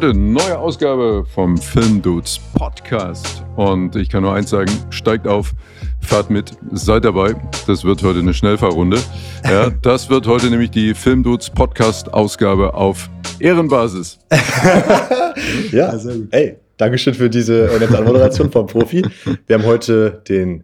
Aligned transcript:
Leute, 0.00 0.16
neue 0.16 0.56
Ausgabe 0.56 1.24
vom 1.34 1.58
Film 1.58 2.00
Dudes 2.00 2.38
Podcast. 2.54 3.42
Und 3.56 3.96
ich 3.96 4.08
kann 4.08 4.22
nur 4.22 4.32
eins 4.32 4.48
sagen: 4.48 4.70
steigt 4.90 5.26
auf, 5.26 5.54
fahrt 6.00 6.30
mit, 6.30 6.52
seid 6.70 7.04
dabei. 7.04 7.34
Das 7.66 7.82
wird 7.82 8.04
heute 8.04 8.20
eine 8.20 8.32
Schnellfahrrunde. 8.32 8.98
Ja, 9.42 9.70
das 9.82 10.08
wird 10.08 10.28
heute 10.28 10.50
nämlich 10.50 10.70
die 10.70 10.94
Film 10.94 11.24
Dudes 11.24 11.50
Podcast 11.50 12.14
Ausgabe 12.14 12.74
auf 12.74 13.10
Ehrenbasis. 13.40 14.20
ja, 15.72 15.98
sehr 15.98 16.14
gut. 16.14 16.28
Ey, 16.30 16.58
Dankeschön 16.76 17.14
für 17.14 17.28
diese 17.28 17.68
nette 17.80 17.98
Anmoderation 17.98 18.52
vom 18.52 18.68
Profi. 18.68 19.04
Wir 19.48 19.58
haben 19.58 19.66
heute 19.66 20.22
den 20.28 20.62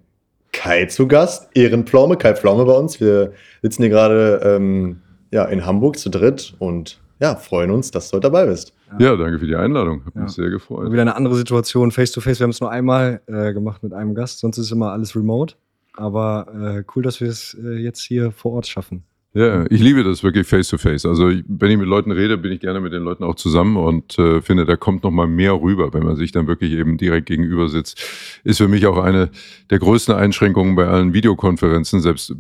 Kai 0.52 0.84
zu 0.84 1.08
Gast, 1.08 1.48
Ehrenpflaume, 1.55 2.19
Kai 2.19 2.36
Pflaume 2.36 2.66
bei 2.66 2.74
uns. 2.74 3.00
Wir 3.00 3.32
sitzen 3.62 3.82
hier 3.82 3.91
gerade 3.91 4.42
ähm, 4.44 5.00
ja, 5.32 5.44
in 5.46 5.66
Hamburg 5.66 5.98
zu 5.98 6.08
dritt 6.08 6.55
und 6.60 7.00
ja, 7.20 7.36
freuen 7.36 7.70
uns, 7.70 7.91
dass 7.91 8.10
du 8.10 8.16
heute 8.16 8.30
dabei 8.30 8.46
bist. 8.46 8.72
Ja, 8.98 9.06
ja 9.06 9.16
danke 9.16 9.38
für 9.38 9.46
die 9.46 9.56
Einladung. 9.56 10.04
Hat 10.04 10.14
ja. 10.14 10.22
mich 10.22 10.32
sehr 10.32 10.50
gefreut. 10.50 10.90
Wieder 10.90 11.02
eine 11.02 11.16
andere 11.16 11.34
Situation, 11.36 11.90
face-to-face. 11.90 12.36
-face. 12.36 12.40
Wir 12.40 12.44
haben 12.44 12.50
es 12.50 12.60
nur 12.60 12.70
einmal 12.70 13.20
äh, 13.26 13.52
gemacht 13.52 13.82
mit 13.82 13.92
einem 13.92 14.14
Gast, 14.14 14.40
sonst 14.40 14.58
ist 14.58 14.70
immer 14.70 14.92
alles 14.92 15.16
remote. 15.16 15.54
Aber 15.96 16.46
äh, 16.78 16.84
cool, 16.94 17.02
dass 17.02 17.20
wir 17.20 17.28
es 17.28 17.56
äh, 17.62 17.76
jetzt 17.76 18.02
hier 18.02 18.32
vor 18.32 18.52
Ort 18.52 18.66
schaffen. 18.66 19.04
Ja, 19.36 19.64
ich 19.68 19.80
liebe 19.80 20.04
das 20.04 20.22
wirklich 20.22 20.46
face-to-face. 20.46 21.04
-face. 21.04 21.08
Also 21.08 21.32
wenn 21.48 21.70
ich 21.70 21.76
mit 21.76 21.88
Leuten 21.88 22.12
rede, 22.12 22.38
bin 22.38 22.52
ich 22.52 22.60
gerne 22.60 22.80
mit 22.80 22.92
den 22.92 23.02
Leuten 23.02 23.24
auch 23.24 23.34
zusammen 23.34 23.76
und 23.76 24.16
äh, 24.16 24.40
finde, 24.40 24.64
da 24.64 24.76
kommt 24.76 25.02
noch 25.02 25.10
mal 25.10 25.26
mehr 25.26 25.60
rüber, 25.60 25.92
wenn 25.92 26.04
man 26.04 26.14
sich 26.14 26.30
dann 26.30 26.46
wirklich 26.46 26.72
eben 26.72 26.98
direkt 26.98 27.26
gegenüber 27.26 27.69
sitzt. 27.69 28.00
Ist 28.44 28.58
für 28.58 28.69
mich 28.69 28.86
auch 28.86 28.98
eine 28.98 29.30
der 29.70 29.80
größten 29.80 30.14
Einschränkungen 30.14 30.76
bei 30.76 30.86
allen 30.86 31.14
Videokonferenzen, 31.14 32.00
selbst 32.00 32.34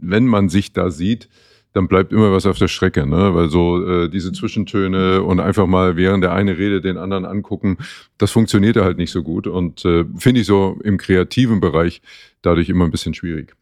wenn 0.00 0.26
man 0.26 0.48
sich 0.48 0.72
da 0.72 0.90
sieht, 0.90 1.28
dann 1.72 1.86
bleibt 1.86 2.12
immer 2.12 2.32
was 2.32 2.46
auf 2.46 2.58
der 2.58 2.68
Strecke, 2.68 3.06
ne? 3.06 3.34
Weil 3.34 3.48
so 3.48 3.84
äh, 3.86 4.08
diese 4.08 4.32
Zwischentöne 4.32 5.22
und 5.22 5.40
einfach 5.40 5.66
mal 5.66 5.96
während 5.96 6.24
der 6.24 6.32
eine 6.32 6.58
Rede 6.58 6.80
den 6.80 6.96
anderen 6.96 7.24
angucken, 7.24 7.78
das 8.18 8.30
funktioniert 8.30 8.76
halt 8.76 8.98
nicht 8.98 9.12
so 9.12 9.22
gut 9.22 9.46
und 9.46 9.84
äh, 9.84 10.04
finde 10.16 10.40
ich 10.40 10.46
so 10.46 10.78
im 10.82 10.98
kreativen 10.98 11.60
Bereich 11.60 12.02
dadurch 12.42 12.68
immer 12.68 12.84
ein 12.84 12.90
bisschen 12.90 13.14
schwierig. 13.14 13.54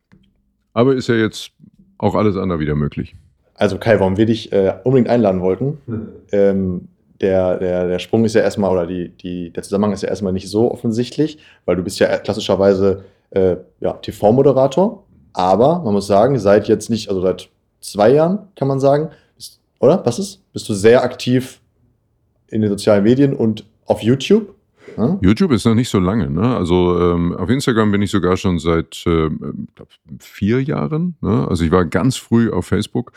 Aber 0.73 0.95
ist 0.95 1.09
ja 1.09 1.17
jetzt 1.17 1.51
auch 1.99 2.15
alles 2.15 2.37
andere 2.37 2.61
wieder 2.61 2.75
möglich. 2.75 3.15
Also 3.55 3.79
Kai, 3.79 3.99
warum 3.99 4.17
wir 4.17 4.27
dich 4.27 4.53
äh, 4.53 4.75
unbedingt 4.85 5.09
einladen 5.09 5.41
wollten, 5.41 5.79
mhm. 5.87 6.09
ähm, 6.33 6.89
der, 7.21 7.59
der, 7.59 7.89
der 7.89 7.99
Sprung 7.99 8.25
ist 8.25 8.35
ja 8.35 8.43
erstmal, 8.43 8.71
oder 8.71 8.87
die, 8.87 9.09
die, 9.09 9.51
der 9.51 9.65
Zusammenhang 9.65 9.93
ist 9.93 10.03
ja 10.03 10.09
erstmal 10.09 10.33
nicht 10.33 10.49
so 10.49 10.71
offensichtlich, 10.71 11.39
weil 11.65 11.75
du 11.75 11.83
bist 11.83 11.99
ja 11.99 12.17
klassischerweise 12.19 13.05
äh, 13.31 13.57
ja, 13.81 13.95
TV-Moderator, 13.95 15.05
aber 15.33 15.81
man 15.81 15.95
muss 15.95 16.07
sagen, 16.07 16.39
seit 16.39 16.69
jetzt 16.69 16.91
nicht, 16.91 17.09
also 17.09 17.21
seit 17.21 17.51
zwei 17.81 18.13
Jahren, 18.13 18.49
kann 18.57 18.69
man 18.69 18.81
sagen, 18.81 19.11
bist, 19.37 19.61
oder? 19.81 20.05
Was 20.05 20.19
ist? 20.19 20.43
Bist 20.53 20.69
du 20.69 20.75
sehr 20.75 21.03
aktiv 21.03 21.61
in 22.49 22.63
den 22.63 22.71
sozialen 22.71 23.05
Medien 23.05 23.35
und 23.35 23.65
auf 23.87 24.03
YouTube? 24.03 24.55
Hm? 24.97 25.19
YouTube 25.21 25.53
ist 25.53 25.65
noch 25.65 25.75
nicht 25.75 25.89
so 25.89 25.99
lange. 25.99 26.31
Ne? 26.31 26.57
Also 26.57 26.99
ähm, 27.01 27.35
auf 27.35 27.49
Instagram 27.49 27.93
bin 27.93 28.03
ich 28.03 28.11
sogar 28.11 28.37
schon 28.37 28.59
seit 28.59 29.05
äh, 29.07 29.29
vier 30.19 30.63
Jahren. 30.63 31.17
Ne? 31.21 31.47
Also 31.49 31.65
ich 31.65 31.71
war 31.71 31.85
ganz 31.85 32.17
früh 32.17 32.51
auf 32.51 32.67
Facebook, 32.67 33.13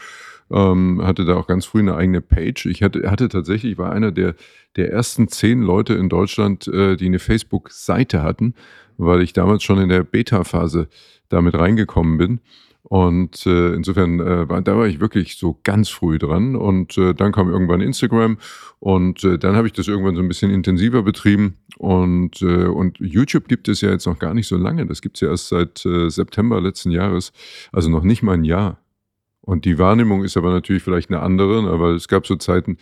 ähm, 0.51 1.01
hatte 1.03 1.25
da 1.25 1.35
auch 1.35 1.47
ganz 1.47 1.65
früh 1.65 1.79
eine 1.79 1.95
eigene 1.95 2.21
Page. 2.21 2.65
Ich 2.67 2.83
hatte, 2.83 3.09
hatte 3.09 3.29
tatsächlich, 3.29 3.77
war 3.77 3.91
einer 3.91 4.11
der, 4.11 4.35
der 4.75 4.91
ersten 4.91 5.27
zehn 5.27 5.61
Leute 5.61 5.93
in 5.93 6.09
Deutschland, 6.09 6.67
äh, 6.67 6.95
die 6.97 7.05
eine 7.05 7.19
Facebook-Seite 7.19 8.21
hatten, 8.21 8.53
weil 8.97 9.21
ich 9.21 9.33
damals 9.33 9.63
schon 9.63 9.79
in 9.79 9.89
der 9.89 10.03
Beta-Phase 10.03 10.87
damit 11.29 11.55
reingekommen 11.55 12.17
bin. 12.17 12.41
Und 12.91 13.45
äh, 13.45 13.73
insofern, 13.73 14.19
äh, 14.19 14.63
da 14.63 14.77
war 14.77 14.85
ich 14.85 14.99
wirklich 14.99 15.37
so 15.37 15.57
ganz 15.63 15.87
früh 15.87 16.19
dran. 16.19 16.57
Und 16.57 16.97
äh, 16.97 17.13
dann 17.13 17.31
kam 17.31 17.49
irgendwann 17.49 17.79
Instagram 17.79 18.37
und 18.81 19.23
äh, 19.23 19.39
dann 19.39 19.55
habe 19.55 19.65
ich 19.65 19.71
das 19.71 19.87
irgendwann 19.87 20.17
so 20.17 20.21
ein 20.21 20.27
bisschen 20.27 20.51
intensiver 20.51 21.01
betrieben. 21.01 21.55
Und, 21.77 22.41
äh, 22.41 22.65
und 22.65 22.97
YouTube 22.99 23.47
gibt 23.47 23.69
es 23.69 23.79
ja 23.79 23.91
jetzt 23.91 24.07
noch 24.07 24.19
gar 24.19 24.33
nicht 24.33 24.47
so 24.47 24.57
lange. 24.57 24.85
Das 24.87 25.01
gibt 25.01 25.15
es 25.15 25.21
ja 25.21 25.29
erst 25.29 25.47
seit 25.47 25.85
äh, 25.85 26.09
September 26.09 26.59
letzten 26.59 26.91
Jahres. 26.91 27.31
Also 27.71 27.89
noch 27.89 28.03
nicht 28.03 28.23
mal 28.23 28.33
ein 28.33 28.43
Jahr. 28.43 28.77
Und 29.43 29.65
die 29.65 29.79
Wahrnehmung 29.79 30.23
ist 30.23 30.37
aber 30.37 30.51
natürlich 30.51 30.83
vielleicht 30.83 31.09
eine 31.09 31.19
andere, 31.19 31.67
aber 31.71 31.89
ne, 31.89 31.95
es 31.95 32.07
gab 32.07 32.27
so 32.27 32.35
Zeiten, 32.35 32.77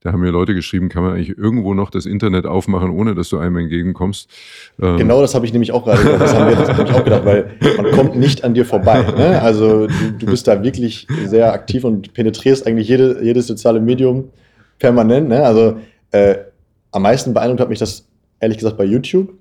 da 0.00 0.12
haben 0.12 0.20
mir 0.20 0.30
Leute 0.30 0.54
geschrieben, 0.54 0.88
kann 0.88 1.02
man 1.02 1.14
eigentlich 1.14 1.36
irgendwo 1.36 1.74
noch 1.74 1.90
das 1.90 2.06
Internet 2.06 2.46
aufmachen, 2.46 2.90
ohne 2.90 3.16
dass 3.16 3.28
du 3.28 3.38
einem 3.38 3.56
entgegenkommst. 3.56 4.30
Ähm 4.80 4.98
genau 4.98 5.20
das 5.20 5.34
habe 5.34 5.46
ich 5.46 5.52
nämlich 5.52 5.72
auch 5.72 5.84
gerade 5.84 6.02
gedacht. 6.04 6.20
Das 6.20 6.34
haben 6.34 6.48
wir 6.48 6.56
nämlich 6.56 6.94
auch 6.94 7.04
gedacht, 7.04 7.24
weil 7.24 7.56
man 7.76 7.90
kommt 7.90 8.14
nicht 8.14 8.44
an 8.44 8.54
dir 8.54 8.64
vorbei. 8.64 9.02
Ne? 9.16 9.42
Also 9.42 9.88
du, 9.88 10.12
du, 10.16 10.26
bist 10.26 10.46
da 10.46 10.62
wirklich 10.62 11.08
sehr 11.26 11.52
aktiv 11.52 11.82
und 11.82 12.14
penetrierst 12.14 12.68
eigentlich 12.68 12.88
jede, 12.88 13.24
jedes 13.24 13.48
soziale 13.48 13.80
Medium 13.80 14.30
permanent. 14.78 15.28
Ne? 15.28 15.42
Also 15.42 15.78
äh, 16.12 16.36
am 16.92 17.02
meisten 17.02 17.34
beeindruckt 17.34 17.60
hat 17.60 17.68
mich 17.68 17.80
das 17.80 18.06
ehrlich 18.38 18.58
gesagt 18.58 18.76
bei 18.76 18.84
YouTube, 18.84 19.34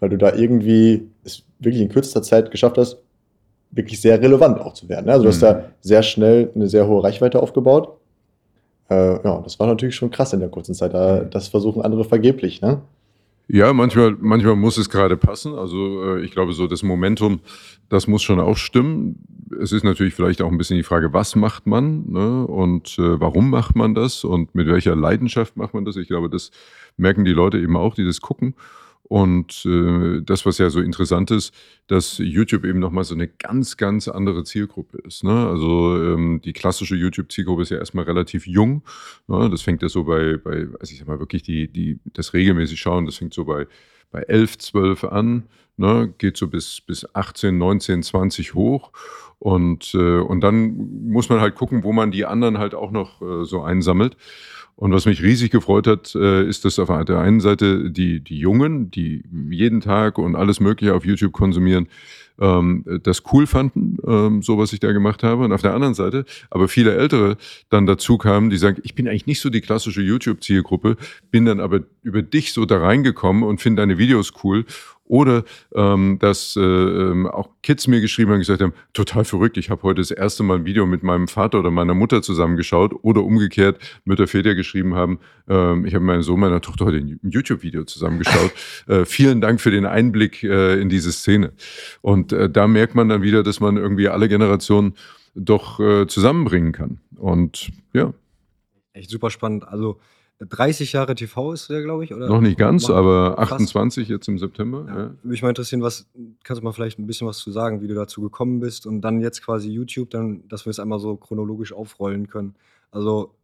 weil 0.00 0.10
du 0.10 0.18
da 0.18 0.34
irgendwie 0.34 1.08
es 1.24 1.44
wirklich 1.58 1.82
in 1.82 1.88
kürzester 1.88 2.22
Zeit 2.22 2.50
geschafft 2.50 2.76
hast, 2.76 2.98
wirklich 3.70 4.00
sehr 4.00 4.20
relevant 4.20 4.60
auch 4.60 4.74
zu 4.74 4.88
werden. 4.88 5.10
Also 5.10 5.24
du 5.24 5.28
hast 5.28 5.42
mhm. 5.42 5.46
da 5.46 5.64
sehr 5.80 6.02
schnell 6.02 6.50
eine 6.54 6.68
sehr 6.68 6.86
hohe 6.86 7.02
Reichweite 7.02 7.42
aufgebaut. 7.42 7.98
Äh, 8.90 9.22
ja, 9.24 9.40
das 9.42 9.58
war 9.60 9.66
natürlich 9.66 9.94
schon 9.94 10.10
krass 10.10 10.32
in 10.32 10.40
der 10.40 10.48
kurzen 10.48 10.74
Zeit. 10.74 10.94
Das 10.94 11.48
versuchen 11.48 11.82
andere 11.82 12.04
vergeblich, 12.04 12.62
ne? 12.62 12.80
Ja, 13.50 13.72
manchmal, 13.72 14.14
manchmal 14.20 14.56
muss 14.56 14.76
es 14.76 14.90
gerade 14.90 15.16
passen. 15.16 15.54
Also 15.54 16.16
äh, 16.16 16.20
ich 16.22 16.32
glaube, 16.32 16.52
so 16.52 16.66
das 16.66 16.82
Momentum, 16.82 17.40
das 17.88 18.06
muss 18.06 18.22
schon 18.22 18.40
auch 18.40 18.58
stimmen. 18.58 19.24
Es 19.58 19.72
ist 19.72 19.84
natürlich 19.84 20.12
vielleicht 20.12 20.42
auch 20.42 20.50
ein 20.50 20.58
bisschen 20.58 20.76
die 20.76 20.82
Frage, 20.82 21.14
was 21.14 21.34
macht 21.34 21.66
man 21.66 22.04
ne? 22.10 22.46
und 22.46 22.98
äh, 22.98 23.18
warum 23.18 23.48
macht 23.48 23.74
man 23.74 23.94
das 23.94 24.22
und 24.22 24.54
mit 24.54 24.66
welcher 24.66 24.94
Leidenschaft 24.94 25.56
macht 25.56 25.72
man 25.72 25.86
das. 25.86 25.96
Ich 25.96 26.08
glaube, 26.08 26.28
das 26.28 26.50
merken 26.98 27.24
die 27.24 27.32
Leute 27.32 27.58
eben 27.58 27.78
auch, 27.78 27.94
die 27.94 28.04
das 28.04 28.20
gucken. 28.20 28.54
Und 29.08 29.64
äh, 29.64 30.20
das, 30.22 30.44
was 30.44 30.58
ja 30.58 30.68
so 30.68 30.80
interessant 30.80 31.30
ist, 31.30 31.54
dass 31.86 32.18
YouTube 32.18 32.64
eben 32.66 32.78
nochmal 32.78 33.04
so 33.04 33.14
eine 33.14 33.26
ganz, 33.26 33.78
ganz 33.78 34.06
andere 34.06 34.44
Zielgruppe 34.44 34.98
ist. 34.98 35.24
Ne? 35.24 35.48
Also 35.48 35.96
ähm, 35.96 36.42
die 36.44 36.52
klassische 36.52 36.94
YouTube-Zielgruppe 36.94 37.62
ist 37.62 37.70
ja 37.70 37.78
erstmal 37.78 38.04
relativ 38.04 38.46
jung. 38.46 38.82
Ne? 39.26 39.48
Das 39.50 39.62
fängt 39.62 39.80
ja 39.80 39.88
so 39.88 40.04
bei, 40.04 40.36
bei, 40.36 40.68
also 40.78 40.92
ich 40.92 40.98
sag 40.98 41.08
mal 41.08 41.20
wirklich 41.20 41.42
die, 41.42 41.72
die, 41.72 42.00
das 42.12 42.34
regelmäßig 42.34 42.78
schauen, 42.78 43.06
das 43.06 43.16
fängt 43.16 43.32
so 43.32 43.46
bei, 43.46 43.66
bei 44.10 44.20
11, 44.20 44.58
12 44.58 45.04
an, 45.04 45.44
ne? 45.78 46.12
geht 46.18 46.36
so 46.36 46.48
bis, 46.48 46.82
bis 46.82 47.06
18, 47.14 47.56
19, 47.56 48.02
20 48.02 48.52
hoch. 48.52 48.92
Und, 49.38 49.94
äh, 49.94 50.18
und 50.18 50.40
dann 50.42 51.08
muss 51.08 51.30
man 51.30 51.40
halt 51.40 51.54
gucken, 51.54 51.82
wo 51.82 51.92
man 51.92 52.10
die 52.10 52.26
anderen 52.26 52.58
halt 52.58 52.74
auch 52.74 52.90
noch 52.90 53.22
äh, 53.22 53.44
so 53.44 53.62
einsammelt. 53.62 54.16
Und 54.78 54.92
was 54.92 55.06
mich 55.06 55.24
riesig 55.24 55.50
gefreut 55.50 55.88
hat, 55.88 56.14
äh, 56.14 56.46
ist, 56.46 56.64
dass 56.64 56.78
auf 56.78 56.86
der 57.04 57.18
einen 57.18 57.40
Seite 57.40 57.90
die, 57.90 58.20
die 58.20 58.38
Jungen, 58.38 58.92
die 58.92 59.24
jeden 59.50 59.80
Tag 59.80 60.18
und 60.18 60.36
alles 60.36 60.60
Mögliche 60.60 60.94
auf 60.94 61.04
YouTube 61.04 61.32
konsumieren, 61.32 61.88
ähm, 62.40 62.84
das 63.02 63.24
cool 63.32 63.48
fanden, 63.48 63.96
ähm, 64.06 64.40
so 64.40 64.56
was 64.56 64.72
ich 64.72 64.78
da 64.78 64.92
gemacht 64.92 65.24
habe. 65.24 65.44
Und 65.44 65.52
auf 65.52 65.62
der 65.62 65.74
anderen 65.74 65.94
Seite 65.94 66.24
aber 66.48 66.68
viele 66.68 66.94
Ältere 66.94 67.36
dann 67.70 67.86
dazu 67.86 68.18
kamen, 68.18 68.50
die 68.50 68.56
sagen, 68.56 68.78
ich 68.84 68.94
bin 68.94 69.08
eigentlich 69.08 69.26
nicht 69.26 69.40
so 69.40 69.50
die 69.50 69.62
klassische 69.62 70.00
YouTube-Zielgruppe, 70.00 70.96
bin 71.32 71.44
dann 71.44 71.58
aber 71.58 71.80
über 72.04 72.22
dich 72.22 72.52
so 72.52 72.64
da 72.64 72.78
reingekommen 72.78 73.42
und 73.42 73.60
finde 73.60 73.82
deine 73.82 73.98
Videos 73.98 74.32
cool 74.44 74.64
oder 75.08 75.44
ähm, 75.74 76.18
dass 76.18 76.56
äh, 76.56 76.60
ähm, 76.60 77.26
auch 77.26 77.50
Kids 77.62 77.86
mir 77.88 78.00
geschrieben 78.00 78.30
haben 78.30 78.36
und 78.36 78.40
gesagt 78.40 78.62
haben, 78.62 78.74
total 78.92 79.24
verrückt, 79.24 79.56
ich 79.56 79.70
habe 79.70 79.82
heute 79.82 80.00
das 80.00 80.10
erste 80.10 80.42
Mal 80.42 80.58
ein 80.58 80.64
Video 80.64 80.86
mit 80.86 81.02
meinem 81.02 81.28
Vater 81.28 81.58
oder 81.58 81.70
meiner 81.70 81.94
Mutter 81.94 82.22
zusammengeschaut. 82.22 82.94
Oder 83.02 83.22
umgekehrt, 83.22 83.78
Mütter, 84.04 84.26
Väter 84.26 84.54
geschrieben 84.54 84.94
haben, 84.94 85.18
ähm, 85.48 85.84
ich 85.86 85.94
habe 85.94 86.04
meinen 86.04 86.22
Sohn, 86.22 86.40
meiner 86.40 86.60
Tochter 86.60 86.84
heute 86.84 86.98
ein 86.98 87.20
YouTube-Video 87.22 87.84
zusammengeschaut. 87.84 88.52
äh, 88.86 89.04
vielen 89.04 89.40
Dank 89.40 89.60
für 89.60 89.70
den 89.70 89.86
Einblick 89.86 90.42
äh, 90.42 90.80
in 90.80 90.88
diese 90.88 91.12
Szene. 91.12 91.52
Und 92.02 92.32
äh, 92.32 92.50
da 92.50 92.66
merkt 92.68 92.94
man 92.94 93.08
dann 93.08 93.22
wieder, 93.22 93.42
dass 93.42 93.60
man 93.60 93.76
irgendwie 93.76 94.08
alle 94.08 94.28
Generationen 94.28 94.94
doch 95.34 95.80
äh, 95.80 96.06
zusammenbringen 96.06 96.72
kann. 96.72 96.98
Und 97.16 97.70
ja. 97.92 98.12
Echt 98.92 99.10
super 99.10 99.30
spannend. 99.30 99.66
Also 99.66 100.00
30 100.40 100.92
Jahre 100.92 101.14
TV 101.14 101.52
ist 101.52 101.68
der, 101.68 101.82
glaube 101.82 102.04
ich, 102.04 102.14
oder? 102.14 102.28
Noch 102.28 102.40
nicht 102.40 102.58
ganz, 102.58 102.88
aber 102.90 103.38
28 103.38 104.08
jetzt 104.08 104.28
im 104.28 104.38
September. 104.38 104.84
Ja. 104.86 104.92
Ja. 104.92 104.96
Würde 104.96 105.18
mich 105.22 105.42
mal 105.42 105.48
interessieren, 105.48 105.82
was 105.82 106.06
kannst 106.44 106.60
du 106.60 106.64
mal 106.64 106.72
vielleicht 106.72 106.98
ein 106.98 107.06
bisschen 107.06 107.26
was 107.26 107.38
zu 107.38 107.50
sagen, 107.50 107.80
wie 107.80 107.88
du 107.88 107.94
dazu 107.94 108.20
gekommen 108.20 108.60
bist 108.60 108.86
und 108.86 109.00
dann 109.00 109.20
jetzt 109.20 109.44
quasi 109.44 109.68
YouTube, 109.68 110.10
dann, 110.10 110.46
dass 110.48 110.64
wir 110.64 110.70
es 110.70 110.78
einmal 110.78 111.00
so 111.00 111.16
chronologisch 111.16 111.72
aufrollen 111.72 112.28
können. 112.28 112.54
Also 112.90 113.34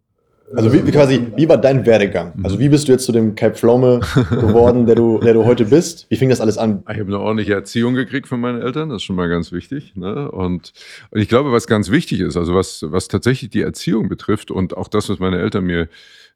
also 0.55 0.73
wie, 0.73 0.87
wie, 0.87 0.91
quasi, 0.91 1.26
wie 1.37 1.49
war 1.49 1.56
dein 1.56 1.87
Werdegang? 1.87 2.35
Mhm. 2.37 2.44
Also 2.44 2.58
wie 2.58 2.69
bist 2.69 2.87
du 2.87 2.93
jetzt 2.93 3.06
zu 3.06 3.12
dem 3.12 3.35
Kai 3.35 3.50
Pflaume 3.50 4.00
geworden, 4.31 4.85
der 4.87 4.94
du, 4.94 5.19
der 5.19 5.32
du 5.32 5.44
heute 5.44 5.64
bist? 5.64 6.06
Wie 6.11 6.17
fing 6.17 6.29
das 6.29 6.40
alles 6.40 6.58
an? 6.58 6.82
Ich 6.82 6.99
habe 6.99 7.06
eine 7.06 7.19
ordentliche 7.19 7.55
Erziehung 7.55 7.94
gekriegt 7.94 8.29
von 8.29 8.40
meinen 8.40 8.61
Eltern, 8.61 8.90
das 8.90 8.97
ist 8.97 9.05
schon 9.05 9.17
mal 9.17 9.29
ganz 9.29 9.52
wichtig. 9.52 9.97
Ne? 9.97 10.31
Und, 10.31 10.73
und 11.11 11.20
ich 11.20 11.29
glaube, 11.29 11.50
was 11.50 11.67
ganz 11.67 11.90
wichtig 11.90 12.20
ist, 12.20 12.37
also 12.37 12.55
was, 12.55 12.85
was 12.87 13.08
tatsächlich 13.08 13.50
die 13.50 13.62
Erziehung 13.62 14.08
betrifft 14.08 14.50
und 14.50 14.76
auch 14.76 14.88
das, 14.88 15.08
was 15.08 15.19
meine 15.19 15.38
Eltern 15.38 15.64
mir 15.64 15.88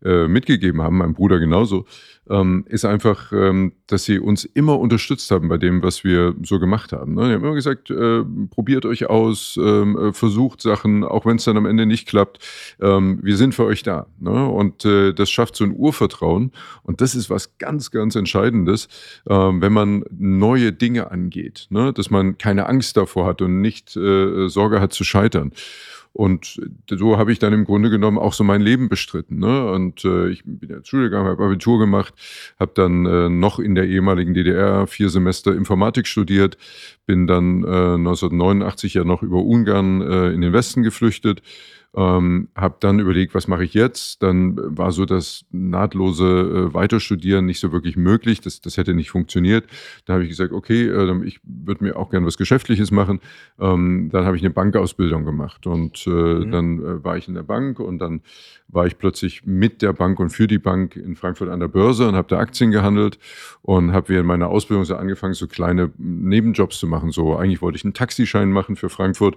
äh, 0.05 0.29
mitgegeben 0.29 0.83
haben, 0.83 0.99
mein 0.99 1.15
Bruder 1.15 1.39
genauso, 1.39 1.85
ähm, 2.31 2.65
ist 2.69 2.85
einfach, 2.85 3.33
ähm, 3.33 3.73
dass 3.87 4.05
sie 4.05 4.19
uns 4.19 4.45
immer 4.45 4.79
unterstützt 4.79 5.31
haben 5.31 5.49
bei 5.49 5.59
dem, 5.59 5.83
was 5.83 6.05
wir 6.05 6.35
so 6.43 6.59
gemacht 6.59 6.93
haben. 6.93 7.15
Ne? 7.15 7.29
Die 7.29 7.35
haben 7.35 7.45
immer 7.45 7.55
gesagt, 7.55 7.91
äh, 7.91 8.23
probiert 8.51 8.85
euch 8.85 9.07
aus, 9.07 9.59
ähm, 9.61 9.99
äh, 9.99 10.13
versucht 10.13 10.61
Sachen, 10.61 11.05
auch 11.05 11.27
wenn 11.27 11.37
es 11.37 11.45
dann 11.45 11.57
am 11.57 11.67
Ende 11.67 11.87
nicht 11.87 12.07
klappt. 12.07 12.39
Ähm, 12.81 13.19
wir 13.23 13.37
sind 13.37 13.55
für 13.55 13.65
euch 13.65 13.83
da. 13.83 14.07
Ne? 14.21 14.47
Und 14.47 14.85
äh, 14.85 15.13
das 15.13 15.31
schafft 15.31 15.57
so 15.57 15.65
ein 15.65 15.75
Urvertrauen. 15.75 16.53
Und 16.83 17.01
das 17.01 17.15
ist 17.15 17.31
was 17.31 17.59
ganz, 17.59 17.91
ganz 17.91 18.15
Entscheidendes, 18.15 18.89
ähm, 19.29 19.61
wenn 19.63 19.73
man 19.73 20.05
neue 20.11 20.73
Dinge 20.73 21.11
angeht. 21.11 21.67
Ne? 21.71 21.93
Dass 21.93 22.11
man 22.11 22.39
keine 22.39 22.67
Angst 22.67 22.97
davor 22.97 23.27
hat 23.27 23.43
und 23.43 23.61
nicht 23.61 23.97
äh, 23.97 24.49
Sorge 24.49 24.81
hat 24.81 24.93
zu 24.93 25.05
scheitern. 25.05 25.53
Und 26.13 26.61
so 26.91 27.17
habe 27.17 27.31
ich 27.33 27.39
dann 27.39 27.53
im 27.53 27.65
Grunde 27.65 27.91
genommen 27.91 28.19
auch 28.19 28.33
so 28.33 28.43
mein 28.43 28.61
Leben 28.61 28.89
bestritten. 28.89 29.39
Ne? 29.39 29.71
Und 29.71 30.05
äh, 30.05 30.29
ich 30.29 30.43
bin 30.45 30.69
ja 30.69 30.77
zur 30.77 30.85
Schule 30.85 31.05
gegangen, 31.05 31.29
habe 31.29 31.45
Abitur 31.45 31.79
gemacht, 31.79 32.15
habe 32.59 32.73
dann 32.75 33.07
äh, 33.07 33.29
noch 33.29 33.59
in 33.59 33.75
der 33.75 33.87
ehemaligen 33.87 34.35
DDR 34.35 34.87
vier 34.87 35.11
Semester 35.11 35.55
Informatik 35.55 36.07
studiert, 36.07 36.59
bin 37.07 37.27
dann 37.27 37.63
äh, 37.63 37.95
1989 37.95 38.95
ja 38.95 39.05
noch 39.05 39.23
über 39.23 39.43
Ungarn 39.43 40.01
äh, 40.01 40.31
in 40.31 40.41
den 40.41 40.53
Westen 40.53 40.83
geflüchtet 40.83 41.43
ähm, 41.99 42.49
habe 42.55 42.77
dann 42.79 43.01
überlegt, 43.01 43.35
was 43.35 43.49
mache 43.49 43.65
ich 43.65 43.75
jetzt? 43.75 44.23
Dann 44.23 44.57
war 44.57 44.93
so 44.93 45.05
das 45.05 45.45
nahtlose 45.51 46.69
äh, 46.71 46.75
Weiterstudieren 46.75 47.45
nicht 47.45 47.59
so 47.59 47.73
wirklich 47.73 47.97
möglich. 47.97 48.41
Das, 48.41 48.61
das 48.61 48.77
hätte 48.77 48.95
nicht 48.95 49.11
funktioniert. 49.11 49.67
Da 50.05 50.13
habe 50.13 50.23
ich 50.23 50.29
gesagt, 50.29 50.53
okay, 50.53 50.87
äh, 50.87 51.25
ich 51.25 51.41
würde 51.43 51.83
mir 51.83 51.97
auch 51.97 52.11
gerne 52.11 52.25
was 52.25 52.39
Geschäftliches 52.39 52.93
machen. 52.93 53.21
Ähm, 53.59 54.11
dann 54.13 54.25
habe 54.25 54.37
ich 54.37 54.43
eine 54.43 54.51
Bankausbildung 54.51 55.25
gemacht 55.25 55.67
und 55.67 56.07
äh, 56.07 56.11
mhm. 56.11 56.51
dann 56.53 56.79
äh, 56.79 57.05
war 57.05 57.17
ich 57.17 57.27
in 57.27 57.35
der 57.35 57.43
Bank 57.43 57.81
und 57.81 57.99
dann 57.99 58.21
war 58.69 58.87
ich 58.87 58.99
plötzlich 58.99 59.45
mit 59.47 59.81
der 59.83 59.95
Bank 59.95 60.21
und 60.21 60.31
für 60.31 60.47
die 60.47 60.59
Bank 60.59 60.95
in 60.95 61.17
Frankfurt 61.17 61.49
an 61.49 61.59
der 61.59 61.69
Börse 61.69 62.07
und 62.07 62.15
habe 62.15 62.29
da 62.29 62.39
Aktien 62.39 62.71
gehandelt 62.71 63.19
und 63.63 63.93
habe 63.93 64.11
während 64.11 64.29
meiner 64.29 64.49
Ausbildung 64.49 64.85
so 64.85 64.95
angefangen, 64.95 65.35
so 65.35 65.47
kleine 65.47 65.91
Nebenjobs 65.97 66.79
zu 66.79 66.87
machen. 66.87 67.11
So 67.11 67.35
eigentlich 67.37 67.63
wollte 67.63 67.77
ich 67.77 67.85
einen 67.85 67.95
Taxischein 67.95 68.53
machen 68.53 68.77
für 68.77 68.91
Frankfurt 68.91 69.37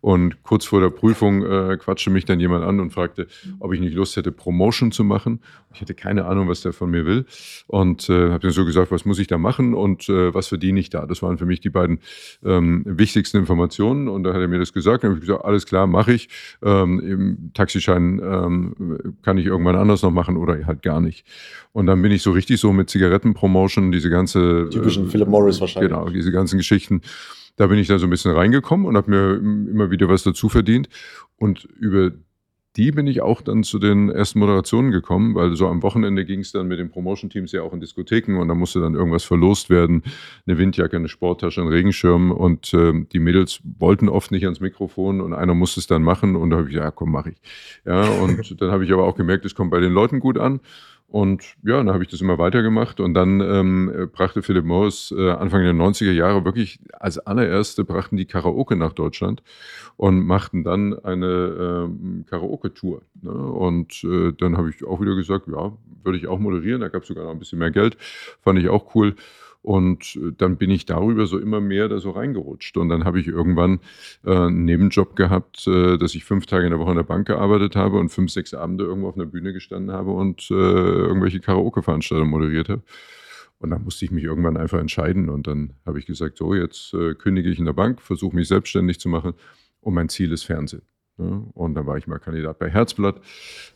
und 0.00 0.42
kurz 0.42 0.64
vor 0.64 0.80
der 0.80 0.90
Prüfung 0.90 1.44
äh, 1.44 1.76
quatschte 2.02 2.10
mich 2.10 2.24
dann 2.24 2.40
jemand 2.40 2.64
an 2.64 2.80
und 2.80 2.92
fragte, 2.92 3.26
ob 3.60 3.72
ich 3.72 3.80
nicht 3.80 3.94
Lust 3.94 4.16
hätte, 4.16 4.32
Promotion 4.32 4.92
zu 4.92 5.04
machen. 5.04 5.40
Ich 5.74 5.80
hatte 5.80 5.94
keine 5.94 6.24
Ahnung, 6.26 6.48
was 6.48 6.62
der 6.62 6.72
von 6.72 6.90
mir 6.90 7.06
will 7.06 7.24
und 7.66 8.08
äh, 8.08 8.30
habe 8.30 8.40
dann 8.40 8.50
so 8.50 8.64
gesagt, 8.64 8.90
was 8.90 9.04
muss 9.04 9.18
ich 9.18 9.26
da 9.26 9.38
machen 9.38 9.74
und 9.74 10.08
äh, 10.08 10.34
was 10.34 10.48
verdiene 10.48 10.80
ich 10.80 10.90
da? 10.90 11.06
Das 11.06 11.22
waren 11.22 11.38
für 11.38 11.46
mich 11.46 11.60
die 11.60 11.70
beiden 11.70 12.00
ähm, 12.44 12.82
wichtigsten 12.84 13.38
Informationen 13.38 14.08
und 14.08 14.24
da 14.24 14.34
hat 14.34 14.40
er 14.40 14.48
mir 14.48 14.58
das 14.58 14.72
gesagt 14.72 15.04
und 15.04 15.10
habe 15.10 15.18
ich 15.18 15.26
gesagt, 15.26 15.44
alles 15.44 15.66
klar, 15.66 15.86
mache 15.86 16.12
ich. 16.12 16.28
Ähm, 16.62 17.00
Im 17.00 17.50
Taxischein 17.54 18.20
ähm, 18.22 19.14
kann 19.22 19.38
ich 19.38 19.46
irgendwann 19.46 19.76
anders 19.76 20.02
noch 20.02 20.10
machen 20.10 20.36
oder 20.36 20.66
halt 20.66 20.82
gar 20.82 21.00
nicht. 21.00 21.24
Und 21.72 21.86
dann 21.86 22.02
bin 22.02 22.12
ich 22.12 22.22
so 22.22 22.32
richtig 22.32 22.60
so 22.60 22.72
mit 22.72 22.90
Zigarettenpromotion, 22.90 23.92
diese 23.92 24.10
ganze. 24.10 24.68
Typischen 24.70 25.06
äh, 25.06 25.10
Philip 25.10 25.28
Morris 25.28 25.60
wahrscheinlich. 25.60 25.90
Genau, 25.90 26.08
diese 26.08 26.32
ganzen 26.32 26.58
Geschichten. 26.58 27.00
Da 27.56 27.66
bin 27.66 27.78
ich 27.78 27.88
da 27.88 27.98
so 27.98 28.06
ein 28.06 28.10
bisschen 28.10 28.32
reingekommen 28.32 28.86
und 28.86 28.96
habe 28.96 29.10
mir 29.10 29.34
immer 29.70 29.90
wieder 29.90 30.08
was 30.08 30.22
dazu 30.22 30.48
verdient. 30.48 30.88
Und 31.36 31.64
über 31.64 32.12
die 32.76 32.90
bin 32.90 33.06
ich 33.06 33.20
auch 33.20 33.42
dann 33.42 33.64
zu 33.64 33.78
den 33.78 34.08
ersten 34.08 34.38
Moderationen 34.38 34.92
gekommen, 34.92 35.34
weil 35.34 35.54
so 35.56 35.68
am 35.68 35.82
Wochenende 35.82 36.24
ging 36.24 36.40
es 36.40 36.52
dann 36.52 36.68
mit 36.68 36.78
den 36.78 36.90
Promotion-Teams 36.90 37.52
ja 37.52 37.62
auch 37.62 37.72
in 37.74 37.80
Diskotheken 37.80 38.38
und 38.38 38.48
da 38.48 38.54
musste 38.54 38.80
dann 38.80 38.94
irgendwas 38.94 39.24
verlost 39.24 39.68
werden. 39.68 40.02
Eine 40.46 40.56
Windjacke, 40.56 40.96
eine 40.96 41.08
Sporttasche, 41.08 41.60
ein 41.60 41.68
Regenschirm 41.68 42.32
und 42.32 42.72
äh, 42.72 43.04
die 43.12 43.18
Mädels 43.18 43.60
wollten 43.78 44.08
oft 44.08 44.30
nicht 44.30 44.44
ans 44.44 44.60
Mikrofon 44.60 45.20
und 45.20 45.34
einer 45.34 45.54
musste 45.54 45.80
es 45.80 45.86
dann 45.86 46.02
machen 46.02 46.34
und 46.34 46.50
da 46.50 46.56
habe 46.58 46.68
ich, 46.70 46.74
ja 46.74 46.90
komm, 46.90 47.12
mach 47.12 47.26
ich. 47.26 47.36
Ja, 47.84 48.04
und 48.04 48.60
dann 48.60 48.70
habe 48.70 48.84
ich 48.84 48.92
aber 48.92 49.04
auch 49.04 49.16
gemerkt, 49.16 49.44
es 49.44 49.54
kommt 49.54 49.70
bei 49.70 49.80
den 49.80 49.92
Leuten 49.92 50.18
gut 50.18 50.38
an. 50.38 50.60
Und 51.12 51.56
ja, 51.62 51.76
dann 51.76 51.92
habe 51.92 52.02
ich 52.02 52.08
das 52.08 52.22
immer 52.22 52.38
weitergemacht 52.38 52.98
und 52.98 53.12
dann 53.12 53.42
ähm, 53.42 54.08
brachte 54.14 54.42
Philip 54.42 54.64
Morris 54.64 55.14
äh, 55.14 55.32
Anfang 55.32 55.62
der 55.62 55.74
90er 55.74 56.10
Jahre 56.10 56.46
wirklich 56.46 56.80
als 56.98 57.18
allererste 57.18 57.84
brachten 57.84 58.16
die 58.16 58.24
Karaoke 58.24 58.76
nach 58.76 58.94
Deutschland 58.94 59.42
und 59.98 60.24
machten 60.24 60.64
dann 60.64 60.98
eine 61.04 61.86
ähm, 61.86 62.24
Karaoke-Tour. 62.30 63.02
Ne? 63.20 63.30
Und 63.30 64.02
äh, 64.04 64.32
dann 64.32 64.56
habe 64.56 64.70
ich 64.70 64.82
auch 64.86 65.02
wieder 65.02 65.14
gesagt, 65.14 65.48
ja, 65.48 65.76
würde 66.02 66.16
ich 66.16 66.28
auch 66.28 66.38
moderieren. 66.38 66.80
Da 66.80 66.88
gab 66.88 67.02
es 67.02 67.08
sogar 67.08 67.24
noch 67.24 67.32
ein 67.32 67.38
bisschen 67.38 67.58
mehr 67.58 67.70
Geld, 67.70 67.98
fand 68.40 68.58
ich 68.58 68.70
auch 68.70 68.94
cool. 68.94 69.14
Und 69.62 70.16
äh, 70.16 70.32
dann 70.36 70.56
bin 70.56 70.70
ich 70.70 70.86
darüber 70.86 71.26
so 71.26 71.38
immer 71.38 71.60
mehr 71.60 71.88
da 71.88 71.98
so 71.98 72.10
reingerutscht. 72.10 72.76
Und 72.76 72.88
dann 72.88 73.04
habe 73.04 73.20
ich 73.20 73.28
irgendwann 73.28 73.80
äh, 74.24 74.34
einen 74.34 74.64
Nebenjob 74.64 75.14
gehabt, 75.16 75.66
äh, 75.68 75.96
dass 75.98 76.14
ich 76.14 76.24
fünf 76.24 76.46
Tage 76.46 76.64
in 76.64 76.70
der 76.70 76.80
Woche 76.80 76.90
in 76.90 76.96
der 76.96 77.04
Bank 77.04 77.28
gearbeitet 77.28 77.76
habe 77.76 77.98
und 77.98 78.10
fünf, 78.10 78.30
sechs 78.32 78.54
Abende 78.54 78.84
irgendwo 78.84 79.08
auf 79.08 79.14
einer 79.14 79.26
Bühne 79.26 79.52
gestanden 79.52 79.92
habe 79.94 80.10
und 80.10 80.50
äh, 80.50 80.54
irgendwelche 80.54 81.40
Karaoke-Veranstaltungen 81.40 82.30
moderiert 82.30 82.68
habe. 82.68 82.82
Und 83.58 83.70
dann 83.70 83.84
musste 83.84 84.04
ich 84.04 84.10
mich 84.10 84.24
irgendwann 84.24 84.56
einfach 84.56 84.80
entscheiden. 84.80 85.28
Und 85.28 85.46
dann 85.46 85.74
habe 85.86 86.00
ich 86.00 86.06
gesagt, 86.06 86.38
so, 86.38 86.54
jetzt 86.54 86.92
äh, 86.94 87.14
kündige 87.14 87.48
ich 87.48 87.60
in 87.60 87.64
der 87.64 87.72
Bank, 87.72 88.02
versuche 88.02 88.34
mich 88.34 88.48
selbstständig 88.48 88.98
zu 88.98 89.08
machen. 89.08 89.34
Und 89.80 89.94
mein 89.94 90.08
Ziel 90.08 90.32
ist 90.32 90.42
Fernsehen. 90.42 90.82
Und 91.54 91.74
dann 91.74 91.86
war 91.86 91.96
ich 91.96 92.06
mal 92.06 92.18
Kandidat 92.18 92.58
bei 92.58 92.68
Herzblatt. 92.68 93.16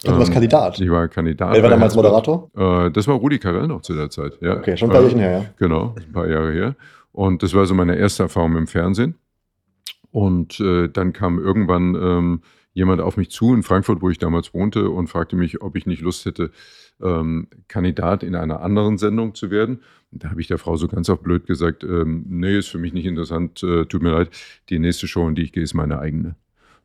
Du 0.04 0.12
warst 0.12 0.28
ähm, 0.28 0.34
Kandidat? 0.34 0.80
Ich 0.80 0.90
war 0.90 1.08
Kandidat. 1.08 1.54
Wer 1.54 1.62
war 1.62 1.70
damals 1.70 1.94
Moderator? 1.94 2.50
Äh, 2.56 2.90
das 2.90 3.06
war 3.08 3.16
Rudi 3.16 3.38
Carell 3.38 3.66
noch 3.66 3.82
zu 3.82 3.94
der 3.94 4.10
Zeit. 4.10 4.38
Ja. 4.40 4.56
Okay, 4.56 4.76
schon 4.76 4.90
ein 4.90 4.92
paar 4.92 5.02
Jahre 5.02 5.18
her, 5.18 5.38
ja. 5.38 5.44
Genau, 5.58 5.94
ein 5.96 6.12
paar 6.12 6.28
Jahre 6.28 6.52
her. 6.52 6.76
Und 7.12 7.42
das 7.42 7.54
war 7.54 7.66
so 7.66 7.74
meine 7.74 7.96
erste 7.96 8.24
Erfahrung 8.24 8.56
im 8.56 8.66
Fernsehen. 8.66 9.14
Und 10.10 10.60
äh, 10.60 10.88
dann 10.88 11.12
kam 11.12 11.38
irgendwann 11.38 11.94
ähm, 11.94 12.42
jemand 12.72 13.00
auf 13.00 13.16
mich 13.16 13.30
zu 13.30 13.54
in 13.54 13.62
Frankfurt, 13.62 14.02
wo 14.02 14.10
ich 14.10 14.18
damals 14.18 14.52
wohnte, 14.52 14.90
und 14.90 15.08
fragte 15.08 15.34
mich, 15.34 15.62
ob 15.62 15.76
ich 15.76 15.86
nicht 15.86 16.02
Lust 16.02 16.26
hätte, 16.26 16.50
ähm, 17.02 17.48
Kandidat 17.68 18.22
in 18.22 18.34
einer 18.34 18.60
anderen 18.60 18.98
Sendung 18.98 19.34
zu 19.34 19.50
werden. 19.50 19.82
Und 20.12 20.24
da 20.24 20.30
habe 20.30 20.40
ich 20.40 20.46
der 20.46 20.58
Frau 20.58 20.76
so 20.76 20.86
ganz 20.86 21.08
auf 21.08 21.22
blöd 21.22 21.46
gesagt, 21.46 21.84
ähm, 21.84 22.26
nee, 22.28 22.58
ist 22.58 22.68
für 22.68 22.78
mich 22.78 22.92
nicht 22.92 23.06
interessant, 23.06 23.62
äh, 23.62 23.86
tut 23.86 24.02
mir 24.02 24.10
leid, 24.10 24.30
die 24.68 24.78
nächste 24.78 25.06
Show, 25.06 25.26
in 25.26 25.34
die 25.34 25.42
ich 25.42 25.52
gehe, 25.52 25.62
ist 25.62 25.74
meine 25.74 25.98
eigene. 25.98 26.36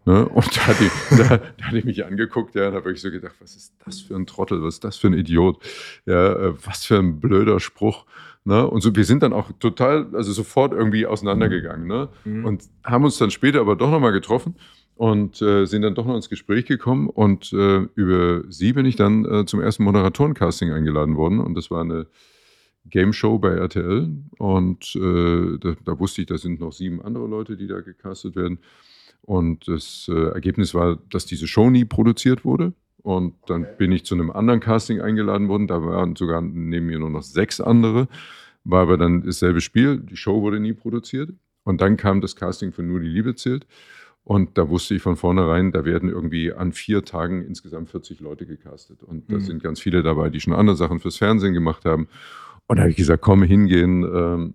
Ne? 0.06 0.28
Und 0.28 0.58
da 0.58 0.68
hat, 0.68 0.78
die, 0.80 0.90
da, 1.18 1.38
da 1.38 1.66
hat 1.66 1.74
die 1.74 1.84
mich 1.84 2.06
angeguckt, 2.06 2.56
ja, 2.56 2.70
und 2.70 2.76
habe 2.76 2.92
ich 2.92 3.02
so 3.02 3.12
gedacht, 3.12 3.36
was 3.40 3.56
ist 3.56 3.74
das 3.86 4.02
für 4.02 4.16
ein 4.16 4.26
Trottel, 4.26 4.64
was 4.64 4.76
ist 4.76 4.84
das 4.84 4.98
für 4.98 5.08
ein 5.08 5.14
Idiot, 5.14 5.62
ja, 6.06 6.34
äh, 6.34 6.54
was 6.66 6.86
für 6.86 6.98
ein 6.98 7.20
blöder 7.20 7.60
Spruch. 7.60 8.06
Ne? 8.44 8.68
Und 8.68 8.82
so, 8.82 8.96
wir 8.96 9.06
sind 9.06 9.22
dann 9.22 9.34
auch 9.34 9.52
total, 9.60 10.08
also 10.14 10.32
sofort 10.32 10.74
irgendwie 10.74 11.06
auseinandergegangen 11.06 11.88
ne? 11.88 12.10
Mhm. 12.26 12.46
und 12.46 12.64
haben 12.84 13.04
uns 13.04 13.18
dann 13.20 13.30
später 13.30 13.62
aber 13.62 13.76
doch 13.76 13.92
nochmal 13.92 14.12
getroffen 14.12 14.56
und 14.96 15.40
äh, 15.44 15.66
sind 15.66 15.84
dann 15.84 15.94
doch 15.94 16.06
noch 16.06 16.16
ins 16.16 16.30
Gespräch 16.30 16.66
gekommen 16.66 17.08
und 17.08 17.54
äh, 17.54 17.88
über 17.94 18.44
sie 18.50 18.74
bin 18.74 18.88
ich 18.88 18.96
dann 18.96 19.26
äh, 19.26 19.46
zum 19.46 19.62
ersten 19.62 19.84
Moderatorencasting 19.84 20.72
eingeladen 20.72 21.18
worden 21.18 21.40
und 21.40 21.54
das 21.54 21.70
war 21.70 21.82
eine 21.82 22.08
Game 22.90 23.14
Show 23.14 23.38
bei 23.38 23.50
RTL 23.50 24.10
und 24.40 24.96
äh, 24.96 25.60
da, 25.60 25.76
da, 25.86 26.00
wusste 26.00 26.22
ich, 26.22 26.28
da 26.28 26.40
sind 26.40 26.60
noch 26.60 26.72
sieben 26.72 27.00
andere 27.00 27.28
Leute, 27.28 27.56
die 27.56 27.68
da 27.68 27.82
gecastet 27.82 28.36
werden 28.36 28.58
und 29.22 29.68
das 29.68 30.10
äh, 30.12 30.30
Ergebnis 30.34 30.74
war, 30.74 30.98
dass 31.10 31.26
diese 31.26 31.48
Show 31.48 31.70
nie 31.70 31.86
produziert 31.86 32.44
wurde. 32.44 32.74
Und 33.04 33.34
dann 33.48 33.66
bin 33.78 33.92
ich 33.92 34.06
zu 34.06 34.16
einem 34.16 34.32
anderen 34.32 34.60
Casting 34.60 35.02
eingeladen 35.02 35.48
worden. 35.48 35.68
Da 35.68 35.84
waren 35.84 36.16
sogar 36.16 36.42
neben 36.42 36.86
mir 36.86 37.00
nur 37.00 37.10
noch 37.10 37.24
sechs 37.24 37.60
andere. 37.60 38.08
War 38.64 38.84
aber 38.84 38.98
dann 38.98 39.24
dasselbe 39.24 39.62
Spiel. 39.62 39.98
Die 39.98 40.18
Show 40.18 40.42
wurde 40.42 40.60
nie 40.60 40.74
produziert. 40.74 41.32
Und 41.64 41.82
dann 41.82 41.98
kam 41.98 42.22
das 42.22 42.36
Casting 42.36 42.72
für 42.72 42.84
Nur 42.84 43.00
die 43.00 43.08
Liebe 43.08 43.36
zählt. 43.36 43.66
Und 44.24 44.58
da 44.58 44.70
wusste 44.70 44.94
ich 44.94 45.02
von 45.02 45.16
vornherein, 45.16 45.72
da 45.72 45.84
werden 45.84 46.08
irgendwie 46.08 46.54
an 46.54 46.74
vier 46.74 47.04
Tagen 47.04 47.44
insgesamt 47.44 47.90
40 47.90 48.20
Leute 48.20 48.46
gecastet. 48.46 49.02
Und 49.02 49.32
da 49.32 49.38
mhm. 49.38 49.42
sind 49.42 49.64
ganz 49.64 49.80
viele 49.80 50.04
dabei, 50.04 50.30
die 50.30 50.40
schon 50.40 50.54
andere 50.54 50.76
Sachen 50.76 51.00
fürs 51.00 51.18
Fernsehen 51.18 51.54
gemacht 51.54 51.86
haben. 51.86 52.08
Und 52.72 52.78
da 52.78 52.84
habe 52.84 52.92
ich 52.92 52.96
gesagt, 52.96 53.22
komm, 53.22 53.44
hingehen, 53.44 54.06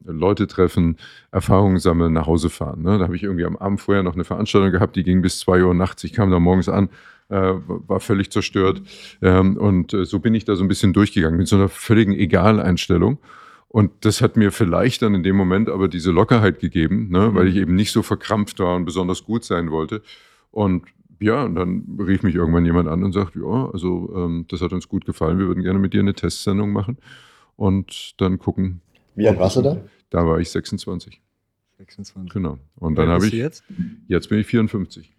äh, 0.06 0.10
Leute 0.10 0.46
treffen, 0.46 0.96
Erfahrungen 1.32 1.78
sammeln, 1.78 2.14
nach 2.14 2.26
Hause 2.26 2.48
fahren. 2.48 2.80
Ne? 2.80 2.96
Da 2.96 3.04
habe 3.04 3.14
ich 3.14 3.22
irgendwie 3.22 3.44
am 3.44 3.58
Abend 3.58 3.78
vorher 3.78 4.02
noch 4.02 4.14
eine 4.14 4.24
Veranstaltung 4.24 4.72
gehabt, 4.72 4.96
die 4.96 5.02
ging 5.02 5.20
bis 5.20 5.38
zwei 5.38 5.62
Uhr 5.62 5.74
nachts. 5.74 6.02
Ich 6.02 6.14
kam 6.14 6.30
da 6.30 6.40
morgens 6.40 6.70
an, 6.70 6.88
äh, 7.28 7.52
war 7.66 8.00
völlig 8.00 8.30
zerstört. 8.30 8.80
Ähm, 9.20 9.58
und 9.58 9.92
äh, 9.92 10.06
so 10.06 10.18
bin 10.18 10.32
ich 10.32 10.46
da 10.46 10.56
so 10.56 10.64
ein 10.64 10.68
bisschen 10.68 10.94
durchgegangen, 10.94 11.36
mit 11.36 11.46
so 11.46 11.56
einer 11.56 11.68
völligen 11.68 12.14
Egaleinstellung. 12.14 13.18
Und 13.68 13.92
das 14.00 14.22
hat 14.22 14.38
mir 14.38 14.50
vielleicht 14.50 15.02
dann 15.02 15.14
in 15.14 15.22
dem 15.22 15.36
Moment 15.36 15.68
aber 15.68 15.86
diese 15.86 16.10
Lockerheit 16.10 16.58
gegeben, 16.58 17.10
ne? 17.10 17.34
weil 17.34 17.48
ich 17.48 17.56
eben 17.56 17.74
nicht 17.74 17.92
so 17.92 18.02
verkrampft 18.02 18.58
war 18.60 18.76
und 18.76 18.86
besonders 18.86 19.24
gut 19.24 19.44
sein 19.44 19.70
wollte. 19.70 20.00
Und 20.52 20.86
ja, 21.20 21.44
und 21.44 21.54
dann 21.54 21.98
rief 22.00 22.22
mich 22.22 22.34
irgendwann 22.34 22.64
jemand 22.64 22.88
an 22.88 23.04
und 23.04 23.12
sagt, 23.12 23.36
ja, 23.36 23.70
also 23.70 24.10
ähm, 24.16 24.46
das 24.48 24.62
hat 24.62 24.72
uns 24.72 24.88
gut 24.88 25.04
gefallen, 25.04 25.38
wir 25.38 25.48
würden 25.48 25.62
gerne 25.62 25.78
mit 25.78 25.92
dir 25.92 26.00
eine 26.00 26.14
Testsendung 26.14 26.72
machen 26.72 26.96
und 27.56 28.20
dann 28.20 28.38
gucken. 28.38 28.80
Wie 29.14 29.28
alt 29.28 29.38
warst 29.38 29.56
du 29.56 29.62
da? 29.62 29.78
Da 30.10 30.26
war 30.26 30.38
ich 30.38 30.50
26. 30.50 31.20
26. 31.78 32.32
Genau. 32.32 32.58
Und 32.76 32.96
dann 32.96 33.08
habe 33.08 33.26
ich. 33.26 33.32
Jetzt? 33.32 33.64
jetzt 34.08 34.28
bin 34.28 34.38
ich 34.38 34.46
54. 34.46 35.12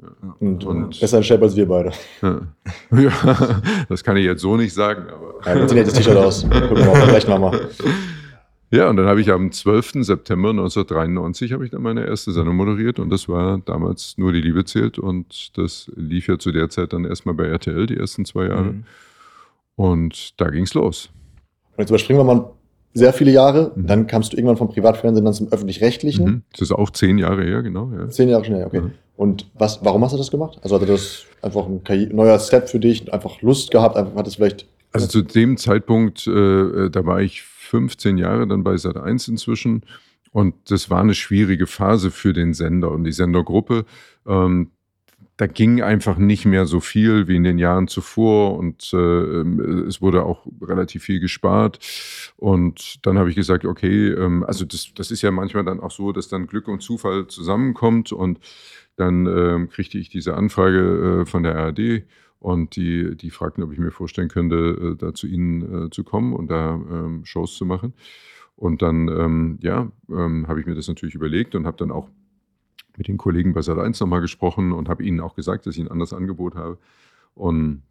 Ja. 0.00 0.08
Und, 0.40 0.64
und, 0.64 1.00
besser 1.00 1.18
in 1.18 1.24
Shape 1.24 1.42
als 1.42 1.54
wir 1.54 1.66
beide. 1.66 1.92
Ja. 2.90 3.62
das 3.88 4.02
kann 4.02 4.16
ich 4.16 4.24
jetzt 4.24 4.42
so 4.42 4.56
nicht 4.56 4.74
sagen. 4.74 5.08
Aber 5.08 5.40
ja, 5.46 5.68
sieht 5.68 5.86
das 5.86 5.94
T-Shirt 5.94 6.16
aus. 6.16 6.42
Gucken 6.50 6.76
wir 6.76 6.86
mal, 6.86 7.06
vielleicht 7.06 7.28
nochmal. 7.28 7.68
Ja, 8.70 8.88
und 8.88 8.96
dann 8.96 9.06
habe 9.06 9.20
ich 9.20 9.30
am 9.30 9.52
12. 9.52 10.04
September 10.04 10.50
1993 10.50 11.52
habe 11.52 11.64
ich 11.64 11.70
dann 11.70 11.82
meine 11.82 12.06
erste 12.06 12.32
Sendung 12.32 12.56
moderiert 12.56 12.98
und 12.98 13.10
das 13.10 13.28
war 13.28 13.58
damals 13.58 14.16
nur 14.16 14.32
die 14.32 14.40
Liebe 14.40 14.64
zählt 14.64 14.98
und 14.98 15.56
das 15.58 15.92
lief 15.94 16.26
ja 16.26 16.38
zu 16.38 16.52
der 16.52 16.70
Zeit 16.70 16.94
dann 16.94 17.04
erstmal 17.04 17.34
bei 17.34 17.44
RTL 17.44 17.86
die 17.86 17.98
ersten 17.98 18.24
zwei 18.24 18.46
Jahre. 18.46 18.72
Mhm. 18.72 18.84
Und 19.76 20.40
da 20.40 20.48
ging 20.48 20.64
es 20.64 20.74
los. 20.74 21.10
Und 21.72 21.78
jetzt 21.78 21.90
überspringen 21.90 22.20
wir 22.20 22.24
mal 22.24 22.50
sehr 22.94 23.12
viele 23.12 23.30
Jahre. 23.30 23.72
Mhm. 23.74 23.86
Dann 23.86 24.06
kamst 24.06 24.32
du 24.32 24.36
irgendwann 24.36 24.56
vom 24.56 24.68
Privatfernsehen 24.68 25.24
dann 25.24 25.34
zum 25.34 25.48
öffentlich-rechtlichen. 25.48 26.24
Mhm. 26.24 26.42
Das 26.52 26.60
ist 26.62 26.72
auch 26.72 26.90
zehn 26.90 27.18
Jahre 27.18 27.44
her, 27.44 27.62
genau. 27.62 27.90
Ja. 27.96 28.08
Zehn 28.08 28.28
Jahre 28.28 28.44
schnell, 28.44 28.66
okay. 28.66 28.80
Mhm. 28.82 28.92
Und 29.16 29.50
was, 29.54 29.84
warum 29.84 30.04
hast 30.04 30.12
du 30.12 30.18
das 30.18 30.30
gemacht? 30.30 30.58
Also 30.62 30.76
hatte 30.76 30.86
das 30.86 31.24
einfach 31.42 31.66
ein 31.66 31.82
Karri- 31.84 32.12
neuer 32.12 32.38
Step 32.38 32.68
für 32.68 32.80
dich, 32.80 33.12
einfach 33.12 33.40
Lust 33.42 33.70
gehabt, 33.70 33.96
einfach 33.96 34.14
hat 34.14 34.26
es 34.26 34.36
vielleicht. 34.36 34.66
Also 34.92 35.06
zu 35.06 35.22
dem 35.22 35.56
Zeitpunkt, 35.56 36.26
äh, 36.26 36.90
da 36.90 37.06
war 37.06 37.20
ich 37.22 37.42
15 37.42 38.18
Jahre 38.18 38.46
dann 38.46 38.62
bei 38.62 38.76
Sat 38.76 38.96
1 38.96 39.28
inzwischen 39.28 39.84
und 40.32 40.54
das 40.70 40.90
war 40.90 41.00
eine 41.00 41.14
schwierige 41.14 41.66
Phase 41.66 42.10
für 42.10 42.32
den 42.34 42.52
Sender 42.52 42.90
und 42.90 43.04
die 43.04 43.12
Sendergruppe. 43.12 43.86
Ähm, 44.26 44.70
da 45.36 45.46
ging 45.46 45.82
einfach 45.82 46.18
nicht 46.18 46.44
mehr 46.44 46.66
so 46.66 46.80
viel 46.80 47.26
wie 47.26 47.36
in 47.36 47.44
den 47.44 47.58
Jahren 47.58 47.88
zuvor 47.88 48.58
und 48.58 48.92
äh, 48.92 48.96
ähm, 48.96 49.86
es 49.88 50.02
wurde 50.02 50.24
auch 50.24 50.46
relativ 50.60 51.04
viel 51.04 51.20
gespart. 51.20 51.78
Und 52.36 53.04
dann 53.06 53.18
habe 53.18 53.30
ich 53.30 53.36
gesagt, 53.36 53.64
okay, 53.64 54.08
ähm, 54.10 54.44
also 54.44 54.64
das, 54.64 54.92
das 54.94 55.10
ist 55.10 55.22
ja 55.22 55.30
manchmal 55.30 55.64
dann 55.64 55.80
auch 55.80 55.90
so, 55.90 56.12
dass 56.12 56.28
dann 56.28 56.46
Glück 56.46 56.68
und 56.68 56.82
Zufall 56.82 57.26
zusammenkommt 57.28 58.12
und 58.12 58.40
dann 58.96 59.26
ähm, 59.26 59.68
kriegte 59.70 59.98
ich 59.98 60.10
diese 60.10 60.34
Anfrage 60.34 61.22
äh, 61.22 61.26
von 61.26 61.42
der 61.42 61.56
ARD 61.56 62.04
und 62.38 62.76
die, 62.76 63.16
die 63.16 63.30
fragten, 63.30 63.64
ob 63.64 63.72
ich 63.72 63.78
mir 63.78 63.90
vorstellen 63.90 64.28
könnte, 64.28 64.94
äh, 64.94 64.96
da 64.96 65.14
zu 65.14 65.26
ihnen 65.26 65.86
äh, 65.86 65.90
zu 65.90 66.04
kommen 66.04 66.34
und 66.34 66.50
da 66.50 66.74
ähm, 66.74 67.24
Shows 67.24 67.56
zu 67.56 67.64
machen. 67.64 67.94
Und 68.54 68.82
dann, 68.82 69.08
ähm, 69.08 69.58
ja, 69.62 69.90
ähm, 70.10 70.46
habe 70.46 70.60
ich 70.60 70.66
mir 70.66 70.74
das 70.74 70.88
natürlich 70.88 71.14
überlegt 71.14 71.54
und 71.54 71.66
habe 71.66 71.78
dann 71.78 71.90
auch 71.90 72.08
mit 72.96 73.08
den 73.08 73.18
Kollegen 73.18 73.54
bei 73.54 73.60
Sat1 73.60 74.00
nochmal 74.00 74.20
gesprochen 74.20 74.72
und 74.72 74.88
habe 74.88 75.04
ihnen 75.04 75.20
auch 75.20 75.34
gesagt, 75.34 75.66
dass 75.66 75.74
ich 75.74 75.80
ein 75.80 75.90
anderes 75.90 76.12
Angebot 76.12 76.54
habe. 76.54 76.78
Und 77.34 77.82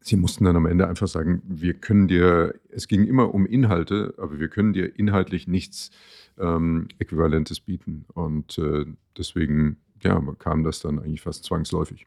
sie 0.00 0.16
mussten 0.16 0.44
dann 0.44 0.56
am 0.56 0.66
Ende 0.66 0.86
einfach 0.86 1.08
sagen, 1.08 1.42
wir 1.46 1.74
können 1.74 2.08
dir, 2.08 2.54
es 2.68 2.88
ging 2.88 3.04
immer 3.04 3.34
um 3.34 3.46
Inhalte, 3.46 4.14
aber 4.18 4.38
wir 4.38 4.48
können 4.48 4.72
dir 4.72 4.98
inhaltlich 4.98 5.48
nichts 5.48 5.90
ähm, 6.38 6.88
Äquivalentes 6.98 7.60
bieten. 7.60 8.04
Und 8.12 8.58
äh, 8.58 8.84
deswegen, 9.16 9.78
ja, 10.02 10.20
kam 10.38 10.64
das 10.64 10.80
dann 10.80 10.98
eigentlich 10.98 11.22
fast 11.22 11.44
zwangsläufig 11.44 12.06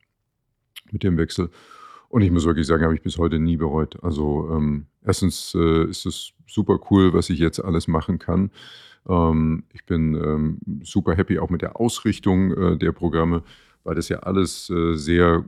mit 0.91 1.03
dem 1.03 1.17
Wechsel. 1.17 1.49
Und 2.09 2.21
ich 2.21 2.31
muss 2.31 2.45
wirklich 2.45 2.67
sagen, 2.67 2.83
habe 2.83 2.95
ich 2.95 3.01
bis 3.01 3.17
heute 3.17 3.39
nie 3.39 3.57
bereut. 3.57 4.01
Also 4.03 4.49
ähm, 4.51 4.85
erstens 5.05 5.53
äh, 5.55 5.85
ist 5.89 6.05
es 6.05 6.31
super 6.47 6.79
cool, 6.89 7.13
was 7.13 7.29
ich 7.29 7.39
jetzt 7.39 7.63
alles 7.63 7.87
machen 7.87 8.17
kann. 8.19 8.51
Ähm, 9.07 9.63
ich 9.73 9.85
bin 9.85 10.15
ähm, 10.15 10.59
super 10.83 11.15
happy 11.15 11.39
auch 11.39 11.49
mit 11.49 11.61
der 11.61 11.79
Ausrichtung 11.79 12.51
äh, 12.53 12.77
der 12.77 12.91
Programme, 12.91 13.43
weil 13.83 13.95
das 13.95 14.09
ja 14.09 14.19
alles 14.19 14.69
äh, 14.69 14.93
sehr 14.93 15.43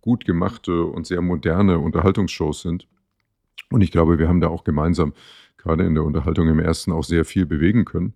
gut 0.00 0.24
gemachte 0.24 0.84
und 0.84 1.06
sehr 1.06 1.22
moderne 1.22 1.78
Unterhaltungsshows 1.78 2.62
sind. 2.62 2.86
Und 3.70 3.80
ich 3.80 3.90
glaube, 3.90 4.18
wir 4.18 4.28
haben 4.28 4.40
da 4.40 4.48
auch 4.48 4.64
gemeinsam 4.64 5.12
gerade 5.56 5.84
in 5.84 5.94
der 5.94 6.04
Unterhaltung 6.04 6.48
im 6.48 6.60
ersten 6.60 6.92
auch 6.92 7.04
sehr 7.04 7.24
viel 7.24 7.46
bewegen 7.46 7.84
können. 7.84 8.14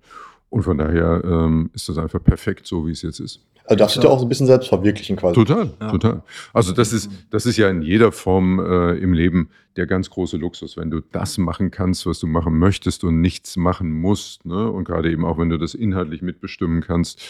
Und 0.48 0.62
von 0.62 0.78
daher 0.78 1.22
ähm, 1.24 1.70
ist 1.74 1.88
das 1.88 1.98
einfach 1.98 2.22
perfekt, 2.22 2.66
so 2.66 2.86
wie 2.86 2.92
es 2.92 3.02
jetzt 3.02 3.20
ist. 3.20 3.44
Also 3.70 3.78
darfst 3.78 3.96
du 3.96 4.00
dich 4.00 4.10
auch 4.10 4.18
so 4.18 4.24
ein 4.24 4.28
bisschen 4.28 4.46
selbst 4.48 4.68
verwirklichen 4.68 5.16
quasi. 5.16 5.34
Total, 5.34 5.70
Ja. 5.80 5.90
total. 5.90 6.22
Also 6.52 6.72
das 6.72 6.92
ist, 6.92 7.08
das 7.30 7.46
ist 7.46 7.56
ja 7.56 7.68
in 7.70 7.82
jeder 7.82 8.10
Form 8.10 8.58
äh, 8.58 8.94
im 8.98 9.12
Leben 9.12 9.48
der 9.76 9.86
ganz 9.86 10.10
große 10.10 10.36
Luxus, 10.36 10.76
wenn 10.76 10.90
du 10.90 11.00
das 11.12 11.38
machen 11.38 11.70
kannst, 11.70 12.04
was 12.04 12.18
du 12.18 12.26
machen 12.26 12.58
möchtest 12.58 13.04
und 13.04 13.20
nichts 13.20 13.56
machen 13.56 13.92
musst. 13.92 14.44
Ne? 14.44 14.68
Und 14.68 14.84
gerade 14.84 15.10
eben 15.12 15.24
auch, 15.24 15.38
wenn 15.38 15.48
du 15.50 15.56
das 15.56 15.74
inhaltlich 15.74 16.20
mitbestimmen 16.20 16.80
kannst 16.80 17.22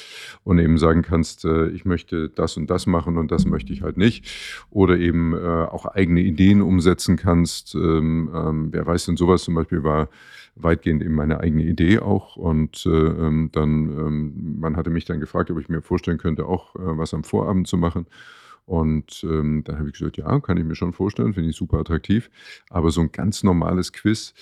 und 0.43 0.59
eben 0.59 0.79
sagen 0.79 1.03
kannst, 1.03 1.45
äh, 1.45 1.69
ich 1.69 1.85
möchte 1.85 2.31
das 2.31 2.57
und 2.57 2.71
das 2.71 2.87
machen 2.87 3.19
und 3.19 3.31
das 3.31 3.45
möchte 3.45 3.75
ich 3.75 3.83
halt 3.83 3.99
nicht. 3.99 4.27
Oder 4.71 4.97
eben 4.97 5.35
äh, 5.35 5.39
auch 5.67 5.85
eigene 5.85 6.21
Ideen 6.21 6.63
umsetzen 6.63 7.17
kannst. 7.17 7.75
Ähm, 7.75 8.31
ähm, 8.35 8.69
wer 8.73 8.87
weiß 8.87 9.05
denn 9.05 9.19
sowas 9.19 9.43
zum 9.43 9.55
Beispiel 9.55 9.85
war 9.85 10.09
weitgehend 10.55 11.03
eben 11.03 11.15
meine 11.15 11.41
eigene 11.41 11.65
Idee 11.65 11.99
auch. 11.99 12.37
Und 12.37 12.85
äh, 12.87 12.91
ähm, 12.91 13.51
dann, 13.53 13.91
ähm, 13.91 14.61
man 14.61 14.77
hatte 14.77 14.91
mich 14.91 15.05
dann 15.05 15.21
gefragt, 15.21 15.51
ob 15.51 15.59
ich 15.59 15.69
mir 15.69 15.83
vorstellen 15.83 16.19
könnte, 16.19 16.47
auch 16.47 16.75
äh, 16.77 16.81
was 16.83 17.15
am 17.15 17.25
Vorabend 17.25 17.69
zu 17.69 17.77
machen. 17.77 18.07
Und 18.67 19.25
ähm, 19.25 19.65
dann 19.65 19.79
habe 19.79 19.89
ich 19.89 19.99
gesagt, 19.99 20.17
ja, 20.17 20.39
kann 20.41 20.57
ich 20.57 20.65
mir 20.65 20.77
schon 20.77 20.93
vorstellen, 20.93 21.35
finde 21.35 21.51
ich 21.51 21.57
super 21.57 21.79
attraktiv. 21.79 22.31
Aber 22.69 22.91
so 22.91 23.01
ein 23.01 23.11
ganz 23.11 23.43
normales 23.43 23.93
Quiz 23.93 24.33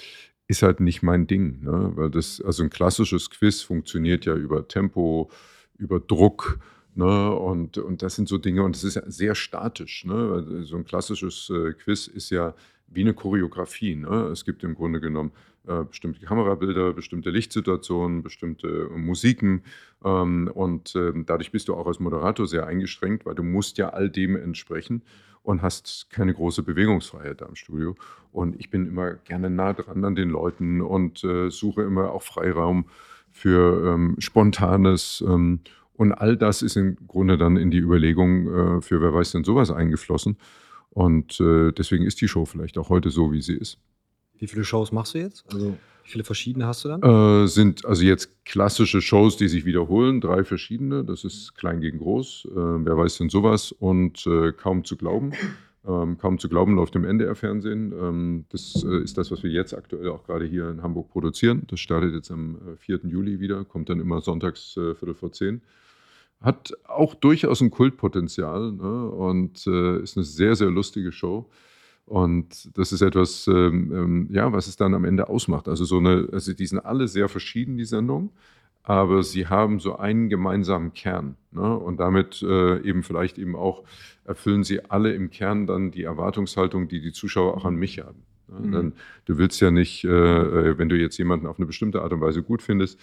ist 0.49 0.63
halt 0.63 0.81
nicht 0.81 1.03
mein 1.03 1.27
Ding. 1.27 1.63
Ne? 1.63 1.93
Weil 1.95 2.11
das, 2.11 2.41
also 2.41 2.63
ein 2.63 2.71
klassisches 2.71 3.31
Quiz 3.31 3.63
funktioniert 3.63 4.27
ja 4.27 4.35
über 4.35 4.69
Tempo, 4.69 5.31
über 5.79 6.01
Druck. 6.01 6.59
Ne? 6.95 7.33
Und, 7.35 7.79
und 7.79 8.03
das 8.03 8.17
sind 8.17 8.29
so 8.29 8.39
Dinge, 8.39 8.63
und 8.65 8.77
es 8.77 8.85
ist 8.85 8.97
ja 8.97 9.03
sehr 9.07 9.35
statisch. 9.35 10.05
Ne? 10.05 10.31
Weil 10.31 10.63
So 10.65 10.77
ein 10.77 10.85
klassisches 10.85 11.51
äh, 11.51 11.73
Quiz 11.73 12.07
ist 12.07 12.31
ja 12.31 12.55
wie 12.89 13.03
eine 13.03 13.15
Choreografie. 13.15 13.95
Ne? 13.95 14.29
Es 14.33 14.45
gibt 14.45 14.65
im 14.65 14.75
Grunde 14.75 15.01
genommen 15.01 15.33
äh, 15.33 15.58
bestimmte 15.85 16.25
Kamerabilder, 16.25 16.93
bestimmte 16.93 17.31
Lichtsituationen, 17.31 18.23
bestimmte 18.23 18.89
äh, 18.93 18.99
Musiken. 18.99 19.63
Ähm, 20.05 20.51
und 20.53 20.95
ähm, 20.97 21.25
dadurch 21.27 21.53
bist 21.53 21.69
du 21.69 21.75
auch 21.75 21.87
als 21.87 22.01
Moderator 22.01 22.47
sehr 22.47 22.67
eingeschränkt, 22.67 23.27
weil 23.27 23.35
du 23.35 23.43
musst 23.43 23.79
ja 23.79 23.91
all 23.91 24.11
dem 24.11 24.37
entsprechen 24.37 25.03
und 25.43 25.63
hast 25.63 26.09
keine 26.11 26.35
große 26.35 26.63
Bewegungsfreiheit 26.63 27.41
da 27.41 27.47
im 27.47 27.55
Studio. 27.55 27.95
Und 28.33 28.59
ich 28.59 28.71
bin 28.71 28.87
immer 28.87 29.15
gerne 29.15 29.51
nah 29.51 29.73
dran 29.73 30.05
an 30.05 30.15
den 30.15 30.31
Leuten 30.31 30.81
und 30.81 31.25
äh, 31.25 31.51
suche 31.51 31.83
immer 31.83 32.13
auch 32.13 32.23
Freiraum 32.23 32.87
für 33.31 33.95
ähm, 33.95 34.17
Spontanes. 34.19 35.23
Und 35.99 36.13
all 36.13 36.37
das 36.37 36.63
ist 36.63 36.77
im 36.77 36.97
Grunde 37.09 37.37
dann 37.37 37.57
in 37.57 37.71
die 37.71 37.79
Überlegung 37.79 38.79
äh, 38.79 38.81
für 38.83 39.01
wer 39.01 39.13
weiß 39.13 39.33
denn 39.33 39.45
sowas 39.45 39.71
eingeflossen. 39.71 40.37
Und 40.91 41.41
äh, 41.41 41.73
deswegen 41.73 42.05
ist 42.05 42.21
die 42.21 42.29
Show 42.29 42.45
vielleicht 42.45 42.79
auch 42.79 42.89
heute 42.89 43.11
so, 43.11 43.33
wie 43.33 43.43
sie 43.43 43.57
ist. 43.57 43.79
Wie 44.39 44.47
viele 44.47 44.65
Shows 44.65 44.93
machst 44.93 45.15
du 45.15 45.19
jetzt? 45.19 45.45
Also 45.53 45.77
wie 46.05 46.11
viele 46.11 46.25
verschiedene 46.25 46.67
hast 46.67 46.85
du 46.85 46.89
dann? 46.89 47.03
Äh, 47.03 47.49
sind 47.49 47.85
also 47.85 48.03
jetzt 48.03 48.45
klassische 48.45 49.03
Shows, 49.03 49.37
die 49.37 49.49
sich 49.49 49.65
wiederholen, 49.65 50.21
drei 50.21 50.45
verschiedene. 50.45 51.05
Das 51.05 51.25
ist 51.25 51.55
klein 51.55 51.81
gegen 51.81 51.99
groß. 51.99 52.49
Äh, 52.51 52.55
wer 52.55 52.97
weiß 52.97 53.19
denn 53.19 53.29
sowas? 53.29 53.73
Und 53.73 54.27
äh, 54.27 54.53
kaum 54.53 54.85
zu 54.85 54.97
glauben. 54.97 55.33
Ähm, 55.87 56.19
kaum 56.19 56.39
zu 56.39 56.49
glauben 56.49 56.75
läuft 56.75 56.97
im 56.97 57.05
NDR-Fernsehen. 57.05 57.93
Ähm, 57.93 58.45
das 58.51 58.85
äh, 58.85 59.03
ist 59.03 59.17
das, 59.17 59.31
was 59.31 59.43
wir 59.43 59.51
jetzt 59.51 59.75
aktuell 59.75 60.09
auch 60.09 60.25
gerade 60.25 60.45
hier 60.45 60.69
in 60.69 60.83
Hamburg 60.83 61.09
produzieren. 61.09 61.63
Das 61.69 61.81
startet 61.81 62.15
jetzt 62.15 62.31
am 62.31 62.57
äh, 62.57 62.77
4. 62.77 63.01
Juli 63.05 63.41
wieder, 63.41 63.65
kommt 63.65 63.89
dann 63.89 64.01
immer 64.01 64.21
sonntags 64.21 64.77
äh, 64.77 64.95
Viertel 64.95 65.15
vor 65.15 65.33
zehn. 65.33 65.63
Hat 66.41 66.73
auch 66.87 67.15
durchaus 67.15 67.61
ein 67.61 67.71
Kultpotenzial 67.71 68.73
ne? 68.73 69.09
und 69.09 69.67
äh, 69.67 70.03
ist 70.03 70.17
eine 70.17 70.25
sehr, 70.25 70.57
sehr 70.57 70.71
lustige 70.71 71.11
Show. 71.11 71.49
Und 72.09 72.71
das 72.77 72.93
ist 72.93 73.03
etwas, 73.03 73.47
ähm, 73.49 73.93
ähm, 73.93 74.29
ja, 74.31 74.51
was 74.51 74.67
es 74.67 74.77
dann 74.77 74.95
am 74.95 75.05
Ende 75.05 75.29
ausmacht. 75.29 75.69
Also 75.69 75.85
so 75.85 75.99
eine, 75.99 76.27
also 76.33 76.55
die 76.55 76.67
sind 76.67 76.79
alle 76.79 77.07
sehr 77.07 77.29
verschieden, 77.29 77.77
die 77.77 77.85
Sendungen, 77.85 78.31
aber 78.83 79.23
sie 79.23 79.47
haben 79.47 79.79
so 79.79 79.97
einen 79.97 80.31
gemeinsamen 80.31 80.95
Kern. 80.95 81.37
Ne? 81.51 81.77
Und 81.77 82.01
damit 82.01 82.43
äh, 82.43 82.81
eben 82.81 83.03
vielleicht 83.03 83.37
eben 83.37 83.55
auch 83.55 83.85
erfüllen 84.25 84.65
sie 84.65 84.87
alle 84.87 85.13
im 85.13 85.29
Kern 85.29 85.67
dann 85.67 85.91
die 85.91 86.05
Erwartungshaltung, 86.05 86.89
die 86.89 87.03
die 87.03 87.13
Zuschauer 87.13 87.55
auch 87.55 87.67
an 87.67 87.77
mich 87.77 87.99
haben. 87.99 88.23
Ne? 88.49 88.67
Mhm. 88.67 88.73
Dann, 88.73 88.93
du 89.27 89.37
willst 89.37 89.61
ja 89.61 89.71
nicht, 89.71 90.05
äh, 90.05 90.79
wenn 90.79 90.89
du 90.89 90.97
jetzt 90.97 91.19
jemanden 91.19 91.47
auf 91.47 91.59
eine 91.59 91.67
bestimmte 91.67 92.01
Art 92.01 92.15
und 92.15 92.23
Weise 92.23 92.43
gut 92.43 92.63
findest, 92.63 92.99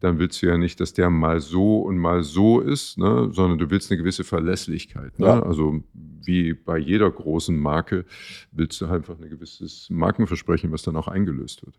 dann 0.00 0.18
willst 0.18 0.42
du 0.42 0.46
ja 0.46 0.56
nicht, 0.56 0.80
dass 0.80 0.92
der 0.92 1.10
mal 1.10 1.40
so 1.40 1.80
und 1.80 1.98
mal 1.98 2.22
so 2.22 2.60
ist, 2.60 2.98
ne? 2.98 3.28
sondern 3.32 3.58
du 3.58 3.70
willst 3.70 3.90
eine 3.90 3.98
gewisse 3.98 4.24
Verlässlichkeit. 4.24 5.18
Ne? 5.18 5.26
Ja. 5.26 5.42
Also 5.42 5.82
wie 5.92 6.54
bei 6.54 6.78
jeder 6.78 7.10
großen 7.10 7.56
Marke 7.56 8.04
willst 8.50 8.80
du 8.80 8.86
einfach 8.86 9.18
ein 9.18 9.28
gewisses 9.28 9.88
Markenversprechen, 9.90 10.72
was 10.72 10.82
dann 10.82 10.96
auch 10.96 11.08
eingelöst 11.08 11.64
wird. 11.64 11.78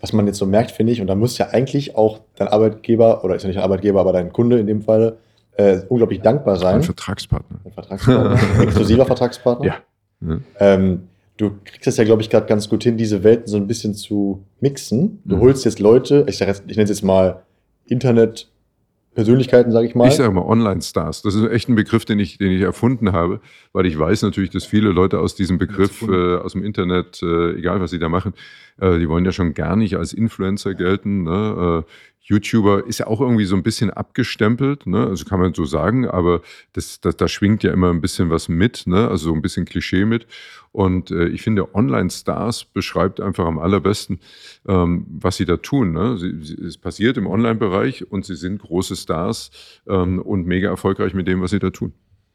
Was 0.00 0.14
man 0.14 0.26
jetzt 0.26 0.38
so 0.38 0.46
merkt, 0.46 0.70
finde 0.70 0.92
ich, 0.92 1.02
und 1.02 1.08
da 1.08 1.14
muss 1.14 1.36
ja 1.36 1.48
eigentlich 1.50 1.94
auch 1.94 2.20
dein 2.36 2.48
Arbeitgeber, 2.48 3.22
oder 3.22 3.36
ist 3.36 3.42
ja 3.42 3.48
nicht 3.48 3.58
ein 3.58 3.64
Arbeitgeber, 3.64 4.00
aber 4.00 4.14
dein 4.14 4.32
Kunde 4.32 4.58
in 4.58 4.66
dem 4.66 4.80
Fall, 4.80 5.18
äh, 5.56 5.82
unglaublich 5.88 6.20
dankbar 6.22 6.56
sein. 6.56 6.76
Ein 6.76 6.82
Vertragspartner. 6.82 7.60
Ein 7.64 7.72
Vertragspartner, 7.72 8.62
exklusiver 8.62 9.04
Vertragspartner. 9.06 9.66
Ja. 9.66 9.76
Ne? 10.20 10.42
Ähm, 10.58 11.08
du 11.36 11.50
kriegst 11.64 11.86
es 11.86 11.96
ja, 11.96 12.04
glaube 12.04 12.22
ich, 12.22 12.30
gerade 12.30 12.46
ganz 12.46 12.68
gut 12.68 12.84
hin, 12.84 12.96
diese 12.96 13.24
Welten 13.24 13.46
so 13.46 13.56
ein 13.56 13.66
bisschen 13.66 13.94
zu 13.94 14.44
mixen. 14.60 15.20
Du 15.24 15.36
Mhm. 15.36 15.40
holst 15.40 15.64
jetzt 15.64 15.80
Leute, 15.80 16.24
ich, 16.28 16.38
sag 16.38 16.48
jetzt, 16.48 16.62
ich 16.68 16.76
nenne 16.76 16.84
es 16.84 16.90
jetzt 16.90 17.02
mal 17.02 17.42
Internet-Persönlichkeiten, 17.86 19.70
sage 19.72 19.86
ich 19.86 19.94
mal. 19.94 20.08
Ich 20.08 20.14
sage 20.14 20.32
mal 20.32 20.42
Online-Stars. 20.42 21.22
Das 21.22 21.34
ist 21.34 21.48
echt 21.50 21.68
ein 21.68 21.74
Begriff, 21.74 22.04
den 22.04 22.18
ich, 22.18 22.38
den 22.38 22.50
ich 22.52 22.62
erfunden 22.62 23.12
habe, 23.12 23.40
weil 23.72 23.86
ich 23.86 23.98
weiß 23.98 24.22
natürlich, 24.22 24.50
dass 24.50 24.64
viele 24.64 24.90
Leute 24.90 25.20
aus 25.20 25.34
diesem 25.34 25.58
Begriff, 25.58 26.02
äh, 26.02 26.36
aus 26.36 26.52
dem 26.52 26.64
Internet, 26.64 27.22
äh, 27.22 27.52
egal 27.56 27.80
was 27.80 27.90
sie 27.90 27.98
da 27.98 28.08
machen, 28.08 28.34
äh, 28.80 28.98
die 28.98 29.08
wollen 29.08 29.24
ja 29.24 29.32
schon 29.32 29.54
gar 29.54 29.76
nicht 29.76 29.96
als 29.96 30.12
Influencer 30.12 30.74
gelten. 30.74 31.22
Ne? 31.24 31.84
YouTuber 32.26 32.86
ist 32.86 33.00
ja 33.00 33.06
auch 33.06 33.20
irgendwie 33.20 33.44
so 33.44 33.54
ein 33.54 33.62
bisschen 33.62 33.90
abgestempelt, 33.90 34.86
ne? 34.86 35.06
also 35.06 35.26
kann 35.26 35.40
man 35.40 35.52
so 35.52 35.66
sagen, 35.66 36.08
aber 36.08 36.40
das, 36.72 36.98
das, 37.00 37.16
da 37.16 37.28
schwingt 37.28 37.62
ja 37.62 37.70
immer 37.70 37.90
ein 37.90 38.00
bisschen 38.00 38.30
was 38.30 38.48
mit, 38.48 38.86
ne? 38.86 39.08
also 39.08 39.26
so 39.26 39.34
ein 39.34 39.42
bisschen 39.42 39.66
Klischee 39.66 40.06
mit. 40.06 40.26
Und 40.72 41.10
äh, 41.10 41.26
ich 41.28 41.42
finde, 41.42 41.74
Online-Stars 41.74 42.64
beschreibt 42.64 43.20
einfach 43.20 43.44
am 43.44 43.58
allerbesten, 43.58 44.20
ähm, 44.66 45.06
was 45.08 45.36
sie 45.36 45.44
da 45.44 45.58
tun. 45.58 45.92
Ne? 45.92 46.16
Sie, 46.16 46.32
sie, 46.40 46.54
es 46.62 46.78
passiert 46.78 47.18
im 47.18 47.26
Online-Bereich 47.26 48.10
und 48.10 48.24
sie 48.24 48.36
sind 48.36 48.62
große 48.62 48.96
Stars 48.96 49.50
ähm, 49.86 50.20
und 50.20 50.46
mega 50.46 50.70
erfolgreich 50.70 51.12
mit 51.12 51.28
dem, 51.28 51.42
was 51.42 51.50
sie 51.50 51.58
da 51.58 51.70
tun. 51.70 51.92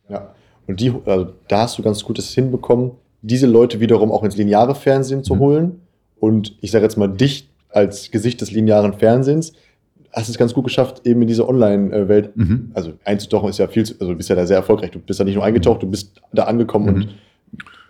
Ja. 0.08 0.36
Und 0.68 0.80
die, 0.80 0.94
also, 1.06 1.34
da 1.48 1.62
hast 1.62 1.80
du 1.80 1.82
ganz 1.82 2.04
Gutes 2.04 2.30
hinbekommen, 2.30 2.92
diese 3.24 3.48
Leute 3.48 3.80
wiederum 3.80 4.12
auch 4.12 4.24
ins 4.24 4.38
lineare 4.38 4.76
Fernsehen 4.76 5.24
zu 5.24 5.34
Mhm. 5.34 5.40
holen 5.40 5.82
und 6.20 6.56
ich 6.62 6.70
sage 6.70 6.84
jetzt 6.86 6.96
mal 6.96 7.08
dich 7.08 7.50
als 7.70 8.12
Gesicht 8.12 8.40
des 8.42 8.52
linearen 8.52 8.94
Fernsehens, 8.94 9.54
hast 10.12 10.30
es 10.30 10.38
ganz 10.38 10.54
gut 10.54 10.64
geschafft, 10.64 11.06
eben 11.06 11.22
in 11.22 11.28
diese 11.28 11.48
Online-Welt, 11.48 12.36
mhm. 12.36 12.72
also 12.74 12.94
einzutauchen 13.06 13.50
ist 13.50 13.60
ja 13.60 13.68
viel, 13.68 13.86
zu, 13.86 13.94
also 14.00 14.12
du 14.12 14.18
bist 14.18 14.30
ja 14.30 14.36
da 14.36 14.46
sehr 14.46 14.58
erfolgreich. 14.58 14.92
Du 14.92 15.00
bist 15.00 15.20
ja 15.20 15.26
nicht 15.26 15.36
nur 15.36 15.44
eingetaucht, 15.44 15.84
du 15.84 15.88
bist 15.88 16.22
da 16.34 16.44
angekommen 16.44 16.86
mhm. 16.88 16.94
und 16.94 17.10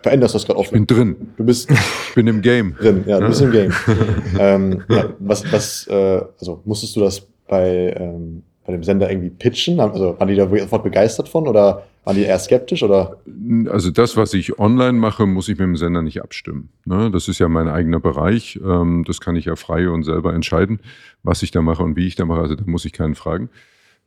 veränderst 0.02 0.34
das 0.34 0.46
gerade 0.46 0.58
oft. 0.58 0.68
Ich 0.68 0.72
bin 0.72 0.86
drin. 0.86 1.16
Du 1.36 1.44
bist 1.44 1.70
ich 2.08 2.14
bin 2.14 2.26
im 2.26 2.42
Game. 2.42 2.74
Drin, 2.76 3.04
ja, 3.06 3.20
du 3.20 3.26
bist 3.28 3.40
im 3.40 3.50
Game. 3.50 3.72
ähm, 4.38 4.82
ja, 4.88 5.10
was, 5.18 5.50
was, 5.52 5.86
äh, 5.88 6.20
also 6.38 6.60
musstest 6.64 6.96
du 6.96 7.00
das 7.00 7.20
bei, 7.48 7.94
ähm, 7.98 8.42
bei 8.64 8.72
dem 8.72 8.82
Sender 8.82 9.10
irgendwie 9.10 9.30
pitchen? 9.30 9.80
Also 9.80 10.18
waren 10.18 10.28
die 10.28 10.36
da 10.36 10.48
sofort 10.48 10.82
begeistert 10.82 11.28
von 11.28 11.48
oder 11.48 11.84
waren 12.04 12.16
die 12.16 12.22
eher 12.22 12.38
skeptisch 12.38 12.82
oder? 12.82 13.18
Also 13.68 13.90
das, 13.90 14.16
was 14.16 14.34
ich 14.34 14.58
online 14.58 14.98
mache, 14.98 15.26
muss 15.26 15.48
ich 15.48 15.58
mit 15.58 15.66
dem 15.66 15.76
Sender 15.76 16.02
nicht 16.02 16.22
abstimmen. 16.22 16.70
Ne? 16.84 17.10
Das 17.10 17.28
ist 17.28 17.38
ja 17.38 17.48
mein 17.48 17.68
eigener 17.68 18.00
Bereich. 18.00 18.58
Ähm, 18.64 19.04
das 19.06 19.20
kann 19.20 19.36
ich 19.36 19.44
ja 19.44 19.56
frei 19.56 19.88
und 19.88 20.04
selber 20.04 20.34
entscheiden, 20.34 20.80
was 21.22 21.42
ich 21.42 21.50
da 21.50 21.62
mache 21.62 21.82
und 21.82 21.96
wie 21.96 22.06
ich 22.06 22.16
da 22.16 22.24
mache. 22.24 22.40
Also 22.40 22.54
da 22.54 22.64
muss 22.66 22.84
ich 22.84 22.92
keinen 22.92 23.14
fragen. 23.14 23.50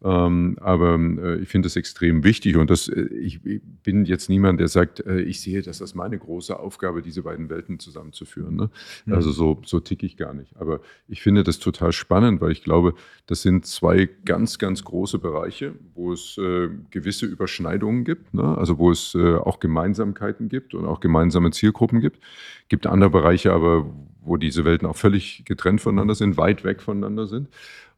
Ähm, 0.04 0.58
aber 0.60 0.96
äh, 0.96 1.38
ich 1.38 1.48
finde 1.48 1.68
es 1.68 1.78
extrem 1.78 2.26
wichtig 2.26 2.58
und 2.58 2.70
das, 2.70 2.90
äh, 2.90 3.06
ich, 3.06 3.40
bin 3.84 4.06
jetzt 4.06 4.30
niemand, 4.30 4.60
der 4.60 4.68
sagt, 4.68 5.00
äh, 5.06 5.22
ich 5.22 5.42
sehe, 5.42 5.62
dass 5.62 5.78
das 5.78 5.96
meine 5.96 6.18
große 6.18 6.60
Aufgabe, 6.60 7.02
diese 7.02 7.24
beiden 7.24 7.50
Welten 7.50 7.80
zusammenzuführen. 7.80 8.56
Ne? 8.56 8.70
Mhm. 9.06 9.14
Also 9.14 9.32
so, 9.32 9.62
so 9.66 9.80
ticke 9.80 10.06
ich 10.06 10.18
gar 10.18 10.34
nicht. 10.34 10.58
Aber 10.58 10.82
ich 11.08 11.22
finde 11.22 11.44
das 11.44 11.60
total 11.60 11.94
spannend, 11.94 12.42
weil 12.42 12.52
ich 12.52 12.64
glaube, 12.64 12.96
das 13.28 13.42
sind 13.42 13.66
zwei 13.66 14.10
ganz, 14.26 14.60
ganz 14.60 14.84
große 14.84 15.20
Bereiche, 15.20 15.74
wo 15.96 16.12
es 16.12 16.38
äh, 16.38 16.70
gewisse 16.92 17.26
Überschneidungen 17.26 18.04
gibt, 18.04 18.34
ne? 18.34 18.58
also 18.58 18.78
wo 18.78 18.92
es 18.92 19.16
äh, 19.16 19.36
auch 19.36 19.60
Gemeinsamkeiten 19.60 20.50
gibt 20.50 20.74
und 20.74 20.86
auch 20.86 21.00
gemeinsame 21.00 21.52
Zielgruppen 21.52 22.02
gibt. 22.02 22.20
Gibt 22.68 22.88
andere 22.88 23.10
Bereiche 23.10 23.54
aber, 23.54 23.90
wo 24.22 24.38
diese 24.38 24.66
Welten 24.66 24.88
auch 24.88 24.96
völlig 24.96 25.44
getrennt 25.46 25.82
voneinander 25.82 26.16
sind, 26.16 26.38
weit 26.38 26.64
weg 26.64 26.82
voneinander 26.82 27.28
sind. 27.28 27.50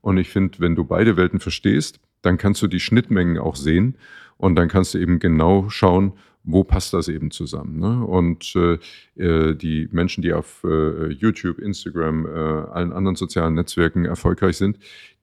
Und 0.05 0.17
ich 0.17 0.29
finde, 0.29 0.59
wenn 0.59 0.75
du 0.75 0.83
beide 0.83 1.17
Welten 1.17 1.39
verstehst, 1.39 1.99
dann 2.21 2.37
kannst 2.37 2.61
du 2.61 2.67
die 2.67 2.79
Schnittmengen 2.79 3.39
auch 3.39 3.55
sehen 3.55 3.97
und 4.37 4.55
dann 4.55 4.67
kannst 4.67 4.93
du 4.93 4.99
eben 4.99 5.17
genau 5.17 5.67
schauen, 5.69 6.13
wo 6.43 6.63
passt 6.63 6.93
das 6.93 7.07
eben 7.07 7.31
zusammen. 7.31 7.79
Ne? 7.79 8.05
Und 8.05 8.55
äh, 8.55 8.77
äh 9.15 9.55
die 9.55 9.89
Menschen, 9.91 10.21
die 10.21 10.31
auf 10.31 10.63
äh, 10.63 11.07
YouTube, 11.07 11.57
Instagram, 11.57 12.27
äh, 12.27 12.29
allen 12.29 12.93
anderen 12.93 13.15
sozialen 13.15 13.55
Netzwerken 13.55 14.05
erfolgreich 14.05 14.57
sind, 14.57 14.77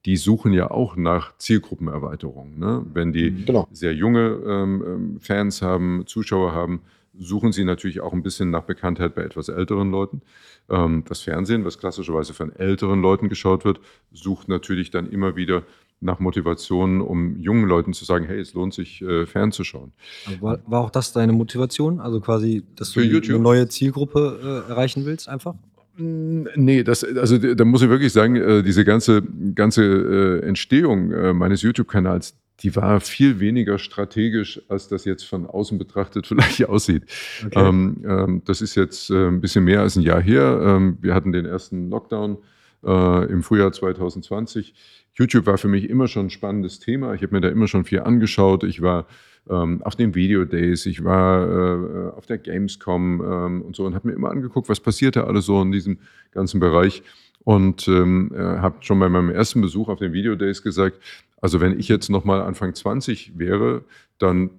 die 0.05 0.17
suchen 0.17 0.53
ja 0.53 0.73
auch 0.73 0.97
nach 0.97 1.37
Zielgruppenerweiterung. 1.37 2.59
Ne? 2.59 2.85
Wenn 2.93 3.13
die 3.13 3.31
mhm, 3.31 3.45
genau. 3.45 3.69
sehr 3.71 3.95
junge 3.95 4.41
ähm, 4.45 4.85
ähm, 4.85 5.21
Fans 5.21 5.63
haben, 5.63 6.09
Zuschauer 6.09 6.55
haben, 6.55 6.81
suchen 7.19 7.53
sie 7.53 7.65
natürlich 7.65 8.01
auch 8.01 8.13
ein 8.13 8.23
bisschen 8.23 8.51
nach 8.51 8.63
Bekanntheit 8.63 9.15
bei 9.15 9.23
etwas 9.23 9.49
älteren 9.49 9.91
Leuten. 9.91 10.23
Ähm, 10.69 11.05
das 11.09 11.21
Fernsehen, 11.21 11.65
was 11.65 11.79
klassischerweise 11.79 12.35
von 12.35 12.55
älteren 12.55 13.03
Leuten 13.03 13.29
geschaut 13.29 13.65
wird, 13.65 13.81
sucht 14.13 14.49
natürlich 14.49 14.91
dann 14.91 15.11
immer 15.11 15.37
wieder 15.37 15.63
nach 16.01 16.19
Motivationen, 16.19 17.01
um 17.01 17.39
jungen 17.39 17.69
Leuten 17.69 17.93
zu 17.93 18.05
sagen, 18.05 18.25
hey, 18.27 18.41
es 18.41 18.55
lohnt 18.55 18.75
sich, 18.75 19.03
äh, 19.03 19.25
fernzuschauen. 19.25 19.93
War, 20.41 20.59
war, 20.67 20.81
auch 20.81 20.91
das 20.91 21.13
deine 21.13 21.33
Motivation? 21.33 22.01
Also 22.01 22.21
quasi, 22.21 22.65
dass 22.77 22.93
du 22.93 23.01
eine 23.01 23.39
neue 23.39 23.69
Zielgruppe 23.69 24.65
äh, 24.67 24.71
erreichen 24.71 25.05
willst, 25.05 25.29
einfach? 25.29 25.55
Nee, 25.97 26.83
das, 26.83 27.05
also 27.05 27.37
da 27.37 27.65
muss 27.65 27.83
ich 27.83 27.91
wirklich 27.91 28.13
sagen, 28.13 28.37
äh, 28.37 28.63
diese 28.63 28.85
ganze, 28.85 29.23
ganze 29.55 30.43
Entstehung 30.43 31.37
meines 31.37 31.61
YouTube-Kanals, 31.61 32.35
die 32.61 32.77
war 32.77 33.01
viel 33.01 33.41
weniger 33.41 33.79
strategisch, 33.79 34.61
als 34.69 34.89
das 34.89 35.05
jetzt 35.05 35.25
von 35.25 35.47
außen 35.47 35.79
betrachtet 35.79 36.27
vielleicht 36.29 36.65
aussieht. 36.69 37.05
Okay. 37.45 37.69
Ähm, 37.69 38.05
ähm, 38.07 38.43
das 38.45 38.61
ist 38.63 38.75
jetzt 38.75 39.11
äh, 39.11 39.29
ein 39.29 39.41
bisschen 39.41 39.65
mehr 39.65 39.81
als 39.81 39.97
ein 39.97 40.03
Jahr 40.03 40.21
her. 40.21 40.61
Ähm, 40.63 40.99
wir 41.01 41.15
hatten 41.15 41.33
den 41.33 41.47
ersten 41.47 41.91
Lockdown 41.91 42.39
äh, 42.85 43.27
im 43.27 43.43
Frühjahr 43.43 43.73
2020. 43.73 44.75
YouTube 45.15 45.47
war 45.47 45.59
für 45.59 45.69
mich 45.69 45.91
immer 45.91 46.09
schon 46.09 46.27
ein 46.27 46.31
spannendes 46.31 46.79
Thema. 46.79 47.15
Ich 47.15 47.23
habe 47.23 47.35
mir 47.35 47.41
da 47.41 47.49
immer 47.49 47.69
schon 47.69 47.85
viel 47.85 48.01
angeschaut. 48.01 48.65
Ich 48.65 48.81
war 48.81 49.07
ähm, 49.51 49.83
auf 49.83 49.97
den 49.97 50.15
Video 50.15 50.45
Days, 50.45 50.87
ich 50.87 51.05
war 51.05 51.47
äh, 51.47 52.11
auf 52.13 52.27
der 52.27 52.39
Gamescom 52.39 53.21
ähm, 53.21 53.63
und 53.63 53.77
so 53.77 53.85
und 53.85 53.95
habe 53.95 54.09
mir 54.09 54.15
immer 54.15 54.31
angeguckt, 54.31 54.69
was 54.69 54.81
passiert 54.81 55.17
da 55.17 55.25
alles 55.25 55.47
so 55.47 55.61
in 55.61 55.73
diesem 55.73 55.99
ganzen 56.31 56.61
Bereich. 56.61 57.03
Und 57.45 57.89
ähm, 57.89 58.31
äh, 58.33 58.39
habe 58.39 58.77
schon 58.81 59.01
bei 59.01 59.09
meinem 59.09 59.31
ersten 59.31 59.61
Besuch 59.61 59.89
auf 59.89 59.99
den 59.99 60.13
Video 60.13 60.37
Days 60.37 60.63
gesagt, 60.63 60.99
also 61.43 61.61
wenn 61.61 61.79
ich 61.79 61.89
jetzt 61.89 62.09
nochmal 62.09 62.41
Anfang 62.41 62.75
20 62.75 63.39
wäre, 63.39 63.85
dann 64.17 64.51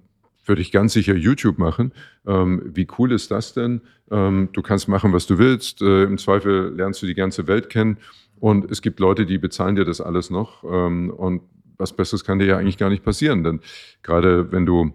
würde 0.44 0.60
ich 0.60 0.70
ganz 0.70 0.92
sicher 0.92 1.14
YouTube 1.14 1.58
machen. 1.58 1.92
Ähm, 2.26 2.62
wie 2.74 2.86
cool 2.98 3.10
ist 3.10 3.30
das 3.30 3.54
denn? 3.54 3.80
Ähm, 4.10 4.50
du 4.52 4.62
kannst 4.62 4.86
machen, 4.86 5.12
was 5.12 5.26
du 5.26 5.38
willst. 5.38 5.80
Äh, 5.80 6.04
Im 6.04 6.18
Zweifel 6.18 6.74
lernst 6.76 7.02
du 7.02 7.06
die 7.06 7.14
ganze 7.14 7.46
Welt 7.46 7.70
kennen. 7.70 7.96
Und 8.38 8.70
es 8.70 8.82
gibt 8.82 9.00
Leute, 9.00 9.24
die 9.24 9.38
bezahlen 9.38 9.76
dir 9.76 9.86
das 9.86 10.02
alles 10.02 10.28
noch. 10.28 10.62
Ähm, 10.64 11.10
und 11.10 11.42
was 11.78 11.94
Besseres 11.94 12.24
kann 12.24 12.38
dir 12.38 12.46
ja 12.46 12.58
eigentlich 12.58 12.78
gar 12.78 12.90
nicht 12.90 13.02
passieren. 13.02 13.42
Denn 13.42 13.60
gerade 14.02 14.52
wenn 14.52 14.66
du 14.66 14.92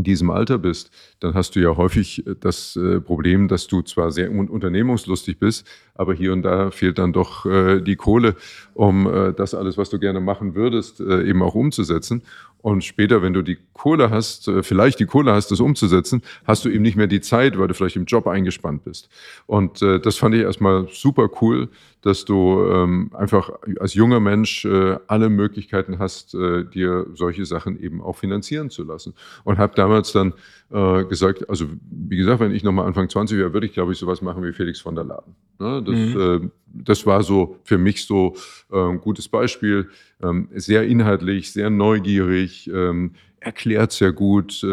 in 0.00 0.04
diesem 0.04 0.30
Alter 0.30 0.56
bist, 0.56 0.90
dann 1.20 1.34
hast 1.34 1.54
du 1.54 1.60
ja 1.60 1.76
häufig 1.76 2.26
äh, 2.26 2.34
das 2.40 2.74
äh, 2.76 3.00
Problem, 3.00 3.48
dass 3.48 3.66
du 3.66 3.82
zwar 3.82 4.10
sehr 4.10 4.30
unternehmungslustig 4.30 5.38
bist, 5.38 5.66
aber 5.94 6.14
hier 6.14 6.32
und 6.32 6.42
da 6.42 6.70
fehlt 6.70 6.98
dann 6.98 7.12
doch 7.12 7.44
äh, 7.44 7.82
die 7.82 7.96
Kohle, 7.96 8.34
um 8.72 9.04
das 9.36 9.54
alles, 9.54 9.76
was 9.76 9.90
du 9.90 9.98
gerne 9.98 10.20
machen 10.20 10.54
würdest, 10.54 11.00
eben 11.00 11.42
auch 11.42 11.54
umzusetzen. 11.54 12.22
Und 12.62 12.84
später, 12.84 13.22
wenn 13.22 13.32
du 13.32 13.42
die 13.42 13.58
Kohle 13.72 14.10
hast, 14.10 14.50
vielleicht 14.62 15.00
die 15.00 15.06
Kohle 15.06 15.32
hast, 15.32 15.50
das 15.50 15.60
umzusetzen, 15.60 16.22
hast 16.44 16.64
du 16.64 16.68
eben 16.68 16.82
nicht 16.82 16.96
mehr 16.96 17.06
die 17.06 17.20
Zeit, 17.20 17.58
weil 17.58 17.68
du 17.68 17.74
vielleicht 17.74 17.96
im 17.96 18.04
Job 18.04 18.26
eingespannt 18.26 18.84
bist. 18.84 19.08
Und 19.46 19.80
das 19.80 20.16
fand 20.16 20.34
ich 20.34 20.42
erstmal 20.42 20.86
super 20.90 21.30
cool, 21.40 21.70
dass 22.02 22.24
du 22.24 22.64
ähm, 22.64 23.10
einfach 23.14 23.50
als 23.78 23.94
junger 23.94 24.20
Mensch 24.20 24.64
äh, 24.64 24.96
alle 25.06 25.28
Möglichkeiten 25.28 25.98
hast, 25.98 26.34
äh, 26.34 26.64
dir 26.64 27.06
solche 27.14 27.44
Sachen 27.44 27.78
eben 27.78 28.00
auch 28.00 28.16
finanzieren 28.16 28.70
zu 28.70 28.84
lassen. 28.84 29.14
Und 29.44 29.58
habe 29.58 29.74
damals 29.74 30.12
dann 30.12 30.32
äh, 30.70 31.04
gesagt, 31.04 31.48
also 31.50 31.66
wie 31.90 32.16
gesagt, 32.16 32.40
wenn 32.40 32.54
ich 32.54 32.64
nochmal 32.64 32.86
Anfang 32.86 33.08
20 33.08 33.36
wäre, 33.36 33.52
würde 33.52 33.66
ich, 33.66 33.74
glaube 33.74 33.92
ich, 33.92 33.98
sowas 33.98 34.22
machen 34.22 34.42
wie 34.42 34.52
Felix 34.52 34.80
von 34.80 34.94
der 34.94 35.04
Laden. 35.04 35.34
Ne? 35.58 35.82
Das, 35.84 35.94
mhm. 35.94 36.44
äh, 36.44 36.50
das 36.72 37.06
war 37.06 37.22
so 37.22 37.58
für 37.64 37.76
mich 37.76 38.06
so 38.06 38.34
äh, 38.72 38.78
ein 38.78 39.00
gutes 39.00 39.28
Beispiel. 39.28 39.90
Ähm, 40.22 40.48
sehr 40.54 40.86
inhaltlich, 40.86 41.52
sehr 41.52 41.70
neugierig, 41.70 42.49
ähm, 42.68 43.14
erklärt 43.40 43.92
sehr 43.92 44.12
gut, 44.12 44.62
äh, 44.62 44.66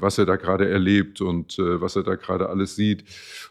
was 0.00 0.18
er 0.18 0.26
da 0.26 0.36
gerade 0.36 0.68
erlebt 0.68 1.20
und 1.20 1.58
äh, 1.58 1.80
was 1.80 1.96
er 1.96 2.02
da 2.02 2.14
gerade 2.14 2.48
alles 2.48 2.74
sieht. 2.74 3.04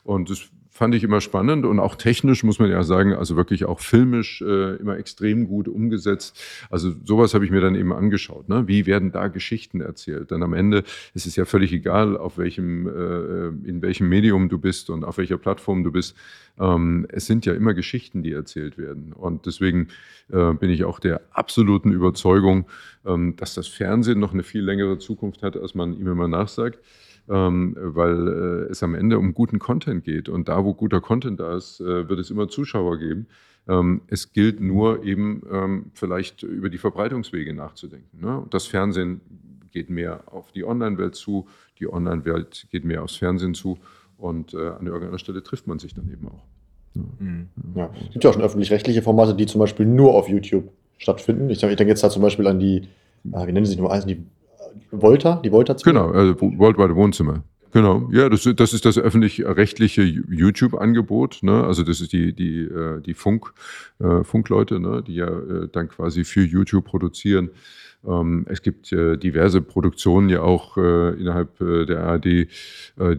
Und 0.04 0.30
das 0.30 0.50
fand 0.78 0.94
ich 0.94 1.04
immer 1.04 1.22
spannend 1.22 1.66
und 1.66 1.80
auch 1.80 1.96
technisch 1.96 2.44
muss 2.44 2.60
man 2.60 2.70
ja 2.70 2.84
sagen, 2.84 3.12
also 3.14 3.36
wirklich 3.36 3.66
auch 3.66 3.80
filmisch 3.80 4.44
äh, 4.44 4.76
immer 4.76 4.96
extrem 4.98 5.48
gut 5.48 5.68
umgesetzt. 5.68 6.40
Also 6.70 6.94
sowas 7.04 7.34
habe 7.34 7.44
ich 7.46 7.50
mir 7.50 7.62
dann 7.62 7.74
eben 7.74 7.92
angeschaut. 7.92 8.48
Ne? 8.48 8.68
Wie 8.68 8.86
werden 8.86 9.12
da 9.12 9.28
Geschichten 9.28 9.82
erzählt? 9.82 10.30
Dann 10.30 10.44
am 10.44 10.54
Ende 10.54 10.84
ist 11.16 11.26
es 11.26 11.36
ja 11.36 11.46
völlig 11.46 11.74
egal, 11.74 12.16
auf 12.16 12.38
welchem, 12.38 12.88
äh, 12.88 13.68
in 13.68 13.82
welchem 13.82 14.08
Medium 14.08 14.50
du 14.50 14.60
bist 14.60 14.92
und 14.92 15.04
auf 15.04 15.18
welcher 15.18 15.40
Plattform 15.40 15.84
du 15.84 15.92
bist. 15.92 16.16
Ähm, 16.60 17.08
es 17.10 17.26
sind 17.26 17.48
ja 17.48 17.56
immer 17.56 17.74
Geschichten, 17.74 18.22
die 18.22 18.34
erzählt 18.34 18.78
werden. 18.78 19.14
Und 19.14 19.48
deswegen 19.48 19.88
äh, 20.32 20.54
bin 20.54 20.70
ich 20.70 20.84
auch 20.84 21.00
der 21.00 21.22
absoluten 21.32 21.92
Überzeugung, 21.92 22.68
ähm, 23.04 23.36
dass 23.36 23.56
das 23.56 23.68
Fernsehen 23.68 24.20
noch 24.20 24.34
eine 24.34 24.44
viel 24.44 24.62
längere 24.62 25.00
Zukunft 25.00 25.42
hat, 25.42 25.58
als 25.58 25.74
man 25.74 25.94
ihm 26.00 26.08
immer 26.08 26.28
nachsagt 26.28 26.78
ähm, 27.30 27.76
weil 27.80 28.28
äh, 28.28 28.72
es 28.72 28.84
am 28.84 28.96
Ende 28.96 29.18
um 29.20 29.34
guten 29.34 29.60
Content 29.60 30.04
geht. 30.04 30.30
Und 30.30 30.48
da, 30.48 30.64
wo 30.64 30.74
guter 30.74 31.02
Content 31.02 31.40
da 31.40 31.56
ist, 31.56 31.80
äh, 31.80 32.08
wird 32.08 32.20
es 32.20 32.32
immer 32.32 32.48
Zuschauer 32.48 32.98
geben. 32.98 33.28
Ähm, 33.68 34.02
es 34.08 34.32
gilt 34.32 34.62
nur 34.62 35.04
eben 35.04 35.42
ähm, 35.52 35.92
vielleicht 35.94 36.44
über 36.44 36.70
die 36.70 36.78
Verbreitungswege 36.78 37.54
nachzudenken. 37.54 38.20
Ne? 38.22 38.44
Das 38.50 38.66
Fernsehen 38.66 39.22
geht 39.72 39.90
mehr 39.90 40.24
auf 40.28 40.52
die 40.52 40.64
Online-Welt 40.64 41.16
zu, 41.16 41.48
die 41.80 41.92
Online-Welt 41.92 42.68
geht 42.72 42.86
mehr 42.86 43.04
aufs 43.04 43.16
Fernsehen 43.16 43.54
zu 43.54 43.78
und 44.18 44.54
äh, 44.54 44.70
an 44.70 44.88
irgendeiner 44.88 45.20
Stelle 45.20 45.44
trifft 45.44 45.68
man 45.68 45.80
sich 45.80 45.94
dann 45.94 46.12
eben 46.12 46.28
auch. 46.28 46.44
Ja. 46.96 47.02
Mhm. 47.20 47.48
Ja. 47.76 47.90
Es 48.06 48.12
gibt 48.12 48.24
ja 48.24 48.30
auch 48.30 48.34
schon 48.34 48.42
öffentlich-rechtliche 48.42 49.02
Formate, 49.02 49.36
die 49.36 49.46
zum 49.46 49.60
Beispiel 49.60 49.86
nur 49.86 50.16
auf 50.16 50.30
YouTube 50.30 50.72
stattfinden. 50.98 51.50
Ich, 51.50 51.62
ich 51.62 51.76
denke 51.76 51.90
jetzt 51.90 52.04
da 52.04 52.10
zum 52.10 52.22
Beispiel 52.22 52.48
an 52.48 52.60
die, 52.60 52.88
ah, 53.34 53.46
wie 53.46 53.52
nennen 53.52 53.66
sie 53.66 53.72
sich 53.72 53.80
nochmal, 53.80 54.02
die 54.04 54.24
Volta, 54.92 55.42
die 55.44 55.52
Volta 55.52 55.76
Genau, 55.84 56.12
also 56.12 56.36
Worldwide 56.40 56.96
Wohnzimmer. 56.96 57.44
Genau, 57.74 58.10
ja, 58.12 58.30
das, 58.30 58.50
das 58.56 58.74
ist 58.74 58.86
das 58.86 58.98
öffentlich-rechtliche 58.98 60.02
YouTube-Angebot. 60.02 61.40
Ne? 61.42 61.64
Also 61.64 61.84
das 61.84 62.00
ist 62.00 62.14
die, 62.14 62.34
die, 62.34 62.62
äh, 62.62 63.02
die 63.02 63.14
Funk, 63.14 63.54
äh, 64.00 64.24
Funkleute, 64.24 64.80
ne? 64.80 65.04
die 65.06 65.16
ja 65.16 65.28
äh, 65.28 65.68
dann 65.72 65.90
quasi 65.90 66.24
für 66.24 66.42
YouTube 66.42 66.86
produzieren. 66.86 67.50
Ähm, 68.08 68.46
es 68.48 68.62
gibt 68.62 68.92
äh, 68.94 69.18
diverse 69.18 69.62
Produktionen 69.62 70.30
ja 70.30 70.42
auch 70.42 70.78
äh, 70.78 71.20
innerhalb 71.20 71.60
äh, 71.60 71.86
der 71.86 72.04
ARD, 72.04 72.48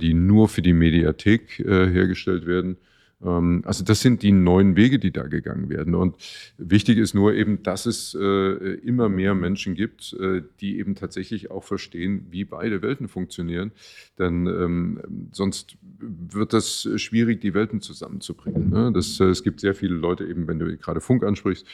die 0.01 0.15
nur 0.15 0.49
für 0.49 0.63
die 0.63 0.73
Mediathek 0.73 1.59
hergestellt 1.59 2.47
werden. 2.47 2.79
Ähm, 3.25 3.63
also 3.65 3.85
das 3.85 4.01
sind 4.01 4.23
die 4.23 4.33
neuen 4.33 4.77
Wege, 4.77 4.99
die 4.99 5.11
da 5.11 5.23
gegangen 5.27 5.69
werden. 5.69 5.95
Und 5.95 6.17
wichtig 6.57 6.99
ist 6.99 7.15
nur 7.15 7.35
eben, 7.35 7.63
dass 7.63 7.87
es 7.87 8.17
äh, 8.19 8.75
immer 8.81 9.09
mehr 9.09 9.35
Menschen 9.35 9.75
gibt, 9.75 10.15
äh, 10.21 10.43
die 10.61 10.79
eben 10.79 10.95
tatsächlich 10.95 11.51
auch 11.51 11.65
verstehen, 11.65 12.27
wie 12.31 12.45
beide 12.45 12.83
Welten 12.83 13.09
funktionieren. 13.09 13.73
Denn 14.19 14.47
ähm, 14.47 15.29
sonst 15.33 15.77
wird 15.99 16.53
das 16.53 16.89
schwierig, 16.97 17.41
die 17.41 17.55
Welten 17.55 17.81
zusammenzubringen. 17.81 18.71
Ne? 18.71 18.93
Das, 18.93 19.19
äh, 19.21 19.25
es 19.25 19.43
gibt 19.43 19.61
sehr 19.61 19.75
viele 19.75 19.95
Leute, 19.95 20.25
eben 20.25 20.47
wenn 20.47 20.59
du 20.59 20.77
gerade 20.77 21.01
Funk 21.01 21.25
ansprichst, 21.25 21.67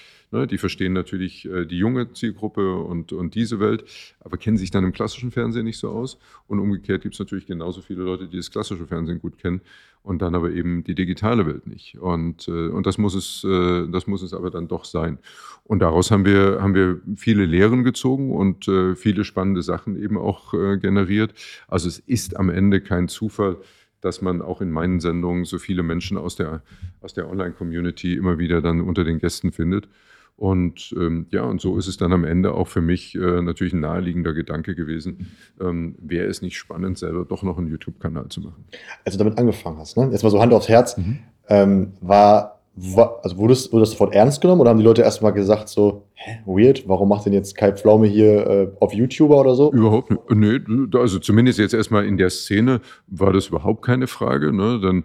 die 0.47 0.59
verstehen 0.59 0.93
natürlich 0.93 1.47
äh, 1.47 1.65
die 1.65 1.79
junge 1.79 2.13
Zielgruppe 2.13 2.77
und, 2.77 3.13
und 3.13 3.35
diese 3.35 3.61
Welt, 3.61 3.85
aber 4.21 4.37
kennen 4.37 4.57
sich 4.57 4.71
dann 4.71 4.85
im 4.85 4.93
klassischen 4.93 5.31
Fernsehen 5.31 5.65
nicht 5.65 5.79
so 5.79 5.91
aus. 5.91 6.19
Und 6.49 6.59
umgekehrt 6.59 7.03
gibt 7.03 7.15
es 7.15 7.19
natürlich 7.19 7.47
genauso 7.47 7.81
viele 7.81 8.03
Leute, 8.03 8.29
die 8.29 8.37
das 8.37 8.51
klassische 8.51 8.87
Fernsehen 8.87 9.21
gut 9.21 9.39
kennen 9.39 9.61
und 10.03 10.21
dann 10.23 10.35
aber 10.35 10.51
eben 10.51 10.85
die 10.85 10.95
digitale 10.95 11.47
Welt 11.47 11.67
nicht. 11.67 11.99
Und, 11.99 12.49
äh, 12.49 12.69
und 12.69 12.87
das, 12.87 12.99
muss 12.99 13.15
es, 13.15 13.45
äh, 13.45 13.89
das 13.89 14.07
muss 14.07 14.23
es 14.23 14.35
aber 14.35 14.51
dann 14.51 14.69
doch 14.69 14.85
sein. 14.85 15.19
Und 15.63 15.79
daraus 15.81 16.11
haben 16.11 16.25
wir, 16.25 16.59
haben 16.61 16.75
wir 16.75 17.01
viele 17.17 17.47
Lehren 17.47 17.85
gezogen 17.85 18.31
und 18.31 18.71
viele 18.97 19.25
spannende 19.25 19.63
Sachen 19.63 19.97
eben 19.97 20.19
auch 20.19 20.51
generiert. 20.51 21.33
Also 21.69 21.89
es 21.89 22.01
ist 22.01 22.37
am 22.37 22.51
Ende 22.51 22.83
kein 22.83 23.09
Zufall, 23.09 23.57
dass 24.05 24.21
man 24.21 24.43
auch 24.43 24.61
in 24.61 24.71
meinen 24.71 25.01
Sendungen 25.01 25.47
so 25.47 25.59
viele 25.59 25.83
Menschen 25.83 26.19
aus 26.19 26.37
der, 26.37 26.63
aus 27.01 27.15
der 27.15 27.31
Online-Community 27.31 28.15
immer 28.15 28.39
wieder 28.39 28.61
dann 28.61 28.83
unter 28.83 29.03
den 29.03 29.19
Gästen 29.19 29.51
findet. 29.51 29.89
Und 30.37 30.93
ähm, 30.99 31.27
ja, 31.31 31.43
und 31.43 31.61
so 31.61 31.79
ist 31.79 31.87
es 31.87 31.97
dann 31.97 32.13
am 32.13 32.25
Ende 32.25 32.55
auch 32.55 32.67
für 32.67 32.81
mich 32.81 33.15
äh, 33.15 33.41
natürlich 33.41 33.73
ein 33.73 33.81
naheliegender 33.81 34.35
Gedanke 34.35 34.75
gewesen. 34.75 35.31
Ähm, 35.61 35.95
Wäre 36.01 36.27
es 36.27 36.43
nicht 36.43 36.59
spannend, 36.59 36.99
selber 36.99 37.25
doch 37.25 37.45
noch 37.45 37.57
einen 37.57 37.69
YouTube-Kanal 37.69 38.29
zu 38.29 38.41
machen? 38.41 38.65
Als 39.05 39.17
du 39.17 39.23
damit 39.23 39.39
angefangen 39.39 39.79
hast, 39.79 39.97
ne? 39.97 40.09
jetzt 40.11 40.25
mal 40.25 40.31
so 40.31 40.41
Hand 40.41 40.53
aufs 40.53 40.69
Herz, 40.69 40.97
mhm. 40.97 41.19
ähm, 41.49 41.93
war, 42.01 42.59
war, 42.75 43.21
also 43.23 43.37
wurdest, 43.39 43.73
wurde 43.73 43.83
das 43.83 43.93
sofort 43.93 44.13
ernst 44.13 44.41
genommen 44.41 44.61
oder 44.61 44.71
haben 44.71 44.79
die 44.79 44.85
Leute 44.85 45.03
erstmal 45.03 45.33
gesagt 45.33 45.69
so, 45.69 46.09
hä, 46.15 46.41
weird, 46.47 46.89
warum 46.89 47.11
macht 47.11 47.27
denn 47.27 47.33
jetzt 47.33 47.57
Kai 47.57 47.71
Pflaume 47.71 48.09
hier 48.09 48.45
äh, 48.45 48.69
auf 48.81 48.93
YouTuber 48.93 49.41
oder 49.41 49.55
so? 49.55 49.73
Überhaupt 49.73 50.11
nicht. 50.11 50.69
Nee, 50.69 50.99
also 50.99 51.21
zumindest 51.21 51.61
jetzt 51.61 51.75
erstmal 51.75 52.07
in 52.07 52.17
der 52.17 52.31
Szene 52.31 52.81
war 53.07 53.33
das 53.33 53.47
überhaupt 53.47 53.83
keine 53.83 54.09
Frage. 54.09 54.53
Ne? 54.53 54.81
Dann 54.83 55.05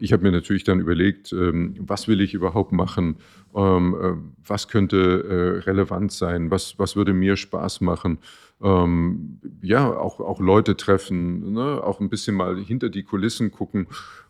ich 0.00 0.12
habe 0.12 0.22
mir 0.22 0.32
natürlich 0.32 0.64
dann 0.64 0.80
überlegt, 0.80 1.32
ähm, 1.32 1.74
was 1.78 2.08
will 2.08 2.20
ich 2.20 2.34
überhaupt 2.34 2.72
machen? 2.72 3.16
Ähm, 3.54 3.96
äh, 4.00 4.12
was 4.46 4.68
könnte 4.68 4.96
äh, 4.96 5.68
relevant 5.68 6.12
sein? 6.12 6.50
Was, 6.50 6.78
was 6.78 6.96
würde 6.96 7.14
mir 7.14 7.36
Spaß 7.36 7.80
machen? 7.80 8.18
ja, 9.60 9.94
auch, 9.94 10.18
auch 10.18 10.40
Leute 10.40 10.78
treffen, 10.78 11.52
ne? 11.52 11.84
auch 11.84 12.00
ein 12.00 12.08
bisschen 12.08 12.34
mal 12.34 12.56
hinter 12.56 12.88
die 12.88 13.02
Kulissen 13.02 13.50
gucken. 13.50 13.86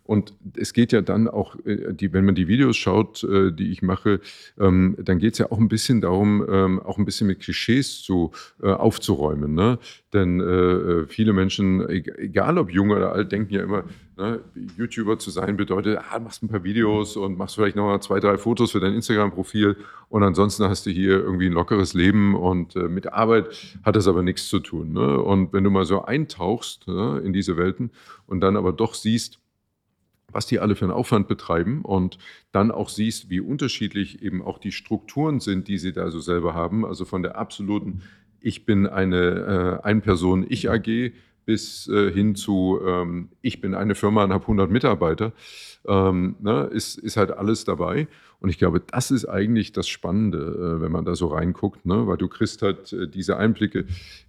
Und 0.06 0.34
es 0.56 0.72
geht 0.72 0.92
ja 0.92 1.00
dann 1.00 1.28
auch, 1.28 1.56
äh, 1.64 1.92
die, 1.92 2.12
wenn 2.12 2.24
man 2.24 2.34
die 2.34 2.48
Videos 2.48 2.76
schaut, 2.76 3.26
die 3.26 3.70
ich 3.70 3.82
mache, 3.82 4.20
dann 4.56 5.18
geht 5.18 5.32
es 5.34 5.38
ja 5.38 5.50
auch 5.50 5.58
ein 5.58 5.68
bisschen 5.68 6.00
darum, 6.00 6.42
auch 6.80 6.98
ein 6.98 7.04
bisschen 7.04 7.26
mit 7.26 7.40
Klischees 7.40 8.02
zu, 8.02 8.32
aufzuräumen. 8.60 9.54
Ne? 9.54 9.78
Denn 10.12 11.06
viele 11.08 11.32
Menschen, 11.32 11.88
egal 11.88 12.58
ob 12.58 12.70
jung 12.70 12.90
oder 12.90 13.12
alt, 13.12 13.32
denken 13.32 13.54
ja 13.54 13.62
immer, 13.62 13.84
Ne, 14.18 14.40
YouTuber 14.78 15.18
zu 15.18 15.28
sein 15.28 15.58
bedeutet, 15.58 15.98
ah, 16.10 16.18
machst 16.18 16.42
ein 16.42 16.48
paar 16.48 16.64
Videos 16.64 17.18
und 17.18 17.36
machst 17.36 17.56
vielleicht 17.56 17.76
noch 17.76 17.84
mal 17.84 18.00
zwei, 18.00 18.18
drei 18.18 18.38
Fotos 18.38 18.70
für 18.70 18.80
dein 18.80 18.94
Instagram-Profil 18.94 19.76
und 20.08 20.22
ansonsten 20.22 20.64
hast 20.64 20.86
du 20.86 20.90
hier 20.90 21.18
irgendwie 21.20 21.48
ein 21.48 21.52
lockeres 21.52 21.92
Leben 21.92 22.34
und 22.34 22.76
äh, 22.76 22.88
mit 22.88 23.12
Arbeit 23.12 23.48
hat 23.84 23.94
das 23.94 24.08
aber 24.08 24.22
nichts 24.22 24.48
zu 24.48 24.60
tun. 24.60 24.94
Ne? 24.94 25.20
Und 25.20 25.52
wenn 25.52 25.64
du 25.64 25.70
mal 25.70 25.84
so 25.84 26.02
eintauchst 26.02 26.88
ne, 26.88 27.20
in 27.26 27.34
diese 27.34 27.58
Welten 27.58 27.90
und 28.26 28.40
dann 28.40 28.56
aber 28.56 28.72
doch 28.72 28.94
siehst, 28.94 29.38
was 30.32 30.46
die 30.46 30.58
alle 30.58 30.74
für 30.74 30.84
einen 30.84 30.92
Aufwand 30.92 31.28
betreiben 31.28 31.82
und 31.82 32.18
dann 32.52 32.70
auch 32.70 32.88
siehst, 32.88 33.30
wie 33.30 33.40
unterschiedlich 33.40 34.22
eben 34.22 34.42
auch 34.42 34.58
die 34.58 34.72
Strukturen 34.72 35.40
sind, 35.40 35.68
die 35.68 35.78
sie 35.78 35.92
da 35.92 36.10
so 36.10 36.20
selber 36.20 36.54
haben, 36.54 36.84
also 36.84 37.04
von 37.04 37.22
der 37.22 37.36
absoluten 37.36 38.02
ich 38.46 38.64
bin 38.64 38.86
eine 38.86 39.80
äh, 39.82 39.86
Ein-Person-Ich-AG 39.86 41.12
bis 41.46 41.88
äh, 41.88 42.12
hin 42.12 42.36
zu, 42.36 42.78
ähm, 42.86 43.30
ich 43.40 43.60
bin 43.60 43.74
eine 43.74 43.96
Firma 43.96 44.22
und 44.24 44.32
habe 44.32 44.44
100 44.44 44.70
Mitarbeiter, 44.70 45.32
ähm, 45.86 46.36
ne, 46.40 46.68
ist, 46.72 46.96
ist 46.96 47.16
halt 47.16 47.32
alles 47.32 47.64
dabei. 47.64 48.06
Und 48.40 48.50
ich 48.50 48.58
glaube, 48.58 48.80
das 48.80 49.10
ist 49.10 49.24
eigentlich 49.26 49.72
das 49.72 49.88
Spannende, 49.88 50.38
äh, 50.38 50.80
wenn 50.82 50.92
man 50.92 51.04
da 51.04 51.14
so 51.14 51.28
reinguckt, 51.28 51.86
ne? 51.86 52.06
weil 52.06 52.16
du 52.16 52.28
kriegst 52.28 52.62
halt 52.62 52.92
äh, 52.92 53.08
diese 53.08 53.36
Einblicke, 53.36 53.86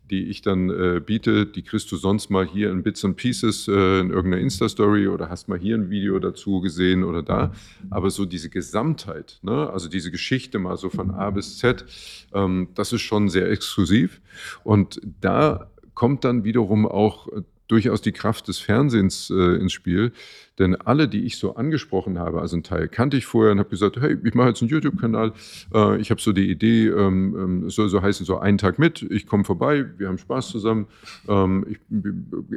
die 0.09 0.29
ich 0.29 0.41
dann 0.41 0.69
äh, 0.69 1.01
biete, 1.05 1.45
die 1.45 1.61
kriegst 1.61 1.91
du 1.91 1.97
sonst 1.97 2.29
mal 2.29 2.45
hier 2.45 2.71
in 2.71 2.83
Bits 2.83 3.03
and 3.03 3.17
Pieces 3.17 3.67
äh, 3.67 3.99
in 3.99 4.09
irgendeiner 4.09 4.41
Insta-Story 4.41 5.07
oder 5.09 5.29
hast 5.29 5.49
mal 5.49 5.59
hier 5.59 5.75
ein 5.75 5.89
Video 5.89 6.17
dazu 6.19 6.61
gesehen 6.61 7.03
oder 7.03 7.21
da. 7.21 7.51
Aber 7.89 8.09
so 8.09 8.25
diese 8.25 8.49
Gesamtheit, 8.49 9.39
ne? 9.41 9.69
also 9.69 9.89
diese 9.89 10.11
Geschichte 10.11 10.59
mal 10.59 10.77
so 10.77 10.89
von 10.89 11.11
A 11.11 11.29
bis 11.29 11.57
Z, 11.57 11.85
ähm, 12.33 12.69
das 12.75 12.93
ist 12.93 13.01
schon 13.01 13.29
sehr 13.29 13.51
exklusiv. 13.51 14.21
Und 14.63 15.01
da 15.19 15.69
kommt 15.93 16.23
dann 16.23 16.43
wiederum 16.43 16.85
auch 16.85 17.27
äh, 17.27 17.41
durchaus 17.67 18.01
die 18.01 18.11
Kraft 18.13 18.47
des 18.47 18.59
Fernsehens 18.59 19.29
äh, 19.29 19.55
ins 19.55 19.73
Spiel. 19.73 20.13
Denn 20.59 20.75
alle, 20.75 21.07
die 21.07 21.25
ich 21.25 21.37
so 21.37 21.55
angesprochen 21.55 22.17
habe, 22.17 22.41
also 22.41 22.57
ein 22.57 22.63
Teil 22.63 22.87
kannte 22.87 23.17
ich 23.17 23.25
vorher 23.25 23.51
und 23.51 23.59
habe 23.59 23.69
gesagt, 23.69 23.97
hey, 23.97 24.17
ich 24.23 24.33
mache 24.33 24.49
jetzt 24.49 24.61
einen 24.61 24.69
YouTube-Kanal. 24.69 25.33
Äh, 25.73 25.97
ich 25.97 26.09
habe 26.09 26.19
so 26.19 26.33
die 26.33 26.49
Idee, 26.49 26.87
ähm, 26.87 27.35
ähm, 27.37 27.69
soll 27.69 27.89
so 27.89 28.01
heißen, 28.01 28.25
so 28.25 28.39
einen 28.39 28.57
Tag 28.57 28.79
mit, 28.79 29.03
ich 29.03 29.27
komme 29.27 29.43
vorbei, 29.43 29.85
wir 29.97 30.07
haben 30.07 30.17
Spaß 30.17 30.49
zusammen. 30.49 30.87
Ähm, 31.27 31.65
ich, 31.69 31.79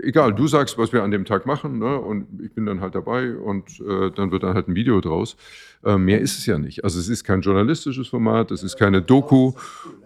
egal, 0.03 0.35
du 0.35 0.47
sagst, 0.47 0.79
was 0.79 0.93
wir 0.93 1.03
an 1.03 1.11
dem 1.11 1.25
Tag 1.25 1.47
machen 1.47 1.79
ne? 1.79 1.99
und 1.99 2.27
ich 2.43 2.53
bin 2.53 2.67
dann 2.67 2.81
halt 2.81 2.95
dabei 2.95 3.37
und 3.37 3.81
äh, 3.81 4.11
dann 4.11 4.31
wird 4.31 4.43
dann 4.43 4.55
halt 4.55 4.69
ein 4.69 4.75
Video 4.75 5.01
draus. 5.01 5.37
Äh, 5.85 5.97
mehr 5.97 6.21
ist 6.21 6.39
es 6.39 6.47
ja 6.47 6.59
nicht. 6.59 6.85
Also 6.85 6.99
es 6.99 7.09
ist 7.09 7.25
kein 7.25 7.41
journalistisches 7.41 8.09
Format, 8.09 8.51
es 8.51 8.63
ist 8.63 8.77
keine 8.77 9.03
Doku. 9.03 9.53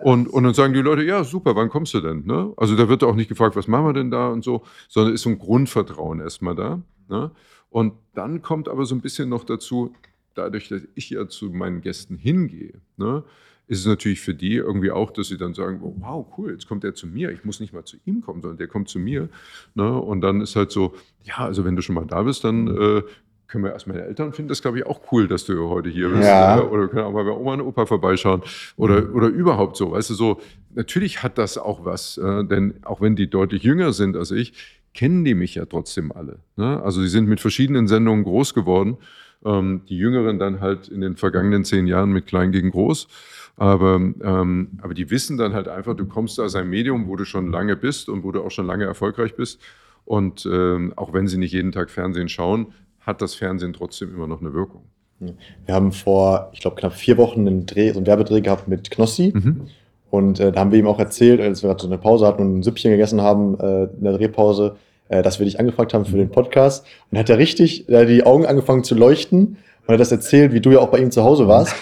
Und, 0.02 0.28
und 0.28 0.44
dann 0.44 0.54
sagen 0.54 0.72
die 0.72 0.80
Leute, 0.80 1.02
ja, 1.02 1.24
super, 1.24 1.56
wann 1.56 1.68
kommst 1.68 1.94
du 1.94 2.00
denn? 2.00 2.24
Ne? 2.26 2.52
Also 2.56 2.76
da 2.76 2.88
wird 2.88 3.02
auch 3.02 3.14
nicht 3.14 3.28
gefragt, 3.28 3.56
was 3.56 3.68
machen 3.68 3.86
wir 3.86 3.92
denn 3.92 4.10
da 4.10 4.28
und 4.28 4.44
so, 4.44 4.62
sondern 4.88 5.14
ist 5.14 5.22
so 5.22 5.30
ein 5.30 5.38
Grundvertrauen 5.38 6.20
erstmal 6.20 6.54
da. 6.54 6.80
Ne? 7.08 7.30
Und 7.74 7.94
dann 8.14 8.40
kommt 8.40 8.68
aber 8.68 8.86
so 8.86 8.94
ein 8.94 9.00
bisschen 9.00 9.28
noch 9.28 9.42
dazu, 9.42 9.92
dadurch, 10.36 10.68
dass 10.68 10.82
ich 10.94 11.10
ja 11.10 11.26
zu 11.26 11.46
meinen 11.46 11.80
Gästen 11.80 12.16
hingehe, 12.16 12.74
ne, 12.96 13.24
ist 13.66 13.80
es 13.80 13.86
natürlich 13.86 14.20
für 14.20 14.32
die 14.32 14.54
irgendwie 14.54 14.92
auch, 14.92 15.10
dass 15.10 15.26
sie 15.26 15.38
dann 15.38 15.54
sagen, 15.54 15.80
oh, 15.82 15.92
wow, 15.98 16.24
cool, 16.38 16.52
jetzt 16.52 16.68
kommt 16.68 16.84
der 16.84 16.94
zu 16.94 17.08
mir. 17.08 17.32
Ich 17.32 17.44
muss 17.44 17.58
nicht 17.58 17.72
mal 17.72 17.84
zu 17.84 17.96
ihm 18.04 18.20
kommen, 18.20 18.42
sondern 18.42 18.58
der 18.58 18.68
kommt 18.68 18.88
zu 18.88 19.00
mir. 19.00 19.28
Ne? 19.74 19.92
Und 19.92 20.20
dann 20.20 20.40
ist 20.40 20.54
halt 20.54 20.70
so, 20.70 20.94
ja, 21.24 21.38
also 21.38 21.64
wenn 21.64 21.74
du 21.74 21.82
schon 21.82 21.96
mal 21.96 22.06
da 22.06 22.22
bist, 22.22 22.44
dann 22.44 22.68
äh, 22.68 23.02
können 23.48 23.64
wir 23.64 23.72
erst 23.72 23.88
meine 23.88 24.02
Eltern 24.02 24.32
finden 24.32 24.50
das, 24.50 24.62
glaube 24.62 24.78
ich, 24.78 24.86
auch 24.86 25.10
cool, 25.10 25.26
dass 25.26 25.44
du 25.44 25.68
heute 25.68 25.88
hier 25.88 26.10
bist. 26.10 26.28
Ja. 26.28 26.62
Oder 26.62 26.82
wir 26.82 26.88
können 26.88 27.06
auch 27.06 27.12
mal 27.12 27.24
bei 27.24 27.32
Oma 27.32 27.54
und 27.54 27.62
Opa 27.62 27.86
vorbeischauen. 27.86 28.42
Oder, 28.76 29.02
mhm. 29.02 29.16
oder 29.16 29.26
überhaupt 29.26 29.76
so. 29.76 29.90
Weißt 29.90 30.10
du, 30.10 30.14
so, 30.14 30.40
natürlich 30.76 31.24
hat 31.24 31.38
das 31.38 31.58
auch 31.58 31.84
was. 31.84 32.18
Äh, 32.18 32.44
denn 32.44 32.84
auch 32.84 33.00
wenn 33.00 33.16
die 33.16 33.28
deutlich 33.28 33.64
jünger 33.64 33.92
sind 33.92 34.16
als 34.16 34.30
ich, 34.30 34.52
kennen 34.94 35.24
die 35.24 35.34
mich 35.34 35.56
ja 35.56 35.66
trotzdem 35.66 36.12
alle. 36.12 36.38
Ne? 36.56 36.82
Also 36.82 37.02
sie 37.02 37.08
sind 37.08 37.28
mit 37.28 37.40
verschiedenen 37.40 37.88
Sendungen 37.88 38.24
groß 38.24 38.54
geworden. 38.54 38.96
Ähm, 39.44 39.82
die 39.88 39.98
Jüngeren 39.98 40.38
dann 40.38 40.60
halt 40.60 40.88
in 40.88 41.00
den 41.00 41.16
vergangenen 41.16 41.64
zehn 41.64 41.86
Jahren 41.86 42.10
mit 42.10 42.26
Klein 42.26 42.52
gegen 42.52 42.70
Groß. 42.70 43.08
Aber, 43.56 43.96
ähm, 43.96 44.78
aber 44.80 44.94
die 44.94 45.10
wissen 45.10 45.36
dann 45.36 45.52
halt 45.52 45.68
einfach, 45.68 45.94
du 45.94 46.06
kommst 46.06 46.40
aus 46.40 46.54
einem 46.54 46.70
Medium, 46.70 47.08
wo 47.08 47.16
du 47.16 47.24
schon 47.24 47.50
lange 47.50 47.76
bist 47.76 48.08
und 48.08 48.24
wo 48.24 48.32
du 48.32 48.42
auch 48.42 48.50
schon 48.50 48.66
lange 48.66 48.84
erfolgreich 48.84 49.34
bist. 49.34 49.60
Und 50.04 50.48
ähm, 50.50 50.92
auch 50.96 51.12
wenn 51.12 51.26
sie 51.26 51.38
nicht 51.38 51.52
jeden 51.52 51.72
Tag 51.72 51.90
Fernsehen 51.90 52.28
schauen, 52.28 52.72
hat 53.00 53.20
das 53.20 53.34
Fernsehen 53.34 53.72
trotzdem 53.72 54.14
immer 54.14 54.26
noch 54.26 54.40
eine 54.40 54.54
Wirkung. 54.54 54.84
Wir 55.20 55.74
haben 55.74 55.92
vor, 55.92 56.50
ich 56.52 56.60
glaube, 56.60 56.76
knapp 56.76 56.94
vier 56.94 57.16
Wochen 57.16 57.46
einen 57.46 57.66
Dreh, 57.66 57.92
so 57.92 57.98
einen 57.98 58.06
Werbedreh 58.06 58.40
gehabt 58.40 58.68
mit 58.68 58.90
Knossi. 58.90 59.32
Mhm. 59.34 59.68
Und 60.14 60.38
äh, 60.38 60.52
da 60.52 60.60
haben 60.60 60.70
wir 60.70 60.78
ihm 60.78 60.86
auch 60.86 61.00
erzählt, 61.00 61.40
als 61.40 61.64
wir 61.64 61.70
gerade 61.70 61.82
so 61.82 61.88
eine 61.88 61.98
Pause 61.98 62.24
hatten 62.24 62.40
und 62.40 62.58
ein 62.58 62.62
Süppchen 62.62 62.92
gegessen 62.92 63.20
haben 63.20 63.58
äh, 63.58 63.82
in 63.86 64.04
der 64.04 64.12
Drehpause, 64.12 64.76
äh, 65.08 65.22
dass 65.22 65.40
wir 65.40 65.44
dich 65.44 65.58
angefragt 65.58 65.92
haben 65.92 66.04
für 66.04 66.16
den 66.16 66.30
Podcast. 66.30 66.86
Und 67.10 67.18
hat 67.18 67.28
er 67.28 67.38
richtig 67.38 67.88
äh, 67.88 68.06
die 68.06 68.24
Augen 68.24 68.46
angefangen 68.46 68.84
zu 68.84 68.94
leuchten 68.94 69.56
und 69.84 69.92
hat 69.92 69.98
das 69.98 70.12
erzählt, 70.12 70.52
wie 70.52 70.60
du 70.60 70.70
ja 70.70 70.78
auch 70.78 70.90
bei 70.90 70.98
ihm 70.98 71.10
zu 71.10 71.24
Hause 71.24 71.48
warst. 71.48 71.74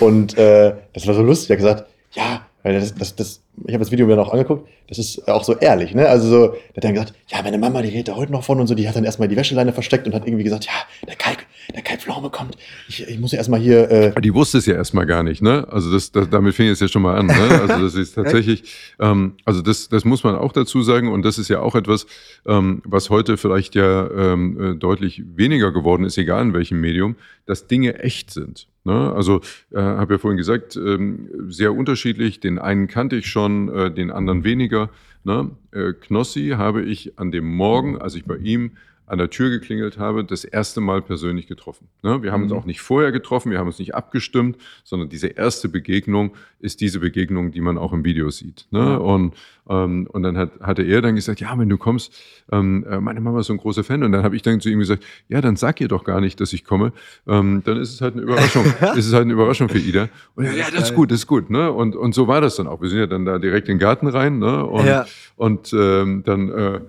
Und 0.00 0.36
äh, 0.36 0.74
das 0.92 1.06
war 1.06 1.14
so 1.14 1.22
lustig. 1.22 1.50
Er 1.50 1.52
hat 1.52 1.58
gesagt, 1.58 1.84
ja, 2.14 2.40
weil 2.64 2.74
das, 2.74 2.96
das, 2.96 3.14
das 3.14 3.42
ich 3.64 3.74
habe 3.74 3.84
das 3.84 3.92
Video 3.92 4.08
mir 4.08 4.16
noch 4.16 4.32
angeguckt, 4.32 4.68
das 4.88 4.98
ist 4.98 5.28
auch 5.28 5.44
so 5.44 5.56
ehrlich, 5.56 5.94
ne? 5.94 6.08
Also 6.08 6.28
so, 6.28 6.46
der 6.48 6.76
hat 6.76 6.84
dann 6.84 6.94
gesagt, 6.94 7.14
ja, 7.28 7.42
meine 7.42 7.58
Mama, 7.58 7.80
die 7.82 7.90
redet 7.90 8.08
da 8.08 8.16
heute 8.16 8.32
noch 8.32 8.42
von 8.42 8.58
und 8.58 8.66
so, 8.66 8.74
die 8.74 8.88
hat 8.88 8.96
dann 8.96 9.04
erstmal 9.04 9.28
die 9.28 9.36
Wäscheleine 9.36 9.72
versteckt 9.72 10.06
und 10.08 10.14
hat 10.14 10.26
irgendwie 10.26 10.44
gesagt, 10.44 10.66
ja, 10.66 10.72
der 11.06 11.14
Kai, 11.14 11.36
der 11.74 11.82
Kai 11.82 11.98
Pflaume 11.98 12.30
kommt, 12.30 12.56
ich, 12.88 13.06
ich 13.06 13.18
muss 13.18 13.32
ja 13.32 13.38
erstmal 13.38 13.60
hier. 13.60 13.90
Äh 13.90 14.20
die 14.20 14.32
wusste 14.32 14.58
es 14.58 14.66
ja 14.66 14.74
erstmal 14.74 15.06
gar 15.06 15.22
nicht, 15.22 15.42
ne? 15.42 15.66
Also 15.70 15.92
das, 15.92 16.12
das 16.12 16.30
damit 16.30 16.54
fing 16.54 16.68
es 16.68 16.80
ja 16.80 16.88
schon 16.88 17.02
mal 17.02 17.16
an, 17.16 17.26
ne? 17.26 17.60
Also 17.60 17.82
das 17.84 17.94
ist 17.94 18.12
tatsächlich, 18.14 18.64
ähm, 18.98 19.34
also 19.44 19.60
das, 19.60 19.88
das 19.88 20.04
muss 20.04 20.24
man 20.24 20.34
auch 20.34 20.52
dazu 20.52 20.82
sagen 20.82 21.08
und 21.12 21.24
das 21.24 21.38
ist 21.38 21.48
ja 21.48 21.60
auch 21.60 21.74
etwas, 21.74 22.06
ähm, 22.46 22.82
was 22.84 23.10
heute 23.10 23.36
vielleicht 23.36 23.74
ja 23.74 24.10
ähm, 24.10 24.60
äh, 24.60 24.74
deutlich 24.76 25.22
weniger 25.36 25.70
geworden 25.72 26.04
ist, 26.04 26.16
egal 26.16 26.42
in 26.42 26.54
welchem 26.54 26.80
Medium, 26.80 27.16
dass 27.44 27.66
Dinge 27.66 27.98
echt 27.98 28.30
sind. 28.30 28.66
Ne? 28.84 29.12
Also 29.12 29.42
äh, 29.70 29.78
habe 29.78 30.14
ja 30.14 30.18
vorhin 30.18 30.38
gesagt, 30.38 30.74
ähm, 30.76 31.28
sehr 31.48 31.74
unterschiedlich. 31.74 32.40
Den 32.40 32.58
einen 32.58 32.88
kannte 32.88 33.16
ich 33.16 33.26
schon, 33.26 33.68
äh, 33.68 33.90
den 33.90 34.10
anderen 34.10 34.44
weniger. 34.44 34.88
Ne? 35.24 35.50
Äh, 35.72 35.92
Knossi 35.92 36.54
habe 36.56 36.82
ich 36.82 37.18
an 37.18 37.30
dem 37.30 37.44
Morgen, 37.44 37.98
als 37.98 38.14
ich 38.14 38.24
bei 38.24 38.36
ihm 38.36 38.72
an 39.08 39.18
der 39.18 39.30
Tür 39.30 39.50
geklingelt 39.50 39.98
habe, 39.98 40.24
das 40.24 40.44
erste 40.44 40.80
Mal 40.80 41.02
persönlich 41.02 41.46
getroffen. 41.46 41.88
Ne? 42.02 42.22
Wir 42.22 42.32
haben 42.32 42.42
uns 42.42 42.52
Mhm. 42.52 42.58
auch 42.58 42.64
nicht 42.66 42.80
vorher 42.80 43.12
getroffen, 43.12 43.50
wir 43.50 43.58
haben 43.58 43.66
uns 43.66 43.78
nicht 43.78 43.94
abgestimmt, 43.94 44.56
sondern 44.84 45.08
diese 45.08 45.28
erste 45.28 45.68
Begegnung 45.68 46.32
ist 46.60 46.80
diese 46.80 47.00
Begegnung, 47.00 47.50
die 47.52 47.60
man 47.60 47.78
auch 47.78 47.92
im 47.92 48.04
Video 48.04 48.30
sieht. 48.30 48.66
Ne? 48.70 48.98
Und, 49.00 49.34
ähm, 49.68 50.08
und 50.12 50.22
dann 50.24 50.36
hat, 50.36 50.60
hatte 50.60 50.82
er 50.82 51.00
dann 51.02 51.14
gesagt, 51.14 51.40
ja, 51.40 51.56
wenn 51.58 51.68
du 51.68 51.78
kommst, 51.78 52.12
ähm, 52.50 52.84
äh, 52.88 53.00
meine 53.00 53.20
Mama 53.20 53.40
ist 53.40 53.46
so 53.46 53.52
ein 53.52 53.58
großer 53.58 53.84
Fan. 53.84 54.02
Und 54.02 54.12
dann 54.12 54.22
habe 54.24 54.34
ich 54.36 54.42
dann 54.42 54.60
zu 54.60 54.68
ihm 54.68 54.78
gesagt, 54.80 55.04
ja, 55.28 55.40
dann 55.40 55.56
sag 55.56 55.80
ihr 55.80 55.88
doch 55.88 56.04
gar 56.04 56.20
nicht, 56.20 56.40
dass 56.40 56.52
ich 56.52 56.64
komme. 56.64 56.92
Ähm, 57.26 57.62
dann 57.64 57.76
ist 57.78 57.92
es 57.92 58.00
halt 58.00 58.14
eine 58.14 58.22
Überraschung. 58.22 58.64
ist 58.96 59.06
es 59.06 59.12
halt 59.12 59.24
eine 59.24 59.32
Überraschung 59.34 59.68
für 59.68 59.78
Ida. 59.78 60.08
Und 60.34 60.44
ja, 60.46 60.66
das 60.74 60.90
ist 60.90 60.94
gut, 60.94 61.10
das 61.10 61.20
ist 61.20 61.26
gut. 61.26 61.48
Ne? 61.50 61.70
Und, 61.72 61.94
und 61.96 62.14
so 62.14 62.26
war 62.28 62.40
das 62.40 62.56
dann 62.56 62.66
auch. 62.66 62.80
Wir 62.82 62.88
sind 62.88 62.98
ja 62.98 63.06
dann 63.06 63.24
da 63.24 63.38
direkt 63.38 63.68
in 63.68 63.74
den 63.74 63.80
Garten 63.80 64.06
rein. 64.08 64.42
Und, 64.42 64.84
Ja. 64.86 65.06
und 65.36 65.72
ähm, 65.72 66.22
dann 66.24 66.48
äh, 66.50 66.80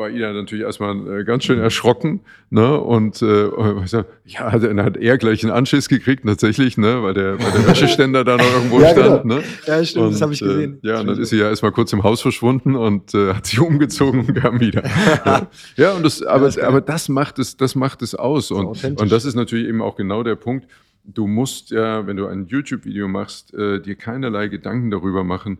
war 0.00 0.10
Ida 0.10 0.32
natürlich 0.32 0.64
erstmal 0.64 1.20
äh, 1.20 1.24
ganz 1.24 1.44
schön 1.44 1.60
erschrocken. 1.60 2.20
Ne? 2.50 2.80
Und 2.80 3.22
äh, 3.22 3.48
sag, 3.84 4.06
ja, 4.24 4.58
dann 4.58 4.82
hat 4.82 4.96
er 4.96 5.18
gleich 5.18 5.44
einen 5.44 5.52
Anschiss 5.52 5.88
gekriegt, 5.88 6.24
tatsächlich, 6.26 6.76
ne? 6.76 7.02
weil, 7.04 7.14
der, 7.14 7.38
weil 7.38 7.52
der 7.52 7.68
Wäscheständer 7.68 8.24
da 8.24 8.36
noch 8.36 8.52
irgendwo 8.52 8.80
Ja, 8.80 8.90
stand. 8.90 9.22
genau. 9.22 9.36
Ne? 9.36 9.42
Ja, 9.66 9.84
stimmt, 9.84 10.12
das 10.14 10.22
habe 10.22 10.32
ich 10.32 10.42
äh, 10.42 10.46
gesehen. 10.46 10.78
ja, 10.82 11.00
und 11.00 11.06
dann 11.06 11.18
ist 11.20 11.30
sie 11.30 11.38
ja 11.38 11.48
erstmal 11.48 11.70
kurz 11.70 11.92
im 11.92 12.02
Haus 12.02 12.20
verschwunden 12.20 12.74
und 12.74 13.14
äh, 13.14 13.34
hat 13.34 13.46
sich 13.46 13.60
umgezogen 13.60 14.26
und 14.26 14.34
kam 14.34 14.58
wieder. 14.58 14.82
ja. 15.24 15.46
ja, 15.76 15.92
und 15.92 16.02
das, 16.02 16.22
aber, 16.22 16.46
das 16.46 16.56
ist 16.56 16.60
geil. 16.60 16.68
aber 16.68 16.80
das 16.80 17.08
macht 17.08 17.38
es, 17.38 17.56
das 17.56 17.76
macht 17.76 18.02
es 18.02 18.16
aus. 18.16 18.50
Und, 18.50 18.84
und 18.84 19.12
das 19.12 19.24
ist 19.24 19.36
natürlich 19.36 19.68
eben 19.68 19.82
auch 19.82 19.94
genau 19.94 20.24
der 20.24 20.34
Punkt. 20.34 20.66
Du 21.04 21.26
musst 21.26 21.70
ja, 21.70 22.06
wenn 22.06 22.16
du 22.16 22.26
ein 22.26 22.46
YouTube-Video 22.46 23.06
machst, 23.06 23.54
äh, 23.54 23.80
dir 23.80 23.94
keinerlei 23.94 24.48
Gedanken 24.48 24.90
darüber 24.90 25.24
machen, 25.24 25.58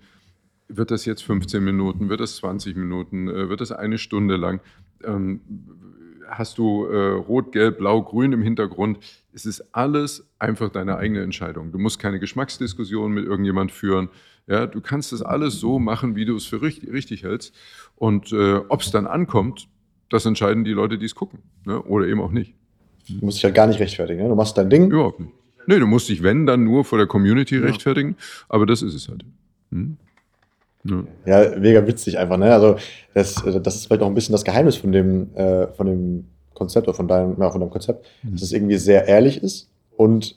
wird 0.76 0.90
das 0.90 1.04
jetzt 1.04 1.22
15 1.22 1.62
Minuten, 1.62 2.09
wird 2.09 2.20
das 2.20 2.37
20 2.37 2.76
Minuten, 2.76 3.28
äh, 3.28 3.48
wird 3.48 3.61
das 3.61 3.72
eine 3.72 3.98
Stunde 3.98 4.37
lang? 4.37 4.61
Ähm, 5.04 5.40
hast 6.28 6.59
du 6.59 6.87
äh, 6.87 7.12
rot, 7.12 7.52
gelb, 7.52 7.78
blau, 7.78 8.02
grün 8.02 8.33
im 8.33 8.42
Hintergrund? 8.42 8.98
Es 9.33 9.46
ist 9.46 9.74
alles 9.74 10.28
einfach 10.38 10.70
deine 10.70 10.96
eigene 10.96 11.22
Entscheidung. 11.22 11.72
Du 11.72 11.78
musst 11.78 11.98
keine 11.98 12.20
Geschmacksdiskussion 12.20 13.12
mit 13.12 13.24
irgendjemand 13.24 13.72
führen. 13.72 14.09
Ja, 14.46 14.66
du 14.66 14.80
kannst 14.80 15.12
das 15.12 15.22
alles 15.22 15.61
so 15.61 15.78
machen, 15.78 16.16
wie 16.16 16.24
du 16.24 16.37
es 16.37 16.46
für 16.46 16.62
richtig, 16.62 16.92
richtig 16.92 17.24
hältst. 17.24 17.54
Und 17.96 18.33
äh, 18.33 18.56
ob 18.68 18.80
es 18.80 18.90
dann 18.90 19.06
ankommt, 19.06 19.68
das 20.09 20.26
entscheiden 20.26 20.64
die 20.64 20.72
Leute, 20.72 20.98
die 20.98 21.06
es 21.06 21.14
gucken. 21.14 21.40
Ne? 21.64 21.80
Oder 21.83 22.06
eben 22.06 22.20
auch 22.20 22.33
nicht. 22.33 22.54
Du 23.09 23.24
musst 23.24 23.38
dich 23.38 23.44
halt 23.44 23.54
gar 23.54 23.66
nicht 23.66 23.80
rechtfertigen. 23.80 24.22
Ne? 24.22 24.28
Du 24.28 24.35
machst 24.35 24.56
dein 24.56 24.70
Ding. 24.70 24.90
Überhaupt 24.90 25.20
nicht. 25.20 25.33
Nee, 25.66 25.78
du 25.78 25.87
musst 25.87 26.09
dich, 26.09 26.22
wenn, 26.22 26.46
dann 26.46 26.64
nur 26.64 26.85
vor 26.85 26.98
der 26.98 27.06
Community 27.06 27.59
rechtfertigen. 27.59 28.16
Aber 28.48 28.66
das 28.66 28.83
ist 28.83 28.94
es 28.94 29.09
halt. 29.09 29.24
Hm? 29.70 29.98
Ja. 30.84 31.04
Ja, 31.26 31.58
mega 31.58 31.86
witzig 31.86 32.18
einfach, 32.18 32.36
ne? 32.38 32.52
Also 32.52 32.76
das, 33.14 33.44
äh, 33.44 33.60
das 33.60 33.76
ist 33.76 33.86
vielleicht 33.86 34.02
auch 34.02 34.06
ein 34.06 34.14
bisschen 34.14 34.32
das 34.32 34.44
Geheimnis 34.44 34.76
von 34.76 34.92
dem, 34.92 35.34
äh, 35.34 35.66
von 35.68 35.86
dem 35.86 36.24
Konzept 36.54 36.88
oder 36.88 36.96
von 36.96 37.08
deinem, 37.08 37.36
ja, 37.40 37.50
von 37.50 37.60
deinem 37.60 37.70
Konzept, 37.70 38.06
Mhm. 38.22 38.32
dass 38.32 38.42
es 38.42 38.52
irgendwie 38.52 38.76
sehr 38.78 39.06
ehrlich 39.06 39.42
ist 39.42 39.68
und 39.96 40.36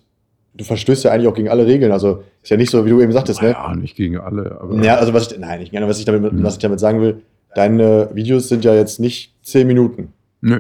du 0.56 0.64
verstößt 0.64 1.04
ja 1.06 1.12
eigentlich 1.12 1.28
auch 1.28 1.34
gegen 1.34 1.50
alle 1.50 1.66
Regeln. 1.66 1.92
Also 1.92 2.24
ist 2.42 2.50
ja 2.50 2.58
nicht 2.58 2.70
so, 2.70 2.86
wie 2.86 2.90
du 2.90 3.02
eben 3.02 3.12
sagtest, 3.12 3.42
ne? 3.42 3.52
Ja, 3.52 3.74
nicht 3.76 3.96
gegen 3.96 4.18
alle, 4.18 4.58
aber 4.62 4.84
Ja, 4.84 4.96
also 4.98 5.14
was 5.14 5.32
ich, 5.32 5.40
nein, 5.40 5.62
ich, 5.62 5.72
was 5.74 6.00
ich 6.00 6.06
damit, 6.06 6.34
Mhm. 6.34 6.44
was 6.44 6.54
ich 6.56 6.60
damit 6.60 6.80
sagen 6.80 7.02
will, 7.02 7.22
deine 7.56 8.10
Videos 8.14 8.50
sind 8.50 8.64
ja 8.66 8.74
jetzt 8.76 9.00
nicht 9.00 9.34
10 9.44 9.66
Minuten. 9.68 10.14
nee, 10.42 10.58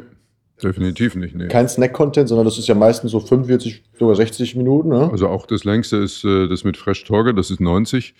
definitiv 0.61 1.15
nicht. 1.15 1.35
Nee. 1.35 1.47
Kein 1.47 1.67
Snack-Content, 1.67 2.29
sondern 2.29 2.45
das 2.45 2.57
ist 2.57 2.67
ja 2.67 2.75
meistens 2.75 3.11
so 3.11 3.19
45, 3.19 3.83
sogar 3.97 4.15
60 4.15 4.55
Minuten, 4.55 4.89
ne? 4.89 5.09
Also 5.11 5.27
auch 5.27 5.45
das 5.45 5.63
längste 5.63 5.97
ist 5.97 6.23
äh, 6.23 6.47
das 6.47 6.63
mit 6.63 6.77
Fresh 6.77 7.03
Torge, 7.05 7.33
das 7.33 7.51
ist 7.51 7.59
90. 7.59 8.13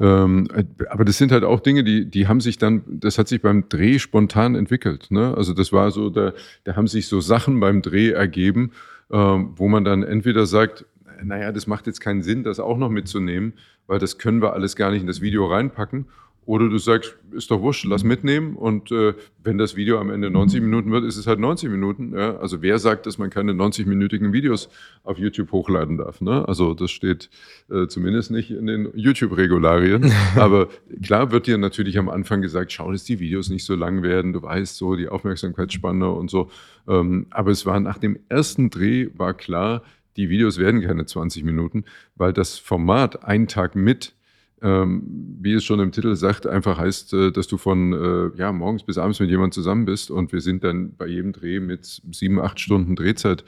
Ähm, 0.00 0.48
äh, 0.54 0.64
aber 0.90 1.04
das 1.04 1.18
sind 1.18 1.32
halt 1.32 1.44
auch 1.44 1.60
Dinge, 1.60 1.84
die, 1.84 2.10
die 2.10 2.28
haben 2.28 2.40
sich 2.40 2.58
dann, 2.58 2.82
das 2.86 3.18
hat 3.18 3.28
sich 3.28 3.42
beim 3.42 3.68
Dreh 3.68 3.98
spontan 3.98 4.54
entwickelt. 4.54 5.10
Ne? 5.10 5.34
Also 5.36 5.52
das 5.52 5.72
war 5.72 5.90
so, 5.90 6.10
da, 6.10 6.32
da 6.64 6.76
haben 6.76 6.86
sich 6.86 7.08
so 7.08 7.20
Sachen 7.20 7.58
beim 7.60 7.82
Dreh 7.82 8.10
ergeben, 8.10 8.72
ähm, 9.10 9.52
wo 9.56 9.68
man 9.68 9.84
dann 9.84 10.02
entweder 10.02 10.46
sagt, 10.46 10.84
naja, 11.22 11.52
das 11.52 11.66
macht 11.66 11.86
jetzt 11.86 12.00
keinen 12.00 12.22
Sinn, 12.22 12.44
das 12.44 12.60
auch 12.60 12.76
noch 12.76 12.90
mitzunehmen, 12.90 13.54
weil 13.86 13.98
das 13.98 14.18
können 14.18 14.40
wir 14.40 14.52
alles 14.52 14.76
gar 14.76 14.90
nicht 14.90 15.00
in 15.00 15.06
das 15.06 15.20
Video 15.20 15.46
reinpacken. 15.46 16.06
Oder 16.48 16.70
du 16.70 16.78
sagst, 16.78 17.14
ist 17.32 17.50
doch 17.50 17.60
wurscht, 17.60 17.84
lass 17.84 18.04
mitnehmen. 18.04 18.56
Und 18.56 18.90
äh, 18.90 19.12
wenn 19.44 19.58
das 19.58 19.76
Video 19.76 20.00
am 20.00 20.08
Ende 20.08 20.30
90 20.30 20.62
Minuten 20.62 20.90
wird, 20.90 21.04
ist 21.04 21.18
es 21.18 21.26
halt 21.26 21.38
90 21.38 21.68
Minuten. 21.68 22.14
Ja? 22.16 22.38
Also 22.38 22.62
wer 22.62 22.78
sagt, 22.78 23.04
dass 23.04 23.18
man 23.18 23.28
keine 23.28 23.52
90-minütigen 23.52 24.32
Videos 24.32 24.70
auf 25.02 25.18
YouTube 25.18 25.52
hochladen 25.52 25.98
darf? 25.98 26.22
Ne? 26.22 26.48
Also 26.48 26.72
das 26.72 26.90
steht 26.90 27.28
äh, 27.70 27.86
zumindest 27.86 28.30
nicht 28.30 28.50
in 28.50 28.66
den 28.66 28.88
YouTube-Regularien. 28.94 30.10
Aber 30.36 30.68
klar 31.02 31.32
wird 31.32 31.48
dir 31.48 31.58
natürlich 31.58 31.98
am 31.98 32.08
Anfang 32.08 32.40
gesagt, 32.40 32.72
schau, 32.72 32.92
dass 32.92 33.04
die 33.04 33.20
Videos 33.20 33.50
nicht 33.50 33.66
so 33.66 33.74
lang 33.74 34.02
werden. 34.02 34.32
Du 34.32 34.40
weißt 34.40 34.74
so 34.74 34.96
die 34.96 35.08
Aufmerksamkeitsspanne 35.08 36.10
und 36.10 36.30
so. 36.30 36.50
Ähm, 36.88 37.26
aber 37.28 37.50
es 37.50 37.66
war 37.66 37.78
nach 37.78 37.98
dem 37.98 38.20
ersten 38.30 38.70
Dreh 38.70 39.08
war 39.14 39.34
klar, 39.34 39.82
die 40.16 40.30
Videos 40.30 40.56
werden 40.56 40.80
keine 40.80 41.04
20 41.04 41.44
Minuten, 41.44 41.84
weil 42.16 42.32
das 42.32 42.58
Format 42.58 43.24
ein 43.24 43.48
Tag 43.48 43.76
mit 43.76 44.14
ähm, 44.62 45.02
wie 45.40 45.54
es 45.54 45.64
schon 45.64 45.80
im 45.80 45.92
Titel 45.92 46.14
sagt, 46.16 46.46
einfach 46.46 46.78
heißt, 46.78 47.14
äh, 47.14 47.30
dass 47.32 47.46
du 47.46 47.58
von 47.58 47.92
äh, 47.92 48.38
ja, 48.38 48.52
morgens 48.52 48.82
bis 48.82 48.98
abends 48.98 49.20
mit 49.20 49.30
jemandem 49.30 49.52
zusammen 49.52 49.84
bist 49.84 50.10
und 50.10 50.32
wir 50.32 50.40
sind 50.40 50.64
dann 50.64 50.94
bei 50.96 51.06
jedem 51.06 51.32
Dreh 51.32 51.60
mit 51.60 52.02
sieben, 52.10 52.40
acht 52.40 52.60
Stunden 52.60 52.96
Drehzeit 52.96 53.44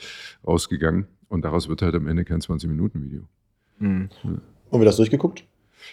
rausgegangen 0.46 1.07
und 1.29 1.44
daraus 1.44 1.68
wird 1.68 1.83
halt 1.83 1.94
am 1.94 2.07
Ende 2.07 2.25
kein 2.25 2.40
20-Minuten-Video. 2.40 3.23
Mhm. 3.79 4.09
Und 4.70 4.81
wir 4.81 4.85
das 4.85 4.96
durchgeguckt? 4.96 5.44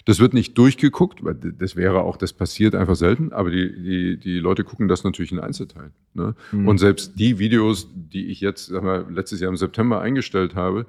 Das 0.06 0.20
wird 0.20 0.34
nicht 0.34 0.58
durchgeguckt, 0.58 1.24
weil 1.24 1.36
das 1.36 1.76
wäre 1.76 2.02
auch, 2.02 2.18
das 2.18 2.34
passiert 2.34 2.76
einfach 2.76 2.96
selten, 2.96 3.32
aber 3.32 3.50
die, 3.50 3.74
die, 3.82 4.18
die 4.18 4.40
Leute 4.40 4.64
gucken 4.64 4.88
das 4.88 5.04
natürlich 5.04 5.32
in 5.32 5.40
Einzelteilen. 5.40 5.94
Ne? 6.14 6.36
Mhm. 6.52 6.68
Und 6.68 6.78
selbst 6.78 7.18
die 7.18 7.40
Videos, 7.40 7.90
die 7.94 8.28
ich 8.28 8.42
jetzt 8.42 8.68
sag 8.68 8.84
mal, 8.84 9.06
letztes 9.10 9.40
Jahr 9.40 9.50
im 9.50 9.58
September 9.58 10.02
eingestellt 10.02 10.56
habe, 10.56 10.86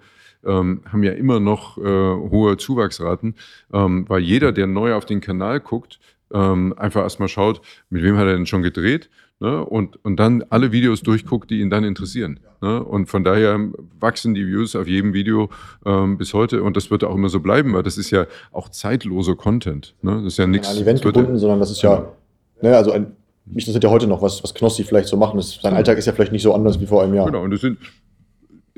ähm, 0.49 0.83
haben 0.91 1.03
ja 1.03 1.13
immer 1.13 1.39
noch 1.39 1.79
äh, 1.79 1.83
hohe 1.83 2.57
Zuwachsraten, 2.57 3.35
ähm, 3.73 4.07
weil 4.09 4.21
jeder, 4.21 4.53
der 4.53 4.67
neu 4.67 4.95
auf 4.95 5.05
den 5.05 5.21
Kanal 5.21 5.61
guckt, 5.61 6.01
ähm, 6.33 6.75
einfach 6.77 7.03
erstmal 7.03 7.29
schaut, 7.29 7.61
mit 7.91 8.03
wem 8.03 8.17
hat 8.17 8.27
er 8.27 8.35
denn 8.35 8.47
schon 8.47 8.63
gedreht 8.63 9.09
ne? 9.41 9.65
und, 9.65 10.03
und 10.05 10.17
dann 10.17 10.45
alle 10.51 10.73
Videos 10.73 11.03
durchguckt, 11.03 11.51
die 11.51 11.61
ihn 11.61 11.71
dann 11.71 11.85
interessieren. 11.85 12.41
Ne? 12.61 12.83
Und 12.83 13.07
von 13.07 13.25
daher 13.25 13.59
wachsen 14.01 14.35
die 14.35 14.47
Views 14.47 14.77
auf 14.77 14.87
jedem 14.87 15.13
Video 15.13 15.49
ähm, 15.87 16.19
bis 16.19 16.35
heute 16.35 16.63
und 16.63 16.77
das 16.77 16.91
wird 16.91 17.05
auch 17.05 17.15
immer 17.15 17.29
so 17.29 17.41
bleiben, 17.41 17.73
weil 17.75 17.83
das 17.83 17.99
ist 17.99 18.11
ja 18.11 18.27
auch 18.53 18.69
zeitloser 18.69 19.37
Content. 19.37 19.95
Ne? 20.03 20.17
Das 20.17 20.35
ist 20.35 20.39
ja 20.39 20.47
nichts. 20.47 20.69
An 20.69 20.77
ein 20.77 20.83
Event 20.83 21.05
wird 21.05 21.17
ja- 21.17 21.23
gebunden, 21.23 21.39
sondern 21.39 21.61
das 21.61 21.71
ist 21.71 21.83
ja, 21.83 22.13
ne, 22.61 22.77
also 22.77 22.93
ein, 22.93 23.13
mich 23.47 23.65
interessiert 23.65 23.85
ja 23.85 23.91
heute 23.91 24.07
noch, 24.07 24.21
was, 24.21 24.43
was 24.43 24.53
Knossi 24.55 24.85
vielleicht 24.85 25.09
so 25.09 25.17
machen. 25.17 25.37
Das, 25.37 25.59
sein 25.63 25.73
Alltag 25.75 25.99
ist 25.99 26.07
ja 26.07 26.13
vielleicht 26.13 26.33
nicht 26.33 26.43
so 26.43 26.53
anders 26.53 26.79
wie 26.81 26.87
vor 26.87 27.03
einem 27.03 27.15
Jahr. 27.15 27.27
Genau, 27.27 27.43
und 27.43 27.51
das 27.51 27.63
sind, 27.63 27.79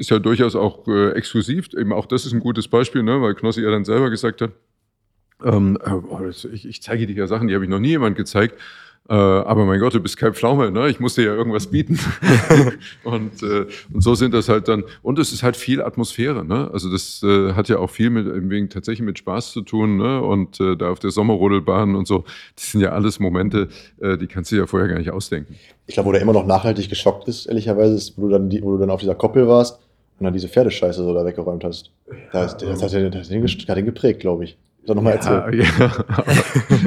ist 0.00 0.10
ja 0.10 0.18
durchaus 0.18 0.56
auch 0.56 0.88
äh, 0.88 1.12
exklusiv. 1.12 1.68
Eben 1.74 1.92
auch 1.92 2.06
das 2.06 2.24
ist 2.24 2.32
ein 2.32 2.40
gutes 2.40 2.66
Beispiel, 2.66 3.02
ne? 3.02 3.20
weil 3.20 3.34
Knossi 3.34 3.60
ja 3.60 3.70
dann 3.70 3.84
selber 3.84 4.08
gesagt 4.08 4.40
hat, 4.40 4.50
ähm, 5.44 5.78
äh, 5.84 5.90
oh, 5.90 6.20
ich, 6.26 6.66
ich 6.66 6.82
zeige 6.82 7.06
dir 7.06 7.14
ja 7.14 7.26
Sachen, 7.26 7.48
die 7.48 7.54
habe 7.54 7.64
ich 7.64 7.70
noch 7.70 7.78
nie 7.78 7.88
jemand 7.88 8.16
gezeigt. 8.16 8.58
Äh, 9.08 9.14
aber 9.14 9.64
mein 9.64 9.80
Gott, 9.80 9.92
du 9.92 10.00
bist 10.00 10.16
kein 10.16 10.34
Pflaume, 10.34 10.70
ne? 10.70 10.88
ich 10.88 11.00
muss 11.00 11.16
dir 11.16 11.24
ja 11.24 11.34
irgendwas 11.34 11.66
bieten. 11.66 11.98
und, 13.04 13.42
äh, 13.42 13.66
und 13.92 14.02
so 14.02 14.14
sind 14.14 14.32
das 14.32 14.48
halt 14.48 14.68
dann, 14.68 14.84
und 15.02 15.18
es 15.18 15.32
ist 15.32 15.42
halt 15.42 15.56
viel 15.56 15.82
Atmosphäre. 15.82 16.44
Ne? 16.44 16.70
Also 16.72 16.90
das 16.90 17.22
äh, 17.22 17.54
hat 17.54 17.68
ja 17.68 17.78
auch 17.78 17.90
viel 17.90 18.10
mit, 18.10 18.26
wegen 18.48 18.68
tatsächlich 18.68 19.04
mit 19.04 19.18
Spaß 19.18 19.52
zu 19.52 19.62
tun. 19.62 19.96
Ne? 19.96 20.22
Und 20.22 20.60
äh, 20.60 20.76
da 20.76 20.90
auf 20.90 21.00
der 21.00 21.10
Sommerrodelbahn 21.10 21.96
und 21.96 22.06
so, 22.06 22.24
das 22.54 22.70
sind 22.70 22.80
ja 22.82 22.90
alles 22.90 23.18
Momente, 23.18 23.68
äh, 24.00 24.16
die 24.16 24.28
kannst 24.28 24.52
du 24.52 24.56
ja 24.56 24.66
vorher 24.66 24.88
gar 24.88 24.98
nicht 24.98 25.10
ausdenken. 25.10 25.56
Ich 25.86 25.94
glaube, 25.94 26.08
wo 26.08 26.12
der 26.12 26.22
immer 26.22 26.32
noch 26.32 26.46
nachhaltig 26.46 26.88
geschockt 26.88 27.26
ist, 27.26 27.46
ehrlicherweise, 27.46 27.94
ist, 27.94 28.16
wo 28.16 28.28
du 28.28 28.28
dann, 28.28 28.48
die, 28.48 28.62
wo 28.62 28.72
du 28.72 28.78
dann 28.78 28.90
auf 28.90 29.00
dieser 29.00 29.16
Koppel 29.16 29.48
warst 29.48 29.80
und 30.20 30.24
dann 30.24 30.34
diese 30.34 30.48
Pferdescheiße 30.48 31.02
so 31.02 31.14
da 31.14 31.24
weggeräumt 31.24 31.64
hast. 31.64 31.90
Das, 32.32 32.56
das, 32.58 32.80
das, 32.80 32.82
hat, 32.82 32.92
den, 32.92 33.10
das, 33.10 33.22
hat, 33.22 33.30
den, 33.30 33.42
das 33.42 33.68
hat 33.68 33.76
den 33.76 33.86
geprägt, 33.86 34.20
glaube 34.20 34.44
ich. 34.44 34.58
Soll 34.84 34.96
nochmal 34.96 35.14
erzählen. 35.14 35.52
Ja, 35.52 35.64
ja. 35.78 36.04
Aber, 36.08 36.34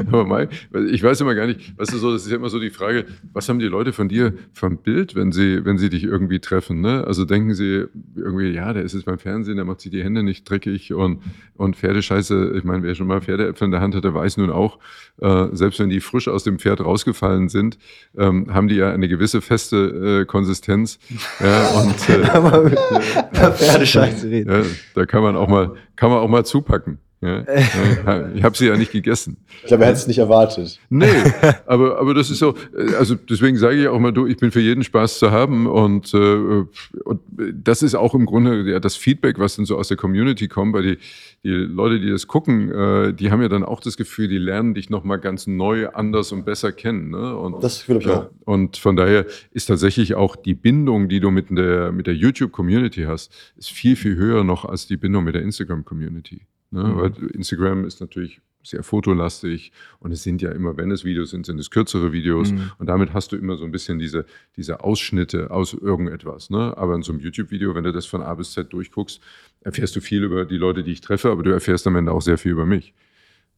aber 0.08 0.24
Mai, 0.24 0.48
ich 0.90 1.02
weiß 1.02 1.20
immer 1.20 1.34
gar 1.34 1.46
nicht, 1.46 1.78
weißt 1.78 1.92
du 1.92 1.98
so, 1.98 2.12
das 2.12 2.24
ist 2.24 2.30
ja 2.30 2.36
immer 2.36 2.48
so 2.48 2.58
die 2.58 2.70
Frage, 2.70 3.06
was 3.32 3.48
haben 3.48 3.58
die 3.58 3.66
Leute 3.66 3.92
von 3.92 4.08
dir 4.08 4.34
ein 4.60 4.78
Bild, 4.78 5.14
wenn 5.14 5.30
sie, 5.30 5.64
wenn 5.64 5.78
sie 5.78 5.90
dich 5.90 6.04
irgendwie 6.04 6.40
treffen, 6.40 6.80
ne? 6.80 7.04
Also 7.06 7.24
denken 7.24 7.54
sie 7.54 7.84
irgendwie, 8.16 8.50
ja, 8.50 8.72
der 8.72 8.82
ist 8.82 8.94
jetzt 8.94 9.04
beim 9.04 9.18
Fernsehen, 9.18 9.56
der 9.56 9.64
macht 9.64 9.80
sich 9.80 9.90
die 9.90 10.02
Hände 10.02 10.22
nicht 10.22 10.48
dreckig 10.48 10.92
und, 10.92 11.22
und 11.54 11.76
Pferdescheiße, 11.76 12.54
ich 12.56 12.64
meine, 12.64 12.82
wer 12.82 12.94
schon 12.94 13.06
mal 13.06 13.20
Pferdeäpfel 13.20 13.66
in 13.66 13.70
der 13.70 13.80
Hand 13.80 13.94
hatte, 13.94 14.12
weiß 14.12 14.38
nun 14.38 14.50
auch, 14.50 14.78
äh, 15.20 15.46
selbst 15.52 15.78
wenn 15.80 15.90
die 15.90 16.00
frisch 16.00 16.28
aus 16.28 16.44
dem 16.44 16.58
Pferd 16.58 16.80
rausgefallen 16.80 17.48
sind, 17.48 17.78
ähm, 18.16 18.52
haben 18.52 18.68
die 18.68 18.76
ja 18.76 18.92
eine 18.92 19.08
gewisse 19.08 19.40
feste 19.40 20.22
äh, 20.22 20.24
Konsistenz. 20.24 20.98
Ja, 21.40 21.68
und 21.80 22.08
äh, 22.08 23.52
Pferdescheiße 23.52 24.28
reden. 24.28 24.50
ja, 24.50 24.62
da 24.94 25.06
kann 25.06 25.22
man 25.22 25.36
auch 25.36 25.48
mal, 25.48 25.74
kann 25.96 26.10
man 26.10 26.18
auch 26.18 26.28
mal 26.28 26.44
zupacken. 26.44 26.98
Ja? 27.24 28.30
ich 28.34 28.42
habe 28.42 28.56
sie 28.56 28.66
ja 28.66 28.76
nicht 28.76 28.92
gegessen. 28.92 29.38
Ich 29.62 29.68
glaube, 29.68 29.84
er 29.84 29.88
hätte 29.88 29.98
es 29.98 30.06
nicht 30.06 30.18
erwartet. 30.18 30.78
Nee, 30.90 31.06
aber, 31.66 31.98
aber 31.98 32.14
das 32.14 32.30
ist 32.30 32.38
so, 32.38 32.54
also 32.98 33.14
deswegen 33.14 33.56
sage 33.56 33.80
ich 33.80 33.88
auch 33.88 33.98
mal, 33.98 34.12
du, 34.12 34.26
ich 34.26 34.36
bin 34.36 34.50
für 34.50 34.60
jeden 34.60 34.84
Spaß 34.84 35.18
zu 35.18 35.30
haben 35.30 35.66
und, 35.66 36.12
äh, 36.14 36.64
und 37.04 37.20
das 37.54 37.82
ist 37.82 37.94
auch 37.94 38.14
im 38.14 38.26
Grunde 38.26 38.70
ja, 38.70 38.80
das 38.80 38.96
Feedback, 38.96 39.38
was 39.38 39.56
dann 39.56 39.64
so 39.64 39.76
aus 39.76 39.88
der 39.88 39.96
Community 39.96 40.48
kommt, 40.48 40.74
weil 40.74 40.82
die, 40.82 40.98
die 41.44 41.50
Leute, 41.50 42.00
die 42.00 42.10
das 42.10 42.26
gucken, 42.26 42.70
äh, 42.70 43.12
die 43.12 43.30
haben 43.30 43.42
ja 43.42 43.48
dann 43.48 43.64
auch 43.64 43.80
das 43.80 43.96
Gefühl, 43.96 44.28
die 44.28 44.38
lernen 44.38 44.74
dich 44.74 44.90
nochmal 44.90 45.18
ganz 45.18 45.46
neu, 45.46 45.88
anders 45.88 46.32
und 46.32 46.44
besser 46.44 46.72
kennen. 46.72 47.10
Ne? 47.10 47.36
Und, 47.36 47.62
das 47.62 47.84
glaube 47.84 48.00
ich 48.00 48.08
auch. 48.08 48.30
Und 48.44 48.76
von 48.76 48.96
daher 48.96 49.26
ist 49.52 49.66
tatsächlich 49.66 50.14
auch 50.14 50.36
die 50.36 50.54
Bindung, 50.54 51.08
die 51.08 51.20
du 51.20 51.30
mit 51.30 51.50
der, 51.50 51.92
mit 51.92 52.06
der 52.06 52.14
YouTube-Community 52.14 53.04
hast, 53.04 53.32
ist 53.56 53.70
viel, 53.70 53.96
viel 53.96 54.16
höher 54.16 54.44
noch 54.44 54.64
als 54.64 54.86
die 54.86 54.96
Bindung 54.96 55.24
mit 55.24 55.34
der 55.34 55.42
Instagram-Community. 55.42 56.42
Ne? 56.74 56.84
Mhm. 56.84 56.96
Weil 56.96 57.12
Instagram 57.32 57.84
ist 57.84 58.00
natürlich 58.00 58.40
sehr 58.62 58.82
fotolastig 58.82 59.72
und 60.00 60.10
es 60.10 60.22
sind 60.22 60.42
ja 60.42 60.50
immer, 60.50 60.76
wenn 60.76 60.90
es 60.90 61.04
Videos 61.04 61.30
sind, 61.30 61.46
sind 61.46 61.60
es 61.60 61.70
kürzere 61.70 62.12
Videos 62.12 62.50
mhm. 62.50 62.72
und 62.78 62.86
damit 62.86 63.12
hast 63.12 63.30
du 63.30 63.36
immer 63.36 63.56
so 63.56 63.64
ein 63.64 63.70
bisschen 63.70 63.98
diese, 63.98 64.24
diese 64.56 64.82
Ausschnitte 64.82 65.50
aus 65.50 65.74
irgendetwas. 65.74 66.50
Ne? 66.50 66.76
Aber 66.76 66.94
in 66.94 67.02
so 67.02 67.12
einem 67.12 67.20
YouTube-Video, 67.20 67.74
wenn 67.74 67.84
du 67.84 67.92
das 67.92 68.06
von 68.06 68.22
A 68.22 68.34
bis 68.34 68.52
Z 68.52 68.72
durchguckst, 68.72 69.20
erfährst 69.60 69.94
du 69.96 70.00
viel 70.00 70.24
über 70.24 70.46
die 70.46 70.56
Leute, 70.56 70.82
die 70.82 70.92
ich 70.92 71.00
treffe, 71.00 71.30
aber 71.30 71.42
du 71.42 71.50
erfährst 71.50 71.86
am 71.86 71.96
Ende 71.96 72.10
auch 72.10 72.22
sehr 72.22 72.38
viel 72.38 72.52
über 72.52 72.66
mich. 72.66 72.94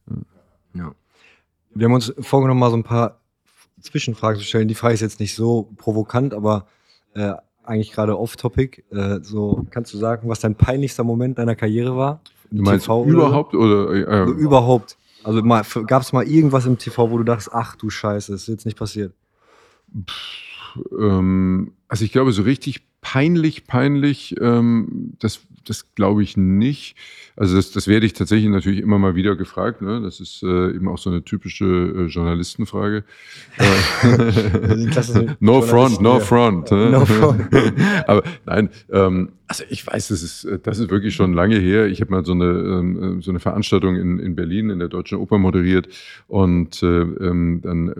Ja. 0.09 0.15
ja. 0.81 0.95
Wir 1.73 1.85
haben 1.85 1.93
uns 1.93 2.13
vorgenommen, 2.19 2.59
mal 2.59 2.69
so 2.69 2.77
ein 2.77 2.83
paar 2.83 3.21
Zwischenfragen 3.79 4.39
zu 4.39 4.45
stellen. 4.45 4.67
Die 4.67 4.75
Frage 4.75 4.93
ist 4.93 5.01
jetzt 5.01 5.19
nicht 5.19 5.35
so 5.35 5.71
provokant, 5.77 6.33
aber 6.33 6.67
äh, 7.13 7.33
eigentlich 7.63 7.91
gerade 7.91 8.17
off-topic. 8.17 8.83
Äh, 8.91 9.19
so, 9.21 9.65
kannst 9.69 9.93
du 9.93 9.97
sagen, 9.97 10.29
was 10.29 10.39
dein 10.39 10.55
peinlichster 10.55 11.03
Moment 11.03 11.37
deiner 11.37 11.55
Karriere 11.55 11.95
war? 11.95 12.21
Du 12.51 12.63
meinst 12.63 12.85
TV 12.85 13.05
überhaupt 13.05 13.53
oder? 13.53 13.89
oder 13.89 14.27
äh, 14.27 14.31
überhaupt. 14.31 14.97
Also 15.23 15.43
gab 15.43 16.01
es 16.01 16.13
mal 16.13 16.25
irgendwas 16.25 16.65
im 16.65 16.77
TV, 16.77 17.11
wo 17.11 17.17
du 17.17 17.23
dachtest, 17.23 17.51
ach 17.51 17.75
du 17.75 17.89
Scheiße, 17.89 18.33
ist 18.33 18.47
jetzt 18.47 18.65
nicht 18.65 18.77
passiert? 18.77 19.13
Pff, 20.09 20.47
ähm, 20.97 21.73
also 21.87 22.05
ich 22.05 22.11
glaube, 22.11 22.31
so 22.31 22.43
richtig 22.43 22.87
peinlich, 23.01 23.67
peinlich, 23.67 24.35
ähm, 24.39 25.13
das, 25.19 25.41
das 25.69 25.93
glaube 25.95 26.23
ich 26.23 26.37
nicht. 26.37 26.95
Also 27.35 27.55
das, 27.55 27.71
das 27.71 27.87
werde 27.87 28.05
ich 28.05 28.13
tatsächlich 28.13 28.49
natürlich 28.49 28.79
immer 28.81 28.97
mal 28.97 29.15
wieder 29.15 29.35
gefragt. 29.35 29.81
Ne? 29.81 30.01
Das 30.01 30.19
ist 30.19 30.41
äh, 30.43 30.71
eben 30.75 30.87
auch 30.87 30.97
so 30.97 31.09
eine 31.09 31.23
typische 31.23 31.65
äh, 31.65 32.05
Journalistenfrage. 32.07 33.03
no 35.39 35.61
front, 35.61 36.01
no 36.01 36.19
front. 36.19 36.71
Ne? 36.71 36.89
No 36.91 37.05
front. 37.05 37.47
Aber 38.07 38.23
nein, 38.45 38.69
ähm, 38.91 39.29
also 39.47 39.63
ich 39.69 39.85
weiß, 39.85 40.09
das 40.09 40.23
ist, 40.23 40.47
das 40.63 40.79
ist 40.79 40.89
wirklich 40.89 41.15
schon 41.15 41.33
lange 41.33 41.57
her. 41.57 41.87
Ich 41.87 42.01
habe 42.01 42.11
mal 42.11 42.25
so 42.25 42.33
eine, 42.33 42.45
ähm, 42.45 43.21
so 43.21 43.31
eine 43.31 43.39
Veranstaltung 43.39 43.95
in, 43.95 44.19
in 44.19 44.35
Berlin 44.35 44.69
in 44.69 44.79
der 44.79 44.89
Deutschen 44.89 45.17
Oper 45.19 45.37
moderiert 45.37 45.87
und 46.27 46.83
äh, 46.83 46.87
ähm, 46.87 47.61
dann 47.63 47.89
äh, 47.89 47.93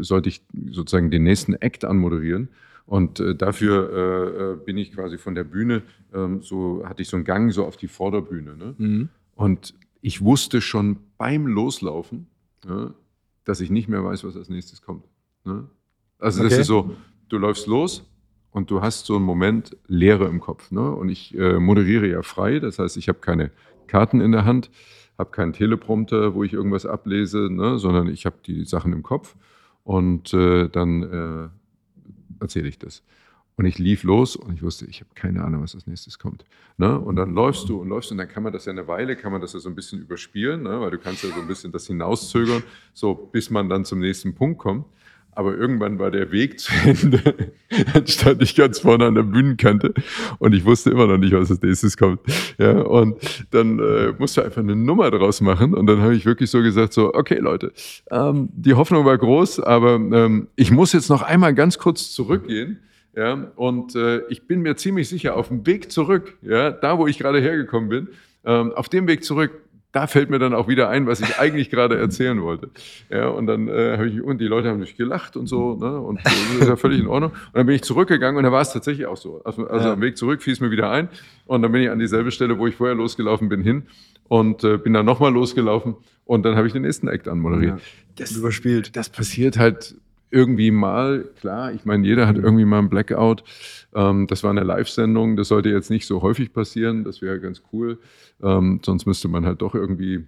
sollte 0.00 0.28
ich 0.28 0.42
sozusagen 0.70 1.10
den 1.10 1.24
nächsten 1.24 1.54
Act 1.54 1.84
anmoderieren. 1.84 2.48
Und 2.86 3.20
äh, 3.20 3.34
dafür 3.34 3.90
äh, 3.92 4.52
äh, 4.52 4.56
bin 4.56 4.76
ich 4.76 4.92
quasi 4.92 5.18
von 5.18 5.34
der 5.34 5.44
Bühne, 5.44 5.82
ähm, 6.12 6.42
so 6.42 6.82
hatte 6.84 7.02
ich 7.02 7.08
so 7.08 7.16
einen 7.16 7.24
Gang 7.24 7.52
so 7.52 7.64
auf 7.64 7.76
die 7.76 7.88
Vorderbühne. 7.88 8.56
Ne? 8.56 8.74
Mhm. 8.76 9.08
Und 9.34 9.74
ich 10.00 10.22
wusste 10.22 10.60
schon 10.60 10.98
beim 11.16 11.46
Loslaufen, 11.46 12.26
ja, 12.66 12.92
dass 13.44 13.60
ich 13.60 13.70
nicht 13.70 13.88
mehr 13.88 14.04
weiß, 14.04 14.24
was 14.24 14.36
als 14.36 14.48
nächstes 14.48 14.82
kommt. 14.82 15.04
Ne? 15.44 15.68
Also 16.18 16.40
okay. 16.40 16.50
das 16.50 16.58
ist 16.58 16.66
so, 16.66 16.94
du 17.28 17.38
läufst 17.38 17.66
los 17.66 18.08
und 18.50 18.70
du 18.70 18.82
hast 18.82 19.06
so 19.06 19.16
einen 19.16 19.24
Moment 19.24 19.76
Leere 19.86 20.26
im 20.26 20.40
Kopf. 20.40 20.70
Ne? 20.70 20.90
Und 20.90 21.08
ich 21.08 21.36
äh, 21.36 21.58
moderiere 21.58 22.08
ja 22.08 22.22
frei, 22.22 22.58
das 22.58 22.78
heißt, 22.78 22.96
ich 22.96 23.08
habe 23.08 23.20
keine 23.20 23.50
Karten 23.86 24.20
in 24.20 24.32
der 24.32 24.44
Hand, 24.44 24.70
habe 25.18 25.30
keinen 25.30 25.52
Teleprompter, 25.52 26.34
wo 26.34 26.44
ich 26.44 26.52
irgendwas 26.52 26.86
ablese, 26.86 27.48
ne? 27.50 27.78
sondern 27.78 28.08
ich 28.08 28.26
habe 28.26 28.36
die 28.44 28.64
Sachen 28.64 28.92
im 28.92 29.02
Kopf. 29.02 29.36
Und 29.84 30.32
äh, 30.32 30.68
dann 30.68 31.02
äh, 31.02 31.48
erzähle 32.42 32.68
ich 32.68 32.78
das. 32.78 33.02
Und 33.56 33.66
ich 33.66 33.78
lief 33.78 34.02
los 34.02 34.34
und 34.34 34.54
ich 34.54 34.62
wusste, 34.62 34.86
ich 34.86 35.00
habe 35.00 35.10
keine 35.14 35.44
Ahnung, 35.44 35.62
was 35.62 35.74
als 35.74 35.86
nächstes 35.86 36.18
kommt. 36.18 36.44
Ne? 36.78 36.98
Und 36.98 37.16
dann 37.16 37.34
läufst 37.34 37.68
du 37.68 37.80
und 37.80 37.88
läufst 37.88 38.10
und 38.10 38.18
dann 38.18 38.28
kann 38.28 38.42
man 38.42 38.52
das 38.52 38.64
ja 38.64 38.72
eine 38.72 38.88
Weile, 38.88 39.14
kann 39.14 39.30
man 39.30 39.42
das 39.42 39.52
ja 39.52 39.60
so 39.60 39.68
ein 39.68 39.74
bisschen 39.74 40.00
überspielen, 40.00 40.62
ne? 40.62 40.80
weil 40.80 40.90
du 40.90 40.98
kannst 40.98 41.22
ja 41.22 41.28
so 41.30 41.40
ein 41.40 41.46
bisschen 41.46 41.70
das 41.70 41.86
hinauszögern, 41.86 42.62
so 42.94 43.14
bis 43.14 43.50
man 43.50 43.68
dann 43.68 43.84
zum 43.84 44.00
nächsten 44.00 44.34
Punkt 44.34 44.58
kommt. 44.58 44.86
Aber 45.34 45.56
irgendwann 45.56 45.98
war 45.98 46.10
der 46.10 46.30
Weg 46.30 46.60
zu 46.60 46.72
Ende. 46.84 47.22
Dann 47.94 48.06
stand 48.06 48.42
ich 48.42 48.54
ganz 48.54 48.80
vorne 48.80 49.06
an 49.06 49.14
der 49.14 49.22
Bühnenkante 49.22 49.94
und 50.38 50.54
ich 50.54 50.64
wusste 50.64 50.90
immer 50.90 51.06
noch 51.06 51.16
nicht, 51.16 51.32
was 51.32 51.50
als 51.50 51.62
nächstes 51.62 51.96
kommt. 51.96 52.20
Ja, 52.58 52.80
und 52.82 53.16
dann 53.50 53.78
äh, 53.78 54.12
musste 54.18 54.44
einfach 54.44 54.60
eine 54.60 54.76
Nummer 54.76 55.10
draus 55.10 55.40
machen. 55.40 55.72
Und 55.72 55.86
dann 55.86 56.02
habe 56.02 56.14
ich 56.14 56.26
wirklich 56.26 56.50
so 56.50 56.60
gesagt: 56.60 56.92
so, 56.92 57.14
okay, 57.14 57.38
Leute, 57.38 57.72
ähm, 58.10 58.50
die 58.52 58.74
Hoffnung 58.74 59.06
war 59.06 59.16
groß, 59.16 59.60
aber 59.60 59.94
ähm, 59.94 60.48
ich 60.54 60.70
muss 60.70 60.92
jetzt 60.92 61.08
noch 61.08 61.22
einmal 61.22 61.54
ganz 61.54 61.78
kurz 61.78 62.12
zurückgehen. 62.12 62.80
Ja, 63.16 63.52
und 63.56 63.94
äh, 63.94 64.26
ich 64.28 64.46
bin 64.46 64.60
mir 64.60 64.76
ziemlich 64.76 65.08
sicher, 65.08 65.36
auf 65.36 65.48
dem 65.48 65.66
Weg 65.66 65.92
zurück, 65.92 66.36
ja, 66.42 66.70
da 66.70 66.98
wo 66.98 67.06
ich 67.06 67.18
gerade 67.18 67.40
hergekommen 67.40 67.88
bin, 67.88 68.08
ähm, 68.44 68.72
auf 68.72 68.88
dem 68.88 69.06
Weg 69.06 69.24
zurück 69.24 69.61
da 69.92 70.06
fällt 70.06 70.30
mir 70.30 70.38
dann 70.38 70.54
auch 70.54 70.68
wieder 70.68 70.88
ein, 70.88 71.06
was 71.06 71.20
ich 71.20 71.38
eigentlich 71.38 71.68
gerade 71.68 71.98
erzählen 71.98 72.40
wollte. 72.42 72.70
Ja, 73.10 73.28
und 73.28 73.46
dann 73.46 73.68
äh, 73.68 73.98
habe 73.98 74.08
ich, 74.08 74.22
und 74.22 74.38
die 74.38 74.46
Leute 74.46 74.68
haben 74.68 74.78
natürlich 74.78 74.96
gelacht 74.96 75.36
und 75.36 75.46
so, 75.46 75.76
ne? 75.76 76.00
Und 76.00 76.20
das 76.24 76.34
ist 76.60 76.68
ja 76.68 76.76
völlig 76.76 77.00
in 77.00 77.06
Ordnung. 77.06 77.30
Und 77.32 77.54
dann 77.54 77.66
bin 77.66 77.74
ich 77.74 77.82
zurückgegangen 77.82 78.38
und 78.38 78.44
da 78.44 78.50
war 78.50 78.62
es 78.62 78.72
tatsächlich 78.72 79.06
auch 79.06 79.18
so. 79.18 79.42
Also, 79.44 79.66
also 79.66 79.88
ja. 79.88 79.92
am 79.92 80.00
Weg 80.00 80.16
zurück 80.16 80.42
fiel 80.42 80.54
es 80.54 80.60
mir 80.60 80.70
wieder 80.70 80.90
ein. 80.90 81.08
Und 81.46 81.62
dann 81.62 81.72
bin 81.72 81.82
ich 81.82 81.90
an 81.90 81.98
dieselbe 81.98 82.30
Stelle, 82.30 82.58
wo 82.58 82.66
ich 82.66 82.74
vorher 82.74 82.96
losgelaufen 82.96 83.50
bin, 83.50 83.62
hin 83.62 83.84
und 84.28 84.64
äh, 84.64 84.78
bin 84.78 84.94
dann 84.94 85.04
nochmal 85.04 85.32
losgelaufen 85.32 85.96
und 86.24 86.42
dann 86.44 86.56
habe 86.56 86.66
ich 86.66 86.72
den 86.72 86.82
nächsten 86.82 87.08
Act 87.08 87.28
anmoderiert. 87.28 87.78
Ja. 87.78 87.84
Das 88.16 88.32
überspielt. 88.32 88.96
Das 88.96 89.10
passiert 89.10 89.58
halt 89.58 89.94
irgendwie 90.32 90.70
mal, 90.70 91.24
klar, 91.38 91.72
ich 91.72 91.84
meine, 91.84 92.06
jeder 92.06 92.26
hat 92.26 92.36
irgendwie 92.36 92.64
mal 92.64 92.78
einen 92.78 92.88
Blackout. 92.88 93.44
Ähm, 93.94 94.26
das 94.26 94.42
war 94.42 94.50
eine 94.50 94.64
Live-Sendung, 94.64 95.36
das 95.36 95.48
sollte 95.48 95.68
jetzt 95.68 95.90
nicht 95.90 96.06
so 96.06 96.22
häufig 96.22 96.52
passieren, 96.52 97.04
das 97.04 97.22
wäre 97.22 97.38
ganz 97.38 97.62
cool. 97.72 97.98
Ähm, 98.42 98.80
sonst 98.84 99.06
müsste 99.06 99.28
man 99.28 99.44
halt 99.44 99.62
doch 99.62 99.74
irgendwie 99.74 100.26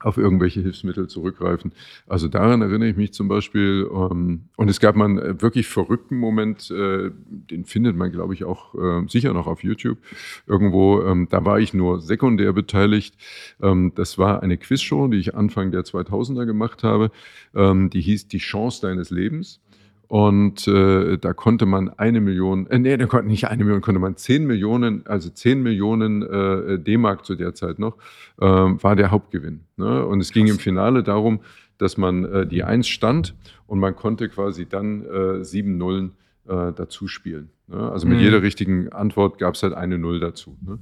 auf 0.00 0.16
irgendwelche 0.16 0.60
Hilfsmittel 0.60 1.08
zurückgreifen. 1.08 1.72
Also 2.06 2.28
daran 2.28 2.62
erinnere 2.62 2.88
ich 2.88 2.96
mich 2.96 3.12
zum 3.12 3.28
Beispiel. 3.28 3.88
Ähm, 3.92 4.44
und 4.56 4.68
es 4.68 4.80
gab 4.80 4.96
mal 4.96 5.06
einen 5.06 5.42
wirklich 5.42 5.66
verrückten 5.66 6.16
Moment, 6.16 6.70
äh, 6.70 7.10
den 7.28 7.64
findet 7.64 7.96
man, 7.96 8.12
glaube 8.12 8.34
ich, 8.34 8.44
auch 8.44 8.74
äh, 8.74 9.06
sicher 9.08 9.32
noch 9.32 9.46
auf 9.46 9.64
YouTube 9.64 9.98
irgendwo. 10.46 11.02
Ähm, 11.02 11.28
da 11.30 11.44
war 11.44 11.58
ich 11.58 11.74
nur 11.74 12.00
sekundär 12.00 12.52
beteiligt. 12.52 13.16
Ähm, 13.60 13.92
das 13.94 14.18
war 14.18 14.42
eine 14.42 14.56
Quizshow, 14.56 15.08
die 15.08 15.18
ich 15.18 15.34
Anfang 15.34 15.70
der 15.70 15.82
2000er 15.82 16.46
gemacht 16.46 16.82
habe. 16.82 17.10
Die 17.54 18.00
hieß 18.00 18.28
Die 18.28 18.38
Chance 18.38 18.82
deines 18.82 19.10
Lebens. 19.10 19.60
Und 20.08 20.66
äh, 20.66 21.18
da 21.18 21.34
konnte 21.34 21.66
man 21.66 21.90
eine 21.90 22.22
Million, 22.22 22.66
äh, 22.68 22.78
nee, 22.78 22.96
da 22.96 23.04
konnte 23.04 23.28
nicht 23.28 23.46
eine 23.48 23.62
Million, 23.62 23.82
konnte 23.82 24.00
man 24.00 24.16
zehn 24.16 24.46
Millionen, 24.46 25.06
also 25.06 25.28
zehn 25.28 25.62
Millionen 25.62 26.22
äh, 26.22 26.78
D-Mark 26.78 27.26
zu 27.26 27.34
der 27.34 27.54
Zeit 27.54 27.78
noch, 27.78 27.98
äh, 28.40 28.46
war 28.46 28.96
der 28.96 29.10
Hauptgewinn. 29.10 29.60
Ne? 29.76 30.06
Und 30.06 30.20
es 30.20 30.32
ging 30.32 30.46
im 30.46 30.58
Finale 30.58 31.02
darum, 31.02 31.40
dass 31.76 31.98
man 31.98 32.24
äh, 32.24 32.46
die 32.46 32.64
Eins 32.64 32.88
stand 32.88 33.34
und 33.66 33.80
man 33.80 33.94
konnte 33.96 34.30
quasi 34.30 34.66
dann 34.66 35.04
äh, 35.04 35.44
sieben 35.44 35.76
Nullen 35.76 36.12
äh, 36.48 36.72
dazu 36.72 37.06
spielen. 37.06 37.50
Ne? 37.66 37.76
Also 37.92 38.06
mit 38.08 38.16
mhm. 38.16 38.24
jeder 38.24 38.42
richtigen 38.42 38.88
Antwort 38.88 39.38
gab 39.38 39.56
es 39.56 39.62
halt 39.62 39.74
eine 39.74 39.98
Null 39.98 40.20
dazu. 40.20 40.56
Ne? 40.62 40.78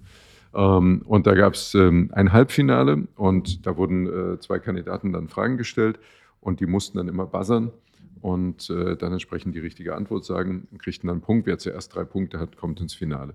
Ähm, 0.55 1.03
und 1.05 1.27
da 1.27 1.35
gab 1.35 1.55
es 1.55 1.75
ähm, 1.75 2.11
ein 2.13 2.33
Halbfinale 2.33 3.09
und 3.17 3.67
da 3.67 3.77
wurden 3.77 4.39
zwei 4.39 4.61
Kandidaten 4.61 5.13
dann 5.13 5.27
Fragen 5.27 5.57
gestellt 5.57 5.99
und 6.41 6.61
die 6.61 6.67
mussten 6.67 6.99
dann 6.99 7.09
immer 7.09 7.27
buzzern 7.27 7.73
und 8.21 8.71
äh, 8.71 8.97
dann 8.97 9.13
entsprechend 9.13 9.55
die 9.55 9.61
richtige 9.61 9.95
Antwort 9.95 10.25
sagen 10.25 10.69
kriegt 10.79 11.03
dann 11.03 11.11
einen 11.11 11.21
Punkt. 11.21 11.47
Wer 11.47 11.59
zuerst 11.59 11.95
drei 11.95 12.05
Punkte 12.05 12.39
hat, 12.39 12.57
kommt 12.57 12.81
ins 12.81 12.95
Finale. 12.95 13.35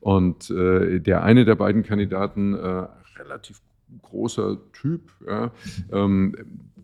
Und 0.00 0.50
äh, 0.50 1.00
der 1.00 1.22
eine 1.22 1.44
der 1.44 1.54
beiden 1.54 1.82
Kandidaten, 1.82 2.54
äh, 2.54 2.86
relativ 3.18 3.60
großer 4.02 4.58
Typ, 4.72 5.10
ja, 5.26 5.50
ähm, 5.92 6.34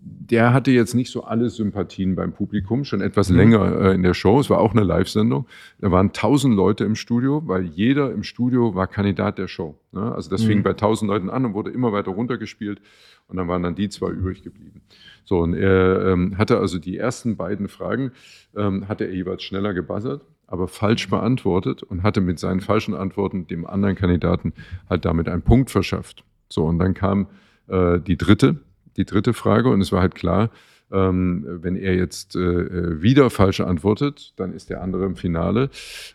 der 0.09 0.53
hatte 0.53 0.71
jetzt 0.71 0.95
nicht 0.95 1.11
so 1.11 1.25
alle 1.25 1.51
Sympathien 1.51 2.15
beim 2.15 2.33
Publikum, 2.33 2.85
schon 2.85 3.01
etwas 3.01 3.31
mhm. 3.31 3.37
länger 3.37 3.81
äh, 3.81 3.95
in 3.95 4.03
der 4.03 4.15
Show. 4.15 4.39
Es 4.39 4.51
war 4.51 4.61
auch 4.61 4.73
eine 4.73 4.85
Live-Sendung. 4.85 5.47
Da 5.81 5.91
waren 5.91 6.13
tausend 6.13 6.55
Leute 6.55 6.85
im 6.85 6.95
Studio, 6.95 7.43
weil 7.47 7.65
jeder 7.65 8.13
im 8.13 8.23
Studio 8.23 8.75
war 8.75 8.87
Kandidat 8.87 9.39
der 9.39 9.49
Show. 9.49 9.79
Ne? 9.93 10.15
Also 10.15 10.31
das 10.31 10.43
mhm. 10.43 10.47
fing 10.47 10.63
bei 10.63 10.75
tausend 10.75 11.11
Leuten 11.11 11.29
an 11.29 11.45
und 11.45 11.55
wurde 11.55 11.71
immer 11.71 11.93
weiter 11.93 12.13
runtergespielt. 12.13 12.81
Und 13.29 13.37
dann 13.37 13.49
waren 13.49 13.63
dann 13.63 13.75
die 13.75 13.89
zwei 13.89 14.11
übrig 14.11 14.43
geblieben. 14.43 14.83
So, 15.25 15.41
und 15.41 15.55
er 15.55 16.13
ähm, 16.13 16.39
hatte 16.39 16.59
also 16.59 16.79
die 16.79 16.97
ersten 16.97 17.37
beiden 17.37 17.67
Fragen, 17.67 18.13
ähm, 18.57 18.89
hatte 18.89 19.05
er 19.05 19.15
jeweils 19.15 19.43
schneller 19.43 19.75
gebuzzert, 19.75 20.23
aber 20.47 20.69
falsch 20.69 21.11
beantwortet 21.11 21.83
und 21.83 22.05
hatte 22.05 22.21
mit 22.21 22.39
seinen 22.39 22.61
falschen 22.61 22.95
Antworten 22.95 23.49
dem 23.49 23.67
anderen 23.67 23.97
Kandidaten 23.97 24.53
halt 24.89 25.05
damit 25.05 25.29
einen 25.29 25.43
Punkt 25.43 25.71
verschafft. 25.71 26.25
So, 26.49 26.65
und 26.65 26.79
dann 26.79 26.95
kam 26.95 27.27
äh, 27.67 27.99
die 27.99 28.17
dritte, 28.17 28.61
die 28.97 29.05
dritte 29.05 29.33
Frage 29.33 29.69
und 29.71 29.81
es 29.81 29.93
war 29.93 30.01
halt 30.01 30.15
klar, 30.15 30.51
Ähm, 30.93 31.45
wenn 31.63 31.75
er 31.75 31.97
jetzt 31.97 32.37
äh, 32.37 33.03
wieder 33.03 33.29
falsch 33.29 33.61
antwortet, 33.61 34.35
dann 34.37 34.53
ist 34.53 34.71
der 34.71 34.83
andere 34.83 35.05
im 35.05 35.17
Finale. 35.17 35.69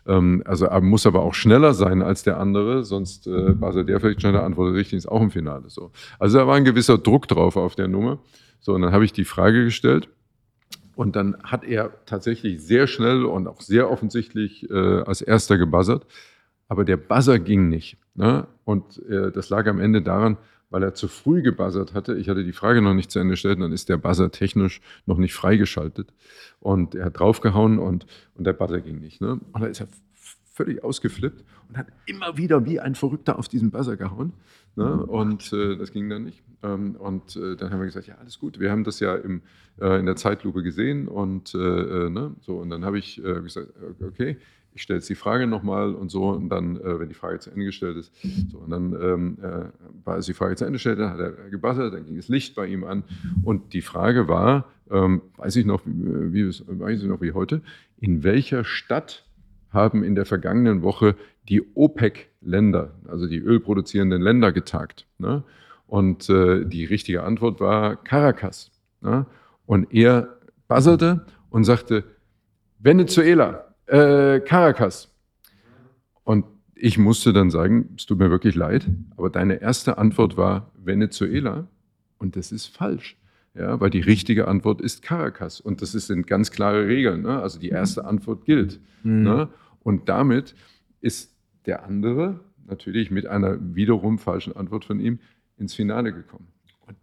Ähm, 0.06 0.42
also 0.46 0.64
er 0.64 0.80
muss 0.80 1.04
aber 1.04 1.20
auch 1.20 1.34
schneller 1.34 1.74
sein 1.74 2.00
als 2.00 2.22
der 2.22 2.38
andere, 2.38 2.82
sonst 2.82 3.26
äh, 3.26 3.52
buzzert 3.52 3.90
der 3.90 4.00
vielleicht 4.00 4.22
schneller 4.22 4.42
antwortet 4.42 4.76
richtig, 4.76 4.96
ist 4.96 5.10
auch 5.10 5.20
im 5.20 5.30
Finale 5.30 5.68
so. 5.68 5.90
Also 6.18 6.38
da 6.38 6.46
war 6.46 6.56
ein 6.56 6.64
gewisser 6.64 6.96
Druck 6.96 7.28
drauf 7.28 7.56
auf 7.56 7.74
der 7.74 7.86
Nummer. 7.86 8.20
So, 8.60 8.72
und 8.72 8.80
dann 8.80 8.92
habe 8.92 9.04
ich 9.04 9.12
die 9.12 9.26
Frage 9.26 9.62
gestellt. 9.64 10.08
Und 10.96 11.16
dann 11.16 11.36
hat 11.44 11.64
er 11.64 11.90
tatsächlich 12.06 12.62
sehr 12.62 12.86
schnell 12.86 13.26
und 13.26 13.48
auch 13.48 13.60
sehr 13.60 13.90
offensichtlich 13.90 14.70
äh, 14.70 15.02
als 15.04 15.20
erster 15.20 15.58
gebuzzert. 15.58 16.06
Aber 16.68 16.84
der 16.86 16.96
Buzzer 16.96 17.38
ging 17.38 17.68
nicht. 17.68 17.98
Ne? 18.14 18.46
Und 18.64 19.02
äh, 19.06 19.30
das 19.30 19.50
lag 19.50 19.66
am 19.66 19.80
Ende 19.80 20.00
daran, 20.00 20.38
weil 20.72 20.82
er 20.82 20.94
zu 20.94 21.06
früh 21.06 21.42
gebuzzert 21.42 21.94
hatte. 21.94 22.16
Ich 22.16 22.28
hatte 22.28 22.44
die 22.44 22.52
Frage 22.52 22.82
noch 22.82 22.94
nicht 22.94 23.10
zu 23.10 23.18
Ende 23.18 23.34
gestellt, 23.34 23.60
dann 23.60 23.72
ist 23.72 23.88
der 23.88 23.98
Buzzer 23.98 24.30
technisch 24.32 24.80
noch 25.06 25.18
nicht 25.18 25.34
freigeschaltet. 25.34 26.12
Und 26.60 26.94
er 26.94 27.06
hat 27.06 27.20
draufgehauen 27.20 27.78
und, 27.78 28.06
und 28.34 28.44
der 28.44 28.54
Buzzer 28.54 28.80
ging 28.80 28.98
nicht. 28.98 29.20
Ne? 29.20 29.38
Und 29.52 29.60
da 29.60 29.66
ist 29.66 29.80
er 29.80 29.88
völlig 30.52 30.82
ausgeflippt 30.82 31.44
und 31.68 31.76
hat 31.76 31.88
immer 32.06 32.36
wieder 32.36 32.64
wie 32.64 32.80
ein 32.80 32.94
Verrückter 32.94 33.38
auf 33.38 33.48
diesen 33.48 33.70
Buzzer 33.70 33.96
gehauen. 33.96 34.32
Ne? 34.74 35.04
Und 35.06 35.52
äh, 35.52 35.76
das 35.76 35.92
ging 35.92 36.08
dann 36.08 36.24
nicht. 36.24 36.42
Ähm, 36.62 36.96
und 36.96 37.36
äh, 37.36 37.54
dann 37.56 37.70
haben 37.70 37.80
wir 37.80 37.86
gesagt, 37.86 38.06
ja, 38.06 38.16
alles 38.16 38.38
gut. 38.38 38.58
Wir 38.58 38.70
haben 38.70 38.84
das 38.84 38.98
ja 39.00 39.14
im, 39.14 39.42
äh, 39.78 39.98
in 39.98 40.06
der 40.06 40.16
Zeitlupe 40.16 40.62
gesehen. 40.62 41.06
Und, 41.06 41.54
äh, 41.54 41.58
äh, 41.58 42.10
ne? 42.10 42.34
so, 42.40 42.56
und 42.56 42.70
dann 42.70 42.84
habe 42.84 42.98
ich 42.98 43.22
äh, 43.22 43.40
gesagt, 43.42 43.68
okay, 44.00 44.38
ich 44.74 44.82
stelle 44.82 44.98
jetzt 44.98 45.08
die 45.08 45.14
Frage 45.14 45.46
nochmal 45.46 45.94
und 45.94 46.10
so. 46.10 46.28
Und 46.30 46.48
dann, 46.48 46.80
wenn 46.82 47.08
die 47.08 47.14
Frage 47.14 47.38
zu 47.38 47.50
Ende 47.50 47.66
gestellt 47.66 47.96
ist, 47.96 48.12
so, 48.50 48.58
und 48.58 48.70
dann 48.70 48.92
ähm, 49.00 49.38
war 50.04 50.16
es 50.16 50.26
die 50.26 50.34
Frage 50.34 50.56
zu 50.56 50.64
Ende 50.64 50.76
gestellt, 50.76 50.98
dann 50.98 51.10
hat 51.10 51.20
er 51.20 51.32
gebuzzert, 51.50 51.92
dann 51.92 52.06
ging 52.06 52.16
das 52.16 52.28
Licht 52.28 52.54
bei 52.54 52.66
ihm 52.66 52.84
an. 52.84 53.04
Und 53.42 53.72
die 53.74 53.82
Frage 53.82 54.28
war, 54.28 54.66
ähm, 54.90 55.22
weiß 55.36 55.56
ich 55.56 55.66
noch, 55.66 55.82
wie, 55.84 56.48
wie, 56.48 56.62
weiß 56.66 57.02
ich 57.02 57.08
noch 57.08 57.20
wie 57.20 57.32
heute, 57.32 57.62
in 58.00 58.24
welcher 58.24 58.64
Stadt 58.64 59.24
haben 59.70 60.04
in 60.04 60.14
der 60.14 60.26
vergangenen 60.26 60.82
Woche 60.82 61.16
die 61.48 61.62
OPEC-Länder, 61.74 62.92
also 63.08 63.26
die 63.26 63.38
ölproduzierenden 63.38 64.22
Länder, 64.22 64.52
getagt. 64.52 65.06
Ne? 65.18 65.42
Und 65.86 66.28
äh, 66.28 66.64
die 66.64 66.84
richtige 66.84 67.22
Antwort 67.22 67.60
war 67.60 67.96
Caracas. 67.96 68.70
Ne? 69.00 69.26
Und 69.66 69.92
er 69.92 70.36
buzzerte 70.68 71.26
und 71.50 71.64
sagte, 71.64 72.04
Venezuela, 72.78 73.71
äh, 73.92 74.40
Caracas. 74.40 75.10
Und 76.24 76.46
ich 76.74 76.98
musste 76.98 77.32
dann 77.32 77.50
sagen, 77.50 77.90
es 77.96 78.06
tut 78.06 78.18
mir 78.18 78.30
wirklich 78.30 78.54
leid, 78.54 78.86
aber 79.16 79.30
deine 79.30 79.60
erste 79.60 79.98
Antwort 79.98 80.36
war 80.36 80.72
Venezuela 80.74 81.68
und 82.18 82.36
das 82.36 82.52
ist 82.52 82.66
falsch. 82.66 83.16
Ja, 83.54 83.78
weil 83.80 83.90
die 83.90 84.00
richtige 84.00 84.48
Antwort 84.48 84.80
ist 84.80 85.02
Caracas 85.02 85.60
und 85.60 85.82
das 85.82 85.92
sind 85.92 86.26
ganz 86.26 86.50
klare 86.50 86.86
Regeln. 86.86 87.20
Ne? 87.20 87.42
Also 87.42 87.58
die 87.58 87.68
erste 87.68 88.06
Antwort 88.06 88.46
gilt. 88.46 88.80
Mhm. 89.02 89.22
Ne? 89.22 89.48
Und 89.80 90.08
damit 90.08 90.54
ist 91.02 91.36
der 91.66 91.84
andere 91.84 92.40
natürlich 92.66 93.10
mit 93.10 93.26
einer 93.26 93.58
wiederum 93.74 94.18
falschen 94.18 94.56
Antwort 94.56 94.86
von 94.86 95.00
ihm 95.00 95.18
ins 95.58 95.74
Finale 95.74 96.14
gekommen. 96.14 96.48
Und 96.86 96.96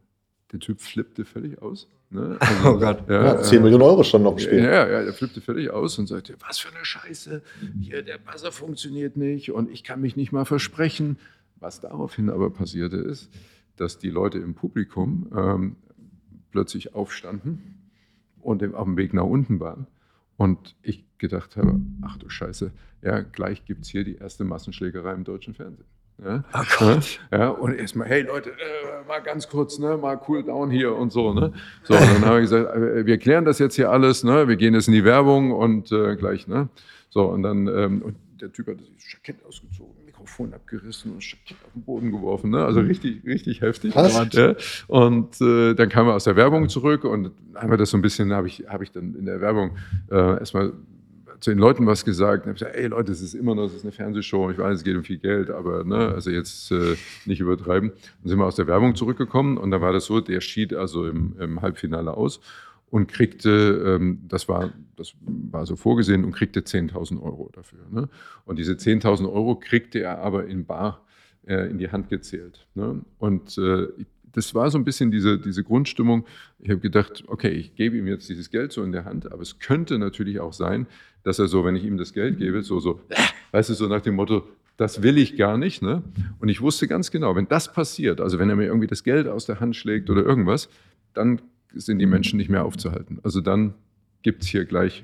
der 0.52 0.60
Typ 0.60 0.82
flippte 0.82 1.24
völlig 1.24 1.62
aus. 1.62 1.88
Ne? 2.10 2.38
Also, 2.40 2.70
oh 2.70 2.80
Gott, 2.80 3.08
ja, 3.08 3.36
ja, 3.36 3.42
10 3.42 3.62
Millionen 3.62 3.84
Euro 3.84 4.04
schon 4.04 4.24
noch 4.24 4.36
gespielt. 4.36 4.64
Ja, 4.64 4.88
ja, 4.88 5.04
der 5.04 5.14
flippte 5.14 5.42
völlig 5.42 5.70
aus 5.70 5.98
und 6.00 6.08
sagte, 6.08 6.36
was 6.46 6.60
für 6.60 6.74
eine 6.76 6.84
Scheiße, 6.84 7.42
hier 7.80 8.02
der 8.02 8.18
Buzzer 8.18 8.52
funktioniert 8.52 9.16
nicht 9.16 9.52
und 9.52 9.70
ich 9.70 9.84
kann 9.84 10.02
mich 10.02 10.16
nicht 10.16 10.32
mal 10.32 10.46
versprechen. 10.46 11.18
Was 11.62 11.82
daraufhin 11.82 12.30
aber 12.30 12.52
passierte 12.52 12.96
ist, 12.96 13.30
dass 13.76 13.98
die 13.98 14.10
Leute 14.10 14.40
im 14.40 14.56
Publikum 14.56 15.30
ähm, 15.36 15.76
plötzlich 16.52 16.96
aufstanden 16.96 17.92
und 18.40 18.64
auf 18.74 18.86
dem 18.86 18.98
Weg 18.98 19.14
nach 19.14 19.26
unten 19.26 19.60
waren 19.60 19.88
und 20.38 20.76
ich 20.82 21.06
gedacht 21.18 21.58
habe, 21.58 21.80
ach 22.02 22.18
du 22.18 22.30
Scheiße, 22.30 22.72
ja, 23.02 23.20
gleich 23.20 23.66
gibt 23.66 23.84
es 23.84 23.90
hier 23.90 24.06
die 24.06 24.16
erste 24.16 24.46
Massenschlägerei 24.46 25.14
im 25.14 25.26
deutschen 25.26 25.54
Fernsehen. 25.54 25.88
Ja, 26.24 26.44
Ach 26.52 26.78
Gott. 26.78 27.20
ja 27.32 27.50
und 27.50 27.74
erstmal, 27.76 28.08
hey 28.08 28.24
Leute, 28.24 28.52
äh, 28.52 29.08
mal 29.08 29.20
ganz 29.20 29.48
kurz, 29.48 29.80
ne, 29.80 29.98
mal 29.98 30.20
cool 30.28 30.44
down 30.44 30.70
hier 30.70 30.96
und 30.96 31.12
so. 31.12 31.34
Ne? 31.34 31.54
So, 31.84 31.94
und 31.94 32.02
dann 32.02 32.26
habe 32.26 32.38
ich 32.38 32.50
gesagt, 32.50 32.76
äh, 32.76 33.06
wir 33.06 33.18
klären 33.18 33.46
das 33.46 33.60
jetzt 33.60 33.76
hier 33.76 33.90
alles, 33.90 34.24
ne? 34.24 34.48
wir 34.48 34.56
gehen 34.56 34.74
jetzt 34.74 34.88
in 34.88 34.94
die 34.94 35.06
Werbung 35.06 35.52
und 35.52 35.92
äh, 35.92 36.16
gleich, 36.16 36.48
ne? 36.48 36.70
So, 37.10 37.24
und 37.24 37.44
dann, 37.44 37.68
ähm, 37.68 38.02
und 38.02 38.16
der 38.42 38.52
Typ 38.52 38.68
hat 38.68 38.80
das 38.80 39.12
Jackett 39.12 39.44
ausgezogen 39.46 40.00
Mikrofon 40.20 40.54
abgerissen 40.54 41.12
und 41.12 41.18
auf 41.18 41.74
den 41.74 41.84
Boden 41.84 42.12
geworfen. 42.12 42.52
Ne? 42.52 42.64
Also 42.64 42.82
richtig, 42.82 43.26
richtig 43.26 43.62
heftig. 43.62 43.94
Ja. 43.96 44.56
Und 44.88 45.40
äh, 45.42 45.74
dann 45.74 45.90
kamen 45.90 46.10
wir 46.10 46.16
aus 46.16 46.26
der 46.26 46.36
Werbung 46.36 46.70
zurück 46.70 47.04
und 47.04 47.32
haben 47.56 47.70
wir 47.70 47.78
das 47.78 47.90
so 47.90 47.98
ein 47.98 48.02
bisschen, 48.02 48.32
habe 48.34 48.48
ich, 48.48 48.66
hab 48.68 48.82
ich 48.82 48.92
dann 48.92 49.16
in 49.16 49.26
der 49.26 49.42
Werbung 49.42 49.78
äh, 50.12 50.40
erstmal 50.40 50.74
zu 51.40 51.52
den 51.52 51.60
Leuten 51.60 51.86
was 51.86 52.06
gesagt. 52.06 52.46
Und 52.46 52.50
habe 52.50 52.60
gesagt, 52.60 52.76
ey 52.76 52.88
Leute, 52.88 53.12
es 53.12 53.22
ist 53.22 53.34
immer 53.34 53.56
noch, 53.56 53.66
es 53.66 53.76
ist 53.76 53.84
eine 53.84 53.92
Fernsehshow. 53.92 54.52
Ich 54.52 54.58
weiß, 54.58 54.78
es 54.78 54.84
geht 54.84 54.96
um 54.96 55.04
viel 55.04 55.18
Geld, 55.18 55.50
aber 55.50 55.84
ne, 55.84 56.10
also 56.10 56.30
jetzt 56.30 56.72
äh, 56.72 56.96
nicht 57.26 57.40
übertreiben. 57.40 57.92
Dann 58.22 58.30
sind 58.30 58.40
wir 58.40 58.46
aus 58.46 58.56
der 58.56 58.68
Werbung 58.68 58.96
zurückgekommen 58.96 59.58
und 59.58 59.72
da 59.72 59.82
war 59.82 59.94
das 59.94 60.06
so, 60.06 60.20
der 60.20 60.42
schied 60.42 60.74
also 60.74 61.08
im, 61.08 61.36
im 61.40 61.62
Halbfinale 61.62 62.16
aus 62.16 62.40
und 62.90 63.08
kriegte, 63.08 63.98
ähm, 64.00 64.22
das, 64.28 64.48
war, 64.48 64.74
das 64.96 65.14
war 65.22 65.66
so 65.66 65.76
vorgesehen, 65.76 66.26
und 66.26 66.32
kriegte 66.32 66.62
10.000 66.62 67.22
Euro 67.22 67.50
dafür. 67.54 67.80
Ne? 67.92 68.10
Und 68.46 68.58
diese 68.58 68.74
10.000 68.74 69.32
Euro 69.32 69.56
kriegte 69.56 70.00
er 70.00 70.20
aber 70.20 70.48
in 70.48 70.66
Bar 70.66 71.06
äh, 71.46 71.70
in 71.70 71.78
die 71.78 71.92
Hand 71.92 72.10
gezählt. 72.10 72.68
Ne? 72.76 73.02
Und 73.20 73.58
äh, 73.58 73.88
das 74.34 74.54
war 74.56 74.70
so 74.70 74.78
ein 74.78 74.86
bisschen 74.86 75.12
diese, 75.12 75.40
diese 75.40 75.64
Grundstimmung. 75.64 76.26
Ich 76.60 76.70
habe 76.70 76.80
gedacht, 76.80 77.24
okay, 77.28 77.50
ich 77.50 77.76
gebe 77.76 77.98
ihm 77.98 78.08
jetzt 78.08 78.30
dieses 78.30 78.50
Geld 78.50 78.72
so 78.72 78.84
in 78.84 78.92
der 78.92 79.06
Hand, 79.06 79.32
aber 79.32 79.42
es 79.42 79.60
könnte 79.60 79.98
natürlich 79.98 80.40
auch 80.40 80.54
sein, 80.54 80.88
dass 81.24 81.40
er 81.40 81.48
so, 81.48 81.66
wenn 81.66 81.76
ich 81.76 81.84
ihm 81.84 81.98
das 81.98 82.14
Geld 82.14 82.38
gebe, 82.38 82.62
so, 82.64 82.80
so, 82.80 83.02
äh, 83.10 83.16
weißt 83.52 83.70
du, 83.70 83.74
so 83.74 83.88
nach 83.88 84.02
dem 84.02 84.16
Motto, 84.16 84.48
das 84.78 85.04
will 85.04 85.18
ich 85.18 85.36
gar 85.36 85.58
nicht. 85.58 85.82
Ne? 85.82 86.04
Und 86.40 86.50
ich 86.50 86.62
wusste 86.62 86.88
ganz 86.88 87.12
genau, 87.12 87.36
wenn 87.36 87.48
das 87.48 87.74
passiert, 87.74 88.22
also 88.22 88.40
wenn 88.40 88.50
er 88.50 88.56
mir 88.56 88.66
irgendwie 88.66 88.88
das 88.88 89.04
Geld 89.04 89.28
aus 89.28 89.46
der 89.46 89.60
Hand 89.60 89.76
schlägt 89.76 90.10
oder 90.10 90.24
irgendwas, 90.24 90.70
dann 91.14 91.42
sind 91.74 92.00
die 92.00 92.06
Menschen 92.06 92.38
nicht 92.38 92.50
mehr 92.50 92.64
aufzuhalten. 92.64 93.20
Also 93.24 93.42
dann 93.42 93.74
gibt 94.22 94.44
es 94.44 94.48
hier 94.48 94.66
gleich 94.66 95.04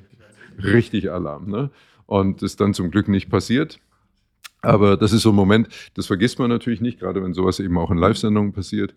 richtig 0.63 1.11
Alarm. 1.11 1.49
Ne? 1.49 1.71
Und 2.05 2.43
ist 2.43 2.61
dann 2.61 2.73
zum 2.73 2.91
Glück 2.91 3.07
nicht 3.07 3.29
passiert. 3.29 3.79
Aber 4.65 4.97
das 4.97 5.13
ist 5.13 5.21
so 5.21 5.29
ein 5.29 5.35
Moment, 5.35 5.69
das 5.93 6.07
vergisst 6.07 6.39
man 6.39 6.49
natürlich 6.49 6.81
nicht, 6.81 6.99
gerade 6.99 7.23
wenn 7.23 7.33
sowas 7.33 7.59
eben 7.59 7.77
auch 7.77 7.91
in 7.91 7.97
Live-Sendungen 7.97 8.53
passiert. 8.53 8.93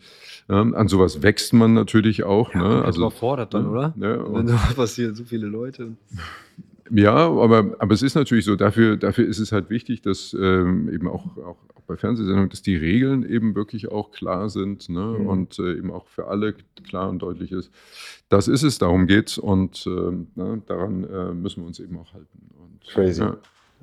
Ähm, 0.49 0.75
an 0.75 0.89
sowas 0.89 1.23
wächst 1.23 1.53
man 1.53 1.75
natürlich 1.75 2.25
auch. 2.25 2.55
Ja, 2.55 2.63
ne? 2.63 2.85
Also 2.85 3.01
überfordert 3.01 3.55
dann, 3.55 3.69
oder? 3.69 3.95
Ja, 3.99 4.33
wenn 4.33 4.49
sowas 4.49 4.75
passiert, 4.75 5.17
so 5.17 5.25
viele 5.25 5.47
Leute. 5.47 5.97
Ja, 6.91 7.15
aber, 7.15 7.77
aber 7.79 7.95
es 7.95 8.03
ist 8.03 8.15
natürlich 8.15 8.45
so, 8.45 8.57
dafür, 8.57 8.97
dafür 8.97 9.27
ist 9.27 9.39
es 9.39 9.53
halt 9.53 9.71
wichtig, 9.71 10.03
dass 10.03 10.35
ähm, 10.39 10.89
eben 10.93 11.09
auch, 11.09 11.37
auch, 11.37 11.59
auch, 11.75 11.83
bei 11.87 11.97
Fernsehsendungen, 11.97 12.51
dass 12.51 12.63
die 12.63 12.77
Regeln 12.77 13.29
eben 13.29 13.55
wirklich 13.55 13.91
auch 13.91 14.11
klar 14.11 14.49
sind 14.49 14.89
ne? 14.89 15.17
Mhm. 15.19 15.27
und 15.27 15.59
äh, 15.59 15.77
eben 15.77 15.91
auch 15.91 16.07
für 16.07 16.29
alle 16.29 16.55
klar 16.87 17.09
und 17.09 17.21
deutlich 17.21 17.53
ist. 17.53 17.71
Das 18.29 18.49
ist 18.49 18.63
es, 18.63 18.79
darum 18.79 19.07
geht's 19.07 19.39
und 19.39 19.87
äh, 19.87 19.91
ne, 19.91 20.63
daran 20.67 21.05
äh, 21.05 21.33
müssen 21.33 21.63
wir 21.63 21.67
uns 21.67 21.81
eben 21.81 21.97
auch 21.99 22.13
halten. 22.13 22.51
Und, 22.59 22.87
Crazy. 22.91 23.23
Ja. 23.23 23.37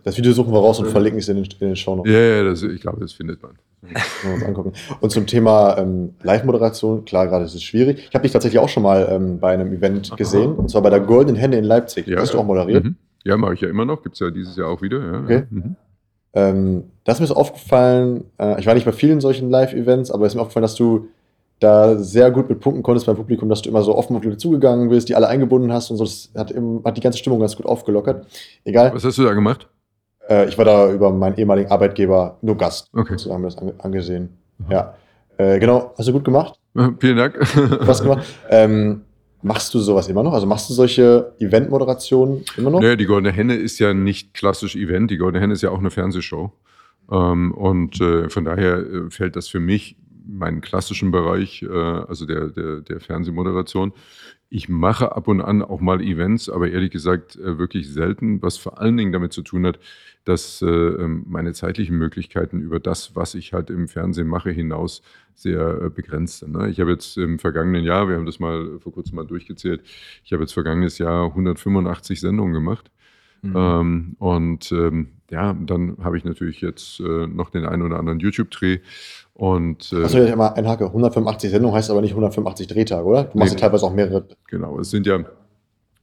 Das 0.04 0.18
Video 0.18 0.34
suchen 0.34 0.54
wir 0.54 0.60
raus 0.60 0.80
und 0.80 0.88
verlinken 0.88 1.20
es 1.20 1.30
in 1.30 1.38
den, 1.38 1.46
in 1.46 1.68
den 1.68 1.76
Show 1.76 1.96
Notes. 1.96 2.12
Ja, 2.12 2.20
ja 2.20 2.44
das, 2.44 2.62
ich 2.64 2.82
glaube, 2.82 3.00
das 3.00 3.14
findet 3.14 3.42
man. 3.42 3.54
uns 4.34 4.44
angucken. 4.44 4.74
Und 5.00 5.12
zum 5.12 5.28
Thema 5.28 5.78
ähm, 5.78 6.16
Live-Moderation, 6.24 7.06
klar, 7.06 7.28
gerade 7.28 7.46
ist 7.46 7.56
es 7.56 7.64
schwierig. 7.64 8.08
Ich 8.10 8.14
habe 8.16 8.24
dich 8.24 8.32
tatsächlich 8.32 8.60
auch 8.60 8.70
schon 8.70 8.84
mal 8.84 9.08
ähm, 9.10 9.40
bei 9.40 9.54
einem 9.54 9.72
Event 9.74 10.16
gesehen, 10.18 10.52
Aha. 10.54 10.60
und 10.60 10.70
zwar 10.70 10.82
bei 10.82 10.90
der 10.90 11.02
Goldenen 11.02 11.36
Hände 11.36 11.58
in 11.58 11.64
Leipzig. 11.64 12.08
Ja, 12.08 12.20
Hast 12.20 12.34
du 12.34 12.40
auch 12.40 12.46
moderiert? 12.46 12.84
Mhm. 12.84 12.96
Ja, 13.24 13.38
mache 13.38 13.56
ich 13.56 13.62
ja 13.62 13.70
immer 13.70 13.86
noch. 13.86 14.04
Gibt 14.04 14.16
es 14.16 14.20
ja 14.20 14.30
dieses 14.30 14.56
Jahr 14.56 14.70
auch 14.70 14.82
wieder. 14.82 15.00
Ja, 15.00 15.20
okay. 15.20 15.44
Mhm. 15.50 15.76
Ähm, 16.34 16.84
das 17.04 17.20
ist 17.20 17.30
mir 17.30 17.36
aufgefallen, 17.36 18.26
äh, 18.38 18.60
ich 18.60 18.68
war 18.68 18.74
nicht 18.74 18.86
bei 18.86 18.92
vielen 18.92 19.22
solchen 19.22 19.50
Live-Events, 19.50 20.12
aber 20.12 20.26
es 20.26 20.34
ist 20.34 20.36
mir 20.36 20.42
aufgefallen, 20.42 20.64
dass 20.64 20.76
du 20.76 21.08
da 21.60 21.98
sehr 21.98 22.32
gut 22.32 22.50
mit 22.50 22.60
punkten 22.60 22.84
konntest 22.84 23.06
beim 23.06 23.16
Publikum, 23.16 23.48
dass 23.48 23.62
du 23.62 23.70
immer 23.70 23.82
so 23.82 23.96
offen 23.96 24.16
auf 24.16 24.24
Leute 24.24 24.38
zugegangen 24.38 24.90
bist, 24.90 25.08
die 25.08 25.16
alle 25.16 25.28
eingebunden 25.28 25.72
hast 25.72 25.90
und 25.90 25.98
so. 25.98 26.04
Das 26.04 26.30
hat, 26.36 26.52
im, 26.52 26.82
hat 26.84 26.98
die 26.98 27.02
ganze 27.02 27.18
Stimmung 27.18 27.40
ganz 27.40 27.56
gut 27.56 27.66
aufgelockert. 27.66 28.28
Egal. 28.66 28.94
Was 28.94 29.06
hast 29.06 29.18
du 29.18 29.24
da 29.24 29.34
gemacht? 29.34 29.70
Äh, 30.30 30.48
ich 30.48 30.58
war 30.58 30.66
da 30.66 30.92
über 30.92 31.12
meinen 31.12 31.38
ehemaligen 31.38 31.72
Arbeitgeber 31.72 32.38
nur 32.42 32.58
Gast. 32.58 32.90
Okay. 32.94 33.18
So 33.18 33.34
haben 33.34 33.42
wir 33.42 33.50
das 33.50 33.58
ange 33.58 33.74
angesehen. 33.80 34.30
Aha. 34.66 34.74
Ja. 34.74 34.96
Äh, 35.38 35.60
genau, 35.60 35.94
hast 35.98 36.08
du 36.08 36.14
gut 36.14 36.24
gemacht. 36.24 36.60
Vielen 37.00 37.18
Dank. 37.18 37.40
Was 37.88 38.02
gemacht. 38.02 38.26
Ähm, 38.50 39.02
machst 39.42 39.74
du 39.74 39.80
sowas 39.80 40.08
immer 40.08 40.24
noch? 40.24 40.34
Also 40.34 40.46
machst 40.46 40.70
du 40.70 40.74
solche 40.74 41.34
Event-Moderationen 41.40 42.44
immer 42.58 42.70
noch? 42.70 42.82
Naja, 42.82 42.96
die 42.96 43.06
Goldene 43.06 43.34
Henne 43.34 43.56
ist 43.56 43.80
ja 43.80 43.94
nicht 43.94 44.34
klassisch 44.34 44.76
Event. 44.76 45.12
Die 45.12 45.18
Goldene 45.18 45.42
Henne 45.42 45.54
ist 45.54 45.62
ja 45.62 45.70
auch 45.70 45.80
eine 45.80 45.92
Fernsehshow. 45.92 46.52
Ähm, 47.12 47.54
und 47.54 48.02
äh, 48.02 48.30
von 48.30 48.46
daher 48.46 48.78
äh, 48.78 49.10
fällt 49.10 49.36
das 49.36 49.48
für 49.48 49.60
mich 49.60 49.96
meinen 50.28 50.62
klassischen 50.62 51.12
Bereich, 51.12 51.62
äh, 51.62 51.68
also 51.68 52.26
der, 52.26 52.48
der, 52.50 52.82
der 52.82 53.00
Fernsehmoderation. 53.00 53.94
Ich 54.50 54.70
mache 54.70 55.16
ab 55.16 55.28
und 55.28 55.42
an 55.42 55.62
auch 55.62 55.82
mal 55.82 56.02
Events, 56.02 56.50
aber 56.50 56.70
ehrlich 56.70 56.92
gesagt 56.92 57.36
äh, 57.36 57.58
wirklich 57.58 57.92
selten, 57.92 58.42
was 58.42 58.58
vor 58.58 58.80
allen 58.80 58.98
Dingen 58.98 59.12
damit 59.12 59.34
zu 59.34 59.42
tun 59.42 59.66
hat, 59.66 59.80
dass 60.26 60.62
äh, 60.62 60.66
ähm, 60.66 61.24
meine 61.28 61.54
zeitlichen 61.54 61.98
Möglichkeiten 61.98 62.60
über 62.60 62.80
das, 62.80 63.16
was 63.16 63.36
ich 63.36 63.54
halt 63.54 63.70
im 63.70 63.88
Fernsehen 63.88 64.28
mache, 64.28 64.50
hinaus 64.50 65.02
sehr 65.36 65.82
äh, 65.82 65.90
begrenzt 65.90 66.40
sind. 66.40 66.54
Ne? 66.54 66.70
Ich 66.70 66.80
habe 66.80 66.92
jetzt 66.92 67.18
im 67.18 67.40
vergangenen 67.40 67.84
Jahr, 67.84 68.10
wir 68.10 68.18
haben 68.18 68.26
das 68.26 68.40
mal 68.40 68.80
vor 68.80 68.92
kurzem 68.92 69.16
mal 69.16 69.26
durchgezählt, 69.26 69.82
ich 70.24 70.34
habe 70.34 70.44
jetzt 70.44 70.54
vergangenes 70.54 70.98
Jahr 70.98 71.26
185 71.28 72.20
Sendungen 72.20 72.54
gemacht. 72.54 72.92
Mhm. 73.42 73.54
Ähm, 73.56 74.16
und 74.20 74.72
ähm, 74.72 75.10
ja, 75.30 75.54
dann 75.54 75.98
habe 76.04 76.18
ich 76.18 76.26
natürlich 76.26 76.62
jetzt 76.62 77.00
äh, 77.00 77.28
noch 77.28 77.50
den 77.50 77.66
einen 77.66 77.84
oder 77.84 78.00
anderen 78.00 78.20
YouTube-Dreh. 78.20 78.80
Und, 79.34 79.92
äh, 79.92 80.04
Achso, 80.04 80.20
ja 80.20 80.36
mal 80.36 80.50
ein 80.50 80.68
Hacke. 80.68 80.86
185 80.86 81.52
Sendungen 81.52 81.76
heißt 81.76 81.92
aber 81.92 82.02
nicht 82.02 82.12
185 82.12 82.68
Drehtage, 82.68 83.06
oder? 83.06 83.26
Du 83.26 83.38
machst 83.38 83.54
nee, 83.54 83.60
ja 83.60 83.68
teilweise 83.68 83.86
auch 83.86 83.94
mehrere. 83.94 84.28
Genau, 84.48 84.80
es 84.80 84.90
sind 84.90 85.06
ja, 85.06 85.20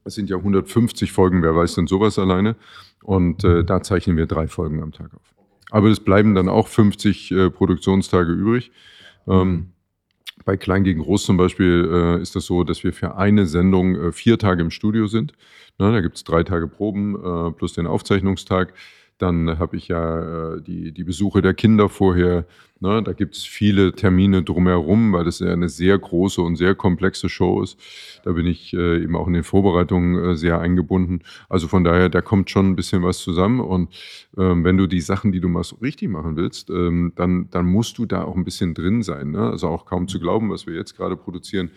es 0.05 0.15
sind 0.15 0.31
ja 0.31 0.37
150 0.37 1.13
Folgen, 1.13 1.43
wer 1.43 1.55
weiß 1.55 1.75
denn 1.75 1.87
sowas 1.87 2.19
alleine. 2.19 2.57
Und 3.03 3.45
äh, 3.45 3.65
da 3.65 3.83
zeichnen 3.83 4.17
wir 4.17 4.27
drei 4.27 4.49
Folgen 4.49 4.83
am 4.83 4.93
Tag 4.93 5.15
auf. 5.15 5.35
Aber 5.71 5.89
es 5.89 6.01
bleiben 6.01 6.35
dann 6.35 6.49
auch 6.49 6.69
50 6.69 7.31
äh, 7.31 7.51
Produktionstage 7.51 8.33
übrig. 8.33 8.73
Ähm, 9.27 9.73
bei 10.45 10.57
Klein 10.57 10.85
gegen 10.85 11.01
Groß 11.03 11.25
zum 11.25 11.37
Beispiel 11.37 11.89
äh, 11.91 12.23
ist 12.23 12.35
das 12.37 12.47
so, 12.47 12.65
dass 12.65 12.85
wir 12.85 12.93
für 12.93 13.17
eine 13.17 13.47
Sendung 13.47 13.97
äh, 13.97 14.13
vier 14.13 14.39
Tage 14.39 14.63
im 14.63 14.71
Studio 14.71 15.07
sind. 15.07 15.33
Ne, 15.79 15.93
da 15.93 16.01
gibt 16.01 16.17
es 16.17 16.25
drei 16.25 16.43
Tage 16.43 16.69
Proben 16.69 17.17
äh, 17.17 17.53
plus 17.53 17.73
den 17.73 17.87
Aufzeichnungstag. 17.87 18.75
Dann 19.19 19.59
habe 19.59 19.77
ich 19.77 19.89
ja 19.89 20.55
äh, 20.55 20.63
die, 20.63 20.93
die 20.93 21.05
Besuche 21.05 21.43
der 21.43 21.55
Kinder 21.55 21.89
vorher. 21.89 22.45
Ne? 22.81 23.03
Da 23.03 23.13
gibt 23.13 23.37
es 23.37 23.45
viele 23.45 23.93
Termine 23.93 24.43
drumherum, 24.43 25.13
weil 25.13 25.25
das 25.25 25.39
ja 25.39 25.53
eine 25.53 25.69
sehr 25.69 25.97
große 25.97 26.43
und 26.43 26.57
sehr 26.57 26.75
komplexe 26.75 27.29
Show 27.29 27.63
ist. 27.63 27.79
Da 28.25 28.33
bin 28.33 28.47
ich 28.47 28.75
äh, 28.75 29.03
eben 29.03 29.15
auch 29.15 29.29
in 29.29 29.35
den 29.35 29.45
Vorbereitungen 29.45 30.33
äh, 30.33 30.37
sehr 30.37 30.59
eingebunden. 30.59 31.21
Also 31.49 31.69
von 31.69 31.85
daher, 31.85 32.09
da 32.09 32.21
kommt 32.21 32.51
schon 32.51 32.71
ein 32.71 32.77
bisschen 32.77 33.03
was 33.03 33.19
zusammen. 33.19 33.61
Und 33.61 33.95
ähm, 34.37 34.65
wenn 34.65 34.77
du 34.77 34.87
die 34.87 35.01
Sachen, 35.01 35.31
die 35.31 35.41
du 35.41 35.49
machst, 35.49 35.77
richtig 35.81 36.11
machen 36.11 36.37
willst, 36.37 36.71
ähm, 36.71 37.13
dann, 37.15 37.49
dann 37.51 37.67
musst 37.67 37.99
du 37.99 38.07
da 38.07 38.25
auch 38.25 38.35
ein 38.35 38.45
bisschen 38.45 38.75
drin 38.75 39.03
sein. 39.03 39.31
Ne? 39.31 39.51
Also 39.51 39.69
auch 39.69 39.87
kaum 39.87 40.09
zu 40.09 40.19
glauben, 40.19 40.51
was 40.51 40.67
wir 40.67 40.75
jetzt 40.75 40.97
gerade 40.97 41.17
produzieren. 41.17 41.71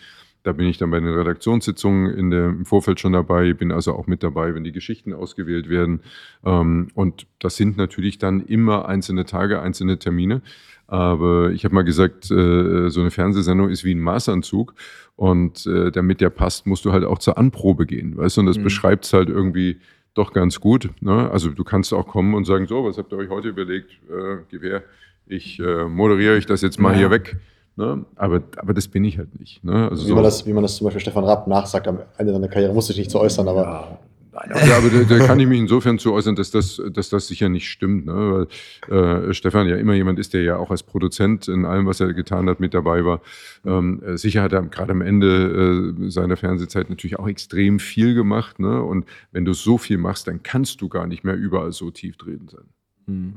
Da 0.46 0.52
bin 0.52 0.68
ich 0.68 0.78
dann 0.78 0.92
bei 0.92 1.00
den 1.00 1.10
Redaktionssitzungen 1.10 2.14
in 2.14 2.30
der, 2.30 2.46
im 2.46 2.66
Vorfeld 2.66 3.00
schon 3.00 3.14
dabei, 3.14 3.54
bin 3.54 3.72
also 3.72 3.94
auch 3.94 4.06
mit 4.06 4.22
dabei, 4.22 4.54
wenn 4.54 4.64
die 4.64 4.72
Geschichten 4.72 5.12
ausgewählt 5.12 5.70
werden. 5.70 6.02
Ähm, 6.46 6.90
und 6.94 7.26
das 7.40 7.56
sind 7.56 7.78
natürlich 7.78 8.20
dann 8.20 8.46
immer 8.46 8.88
einzelne 8.88 9.26
Tage, 9.26 9.60
einzelne 9.60 9.98
Termine. 9.98 10.44
Aber 10.86 11.50
ich 11.50 11.66
habe 11.66 11.74
mal 11.74 11.84
gesagt, 11.84 12.30
äh, 12.30 12.90
so 12.90 13.02
eine 13.02 13.10
Fernsehsendung 13.10 13.70
ist 13.70 13.84
wie 13.84 13.96
ein 13.96 14.00
Maßanzug. 14.00 14.76
Und 15.16 15.66
äh, 15.66 15.92
damit 15.92 16.22
der 16.22 16.30
passt, 16.30 16.68
musst 16.68 16.86
du 16.86 16.92
halt 16.92 17.06
auch 17.06 17.18
zur 17.18 17.40
Anprobe 17.40 17.88
gehen. 17.88 18.16
Weißt 18.16 18.38
du, 18.38 18.42
und 18.42 18.46
das 18.46 18.60
mhm. 18.60 18.66
beschreibt 18.66 19.06
es 19.06 19.14
halt 19.14 19.30
irgendwie 19.30 19.80
doch 20.14 20.32
ganz 20.32 20.60
gut. 20.60 20.92
Ne? 21.02 21.32
Also 21.32 21.50
du 21.50 21.64
kannst 21.64 21.92
auch 21.92 22.06
kommen 22.06 22.36
und 22.36 22.46
sagen, 22.46 22.68
so, 22.68 22.86
was 22.86 23.00
habt 23.00 23.12
ihr 23.12 23.18
euch 23.18 23.30
heute 23.30 23.50
überlegt? 23.50 23.90
Äh, 24.12 24.44
Gewehr, 24.52 24.84
ich 25.26 25.60
äh, 25.60 25.86
moderiere 25.86 26.36
euch 26.36 26.46
das 26.46 26.62
jetzt 26.62 26.80
mal 26.80 26.92
ja. 26.92 27.00
hier 27.00 27.10
weg. 27.10 27.38
Ne? 27.78 28.06
Aber, 28.16 28.42
aber 28.58 28.74
das 28.74 28.88
bin 28.88 29.04
ich 29.04 29.18
halt 29.18 29.38
nicht. 29.40 29.64
Ne? 29.64 29.90
Also 29.90 30.06
wie, 30.06 30.10
so, 30.10 30.16
man 30.16 30.24
das, 30.24 30.46
wie 30.46 30.54
man 30.54 30.64
das 30.64 30.78
zum 30.78 30.86
Beispiel 30.86 31.02
Stefan 31.02 31.26
Rapp 31.26 31.48
nachsagt 31.48 31.88
am 31.88 32.00
Ende 32.18 32.32
seiner 32.32 32.48
Karriere, 32.48 32.74
musste 32.74 32.94
ich 32.94 33.00
nicht 33.00 33.12
zu 33.12 33.20
äußern, 33.20 33.48
aber. 33.48 33.62
Ja. 33.62 34.00
Nein, 34.36 34.52
aber, 34.52 34.90
da, 34.90 35.18
da, 35.18 35.26
kann 35.26 35.40
ich 35.40 35.48
mich 35.48 35.60
insofern 35.60 35.98
zu 35.98 36.12
äußern, 36.12 36.36
dass 36.36 36.52
das, 36.52 36.82
dass 36.92 37.08
das 37.08 37.28
sicher 37.28 37.48
nicht 37.48 37.70
stimmt. 37.70 38.06
Ne? 38.06 38.48
Weil 38.90 39.30
äh, 39.30 39.34
Stefan 39.34 39.68
ja 39.68 39.78
immer 39.78 39.94
jemand 39.94 40.20
ist, 40.20 40.34
der 40.34 40.44
ja 40.44 40.58
auch 40.58 40.72
als 40.72 40.84
Produzent 40.84 41.48
in 41.48 41.64
allem, 41.64 41.86
was 41.86 42.02
er 42.02 42.14
getan 42.14 42.50
hat, 42.50 42.60
mit 42.60 42.74
dabei 42.74 43.06
war. 43.06 43.22
Ähm, 43.66 44.04
äh, 44.04 44.18
sicher 44.18 44.42
hat 44.42 44.52
er 44.52 44.62
gerade 44.64 44.92
am 44.92 45.02
Ende 45.02 45.94
äh, 45.98 46.10
seiner 46.10 46.36
Fernsehzeit 46.36 46.90
natürlich 46.90 47.18
auch 47.18 47.30
extrem 47.30 47.80
viel 47.80 48.14
gemacht. 48.14 48.60
Ne? 48.60 48.82
Und 48.82 49.06
wenn 49.32 49.46
du 49.46 49.54
so 49.54 49.78
viel 49.78 49.98
machst, 49.98 50.28
dann 50.28 50.44
kannst 50.44 50.82
du 50.82 50.90
gar 50.90 51.08
nicht 51.08 51.24
mehr 51.24 51.36
überall 51.36 51.72
so 51.72 51.90
tief 51.90 52.18
drin 52.18 52.50
sein. 52.52 52.66
Mhm. 53.06 53.36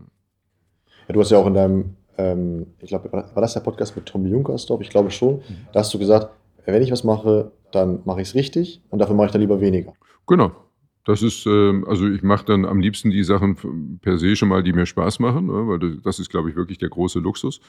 Ja, 1.07 1.15
du 1.15 1.21
hast 1.21 1.31
ja 1.31 1.39
auch 1.39 1.47
in 1.47 1.55
deinem 1.55 1.85
ähm, 2.19 2.67
ich 2.81 2.89
glaube, 2.89 3.11
war 3.13 3.41
das 3.41 3.55
der 3.55 3.61
Podcast 3.61 3.97
mit 3.97 4.07
Tom 4.07 4.27
Junkersdorf? 4.27 4.81
Ich 4.81 4.91
glaube 4.91 5.11
schon. 5.11 5.41
Da 5.73 5.81
hast 5.81 5.95
du 5.95 5.99
gesagt, 5.99 6.31
wenn 6.67 6.83
ich 6.83 6.91
was 6.91 7.05
mache, 7.05 7.53
dann 7.73 8.01
mache 8.05 8.21
ich 8.21 8.29
es 8.29 8.35
richtig 8.35 8.83
und 8.91 8.99
dafür 8.99 9.15
mache 9.15 9.27
ich 9.27 9.33
dann 9.33 9.41
lieber 9.41 9.61
weniger. 9.61 9.95
Genau. 10.27 10.53
Das 11.05 11.23
ist, 11.23 11.47
äh, 11.47 11.83
also 11.87 12.07
ich 12.07 12.23
mache 12.23 12.45
dann 12.45 12.67
am 12.67 12.81
liebsten 12.81 13.11
die 13.11 13.25
Sachen 13.25 13.99
per 14.03 14.19
se 14.19 14.37
schon 14.37 14.51
mal, 14.51 14.63
die 14.63 14.75
mir 14.75 14.85
Spaß 14.85 15.21
machen, 15.21 15.47
ne, 15.47 15.67
weil 15.67 15.97
das 16.03 16.19
ist, 16.19 16.29
glaube 16.29 16.51
ich, 16.51 16.57
wirklich 16.57 16.77
der 16.77 16.91
große 16.91 17.19
Luxus. 17.19 17.63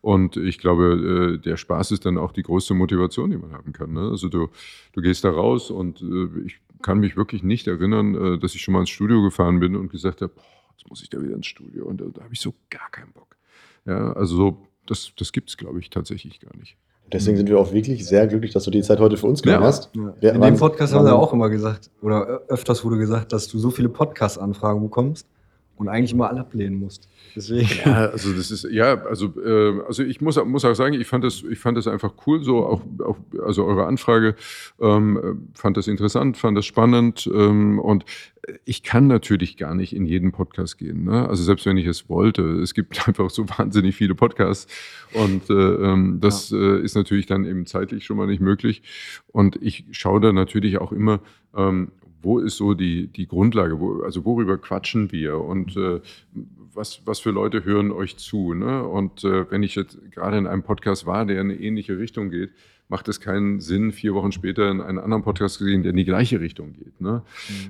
Und 0.00 0.36
ich 0.36 0.58
glaube, 0.58 1.36
äh, 1.36 1.38
der 1.38 1.56
Spaß 1.56 1.92
ist 1.92 2.04
dann 2.06 2.18
auch 2.18 2.32
die 2.32 2.42
größte 2.42 2.74
Motivation, 2.74 3.30
die 3.30 3.36
man 3.36 3.52
haben 3.52 3.72
kann. 3.72 3.92
Ne? 3.92 4.08
Also 4.10 4.28
du, 4.28 4.48
du 4.94 5.00
gehst 5.00 5.22
da 5.22 5.30
raus 5.30 5.70
und 5.70 6.02
äh, 6.02 6.44
ich 6.44 6.58
kann 6.82 6.98
mich 6.98 7.16
wirklich 7.16 7.44
nicht 7.44 7.68
erinnern, 7.68 8.14
äh, 8.16 8.38
dass 8.40 8.56
ich 8.56 8.62
schon 8.62 8.72
mal 8.72 8.80
ins 8.80 8.90
Studio 8.90 9.22
gefahren 9.22 9.60
bin 9.60 9.76
und 9.76 9.92
gesagt 9.92 10.20
habe, 10.20 10.32
jetzt 10.72 10.90
muss 10.90 11.04
ich 11.04 11.08
da 11.08 11.22
wieder 11.22 11.36
ins 11.36 11.46
Studio 11.46 11.86
und 11.86 12.00
da, 12.00 12.06
da 12.12 12.24
habe 12.24 12.34
ich 12.34 12.40
so 12.40 12.52
gar 12.68 12.90
keinen 12.90 13.12
Bock. 13.12 13.36
Ja, 13.86 14.12
also 14.12 14.36
so, 14.36 14.56
das, 14.86 15.12
das 15.16 15.32
gibt 15.32 15.50
es, 15.50 15.56
glaube 15.56 15.80
ich, 15.80 15.90
tatsächlich 15.90 16.40
gar 16.40 16.56
nicht. 16.56 16.76
Deswegen 17.12 17.36
sind 17.36 17.48
wir 17.48 17.58
auch 17.58 17.72
wirklich 17.72 18.06
sehr 18.06 18.26
glücklich, 18.26 18.52
dass 18.52 18.64
du 18.64 18.70
die 18.70 18.82
Zeit 18.82 18.98
heute 18.98 19.18
für 19.18 19.26
uns 19.26 19.42
genommen 19.42 19.62
ja. 19.62 19.68
hast. 19.68 19.90
Ja. 20.20 20.30
In 20.30 20.40
dem 20.40 20.56
Podcast 20.56 20.94
haben 20.94 21.04
wir 21.04 21.14
auch 21.14 21.32
immer 21.32 21.50
gesagt, 21.50 21.90
oder 22.00 22.40
öfters 22.48 22.84
wurde 22.84 22.96
gesagt, 22.96 23.32
dass 23.32 23.48
du 23.48 23.58
so 23.58 23.70
viele 23.70 23.90
Podcast-Anfragen 23.90 24.80
bekommst 24.80 25.26
und 25.76 25.88
eigentlich 25.88 26.12
immer 26.12 26.28
alle 26.28 26.40
ablehnen 26.40 26.78
musst. 26.78 27.08
Deswegen. 27.34 27.68
Ja, 27.84 28.06
also 28.10 28.32
das 28.32 28.50
ist, 28.50 28.66
ja, 28.70 28.94
also, 29.04 29.32
äh, 29.42 29.80
also 29.86 30.02
ich 30.02 30.20
muss, 30.20 30.42
muss 30.44 30.64
auch 30.64 30.74
sagen, 30.74 30.94
ich 30.94 31.06
fand 31.06 31.24
das, 31.24 31.42
ich 31.42 31.58
fand 31.58 31.76
das 31.76 31.86
einfach 31.86 32.12
cool, 32.26 32.44
so 32.44 32.66
auch, 32.66 32.82
auch 33.04 33.16
also 33.44 33.64
eure 33.64 33.86
Anfrage, 33.86 34.36
ähm, 34.80 35.48
fand 35.54 35.76
das 35.76 35.88
interessant, 35.88 36.36
fand 36.36 36.56
das 36.56 36.66
spannend 36.66 37.28
ähm, 37.32 37.78
und 37.78 38.04
ich 38.64 38.82
kann 38.82 39.06
natürlich 39.06 39.56
gar 39.56 39.74
nicht 39.74 39.94
in 39.94 40.04
jeden 40.04 40.32
Podcast 40.32 40.78
gehen. 40.78 41.04
Ne? 41.04 41.28
Also 41.28 41.44
selbst 41.44 41.64
wenn 41.64 41.76
ich 41.76 41.86
es 41.86 42.08
wollte, 42.08 42.42
es 42.60 42.74
gibt 42.74 43.06
einfach 43.08 43.30
so 43.30 43.48
wahnsinnig 43.48 43.96
viele 43.96 44.14
Podcasts 44.14 44.66
und 45.14 45.48
äh, 45.48 45.52
ähm, 45.52 46.18
das 46.20 46.50
ja. 46.50 46.58
äh, 46.58 46.80
ist 46.80 46.94
natürlich 46.94 47.26
dann 47.26 47.44
eben 47.44 47.66
zeitlich 47.66 48.04
schon 48.04 48.16
mal 48.16 48.26
nicht 48.26 48.40
möglich. 48.40 48.82
Und 49.28 49.56
ich 49.62 49.84
schaue 49.92 50.20
da 50.20 50.32
natürlich 50.32 50.78
auch 50.78 50.92
immer, 50.92 51.20
ähm, 51.56 51.92
wo 52.22 52.38
ist 52.38 52.56
so 52.56 52.74
die, 52.74 53.08
die 53.08 53.26
Grundlage, 53.26 53.80
wo, 53.80 54.02
also 54.02 54.24
worüber 54.24 54.58
quatschen 54.58 55.12
wir 55.12 55.38
und 55.38 55.76
äh, 55.76 56.00
was, 56.74 57.02
was 57.04 57.20
für 57.20 57.30
Leute 57.30 57.64
hören 57.64 57.90
euch 57.92 58.16
zu. 58.16 58.54
Ne? 58.54 58.82
Und 58.82 59.24
äh, 59.24 59.50
wenn 59.50 59.62
ich 59.62 59.74
jetzt 59.74 59.98
gerade 60.10 60.38
in 60.38 60.46
einem 60.46 60.62
Podcast 60.62 61.06
war, 61.06 61.26
der 61.26 61.40
in 61.40 61.50
eine 61.50 61.60
ähnliche 61.60 61.98
Richtung 61.98 62.30
geht, 62.30 62.50
macht 62.88 63.08
es 63.08 63.20
keinen 63.20 63.60
Sinn, 63.60 63.92
vier 63.92 64.14
Wochen 64.14 64.32
später 64.32 64.70
in 64.70 64.80
einen 64.80 64.98
anderen 64.98 65.22
Podcast 65.22 65.56
zu 65.56 65.64
sehen, 65.64 65.82
der 65.82 65.90
in 65.90 65.96
die 65.96 66.04
gleiche 66.04 66.40
Richtung 66.40 66.74
geht. 66.74 67.00
Ne? 67.00 67.22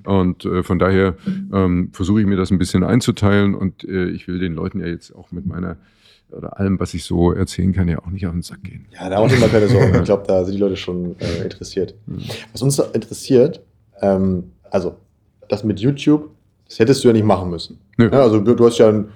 Mhm. 0.04 0.12
Und 0.12 0.44
äh, 0.44 0.62
von 0.62 0.78
daher 0.78 1.16
ähm, 1.52 1.90
versuche 1.92 2.20
ich 2.20 2.26
mir 2.26 2.36
das 2.36 2.50
ein 2.50 2.58
bisschen 2.58 2.82
einzuteilen 2.82 3.54
und 3.54 3.84
äh, 3.84 4.06
ich 4.06 4.26
will 4.26 4.38
den 4.38 4.54
Leuten 4.54 4.80
ja 4.80 4.86
jetzt 4.86 5.14
auch 5.14 5.30
mit 5.30 5.46
meiner 5.46 5.76
oder 6.30 6.58
allem, 6.58 6.80
was 6.80 6.94
ich 6.94 7.04
so 7.04 7.32
erzählen 7.32 7.72
kann, 7.72 7.88
ja 7.88 7.98
auch 7.98 8.10
nicht 8.10 8.26
auf 8.26 8.32
den 8.32 8.42
Sack 8.42 8.62
gehen. 8.64 8.86
Ja, 8.92 9.10
da 9.10 9.18
auch 9.18 9.30
immer 9.30 9.48
keine 9.48 9.68
Sorgen. 9.68 9.94
Ich 9.96 10.04
glaube, 10.04 10.24
da 10.26 10.44
sind 10.44 10.54
die 10.54 10.60
Leute 10.60 10.76
schon 10.76 11.14
äh, 11.20 11.42
interessiert. 11.42 11.94
Mhm. 12.06 12.22
Was 12.52 12.62
uns 12.62 12.78
interessiert, 12.78 13.60
ähm, 14.02 14.52
also 14.70 14.96
das 15.48 15.64
mit 15.64 15.80
YouTube, 15.80 16.30
das 16.68 16.78
hättest 16.78 17.02
du 17.02 17.08
ja 17.08 17.14
nicht 17.14 17.24
machen 17.24 17.50
müssen. 17.50 17.78
Ja, 17.98 18.10
also 18.10 18.40
du 18.40 18.66
hast 18.66 18.78
ja, 18.78 18.88
ein, 18.88 19.08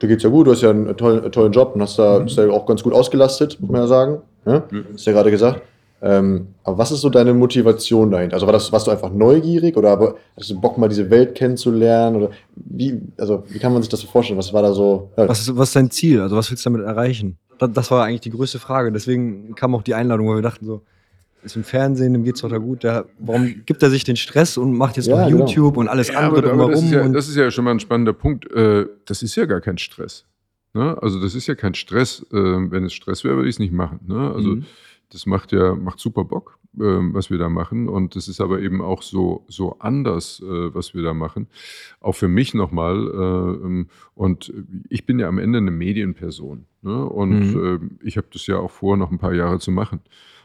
dir 0.00 0.08
geht's 0.08 0.22
ja 0.22 0.30
gut, 0.30 0.46
du 0.46 0.52
hast 0.52 0.62
ja 0.62 0.70
einen 0.70 0.96
tollen, 0.96 1.30
tollen 1.30 1.52
Job 1.52 1.74
und 1.74 1.82
hast 1.82 1.98
da, 1.98 2.18
mhm. 2.18 2.24
bist 2.24 2.36
ja 2.36 2.50
auch 2.50 2.66
ganz 2.66 2.82
gut 2.82 2.92
ausgelastet, 2.92 3.58
muss 3.60 3.70
man 3.70 3.82
ja 3.82 3.86
sagen. 3.86 4.18
Ja? 4.46 4.64
Mhm. 4.70 4.86
Hast 4.92 5.06
ja 5.06 5.12
gerade 5.12 5.30
gesagt. 5.30 5.62
Ähm, 6.04 6.48
aber 6.64 6.78
was 6.78 6.90
ist 6.90 7.02
so 7.02 7.10
deine 7.10 7.32
Motivation 7.32 8.10
dahinter? 8.10 8.34
Also 8.34 8.46
war 8.46 8.52
das, 8.52 8.72
warst 8.72 8.88
du 8.88 8.90
einfach 8.90 9.12
neugierig 9.12 9.76
oder 9.76 10.16
hattest 10.36 10.50
du 10.50 10.60
Bock, 10.60 10.76
mal 10.76 10.88
diese 10.88 11.08
Welt 11.10 11.36
kennenzulernen? 11.36 12.16
Oder 12.16 12.30
wie, 12.56 13.00
also 13.18 13.44
wie 13.48 13.60
kann 13.60 13.72
man 13.72 13.82
sich 13.82 13.88
das 13.88 14.00
so 14.00 14.08
vorstellen? 14.08 14.38
Was 14.38 14.52
war 14.52 14.62
da 14.62 14.72
so? 14.72 15.10
Ja. 15.16 15.28
Was, 15.28 15.42
ist, 15.42 15.56
was 15.56 15.68
ist 15.68 15.76
dein 15.76 15.90
Ziel? 15.92 16.20
Also 16.20 16.36
was 16.36 16.50
willst 16.50 16.66
du 16.66 16.70
damit 16.70 16.84
erreichen? 16.84 17.38
Das, 17.58 17.70
das 17.72 17.90
war 17.92 18.04
eigentlich 18.04 18.22
die 18.22 18.30
größte 18.30 18.58
Frage. 18.58 18.90
Deswegen 18.90 19.54
kam 19.54 19.76
auch 19.76 19.82
die 19.82 19.94
Einladung, 19.94 20.26
weil 20.28 20.36
wir 20.36 20.42
dachten 20.42 20.66
so, 20.66 20.82
ist 21.42 21.56
im 21.56 21.64
Fernsehen, 21.64 22.12
dem 22.12 22.24
geht 22.24 22.36
es 22.36 22.42
doch 22.42 22.48
da 22.48 22.58
gut. 22.58 22.84
Der, 22.84 23.06
warum 23.18 23.64
gibt 23.66 23.82
er 23.82 23.90
sich 23.90 24.04
den 24.04 24.16
Stress 24.16 24.56
und 24.56 24.76
macht 24.76 24.96
jetzt 24.96 25.06
ja, 25.06 25.20
noch 25.20 25.28
genau. 25.28 25.46
YouTube 25.46 25.76
und 25.76 25.88
alles 25.88 26.08
ja, 26.08 26.18
andere 26.18 26.50
aber, 26.50 26.64
aber 26.64 26.72
das, 26.72 26.82
ist 26.82 26.90
ja, 26.92 27.08
das 27.08 27.28
ist 27.28 27.36
ja 27.36 27.50
schon 27.50 27.64
mal 27.64 27.72
ein 27.72 27.80
spannender 27.80 28.12
Punkt. 28.12 28.50
Äh, 28.52 28.86
das 29.04 29.22
ist 29.22 29.34
ja 29.36 29.46
gar 29.46 29.60
kein 29.60 29.78
Stress. 29.78 30.24
Ne? 30.74 30.96
Also 31.02 31.20
das 31.20 31.34
ist 31.34 31.46
ja 31.46 31.54
kein 31.54 31.74
Stress. 31.74 32.24
Äh, 32.32 32.36
wenn 32.36 32.84
es 32.84 32.92
Stress 32.92 33.24
wäre, 33.24 33.36
würde 33.36 33.48
ich 33.48 33.56
es 33.56 33.60
nicht 33.60 33.72
machen. 33.72 34.00
Ne? 34.06 34.32
Also 34.34 34.56
mhm. 34.56 34.64
das 35.10 35.26
macht 35.26 35.52
ja 35.52 35.74
macht 35.74 35.98
super 35.98 36.24
Bock, 36.24 36.58
äh, 36.76 36.80
was 36.80 37.30
wir 37.30 37.38
da 37.38 37.48
machen. 37.48 37.88
Und 37.88 38.16
das 38.16 38.28
ist 38.28 38.40
aber 38.40 38.60
eben 38.60 38.80
auch 38.80 39.02
so, 39.02 39.44
so 39.48 39.78
anders, 39.80 40.40
äh, 40.40 40.74
was 40.74 40.94
wir 40.94 41.02
da 41.02 41.12
machen. 41.12 41.48
Auch 42.00 42.14
für 42.14 42.28
mich 42.28 42.54
nochmal. 42.54 42.96
Äh, 42.96 43.66
ähm, 43.66 43.88
und 44.14 44.52
ich 44.88 45.06
bin 45.06 45.18
ja 45.18 45.28
am 45.28 45.38
Ende 45.38 45.58
eine 45.58 45.70
Medienperson. 45.70 46.66
Ne? 46.82 47.04
Und 47.04 47.54
mhm. 47.54 47.98
Äh, 48.00 48.06
ich 48.06 48.16
habe 48.16 48.28
das 48.32 48.46
ja 48.46 48.58
auch 48.58 48.70
vor, 48.70 48.96
noch 48.96 49.10
ein 49.10 49.18
paar 49.18 49.34
Jahre 49.34 49.58
zu 49.58 49.70
machen. 49.70 50.00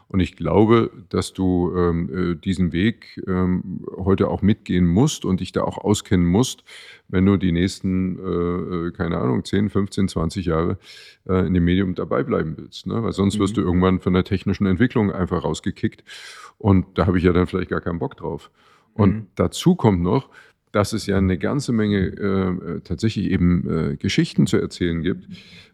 Und 0.08 0.20
ich 0.20 0.36
glaube, 0.36 0.90
dass 1.10 1.34
du 1.34 1.72
ähm, 1.76 2.32
äh, 2.32 2.34
diesen 2.34 2.72
Weg 2.72 3.22
ähm, 3.26 3.84
heute 3.96 4.28
auch 4.28 4.40
mitgehen 4.40 4.86
musst 4.86 5.26
und 5.26 5.40
dich 5.40 5.52
da 5.52 5.62
auch 5.62 5.76
auskennen 5.76 6.26
musst, 6.26 6.64
wenn 7.08 7.26
du 7.26 7.36
die 7.36 7.52
nächsten, 7.52 8.18
äh, 8.18 8.86
äh 8.88 8.90
keine 8.92 9.18
Ahnung, 9.18 9.44
10, 9.44 9.68
15, 9.68 10.08
20 10.08 10.46
Jahre 10.46 10.78
äh, 11.28 11.46
in 11.46 11.52
dem 11.52 11.64
Medium 11.64 11.94
dabei 11.94 12.22
bleiben 12.22 12.54
willst. 12.56 12.86
Ne? 12.86 13.02
Weil 13.02 13.12
sonst 13.12 13.36
mhm. 13.36 13.40
wirst 13.40 13.56
du 13.58 13.60
irgendwann 13.60 14.00
von 14.00 14.14
der 14.14 14.24
technischen 14.24 14.66
Entwicklung 14.66 15.12
einfach 15.12 15.44
rausgekickt. 15.44 16.02
Und 16.56 16.86
da 16.96 17.06
habe 17.06 17.18
ich 17.18 17.24
ja 17.24 17.32
dann 17.32 17.46
vielleicht 17.46 17.70
gar 17.70 17.82
keinen 17.82 17.98
Bock 17.98 18.16
drauf. 18.16 18.50
Und 18.94 19.14
mhm. 19.14 19.26
dazu 19.34 19.76
kommt 19.76 20.02
noch, 20.02 20.30
dass 20.72 20.92
es 20.92 21.06
ja 21.06 21.16
eine 21.16 21.38
ganze 21.38 21.72
Menge 21.72 21.98
äh, 21.98 22.80
tatsächlich 22.80 23.30
eben 23.30 23.92
äh, 23.92 23.96
Geschichten 23.96 24.46
zu 24.46 24.58
erzählen 24.58 25.02
gibt, 25.02 25.26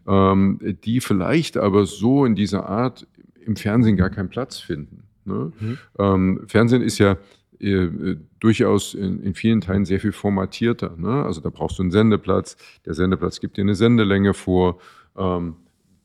ähm, 0.07 0.59
die 0.83 1.01
vielleicht 1.01 1.57
aber 1.57 1.85
so 1.85 2.25
in 2.25 2.35
dieser 2.35 2.67
Art 2.67 3.07
im 3.45 3.55
Fernsehen 3.55 3.97
gar 3.97 4.09
keinen 4.09 4.29
Platz 4.29 4.59
finden. 4.59 5.03
Ne? 5.25 5.51
Mhm. 5.59 5.77
Ähm, 5.97 6.41
Fernsehen 6.47 6.81
ist 6.81 6.97
ja 6.97 7.17
äh, 7.59 8.15
durchaus 8.39 8.93
in, 8.93 9.21
in, 9.21 9.33
vielen 9.33 9.61
Teilen 9.61 9.85
sehr 9.85 9.99
viel 9.99 10.11
formatierter. 10.11 10.95
Ne? 10.97 11.23
Also 11.23 11.41
da 11.41 11.49
brauchst 11.49 11.79
du 11.79 11.83
einen 11.83 11.91
Sendeplatz, 11.91 12.57
der 12.85 12.93
Sendeplatz 12.93 13.39
gibt 13.39 13.57
dir 13.57 13.61
eine 13.61 13.75
Sendelänge 13.75 14.33
vor. 14.33 14.79
Ähm, 15.17 15.55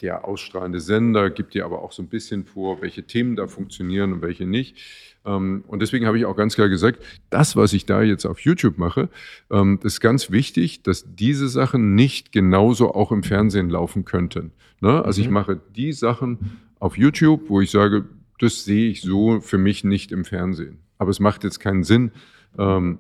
der 0.01 0.25
ausstrahlende 0.27 0.81
Sender 0.81 1.29
gibt 1.29 1.53
dir 1.53 1.67
aber 1.67 1.83
auch 1.83 1.93
so 1.93 2.03
ein 2.03 2.09
bisschen 2.09 2.45
vor, 2.45 2.81
welche 2.81 3.03
Themen 3.03 3.37
da 3.37 3.47
funktionieren 3.47 4.15
und 4.15 4.23
welche 4.23 4.47
nicht. 4.47 4.79
Ähm, 5.27 5.65
und 5.67 5.83
deswegen 5.83 6.07
habe 6.07 6.19
ich 6.19 6.25
auch 6.25 6.37
ganz 6.37 6.55
klar 6.55 6.69
gesagt, 6.69 7.03
das, 7.29 7.57
was 7.57 7.73
ich 7.73 7.85
da 7.85 8.03
jetzt 8.03 8.25
auf 8.25 8.41
YouTube 8.41 8.79
mache, 8.79 9.11
ähm, 9.51 9.79
das 9.83 9.95
ist 9.95 10.01
ganz 10.01 10.31
wichtig, 10.31 10.83
dass 10.83 11.05
diese 11.15 11.49
Sachen 11.49 11.95
nicht 11.95 12.33
genauso 12.33 12.95
auch 12.95 13.13
im 13.13 13.23
Fernsehen 13.23 13.69
laufen 13.69 14.05
könnten. 14.05 14.53
Ne? 14.81 15.05
Also 15.05 15.21
ich 15.21 15.29
mhm. 15.29 15.35
mache 15.35 15.61
die 15.77 15.93
Sachen 15.93 16.61
auf 16.81 16.99
YouTube, 16.99 17.49
wo 17.49 17.61
ich 17.61 17.71
sage, 17.71 18.07
das 18.41 18.65
sehe 18.65 18.91
ich 18.91 19.03
so 19.03 19.41
für 19.41 19.59
mich 19.59 19.85
nicht 19.85 20.11
im 20.11 20.25
Fernsehen. 20.25 20.79
Aber 20.99 21.11
es 21.11 21.21
macht 21.21 21.45
jetzt 21.45 21.61
keinen 21.61 21.85
Sinn, 21.85 22.11
ähm, 22.59 22.99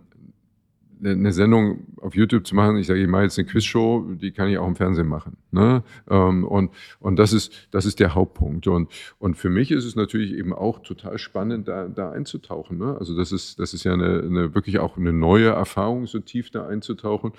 eine 1.03 1.33
Sendung 1.33 1.87
auf 2.01 2.15
YouTube 2.15 2.47
zu 2.47 2.55
machen, 2.55 2.77
ich 2.77 2.87
sage, 2.87 3.01
ich 3.01 3.09
mache 3.09 3.25
jetzt 3.25 3.39
eine 3.39 3.49
Quizshow, 3.49 4.07
die 4.21 4.33
kann 4.33 4.49
ich 4.49 4.59
auch 4.59 4.67
im 4.67 4.77
Fernsehen 4.77 5.09
machen. 5.09 5.37
Ne? 5.51 5.83
Ähm, 6.09 6.45
und 6.45 6.71
und 6.99 7.19
das, 7.19 7.33
ist, 7.33 7.53
das 7.71 7.87
ist 7.87 8.01
der 8.01 8.15
Hauptpunkt. 8.15 8.67
Und, 8.67 8.91
und 9.19 9.37
für 9.37 9.51
mich 9.51 9.71
ist 9.71 9.85
es 9.85 9.97
natürlich 9.97 10.33
eben 10.33 10.53
auch 10.53 10.81
total 10.81 11.19
spannend, 11.19 11.69
da, 11.69 11.89
da 11.89 12.11
einzutauchen. 12.11 12.79
Ne? 12.79 12.97
Also 12.99 13.17
das 13.17 13.33
ist, 13.33 13.59
das 13.59 13.75
ist 13.75 13.85
ja 13.85 13.95
eine, 13.95 14.23
eine, 14.23 14.55
wirklich 14.55 14.79
auch 14.79 14.97
eine 14.97 15.13
neue 15.13 15.49
Erfahrung, 15.49 16.07
so 16.07 16.19
tief 16.19 16.51
da 16.51 16.67
einzutauchen, 16.67 17.33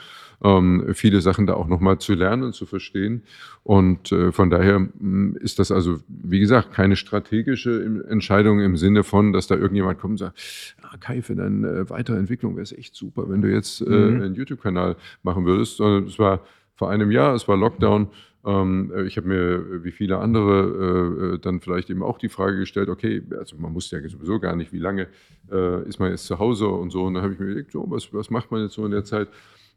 ähm, 0.44 0.94
viele 0.94 1.22
Sachen 1.22 1.46
da 1.46 1.54
auch 1.54 1.68
nochmal 1.68 2.00
zu 2.00 2.14
lernen 2.14 2.44
und 2.44 2.54
zu 2.54 2.66
verstehen. 2.66 3.24
Und 3.64 4.12
äh, 4.12 4.32
von 4.32 4.50
daher 4.50 4.76
hm, 4.76 5.38
ist 5.40 5.60
das 5.60 5.72
also, 5.72 6.00
wie 6.08 6.40
gesagt, 6.40 6.72
keine 6.72 6.96
strategische 6.96 8.06
Entscheidung 8.10 8.60
im 8.60 8.78
Sinne 8.78 9.04
von, 9.04 9.34
dass 9.34 9.48
da 9.48 9.56
irgendjemand 9.56 10.00
kommt 10.00 10.14
und 10.14 10.18
sagt, 10.18 10.40
ah, 10.82 10.98
Kai, 11.00 11.22
für 11.22 11.36
deine 11.36 11.90
weitere 11.90 12.18
Entwicklung 12.18 12.56
wäre 12.56 12.64
es 12.64 12.72
echt 12.72 12.96
super, 12.96 13.30
wenn 13.30 13.42
du 13.42 13.51
jetzt 13.52 13.82
äh, 13.82 13.90
mhm. 13.90 14.22
einen 14.22 14.36
YouTube-Kanal 14.36 14.96
machen 15.24 15.46
würdest. 15.46 15.78
Sondern 15.78 16.06
es 16.06 16.18
war 16.20 16.42
vor 16.76 16.90
einem 16.90 17.12
Jahr, 17.12 17.36
es 17.36 17.48
war 17.48 17.58
Lockdown. 17.58 18.08
Ähm, 18.46 18.92
ich 19.06 19.18
habe 19.18 19.28
mir, 19.28 19.84
wie 19.84 19.92
viele 19.92 20.18
andere, 20.18 21.36
äh, 21.36 21.40
dann 21.40 21.62
vielleicht 21.62 21.90
eben 21.90 22.04
auch 22.04 22.18
die 22.18 22.30
Frage 22.30 22.58
gestellt, 22.58 22.90
okay, 22.90 23.22
also 23.38 23.56
man 23.58 23.74
wusste 23.76 24.00
ja 24.00 24.10
sowieso 24.10 24.40
gar 24.40 24.56
nicht, 24.56 24.74
wie 24.74 24.80
lange 24.80 25.08
äh, 25.52 25.88
ist 25.88 26.00
man 26.00 26.12
jetzt 26.12 26.26
zu 26.26 26.40
Hause 26.40 26.68
und 26.68 26.90
so. 26.92 27.04
Und 27.04 27.14
dann 27.14 27.24
habe 27.24 27.34
ich 27.34 27.40
mir 27.40 27.46
überlegt, 27.46 27.72
so, 27.72 27.86
was, 27.88 28.14
was 28.14 28.30
macht 28.30 28.52
man 28.52 28.64
jetzt 28.64 28.74
so 28.74 28.86
in 28.86 28.92
der 28.92 29.04
Zeit? 29.04 29.28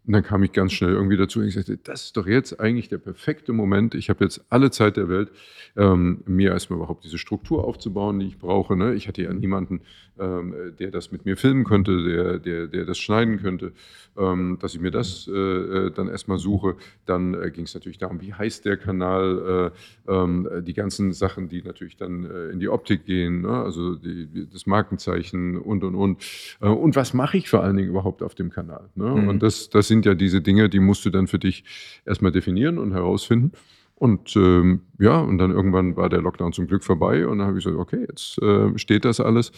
Und 0.07 0.12
dann 0.12 0.22
kam 0.22 0.43
ich 0.43 0.53
ganz 0.53 0.72
schnell 0.72 0.93
irgendwie 0.93 1.16
dazu 1.16 1.41
und 1.41 1.47
ich 1.47 1.55
sagte, 1.55 1.79
das 1.79 2.05
ist 2.05 2.16
doch 2.16 2.27
jetzt 2.27 2.61
eigentlich 2.61 2.89
der 2.91 2.99
perfekte 2.99 3.55
Moment. 3.55 3.95
Ich 3.95 4.11
habe 4.11 4.22
jetzt 4.22 4.45
alle 4.51 4.70
Zeit 4.70 4.99
der 4.99 5.09
Welt, 5.09 5.31
ähm, 5.77 6.22
mir 6.27 6.51
erstmal 6.51 6.79
überhaupt 6.79 7.05
diese 7.05 7.16
Struktur 7.16 7.64
aufzubauen, 7.64 8.18
die 8.18 8.27
ich 8.27 8.39
brauche. 8.39 8.77
Ne? 8.77 8.95
Ich 8.95 9.09
hatte 9.09 9.22
ja 9.22 9.33
niemanden, 9.33 9.81
ähm, 10.19 10.55
der 10.79 10.91
das 10.91 11.12
mit 11.12 11.25
mir 11.25 11.37
filmen 11.37 11.65
könnte, 11.65 12.03
der, 12.05 12.39
der, 12.39 12.67
der 12.67 12.85
das 12.85 12.99
schneiden 12.99 13.41
könnte, 13.41 13.73
ähm, 14.17 14.59
dass 14.61 14.75
ich 14.75 14.81
mir 14.81 14.91
das 14.91 15.29
äh, 15.29 15.33
äh 15.33 15.91
dann 15.91 16.09
erstmal 16.09 16.39
suche. 16.39 16.77
Dann 17.07 17.35
äh, 17.35 17.51
ging 17.51 17.65
es 17.65 17.75
natürlich 17.75 17.99
darum, 17.99 18.21
wie 18.21 18.33
heißt 18.33 18.65
der 18.65 18.77
Kanal, 18.77 19.73
äh, 20.07 20.12
ähm, 20.12 20.49
die 20.62 20.75
ganzen 20.75 21.12
Sachen, 21.12 21.49
die 21.49 21.62
natürlich 21.62 21.97
dann 21.97 22.25
äh, 22.25 22.51
in 22.51 22.61
die 22.61 22.69
Optik 22.69 23.05
gehen, 23.05 23.43
ne? 23.43 23.62
also 23.62 23.97
die, 23.97 24.49
das 24.53 24.67
Markenzeichen 24.67 25.57
und, 25.57 25.85
und, 25.85 25.95
und. 25.95 26.23
Äh, 26.61 26.69
und 26.69 26.97
was 26.97 27.15
mache 27.15 27.37
ich 27.37 27.49
vor 27.49 27.62
allen 27.62 27.77
Dingen 27.77 27.89
überhaupt 27.89 28.23
auf 28.23 28.35
dem 28.35 28.51
Kanal? 28.51 28.89
Ne? 28.95 29.07
Mhm. 29.07 29.29
Und 29.29 29.43
das, 29.43 29.69
das 29.71 29.89
sind 29.89 30.07
ja 30.07 30.15
diese 30.15 30.41
Dinge, 30.41 30.69
die 30.69 30.81
musst 30.81 31.05
du 31.05 31.11
dann 31.11 31.27
für 31.27 31.39
dich 31.39 31.65
erstmal 32.05 32.33
definieren 32.33 32.79
und 32.79 32.93
herausfinden. 32.93 33.53
Und 33.97 34.35
ähm, 34.37 34.83
ja, 34.99 35.21
und 35.21 35.39
dann 35.39 35.53
irgendwann 35.53 35.97
war 35.97 36.09
der 36.09 36.21
Lockdown 36.21 36.53
zum 36.53 36.67
Glück 36.67 36.83
vorbei 36.83 37.27
und 37.27 37.39
dann 37.39 37.47
habe 37.47 37.59
ich 37.59 37.65
gesagt, 37.65 37.81
okay, 37.81 38.07
jetzt 38.09 38.43
äh, 38.43 38.77
steht 38.77 39.05
das 39.05 39.21
alles, 39.21 39.53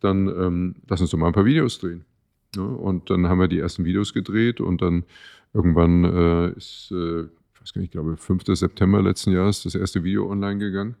dann 0.00 0.28
ähm, 0.28 0.74
lass 0.88 1.00
uns 1.00 1.10
doch 1.10 1.18
mal 1.18 1.26
ein 1.26 1.34
paar 1.34 1.44
Videos 1.44 1.78
drehen. 1.78 2.04
Ja, 2.56 2.62
und 2.62 3.10
dann 3.10 3.28
haben 3.28 3.40
wir 3.40 3.48
die 3.48 3.58
ersten 3.58 3.84
Videos 3.84 4.12
gedreht 4.12 4.60
und 4.60 4.82
dann 4.82 5.04
irgendwann 5.54 6.04
äh, 6.04 6.50
ist, 6.52 6.90
äh, 6.90 7.22
ich 7.22 7.60
weiß 7.60 7.72
gar 7.74 7.80
nicht, 7.80 7.88
ich 7.88 7.90
glaube 7.92 8.16
5. 8.16 8.44
September 8.46 9.02
letzten 9.02 9.32
Jahres 9.32 9.62
das 9.62 9.74
erste 9.74 10.04
Video 10.04 10.30
online 10.30 10.58
gegangen. 10.58 10.96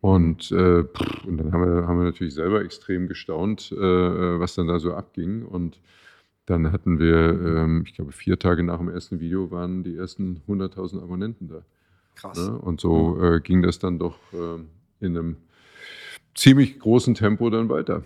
Und, 0.00 0.52
äh, 0.52 0.84
und 1.26 1.38
dann 1.38 1.52
haben 1.52 1.64
wir, 1.64 1.86
haben 1.88 1.98
wir 1.98 2.04
natürlich 2.04 2.34
selber 2.34 2.62
extrem 2.62 3.08
gestaunt, 3.08 3.72
äh, 3.72 3.76
äh, 3.76 4.40
was 4.40 4.54
dann 4.54 4.68
da 4.68 4.78
so 4.78 4.94
abging. 4.94 5.44
Und 5.44 5.80
dann 6.46 6.70
hatten 6.70 6.98
wir, 6.98 7.16
ähm, 7.16 7.82
ich 7.84 7.94
glaube, 7.94 8.12
vier 8.12 8.38
Tage 8.38 8.62
nach 8.62 8.78
dem 8.78 8.88
ersten 8.88 9.20
Video 9.20 9.50
waren 9.50 9.82
die 9.82 9.96
ersten 9.96 10.40
100.000 10.46 11.02
Abonnenten 11.02 11.48
da. 11.48 11.64
Krass. 12.20 12.48
Ne? 12.48 12.58
Und 12.58 12.80
so 12.80 13.22
äh, 13.22 13.40
ging 13.40 13.62
das 13.62 13.78
dann 13.78 13.98
doch 13.98 14.16
äh, 14.32 15.04
in 15.04 15.16
einem 15.16 15.36
ziemlich 16.34 16.78
großen 16.78 17.14
Tempo 17.14 17.48
dann 17.50 17.68
weiter. 17.68 18.02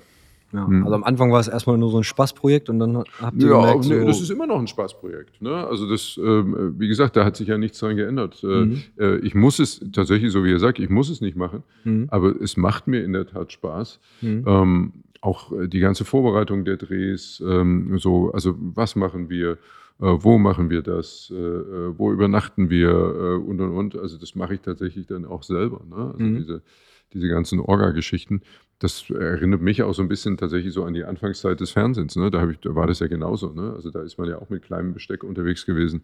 Ja, 0.53 0.67
hm. 0.67 0.85
Also 0.85 0.95
am 0.95 1.05
Anfang 1.05 1.33
war 1.33 1.41
es 1.41 1.49
erstmal 1.49 1.79
nur 1.79 1.91
so 1.91 1.97
ein 1.97 2.05
Spaßprojekt 2.05 2.69
und 2.69 2.79
dann 2.79 3.05
habt 3.21 3.43
ihr 3.43 3.49
ja, 3.49 3.61
gemerkt, 3.61 3.85
so 3.85 4.05
das 4.05 4.21
ist 4.21 4.31
immer 4.31 4.47
noch 4.47 4.59
ein 4.59 4.67
Spaßprojekt. 4.67 5.41
Ne? 5.41 5.67
Also 5.67 5.89
das, 5.89 6.21
ähm, 6.23 6.75
wie 6.79 6.89
gesagt, 6.89 7.17
da 7.17 7.25
hat 7.25 7.37
sich 7.37 7.49
ja 7.49 7.57
nichts 7.57 7.79
dran 7.79 7.97
geändert. 7.97 8.43
Äh, 8.43 8.47
mhm. 8.47 8.83
Äh, 8.99 9.17
ich 9.19 9.35
muss 9.35 9.59
es 9.59 9.81
tatsächlich, 9.93 10.31
so 10.31 10.45
wie 10.45 10.51
ihr 10.51 10.59
sagt, 10.59 10.79
ich 10.79 10.91
muss 10.91 11.09
es 11.09 11.23
nicht 11.23 11.37
machen, 11.37 11.63
mhm. 11.85 12.07
aber 12.11 12.39
es 12.41 12.59
macht 12.59 12.87
mir 12.87 13.03
in 13.03 13.15
der 13.15 13.27
Tat 13.27 13.53
Spaß. 13.53 13.99
Mhm. 14.21 14.45
Ähm, 14.47 14.93
auch 15.23 15.53
äh, 15.53 15.69
die 15.69 15.81
ganze 15.81 16.05
Vorbereitung 16.05 16.67
der 16.67 16.77
Drehs, 16.77 17.43
ähm, 17.47 17.99
so, 17.99 18.31
also 18.33 18.55
was 18.59 18.95
machen 18.95 19.31
wir, 19.31 19.57
wo 19.99 20.39
machen 20.39 20.71
wir 20.71 20.83
das, 20.83 21.33
äh, 21.35 21.37
äh 21.37 21.99
wo 21.99 22.13
übernachten 22.13 22.71
wir 22.71 22.91
äh, 22.91 23.35
und 23.37 23.61
und 23.61 23.73
und. 23.73 23.97
Also 23.97 24.19
das 24.19 24.35
mache 24.35 24.55
ich 24.55 24.61
tatsächlich 24.61 25.07
dann 25.07 25.25
auch 25.25 25.43
selber. 25.43 25.85
Ne? 25.89 26.13
Also 26.13 26.25
mhm. 26.25 26.37
diese, 26.37 26.63
diese 27.13 27.29
ganzen 27.29 27.61
Orga-Geschichten, 27.61 28.43
das 28.79 29.09
erinnert 29.11 29.61
mich 29.61 29.83
auch 29.83 29.95
so 29.95 30.03
ein 30.03 30.09
bisschen 30.09 30.37
tatsächlich 30.37 30.73
so 30.73 30.85
an 30.85 30.95
die 30.95 31.05
Anfangszeit 31.05 31.61
des 31.61 31.71
Fernsehens. 31.71 32.17
Ne? 32.17 32.31
Da, 32.31 32.49
ich, 32.49 32.59
da 32.59 32.75
war 32.75 32.87
das 32.87 32.99
ja 32.99 33.07
genauso. 33.07 33.53
Ne? 33.53 33.73
Also 33.75 33.91
da 33.91 34.03
ist 34.03 34.19
man 34.19 34.29
ja 34.29 34.39
auch 34.39 34.51
mit 34.51 34.63
kleinem 34.63 34.93
Besteck 34.93 35.23
unterwegs 35.23 35.67
gewesen. 35.67 36.03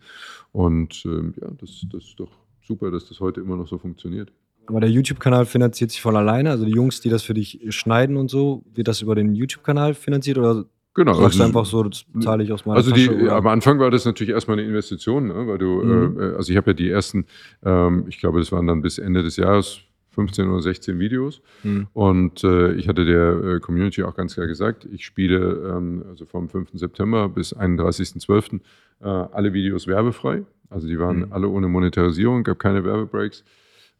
Und 0.52 1.02
ähm, 1.04 1.34
ja, 1.40 1.48
das, 1.58 1.84
das 1.90 2.04
ist 2.04 2.20
doch 2.20 2.30
super, 2.62 2.90
dass 2.90 3.08
das 3.08 3.18
heute 3.18 3.40
immer 3.40 3.56
noch 3.56 3.66
so 3.66 3.78
funktioniert. 3.78 4.32
Aber 4.66 4.80
der 4.80 4.90
YouTube-Kanal 4.90 5.46
finanziert 5.46 5.90
sich 5.90 6.00
von 6.00 6.14
alleine. 6.14 6.50
Also 6.50 6.66
die 6.66 6.72
Jungs, 6.72 7.00
die 7.00 7.08
das 7.08 7.22
für 7.22 7.34
dich 7.34 7.58
schneiden 7.70 8.16
und 8.16 8.30
so, 8.30 8.64
wird 8.74 8.86
das 8.86 9.00
über 9.00 9.14
den 9.14 9.34
YouTube-Kanal 9.34 9.94
finanziert 9.94 10.36
oder 10.38 10.66
Genau. 10.94 11.14
Sagst 11.14 11.40
also, 11.40 11.44
einfach 11.44 11.66
so, 11.66 11.84
das 11.84 12.04
zahle 12.20 12.42
ich 12.42 12.52
aus 12.52 12.66
meiner 12.66 12.78
also 12.78 12.90
die, 12.90 13.06
Tasche. 13.06 13.32
am 13.32 13.46
Anfang 13.46 13.78
war 13.78 13.90
das 13.90 14.04
natürlich 14.04 14.32
erstmal 14.32 14.58
eine 14.58 14.66
Investition, 14.66 15.28
ne? 15.28 15.46
weil 15.46 15.58
du, 15.58 15.82
mhm. 15.82 16.20
äh, 16.20 16.34
also 16.34 16.50
ich 16.50 16.56
habe 16.56 16.70
ja 16.70 16.74
die 16.74 16.90
ersten, 16.90 17.26
ähm, 17.64 18.06
ich 18.08 18.18
glaube, 18.18 18.40
das 18.40 18.50
waren 18.50 18.66
dann 18.66 18.82
bis 18.82 18.98
Ende 18.98 19.22
des 19.22 19.36
Jahres 19.36 19.80
15 20.18 20.48
oder 20.48 20.60
16 20.60 20.98
Videos. 20.98 21.40
Mhm. 21.62 21.86
Und 21.92 22.42
äh, 22.42 22.72
ich 22.72 22.88
hatte 22.88 23.04
der 23.04 23.56
äh, 23.56 23.60
Community 23.60 24.02
auch 24.02 24.16
ganz 24.16 24.34
klar 24.34 24.48
gesagt, 24.48 24.88
ich 24.90 25.04
spiele 25.04 25.74
ähm, 25.76 26.02
also 26.08 26.26
vom 26.26 26.48
5. 26.48 26.70
September 26.72 27.28
bis 27.28 27.54
31.12. 27.54 28.60
Äh, 29.00 29.06
alle 29.06 29.52
Videos 29.52 29.86
werbefrei. 29.86 30.42
Also 30.70 30.88
die 30.88 30.98
waren 30.98 31.18
mhm. 31.20 31.32
alle 31.32 31.48
ohne 31.48 31.68
Monetarisierung, 31.68 32.42
gab 32.42 32.58
keine 32.58 32.84
Werbebreaks. 32.84 33.44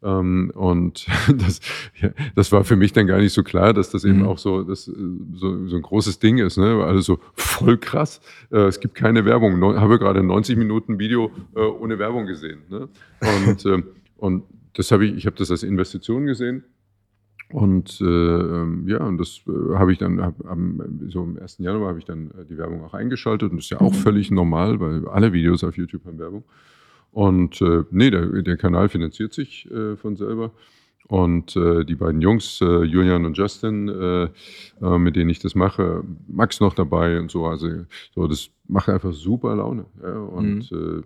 Ähm, 0.01 0.51
und 0.55 1.07
das, 1.37 1.59
ja, 2.01 2.09
das 2.35 2.51
war 2.51 2.63
für 2.63 2.75
mich 2.75 2.93
dann 2.93 3.07
gar 3.07 3.19
nicht 3.19 3.33
so 3.33 3.43
klar, 3.43 3.73
dass 3.73 3.89
das 3.89 4.05
eben 4.05 4.19
mhm. 4.19 4.27
auch 4.27 4.37
so, 4.37 4.63
das, 4.63 4.87
äh, 4.87 4.93
so, 5.33 5.67
so 5.67 5.75
ein 5.75 5.81
großes 5.81 6.19
Ding 6.19 6.37
ist. 6.37 6.57
Ne? 6.57 6.83
Also 6.83 7.01
so 7.01 7.19
voll 7.33 7.77
krass. 7.77 8.21
Äh, 8.51 8.67
es 8.67 8.79
gibt 8.79 8.95
keine 8.95 9.25
Werbung. 9.25 9.59
No, 9.59 9.75
habe 9.75 9.99
gerade 9.99 10.23
90 10.23 10.57
Minuten 10.57 10.99
Video 10.99 11.31
äh, 11.55 11.59
ohne 11.59 11.99
Werbung 11.99 12.25
gesehen. 12.25 12.59
Ne? 12.69 12.87
Und, 13.47 13.65
äh, 13.65 13.83
und 14.17 14.43
das 14.73 14.91
habe 14.91 15.05
ich, 15.05 15.15
ich 15.15 15.25
habe 15.25 15.35
das 15.35 15.51
als 15.51 15.63
Investition 15.63 16.25
gesehen. 16.25 16.63
Und 17.51 17.99
äh, 17.99 18.05
ähm, 18.05 18.87
ja, 18.87 18.99
und 18.99 19.17
das 19.17 19.41
äh, 19.47 19.75
habe 19.75 19.91
ich 19.91 19.97
dann, 19.97 20.21
hab, 20.21 20.45
am, 20.45 20.81
so 21.07 21.23
im 21.23 21.39
1. 21.39 21.57
Januar 21.57 21.89
habe 21.89 21.99
ich 21.99 22.05
dann 22.05 22.29
die 22.47 22.57
Werbung 22.59 22.83
auch 22.83 22.93
eingeschaltet 22.93 23.49
und 23.49 23.57
das 23.57 23.65
ist 23.65 23.71
ja 23.71 23.81
auch 23.81 23.91
mhm. 23.91 23.97
völlig 23.97 24.29
normal, 24.29 24.79
weil 24.79 25.07
alle 25.07 25.33
Videos 25.33 25.63
auf 25.63 25.75
YouTube 25.75 26.05
haben 26.05 26.19
Werbung. 26.19 26.43
Und 27.11 27.61
äh, 27.61 27.83
nee, 27.91 28.11
der, 28.11 28.41
der 28.41 28.57
Kanal 28.57 28.89
finanziert 28.89 29.33
sich 29.33 29.69
äh, 29.71 29.95
von 29.95 30.15
selber. 30.15 30.51
Und 31.09 31.55
äh, 31.55 31.85
die 31.85 31.95
beiden 31.95 32.21
Jungs, 32.21 32.61
äh, 32.61 32.83
Julian 32.83 33.25
und 33.25 33.35
Justin, 33.35 33.89
äh, 33.89 34.29
äh, 34.79 34.97
mit 34.99 35.15
denen 35.15 35.31
ich 35.31 35.39
das 35.39 35.55
mache, 35.55 36.03
Max 36.27 36.59
noch 36.59 36.75
dabei 36.75 37.19
und 37.19 37.31
so, 37.31 37.47
also 37.47 37.67
so, 38.13 38.27
das 38.27 38.51
macht 38.67 38.89
einfach 38.89 39.11
super 39.11 39.55
Laune. 39.55 39.85
Ja? 40.03 40.19
Und 40.19 40.71
mhm. 40.71 41.03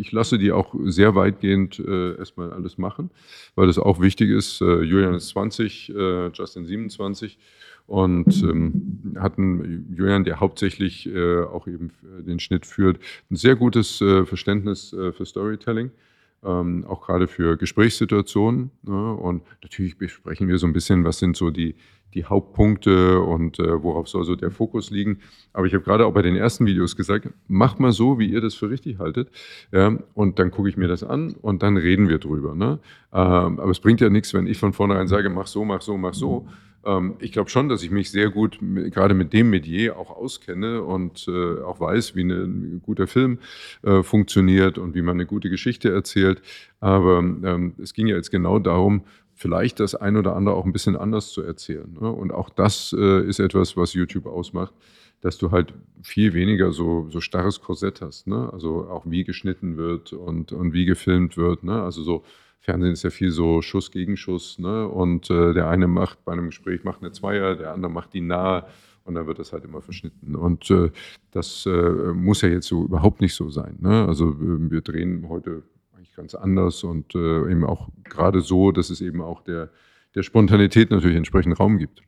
ich 0.00 0.10
lasse 0.10 0.38
die 0.38 0.50
auch 0.50 0.74
sehr 0.86 1.14
weitgehend 1.14 1.78
äh, 1.78 2.16
erstmal 2.16 2.52
alles 2.52 2.76
machen, 2.76 3.10
weil 3.54 3.68
das 3.68 3.78
auch 3.78 4.00
wichtig 4.00 4.30
ist. 4.30 4.60
Äh, 4.62 4.82
Julian 4.82 5.14
ist 5.14 5.28
20, 5.28 5.94
äh, 5.94 6.26
Justin 6.30 6.66
27 6.66 7.38
und 7.86 8.42
ähm, 8.42 9.16
hatten 9.18 9.94
Julian, 9.94 10.24
der 10.24 10.40
hauptsächlich 10.40 11.08
äh, 11.08 11.42
auch 11.42 11.66
eben 11.68 11.92
den 12.26 12.40
Schnitt 12.40 12.66
führt, 12.66 12.98
ein 13.30 13.36
sehr 13.36 13.56
gutes 13.56 14.00
äh, 14.00 14.24
Verständnis 14.24 14.92
äh, 14.92 15.12
für 15.12 15.24
Storytelling. 15.24 15.90
Ähm, 16.44 16.84
auch 16.86 17.04
gerade 17.04 17.28
für 17.28 17.56
Gesprächssituationen. 17.56 18.70
Ne? 18.82 19.14
Und 19.14 19.42
natürlich 19.62 19.98
besprechen 19.98 20.48
wir 20.48 20.58
so 20.58 20.66
ein 20.66 20.72
bisschen, 20.72 21.02
was 21.02 21.18
sind 21.18 21.36
so 21.36 21.50
die, 21.50 21.74
die 22.14 22.24
Hauptpunkte 22.24 23.20
und 23.20 23.58
äh, 23.58 23.82
worauf 23.82 24.08
soll 24.08 24.24
so 24.24 24.36
der 24.36 24.50
Fokus 24.50 24.90
liegen. 24.90 25.20
Aber 25.52 25.66
ich 25.66 25.74
habe 25.74 25.82
gerade 25.82 26.06
auch 26.06 26.12
bei 26.12 26.22
den 26.22 26.36
ersten 26.36 26.66
Videos 26.66 26.94
gesagt, 26.94 27.28
macht 27.48 27.80
mal 27.80 27.92
so, 27.92 28.18
wie 28.18 28.26
ihr 28.30 28.40
das 28.40 28.54
für 28.54 28.70
richtig 28.70 28.98
haltet. 28.98 29.30
Ja? 29.72 29.98
Und 30.14 30.38
dann 30.38 30.50
gucke 30.50 30.68
ich 30.68 30.76
mir 30.76 30.88
das 30.88 31.02
an 31.02 31.34
und 31.40 31.62
dann 31.62 31.76
reden 31.76 32.08
wir 32.08 32.18
drüber. 32.18 32.54
Ne? 32.54 32.80
Ähm, 33.12 33.58
aber 33.58 33.70
es 33.70 33.80
bringt 33.80 34.00
ja 34.00 34.10
nichts, 34.10 34.34
wenn 34.34 34.46
ich 34.46 34.58
von 34.58 34.72
vornherein 34.72 35.08
sage, 35.08 35.30
mach 35.30 35.46
so, 35.46 35.64
mach 35.64 35.80
so, 35.80 35.96
mach 35.96 36.14
so. 36.14 36.46
Ähm, 36.86 37.16
ich 37.18 37.32
glaube 37.32 37.50
schon, 37.50 37.68
dass 37.68 37.82
ich 37.82 37.90
mich 37.90 38.10
sehr 38.10 38.30
gut 38.30 38.58
gerade 38.60 39.14
mit 39.14 39.32
dem 39.32 39.50
Metier 39.50 39.98
auch 39.98 40.10
auskenne 40.10 40.82
und 40.82 41.26
äh, 41.28 41.60
auch 41.60 41.80
weiß, 41.80 42.14
wie 42.14 42.22
ein 42.22 42.80
guter 42.84 43.06
Film 43.06 43.38
äh, 43.82 44.02
funktioniert 44.02 44.78
und 44.78 44.94
wie 44.94 45.02
man 45.02 45.16
eine 45.16 45.26
gute 45.26 45.50
Geschichte 45.50 45.92
erzählt. 45.92 46.40
Aber 46.80 47.18
ähm, 47.18 47.74
es 47.82 47.92
ging 47.92 48.06
ja 48.06 48.16
jetzt 48.16 48.30
genau 48.30 48.58
darum, 48.58 49.02
vielleicht 49.34 49.80
das 49.80 49.94
ein 49.94 50.16
oder 50.16 50.34
andere 50.34 50.54
auch 50.54 50.64
ein 50.64 50.72
bisschen 50.72 50.96
anders 50.96 51.30
zu 51.30 51.42
erzählen. 51.42 51.92
Ne? 52.00 52.10
Und 52.10 52.32
auch 52.32 52.48
das 52.48 52.94
äh, 52.98 53.28
ist 53.28 53.38
etwas, 53.38 53.76
was 53.76 53.92
YouTube 53.92 54.26
ausmacht, 54.26 54.72
dass 55.20 55.36
du 55.36 55.50
halt 55.50 55.74
viel 56.02 56.32
weniger 56.32 56.72
so, 56.72 57.08
so 57.10 57.20
starres 57.20 57.60
Korsett 57.60 58.00
hast. 58.00 58.26
Ne? 58.26 58.48
Also 58.52 58.88
auch 58.88 59.04
wie 59.06 59.24
geschnitten 59.24 59.76
wird 59.76 60.12
und, 60.12 60.52
und 60.52 60.72
wie 60.72 60.86
gefilmt 60.86 61.36
wird. 61.36 61.64
Ne? 61.64 61.82
Also 61.82 62.02
so 62.02 62.24
Fernsehen 62.60 62.92
ist 62.92 63.04
ja 63.04 63.10
viel 63.10 63.30
so 63.30 63.62
Schuss 63.62 63.90
gegen 63.90 64.16
Schuss, 64.16 64.58
ne? 64.58 64.88
Und 64.88 65.30
äh, 65.30 65.54
der 65.54 65.68
eine 65.68 65.86
macht 65.86 66.24
bei 66.24 66.32
einem 66.32 66.46
Gespräch 66.46 66.84
macht 66.84 67.02
eine 67.02 67.12
Zweier, 67.12 67.54
der 67.54 67.72
andere 67.72 67.92
macht 67.92 68.12
die 68.12 68.20
nahe 68.20 68.64
und 69.04 69.14
dann 69.14 69.26
wird 69.26 69.38
das 69.38 69.52
halt 69.52 69.64
immer 69.64 69.80
verschnitten. 69.80 70.34
Und 70.34 70.70
äh, 70.70 70.90
das 71.30 71.64
äh, 71.66 71.70
muss 71.70 72.42
ja 72.42 72.48
jetzt 72.48 72.66
so 72.66 72.84
überhaupt 72.84 73.20
nicht 73.20 73.34
so 73.34 73.48
sein. 73.50 73.76
Ne? 73.80 74.06
Also 74.06 74.30
äh, 74.30 74.70
wir 74.70 74.80
drehen 74.80 75.28
heute 75.28 75.62
eigentlich 75.94 76.14
ganz 76.14 76.34
anders 76.34 76.82
und 76.82 77.14
äh, 77.14 77.50
eben 77.50 77.64
auch 77.64 77.88
gerade 78.04 78.40
so, 78.40 78.72
dass 78.72 78.90
es 78.90 79.00
eben 79.00 79.22
auch 79.22 79.42
der, 79.42 79.70
der 80.14 80.22
Spontanität 80.22 80.90
natürlich 80.90 81.16
entsprechend 81.16 81.58
Raum 81.58 81.78
gibt. 81.78 82.02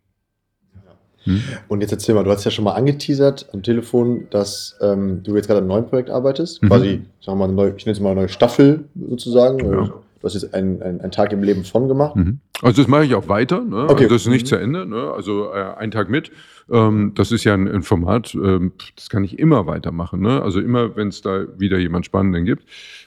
Hm? 1.25 1.43
Und 1.69 1.81
jetzt 1.83 1.93
erzähl 1.93 2.15
mal, 2.15 2.25
du 2.25 2.31
hast 2.31 2.45
ja 2.45 2.51
schon 2.51 2.65
mal 2.65 2.75
angeteasert 2.75 3.49
am 3.53 3.63
Telefon, 3.63 4.27
dass 4.31 4.77
ähm, 4.81 5.23
du 5.23 5.37
jetzt 5.37 5.47
gerade 5.47 5.59
an 5.59 5.65
einem 5.65 5.69
neuen 5.69 5.87
Projekt 5.87 6.11
arbeitest. 6.11 6.63
Mhm. 6.63 6.69
Quasi, 6.69 7.03
sagen 7.21 7.39
wir 7.39 7.47
mal, 7.47 7.53
neue, 7.53 7.75
ich 7.77 7.87
nenne 7.87 7.93
es 7.93 8.01
mal 8.01 8.11
eine 8.11 8.21
neue 8.21 8.29
Staffel 8.29 8.85
sozusagen. 9.09 9.59
Ja. 9.59 9.93
Du 10.21 10.27
hast 10.27 10.35
jetzt 10.35 10.53
einen, 10.55 10.83
einen, 10.83 11.01
einen 11.01 11.13
Tag 11.13 11.33
im 11.33 11.43
Leben 11.43 11.65
von 11.65 11.89
gemacht. 11.89 12.17
Mhm. 12.17 12.41
Also 12.63 12.83
das 12.83 12.89
mache 12.89 13.05
ich 13.05 13.15
auch 13.15 13.29
weiter. 13.29 13.63
Ne? 13.63 13.85
Okay. 13.85 14.05
Also 14.05 14.15
das 14.15 14.23
ist 14.23 14.29
nicht 14.29 14.47
mhm. 14.47 14.49
zu 14.49 14.57
Ende. 14.57 14.87
Ne? 14.87 15.13
Also 15.13 15.53
äh, 15.53 15.75
ein 15.77 15.91
Tag 15.91 16.11
mit. 16.11 16.33
Ähm, 16.71 17.13
das 17.15 17.33
ist 17.33 17.45
ja 17.45 17.55
ein, 17.55 17.69
ein 17.69 17.83
Format, 17.83 18.35
ähm, 18.35 18.73
das 18.97 19.09
kann 19.09 19.25
ich 19.25 19.39
immer 19.39 19.67
weitermachen. 19.67 20.21
Ne? 20.21 20.43
Also 20.43 20.61
immer, 20.61 20.97
wenn 20.97 21.09
es 21.09 21.23
da 21.23 21.47
wieder 21.57 21.79
jemand 21.79 22.07
Spannenden 22.07 22.45
gibt, 22.45 22.65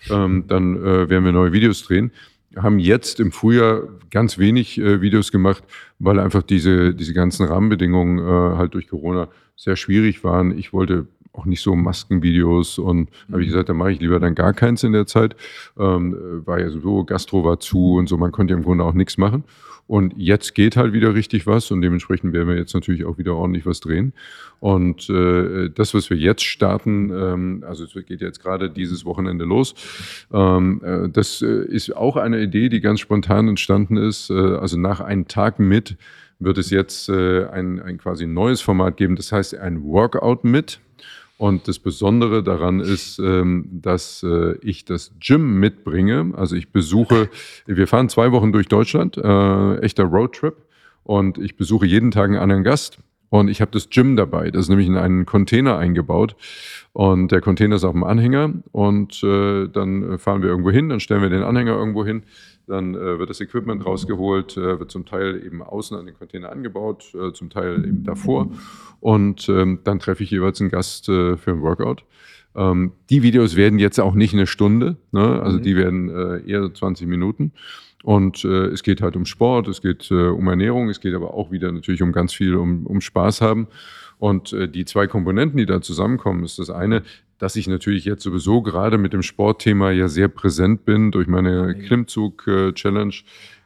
ähm, 0.10 0.46
dann 0.48 0.78
äh, 0.78 1.10
werden 1.10 1.26
wir 1.26 1.32
neue 1.32 1.52
Videos 1.54 1.84
drehen. 1.84 2.12
Wir 2.50 2.64
haben 2.64 2.80
jetzt 2.80 3.20
im 3.20 3.32
Frühjahr 3.32 3.84
ganz 4.10 4.38
wenig 4.38 4.78
äh, 4.80 5.02
Videos 5.02 5.32
gemacht, 5.32 5.64
weil 6.00 6.20
einfach 6.20 6.44
diese, 6.44 6.94
diese 6.94 7.14
ganzen 7.14 7.46
Rahmenbedingungen 7.46 8.20
äh, 8.20 8.58
halt 8.58 8.74
durch 8.74 8.88
Corona 8.90 9.30
sehr 9.56 9.76
schwierig 9.76 10.24
waren. 10.24 10.58
Ich 10.58 10.74
wollte 10.74 11.08
auch 11.34 11.46
nicht 11.46 11.62
so 11.62 11.76
Maskenvideos 11.76 12.78
und 12.78 13.10
mhm. 13.10 13.34
habe 13.34 13.42
ich 13.42 13.50
gesagt, 13.50 13.70
da 13.70 13.74
mache 13.74 13.92
ich 13.92 14.00
lieber 14.00 14.20
dann 14.20 14.36
gar 14.36 14.54
keins 14.54 14.84
in 14.84 14.92
der 14.92 15.06
Zeit. 15.06 15.36
Ähm, 15.78 16.44
war 16.46 16.60
ja 16.60 16.70
so, 16.70 17.04
Gastro 17.04 17.44
war 17.44 17.60
zu 17.60 17.96
und 17.96 18.08
so, 18.08 18.18
man 18.18 18.32
konnte 18.32 18.54
ja 18.54 18.58
im 18.58 18.64
Grunde 18.64 18.84
auch 18.84 18.94
nichts 18.94 19.18
machen. 19.18 19.44
Und 19.88 20.14
jetzt 20.16 20.56
geht 20.56 20.78
halt 20.78 20.94
wieder 20.94 21.16
richtig 21.16 21.48
was 21.48 21.70
und 21.70 21.82
dementsprechend 21.82 22.32
werden 22.32 22.48
wir 22.48 22.56
jetzt 22.56 22.74
natürlich 22.74 23.04
auch 23.04 23.18
wieder 23.18 23.36
ordentlich 23.36 23.66
was 23.66 23.82
drehen. 23.82 24.14
Und 24.62 25.10
äh, 25.10 25.70
das, 25.70 25.94
was 25.94 26.10
wir 26.10 26.16
jetzt 26.16 26.44
starten, 26.44 27.12
ähm, 27.12 27.64
also 27.68 27.84
es 27.84 27.94
geht 28.06 28.22
jetzt 28.22 28.42
gerade 28.42 28.70
dieses 28.70 29.04
Wochenende 29.04 29.44
los, 29.44 29.76
ähm, 30.32 30.82
äh, 30.82 31.10
das 31.10 31.42
äh, 31.42 31.66
ist 31.66 31.94
auch 31.96 32.16
eine 32.16 32.42
Idee, 32.42 32.70
die 32.70 32.80
ganz 32.80 33.02
spontan 33.02 33.50
entstanden 33.50 33.98
ist. 33.98 34.30
Äh, 34.30 34.34
also 34.34 34.78
nach 34.78 35.02
einem 35.02 35.28
Tag 35.28 35.60
mit 35.60 35.98
wird 36.40 36.58
es 36.58 36.70
jetzt 36.70 37.10
äh, 37.10 37.48
ein, 37.48 37.82
ein 37.82 37.98
quasi 37.98 38.28
neues 38.28 38.62
Format 38.62 38.98
geben, 38.98 39.16
das 39.16 39.32
heißt 39.32 39.58
ein 39.58 39.84
Workout 39.84 40.44
mit. 40.44 40.80
Und 41.42 41.68
das 41.68 41.80
Besondere 41.80 42.44
daran 42.44 42.82
ist, 42.82 43.18
ähm, 43.18 43.66
dass 43.72 44.22
äh, 44.22 44.60
ich 44.62 44.86
das 44.86 45.12
Gym 45.20 45.60
mitbringe. 45.60 46.34
Also 46.36 46.56
ich 46.56 46.72
besuche, 46.72 47.32
wir 47.66 47.88
fahren 47.88 48.10
zwei 48.10 48.32
Wochen 48.32 48.52
durch 48.52 48.68
Deutschland, 48.68 49.18
äh, 49.18 49.78
echter 49.78 50.04
Roadtrip. 50.04 50.56
Und 51.04 51.40
ich 51.40 51.58
besuche 51.58 51.88
jeden 51.88 52.12
Tag 52.12 52.30
einen 52.30 52.38
anderen 52.38 52.64
Gast. 52.64 53.00
Und 53.30 53.48
ich 53.48 53.60
habe 53.60 53.72
das 53.72 53.90
Gym 53.90 54.16
dabei. 54.18 54.52
Das 54.52 54.66
ist 54.66 54.70
nämlich 54.70 54.86
in 54.86 54.98
einen 54.98 55.26
Container 55.26 55.80
eingebaut. 55.80 56.36
Und 56.94 57.32
der 57.32 57.42
Container 57.42 57.78
ist 57.78 57.86
auf 57.86 57.94
dem 57.94 58.04
Anhänger. 58.04 58.54
Und 58.72 59.24
äh, 59.24 59.68
dann 59.68 60.20
fahren 60.20 60.44
wir 60.44 60.50
irgendwo 60.50 60.70
hin, 60.70 60.90
dann 60.90 61.00
stellen 61.00 61.24
wir 61.24 61.30
den 61.30 61.42
Anhänger 61.42 61.72
irgendwo 61.72 62.06
hin. 62.06 62.22
Dann 62.72 62.96
äh, 62.96 63.20
wird 63.20 63.30
das 63.30 63.42
Equipment 63.42 63.86
rausgeholt, 63.86 64.56
äh, 64.58 64.80
wird 64.80 64.92
zum 64.92 65.06
Teil 65.06 65.46
eben 65.46 65.62
außen 65.62 65.98
an 65.98 66.06
den 66.06 66.16
Container 66.16 66.52
angebaut, 66.52 67.14
äh, 67.14 67.34
zum 67.34 67.50
Teil 67.50 67.86
eben 67.86 68.04
davor. 68.04 68.50
Und 69.02 69.50
ähm, 69.50 69.80
dann 69.84 70.00
treffe 70.00 70.24
ich 70.24 70.32
jeweils 70.32 70.62
einen 70.62 70.70
Gast 70.70 71.10
äh, 71.10 71.36
für 71.36 71.52
ein 71.52 71.62
Workout. 71.62 72.04
Ähm, 72.56 72.94
die 73.10 73.24
Videos 73.24 73.56
werden 73.56 73.78
jetzt 73.78 74.00
auch 74.00 74.14
nicht 74.14 74.34
eine 74.34 74.48
Stunde, 74.48 74.98
ne? 75.12 75.42
also 75.42 75.58
mhm. 75.58 75.64
die 75.64 75.76
werden 75.76 76.10
äh, 76.10 76.50
eher 76.50 76.74
20 76.74 77.08
Minuten. 77.08 77.52
Und 78.04 78.44
äh, 78.46 78.68
es 78.68 78.84
geht 78.84 79.02
halt 79.02 79.16
um 79.16 79.26
Sport, 79.26 79.68
es 79.68 79.82
geht 79.82 80.10
äh, 80.10 80.30
um 80.30 80.48
Ernährung, 80.48 80.90
es 80.90 81.02
geht 81.02 81.14
aber 81.14 81.34
auch 81.34 81.52
wieder 81.52 81.72
natürlich 81.72 82.02
um 82.02 82.12
ganz 82.12 82.34
viel 82.34 82.56
um, 82.56 82.88
um 82.88 83.02
Spaß 83.02 83.42
haben. 83.42 83.68
Und 84.18 84.54
äh, 84.54 84.68
die 84.68 84.86
zwei 84.86 85.08
Komponenten, 85.08 85.58
die 85.58 85.66
da 85.66 85.82
zusammenkommen, 85.82 86.44
ist 86.44 86.60
das 86.60 86.70
eine, 86.70 87.04
dass 87.42 87.56
ich 87.56 87.68
natürlich 87.68 88.06
jetzt 88.06 88.22
sowieso 88.22 88.62
gerade 88.62 89.00
mit 89.00 89.14
dem 89.14 89.24
Sportthema 89.24 89.90
ja 89.90 90.08
sehr 90.08 90.28
präsent 90.28 90.86
bin 90.86 91.10
durch 91.10 91.28
meine 91.28 91.74
Klimmzug-Challenge, 91.74 93.16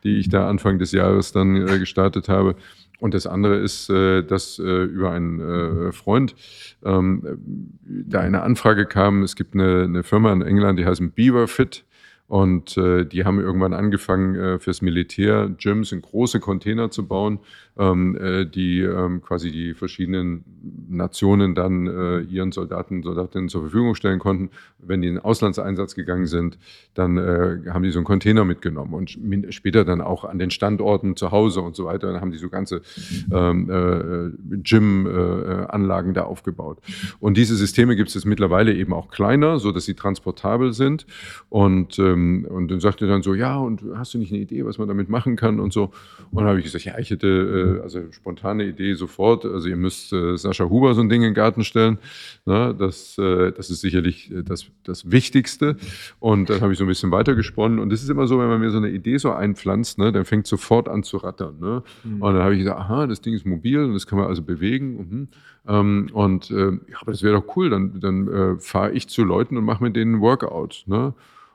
die 0.05 0.17
ich 0.17 0.30
da 0.30 0.47
Anfang 0.47 0.80
des 0.80 0.93
Jahres 0.93 1.34
dann 1.34 1.67
äh, 1.67 1.78
gestartet 1.78 2.30
habe. 2.30 2.55
Und 2.99 3.13
das 3.13 3.28
andere 3.28 3.57
ist, 3.57 3.89
äh, 3.89 4.23
dass 4.23 4.59
äh, 4.59 4.84
über 4.84 5.11
einen 5.11 5.91
Freund 5.91 6.36
ähm, 6.86 7.73
da 7.84 8.21
eine 8.21 8.43
Anfrage 8.43 8.86
kam. 8.86 9.23
Es 9.23 9.36
gibt 9.36 9.55
eine, 9.55 10.03
Firma 10.03 10.32
in 10.32 10.41
England, 10.41 10.80
die 10.80 10.86
heißt 10.86 11.13
Beaver 11.13 11.49
Fit. 11.49 11.84
Und 12.28 12.76
die 12.76 13.23
haben 13.23 13.39
irgendwann 13.39 13.76
angefangen, 13.76 14.59
fürs 14.59 14.82
Militär 14.82 15.47
Gyms 15.47 15.91
in 15.91 16.01
große 16.01 16.39
Container 16.39 16.89
zu 16.89 17.07
bauen, 17.07 17.38
die 17.78 18.80
ähm, 18.82 19.21
quasi 19.21 19.51
die 19.51 19.73
verschiedenen 19.73 20.45
Nationen 20.88 21.55
dann 21.55 21.88
äh, 21.88 22.19
ihren 22.21 22.53
Soldaten, 22.53 23.03
Soldatinnen 23.03 23.49
zur 23.49 23.61
Verfügung 23.61 23.95
stellen 23.95 24.19
konnten. 24.19 24.49
Wenn 24.80 25.01
die 25.01 25.09
in 25.09 25.15
den 25.15 25.23
Auslandseinsatz 25.23 25.93
gegangen 25.93 26.26
sind, 26.26 26.57
dann 26.93 27.17
äh, 27.17 27.69
haben 27.69 27.84
die 27.84 27.91
so 27.91 27.99
einen 27.99 28.05
Container 28.05 28.45
mitgenommen 28.45 28.93
und 28.93 29.17
später 29.53 29.84
dann 29.84 29.99
auch 29.99 30.23
an 30.23 30.39
den 30.39 30.51
Standorten 30.51 31.17
zu 31.17 31.32
Hause 31.32 31.59
und 31.61 31.76
so 31.76 31.84
weiter, 31.84 32.13
dann 32.13 32.21
haben 32.21 32.32
die 32.32 32.38
so 32.38 32.47
ganze 32.47 32.82
ähm, 33.30 33.69
äh, 33.69 34.57
Gym-Anlagen 34.63 36.13
da 36.13 36.23
aufgebaut. 36.23 36.78
Und 37.19 37.36
diese 37.36 37.57
Systeme 37.57 37.97
gibt 37.97 38.07
es 38.07 38.15
jetzt 38.15 38.26
mittlerweile 38.26 38.73
eben 38.73 38.93
auch 38.93 39.09
kleiner, 39.09 39.59
so 39.59 39.73
dass 39.73 39.84
sie 39.84 39.95
transportabel 39.95 40.71
sind 40.71 41.05
und 41.49 41.99
äh, 41.99 42.05
ähm, 42.05 42.47
und 42.49 42.69
dann 42.69 42.80
sagte 42.80 43.07
dann 43.07 43.21
so, 43.21 43.34
ja, 43.34 43.57
und 43.57 43.84
hast 43.95 44.13
du 44.13 44.17
nicht 44.17 44.32
eine 44.32 44.41
Idee, 44.41 44.65
was 44.65 44.78
man 44.78 44.88
damit 44.88 45.09
machen 45.09 45.36
kann 45.36 45.59
und 45.59 45.73
so. 45.73 45.91
Und 46.32 46.38
dann 46.38 46.47
habe 46.47 46.59
ich 46.59 46.65
gesagt, 46.65 46.86
ja, 46.86 46.97
ich 46.97 47.09
hätte 47.09 47.28
äh, 47.66 47.82
also 47.82 48.11
spontane 48.11 48.66
Idee 48.66 48.93
sofort. 48.93 49.45
Also 49.45 49.68
ihr 49.68 49.76
müsst 49.76 50.13
äh, 50.13 50.38
Sascha 50.38 50.66
Huber 50.66 50.93
so 50.93 51.01
ein 51.01 51.09
Ding 51.09 51.22
in 51.22 51.30
den 51.30 51.34
Garten 51.34 51.63
stellen. 51.63 51.97
Na, 52.45 52.68
ne? 52.68 52.76
das, 52.76 53.18
äh, 53.18 53.51
das 53.51 53.70
ist 53.70 53.82
sicherlich 53.82 54.32
äh, 54.32 54.43
das, 54.43 54.66
das 54.84 55.11
Wichtigste. 55.11 55.78
Und 56.20 56.49
dann 56.49 56.61
habe 56.61 56.74
ich 56.74 56.78
so 56.78 56.86
ein 56.86 56.88
bisschen 56.88 57.11
weitergesponnen. 57.11 57.80
Und 57.80 57.89
das 57.91 58.03
ist 58.03 58.09
immer 58.09 58.28
so, 58.28 58.39
wenn 58.39 58.47
man 58.47 58.59
mir 58.59 58.72
so 58.72 58.78
eine 58.78 58.89
Idee 58.89 59.18
so 59.18 59.32
einpflanzt, 59.32 59.97
ne, 59.97 60.11
dann 60.11 60.26
fängt 60.26 60.47
sofort 60.47 60.89
an 60.89 61.03
zu 61.03 61.18
rattern. 61.18 61.59
Ne? 61.59 61.84
Mhm. 62.03 62.22
Und 62.22 62.34
dann 62.34 62.43
habe 62.43 62.53
ich 62.53 62.59
gesagt, 62.59 62.80
aha, 62.80 63.07
das 63.07 63.22
Ding 63.22 63.34
ist 63.34 63.45
mobil 63.45 63.84
und 63.84 63.93
das 63.93 64.07
kann 64.07 64.20
man 64.20 64.28
also 64.28 64.41
bewegen. 64.41 64.97
Mhm. 64.97 65.28
Ähm, 65.68 66.09
und 66.13 66.51
äh, 66.51 66.72
ja, 66.72 66.97
aber 67.01 67.11
das 67.11 67.24
wäre 67.24 67.39
doch 67.39 67.55
cool. 67.55 67.70
Dann, 67.70 67.99
dann 67.99 68.28
äh, 68.28 68.59
fahre 68.59 68.91
ich 68.91 69.07
zu 69.07 69.24
Leuten 69.24 69.57
und 69.57 69.66
mache 69.66 69.84
mit 69.84 69.95
denen 69.95 70.16
ein 70.16 70.22
Workout. 70.22 70.84
Ne? 70.88 71.13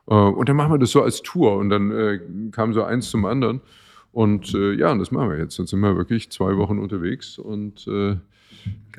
Äh, 0.09 0.15
und 0.15 0.49
dann 0.49 0.57
machen 0.57 0.73
wir 0.73 0.79
das 0.79 0.91
so 0.91 1.03
als 1.03 1.23
Tour. 1.23 1.57
Und 1.57 1.71
dann 1.71 1.91
äh, 1.91 2.21
kam 2.51 2.73
so 2.73 2.83
eins 2.83 3.11
zum 3.11 3.25
anderen. 3.25 3.61
Und 4.13 4.55
äh, 4.55 4.73
ja, 4.73 4.91
und 4.91 4.99
das 4.99 5.11
machen 5.11 5.31
wir 5.31 5.39
jetzt. 5.39 5.59
Jetzt 5.59 5.71
sind 5.71 5.81
wir 5.81 5.97
wirklich 5.97 6.31
zwei 6.31 6.57
Wochen 6.57 6.79
unterwegs 6.79 7.39
und 7.39 7.87
äh, 7.87 8.17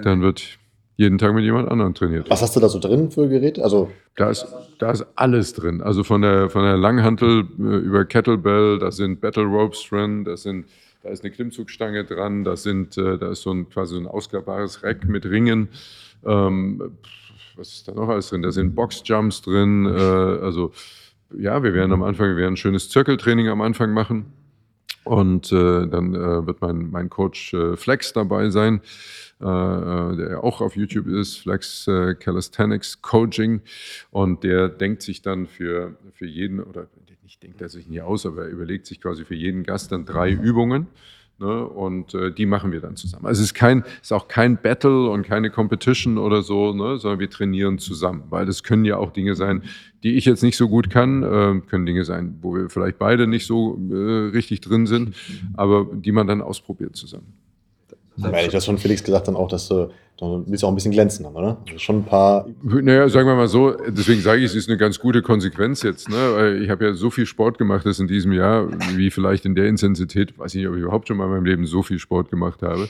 dann 0.02 0.22
wird 0.22 0.58
jeden 0.96 1.18
Tag 1.18 1.34
mit 1.34 1.44
jemand 1.44 1.70
anderem 1.70 1.94
trainiert. 1.94 2.30
Was 2.30 2.42
hast 2.42 2.56
du 2.56 2.60
da 2.60 2.70
so 2.70 2.80
drin 2.80 3.12
für 3.12 3.28
Gerät? 3.28 3.60
Also 3.60 3.92
da 4.16 4.30
ist, 4.30 4.46
da 4.80 4.92
ist 4.92 5.06
alles 5.16 5.54
drin. 5.54 5.82
Also 5.82 6.04
von 6.04 6.22
der, 6.22 6.50
von 6.50 6.64
der 6.64 6.78
Langhantel 6.78 7.46
äh, 7.60 7.78
über 7.78 8.06
Kettlebell, 8.06 8.80
da 8.80 8.92
sind 8.92 9.20
Battle 9.20 9.46
Ropes 9.46 9.86
drin, 9.90 10.24
da, 10.24 10.38
sind, 10.38 10.68
da 11.04 11.10
ist 11.10 11.24
eine 11.24 11.32
Klimmzugstange 11.32 12.06
dran, 12.06 12.44
da, 12.44 12.56
sind, 12.56 12.98
äh, 12.98 13.18
da 13.18 13.32
ist 13.32 13.42
so 13.42 13.52
ein, 13.52 13.70
quasi 13.70 13.96
so 13.96 14.00
ein 14.00 14.08
ausklappbares 14.08 14.84
Rack 14.84 15.06
mit 15.08 15.26
Ringen. 15.26 15.70
Ähm, 16.26 16.98
was 17.56 17.74
ist 17.74 17.88
da 17.88 17.94
noch 17.94 18.08
alles 18.08 18.30
drin? 18.30 18.44
Da 18.44 18.52
sind 18.52 18.76
Boxjumps 18.76 19.42
drin. 19.42 19.86
Äh, 19.86 19.90
also 19.90 20.72
ja, 21.38 21.64
wir 21.64 21.74
werden 21.74 21.94
am 21.94 22.04
Anfang, 22.04 22.30
wir 22.30 22.38
werden 22.38 22.54
ein 22.54 22.58
schönes 22.58 22.90
Zirkeltraining 22.90 23.48
am 23.48 23.62
Anfang 23.62 23.92
machen. 23.92 24.26
Und 25.04 25.52
äh, 25.52 25.88
dann 25.88 26.14
äh, 26.14 26.46
wird 26.46 26.62
mein, 26.62 26.92
mein 26.92 27.10
Coach 27.10 27.54
äh, 27.54 27.76
Flex 27.76 28.14
dabei 28.14 28.50
sein, 28.50 28.82
äh, 29.42 29.46
äh, 29.46 30.16
der 30.16 30.44
auch 30.44 30.62
auf 30.62 30.76
YouTube 30.76 31.08
ist, 31.08 31.38
Flex 31.38 31.88
äh, 31.88 32.14
Calisthenics 32.14 33.02
Coaching. 33.02 33.62
Und 34.12 34.44
der 34.44 34.70
denkt 34.70 35.02
sich 35.02 35.22
dann 35.22 35.48
für, 35.48 35.96
für 36.14 36.28
jeden, 36.28 36.62
oder 36.62 36.88
nicht 37.24 37.44
denkt 37.44 37.62
er 37.62 37.70
sich 37.70 37.88
nie 37.88 38.02
aus, 38.02 38.26
aber 38.26 38.44
er 38.44 38.50
überlegt 38.50 38.86
sich 38.86 39.00
quasi 39.00 39.24
für 39.24 39.36
jeden 39.36 39.64
Gast 39.64 39.92
dann 39.92 40.06
drei 40.06 40.32
Übungen. 40.32 40.88
Ne, 41.42 41.66
und 41.66 42.14
äh, 42.14 42.32
die 42.32 42.46
machen 42.46 42.72
wir 42.72 42.82
dann 42.82 42.96
zusammen. 42.96 43.26
Also 43.26 43.40
es 43.40 43.48
ist, 43.48 43.54
kein, 43.56 43.84
ist 44.00 44.14
auch 44.14 44.28
kein 44.28 44.62
Battle 44.62 45.10
und 45.10 45.24
keine 45.24 45.50
Competition 45.50 46.20
oder 46.20 46.44
so, 46.44 46.72
ne, 46.72 47.00
sondern 47.00 47.20
wir 47.20 47.32
trainieren 47.32 47.80
zusammen, 47.80 48.26
weil 48.30 48.46
das 48.46 48.62
können 48.62 48.86
ja 48.86 48.98
auch 48.98 49.12
Dinge 49.12 49.34
sein, 49.34 49.64
die 50.04 50.18
ich 50.18 50.26
jetzt 50.26 50.44
nicht 50.44 50.56
so 50.56 50.70
gut 50.70 50.92
kann, 50.92 51.24
äh, 51.24 51.62
können 51.68 51.88
Dinge 51.88 52.06
sein, 52.06 52.38
wo 52.44 52.54
wir 52.54 52.70
vielleicht 52.70 53.00
beide 53.00 53.26
nicht 53.26 53.48
so 53.48 53.82
äh, 53.92 54.30
richtig 54.30 54.62
drin 54.62 54.86
sind, 54.86 55.16
aber 55.56 55.88
die 55.92 56.12
man 56.12 56.28
dann 56.28 56.42
ausprobiert 56.44 56.96
zusammen. 56.96 57.34
Weil 58.22 58.46
ich 58.46 58.52
das 58.52 58.66
schon 58.66 58.78
Felix 58.78 59.04
gesagt 59.04 59.28
dann 59.28 59.36
auch, 59.36 59.48
dass 59.48 59.68
du, 59.68 59.90
du 60.18 60.44
willst 60.48 60.64
auch 60.64 60.70
ein 60.70 60.76
bisschen 60.76 60.92
glänzen 60.92 61.26
haben, 61.26 61.36
oder? 61.36 61.58
Also 61.66 61.80
schon 61.80 61.98
ein 61.98 62.06
paar. 62.06 62.48
Naja, 62.62 63.10
sagen 63.10 63.28
wir 63.28 63.36
mal 63.36 63.48
so, 63.48 63.76
deswegen 63.88 64.22
sage 64.22 64.40
ich, 64.40 64.46
es 64.46 64.56
ist 64.56 64.70
eine 64.70 64.78
ganz 64.78 65.00
gute 65.00 65.22
Konsequenz 65.22 65.84
jetzt. 65.84 66.10
Ne? 66.10 66.60
Ich 66.62 66.70
habe 66.70 66.86
ja 66.86 66.94
so 66.94 67.10
viel 67.10 67.26
Sport 67.26 67.58
gemacht 67.58 67.86
das 67.86 68.00
in 68.00 68.08
diesem 68.08 68.32
Jahr, 68.32 68.68
wie 68.96 69.10
vielleicht 69.12 69.46
in 69.46 69.56
der 69.56 69.68
Intensität, 69.68 70.38
weiß 70.38 70.54
ich 70.54 70.60
nicht, 70.60 70.68
ob 70.68 70.76
ich 70.76 70.82
überhaupt 70.82 71.08
schon 71.08 71.18
mal 71.18 71.26
in 71.26 71.32
meinem 71.32 71.46
Leben 71.46 71.66
so 71.66 71.84
viel 71.84 72.00
Sport 72.00 72.30
gemacht 72.30 72.62
habe. 72.62 72.90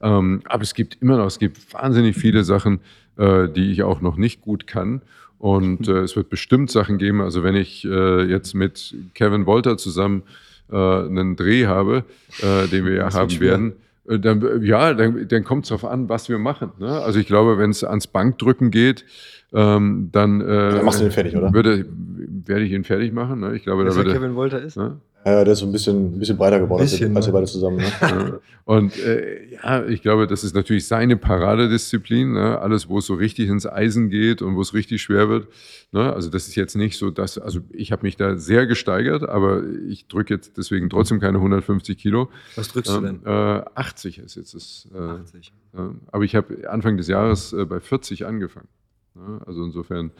Ähm, 0.00 0.42
aber 0.46 0.62
es 0.62 0.74
gibt 0.74 0.98
immer 1.00 1.16
noch, 1.16 1.26
es 1.26 1.38
gibt 1.38 1.72
wahnsinnig 1.72 2.16
viele 2.16 2.44
Sachen, 2.44 2.80
äh, 3.16 3.48
die 3.48 3.70
ich 3.70 3.82
auch 3.82 4.00
noch 4.00 4.16
nicht 4.16 4.40
gut 4.40 4.66
kann. 4.66 5.02
Und 5.38 5.88
äh, 5.88 5.98
es 6.00 6.14
wird 6.16 6.30
bestimmt 6.30 6.70
Sachen 6.70 6.98
geben, 6.98 7.20
also 7.20 7.42
wenn 7.42 7.56
ich 7.56 7.84
äh, 7.84 8.22
jetzt 8.24 8.54
mit 8.54 8.94
Kevin 9.14 9.46
Wolter 9.46 9.76
zusammen 9.76 10.22
einen 10.70 11.36
Dreh 11.36 11.66
habe, 11.66 12.04
den 12.40 12.86
wir 12.86 12.94
ja 12.94 13.12
haben 13.12 13.40
werden, 13.40 13.72
äh, 13.72 13.74
dann, 14.04 14.62
ja, 14.62 14.94
dann, 14.94 15.28
dann 15.28 15.44
kommt 15.44 15.64
es 15.64 15.68
darauf 15.68 15.84
an, 15.84 16.08
was 16.08 16.28
wir 16.28 16.38
machen. 16.38 16.72
Ne? 16.78 16.88
Also 16.88 17.20
ich 17.20 17.26
glaube, 17.26 17.58
wenn 17.58 17.70
es 17.70 17.84
ans 17.84 18.06
Bankdrücken 18.06 18.70
geht, 18.70 19.04
ähm, 19.52 20.08
dann, 20.12 20.40
äh, 20.40 20.44
dann 20.46 20.84
machst 20.84 21.00
du 21.00 21.04
den 21.04 21.12
fertig, 21.12 21.36
oder? 21.36 21.52
Würde, 21.52 21.86
werde 22.46 22.64
ich 22.64 22.72
ihn 22.72 22.84
fertig 22.84 23.12
machen. 23.12 23.40
Ne? 23.40 23.54
Ich 23.54 23.62
glaube, 23.62 23.84
da 23.84 23.94
würde, 23.94 24.12
Kevin 24.12 24.34
Wolter 24.34 24.60
ist. 24.60 24.76
Ne? 24.76 24.98
Ja, 25.24 25.44
der 25.44 25.52
ist 25.52 25.60
so 25.60 25.66
ein 25.66 25.72
bisschen, 25.72 26.16
ein 26.16 26.18
bisschen 26.18 26.36
breiter 26.36 26.58
geworden 26.58 26.82
bisschen, 26.82 27.16
als, 27.16 27.26
wir 27.26 27.32
beide 27.32 27.46
zusammen. 27.46 27.76
Ne? 27.76 28.40
Und 28.64 28.98
äh, 28.98 29.54
ja, 29.54 29.84
ich 29.86 30.02
glaube, 30.02 30.26
das 30.26 30.42
ist 30.42 30.54
natürlich 30.54 30.86
seine 30.86 31.16
Paradedisziplin. 31.16 32.32
Ne? 32.32 32.58
Alles, 32.58 32.88
wo 32.88 32.98
es 32.98 33.06
so 33.06 33.14
richtig 33.14 33.48
ins 33.48 33.66
Eisen 33.66 34.10
geht 34.10 34.42
und 34.42 34.56
wo 34.56 34.60
es 34.60 34.74
richtig 34.74 35.02
schwer 35.02 35.28
wird. 35.28 35.48
Ne? 35.92 36.12
Also 36.12 36.28
das 36.28 36.48
ist 36.48 36.56
jetzt 36.56 36.74
nicht 36.74 36.98
so, 36.98 37.10
dass, 37.10 37.38
also 37.38 37.60
ich 37.70 37.92
habe 37.92 38.02
mich 38.02 38.16
da 38.16 38.36
sehr 38.36 38.66
gesteigert, 38.66 39.28
aber 39.28 39.62
ich 39.88 40.08
drücke 40.08 40.34
jetzt 40.34 40.56
deswegen 40.56 40.90
trotzdem 40.90 41.20
keine 41.20 41.38
150 41.38 41.98
Kilo. 41.98 42.28
Was 42.56 42.68
drückst 42.68 42.96
du 42.96 43.00
denn? 43.00 43.20
Äh, 43.24 43.62
80 43.74 44.18
ist 44.18 44.36
jetzt 44.36 44.54
das. 44.54 44.88
Äh, 44.92 44.98
80. 44.98 45.52
aber 46.10 46.24
ich 46.24 46.34
habe 46.34 46.68
Anfang 46.68 46.96
des 46.96 47.08
Jahres 47.08 47.52
äh, 47.52 47.64
bei 47.64 47.80
40 47.80 48.26
angefangen. 48.26 48.68
Ne? 49.14 49.40
Also 49.46 49.64
insofern, 49.64 50.10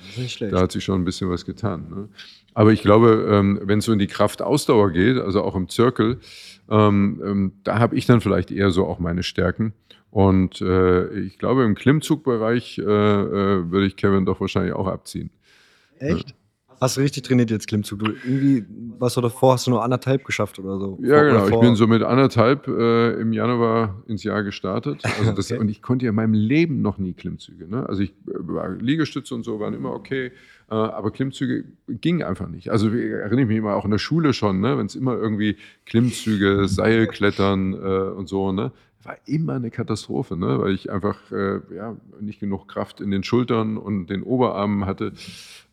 da 0.51 0.61
hat 0.61 0.73
sich 0.73 0.85
schon 0.85 1.01
ein 1.01 1.05
bisschen 1.05 1.31
was 1.31 1.45
getan. 1.45 1.89
Ne? 1.91 2.09
Aber 2.55 2.73
ich 2.73 2.83
glaube, 2.83 3.27
ähm, 3.31 3.61
wenn 3.63 3.79
es 3.79 3.87
so 3.87 3.93
in 3.93 3.99
die 3.99 4.07
Kraftausdauer 4.07 4.91
geht, 4.91 5.19
also 5.19 5.43
auch 5.43 5.55
im 5.55 5.69
Zirkel, 5.69 6.21
ähm, 6.69 7.23
ähm, 7.25 7.53
da 7.65 7.79
habe 7.79 7.97
ich 7.97 8.07
dann 8.07 8.21
vielleicht 8.21 8.51
eher 8.51 8.71
so 8.71 8.87
auch 8.87 8.99
meine 8.99 9.23
Stärken. 9.23 9.73
Und 10.11 10.61
äh, 10.61 11.09
ich 11.21 11.39
glaube, 11.39 11.65
im 11.65 11.75
Klimmzugbereich 11.75 12.79
äh, 12.79 12.83
äh, 12.83 13.71
würde 13.71 13.87
ich 13.87 13.97
Kevin 13.97 14.27
doch 14.27 14.41
wahrscheinlich 14.41 14.75
auch 14.75 14.87
abziehen. 14.87 15.31
Echt? 15.99 16.35
Hast 16.83 16.97
du 16.97 17.01
richtig 17.01 17.23
trainiert 17.23 17.49
jetzt 17.49 17.69
Klimmzug? 17.69 18.01
Du 18.01 18.07
irgendwie, 18.25 18.65
was 18.99 19.15
du 19.15 19.21
davor 19.21 19.53
hast 19.53 19.69
du 19.69 19.71
nur 19.71 19.85
anderthalb 19.85 20.25
geschafft 20.25 20.59
oder 20.59 20.81
so? 20.81 20.99
Ja, 21.01 21.23
genau. 21.23 21.47
Ich 21.47 21.61
bin 21.61 21.77
so 21.77 21.87
mit 21.87 22.03
anderthalb 22.03 22.67
äh, 22.67 23.21
im 23.21 23.33
Januar 23.33 24.03
ins 24.09 24.25
Jahr 24.25 24.43
gestartet. 24.43 25.01
Also 25.23 25.31
das, 25.31 25.53
okay. 25.53 25.61
Und 25.61 25.69
ich 25.69 25.83
konnte 25.83 26.07
ja 26.07 26.11
in 26.11 26.17
meinem 26.17 26.35
Leben 26.35 26.83
noch 26.83 26.99
nie 26.99 27.13
Klimmzüge. 27.13 27.69
Ne? 27.69 27.89
Also 27.89 28.03
ich 28.03 28.15
äh, 28.27 28.73
Liegestütze 28.81 29.33
und 29.35 29.45
so 29.45 29.61
waren 29.61 29.75
immer 29.75 29.93
okay, 29.93 30.33
äh, 30.69 30.75
aber 30.75 31.13
Klimmzüge 31.13 31.67
gingen 31.87 32.25
einfach 32.25 32.49
nicht. 32.49 32.71
Also 32.71 32.93
ich 32.93 33.13
erinnere 33.13 33.47
mich 33.47 33.59
immer 33.59 33.77
auch 33.77 33.85
in 33.85 33.93
der 33.93 33.99
Schule 33.99 34.33
schon, 34.33 34.61
ne? 34.61 34.77
wenn 34.77 34.87
es 34.87 34.97
immer 34.97 35.15
irgendwie 35.15 35.57
Klimmzüge, 35.87 36.67
Seilklettern 36.67 37.75
äh, 37.75 38.11
und 38.11 38.29
so, 38.29 38.51
ne? 38.51 38.73
War 39.05 39.17
immer 39.27 39.55
eine 39.55 39.71
Katastrophe, 39.71 40.37
ne? 40.37 40.61
weil 40.61 40.75
ich 40.75 40.91
einfach 40.91 41.19
äh, 41.33 41.61
ja, 41.75 41.97
nicht 42.21 42.41
genug 42.41 42.69
Kraft 42.69 43.01
in 43.01 43.11
den 43.11 43.25
Schultern 43.25 43.77
und 43.77 44.07
den 44.07 44.23
Oberarmen 44.23 44.87
hatte. 44.87 45.13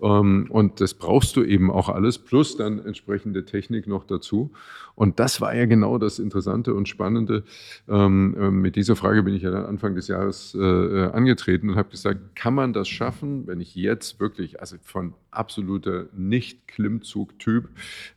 Ähm, 0.02 0.48
und 0.50 0.82
das 0.82 0.94
brauchst 0.94 1.36
du 1.36 1.44
eben 1.44 1.70
auch 1.70 1.90
alles, 1.90 2.18
plus 2.18 2.58
dann 2.58 2.80
entsprechende 2.80 3.46
Technik 3.46 3.88
noch 3.88 4.06
dazu. 4.06 4.52
Und 5.00 5.18
das 5.22 5.40
war 5.40 5.56
ja 5.56 5.66
genau 5.66 5.98
das 5.98 6.20
Interessante 6.20 6.74
und 6.74 6.90
Spannende. 6.90 7.46
Ähm, 7.88 8.36
äh, 8.38 8.52
mit 8.52 8.76
dieser 8.76 8.98
Frage 8.98 9.24
bin 9.24 9.34
ich 9.34 9.44
ja 9.44 9.50
dann 9.50 9.64
Anfang 9.64 9.96
des 9.96 10.10
Jahres 10.10 10.54
äh, 10.54 10.60
äh, 10.60 11.12
angetreten 11.12 11.70
und 11.70 11.78
habe 11.78 11.90
gesagt, 11.90 12.36
kann 12.36 12.54
man 12.54 12.74
das 12.74 12.90
schaffen, 12.90 13.48
wenn 13.48 13.62
ich 13.62 13.76
jetzt 13.76 14.20
wirklich, 14.20 14.60
also 14.60 14.76
von 14.84 15.14
absoluter 15.32 16.08
Nicht-Klimmzug-Typ, 16.12 17.70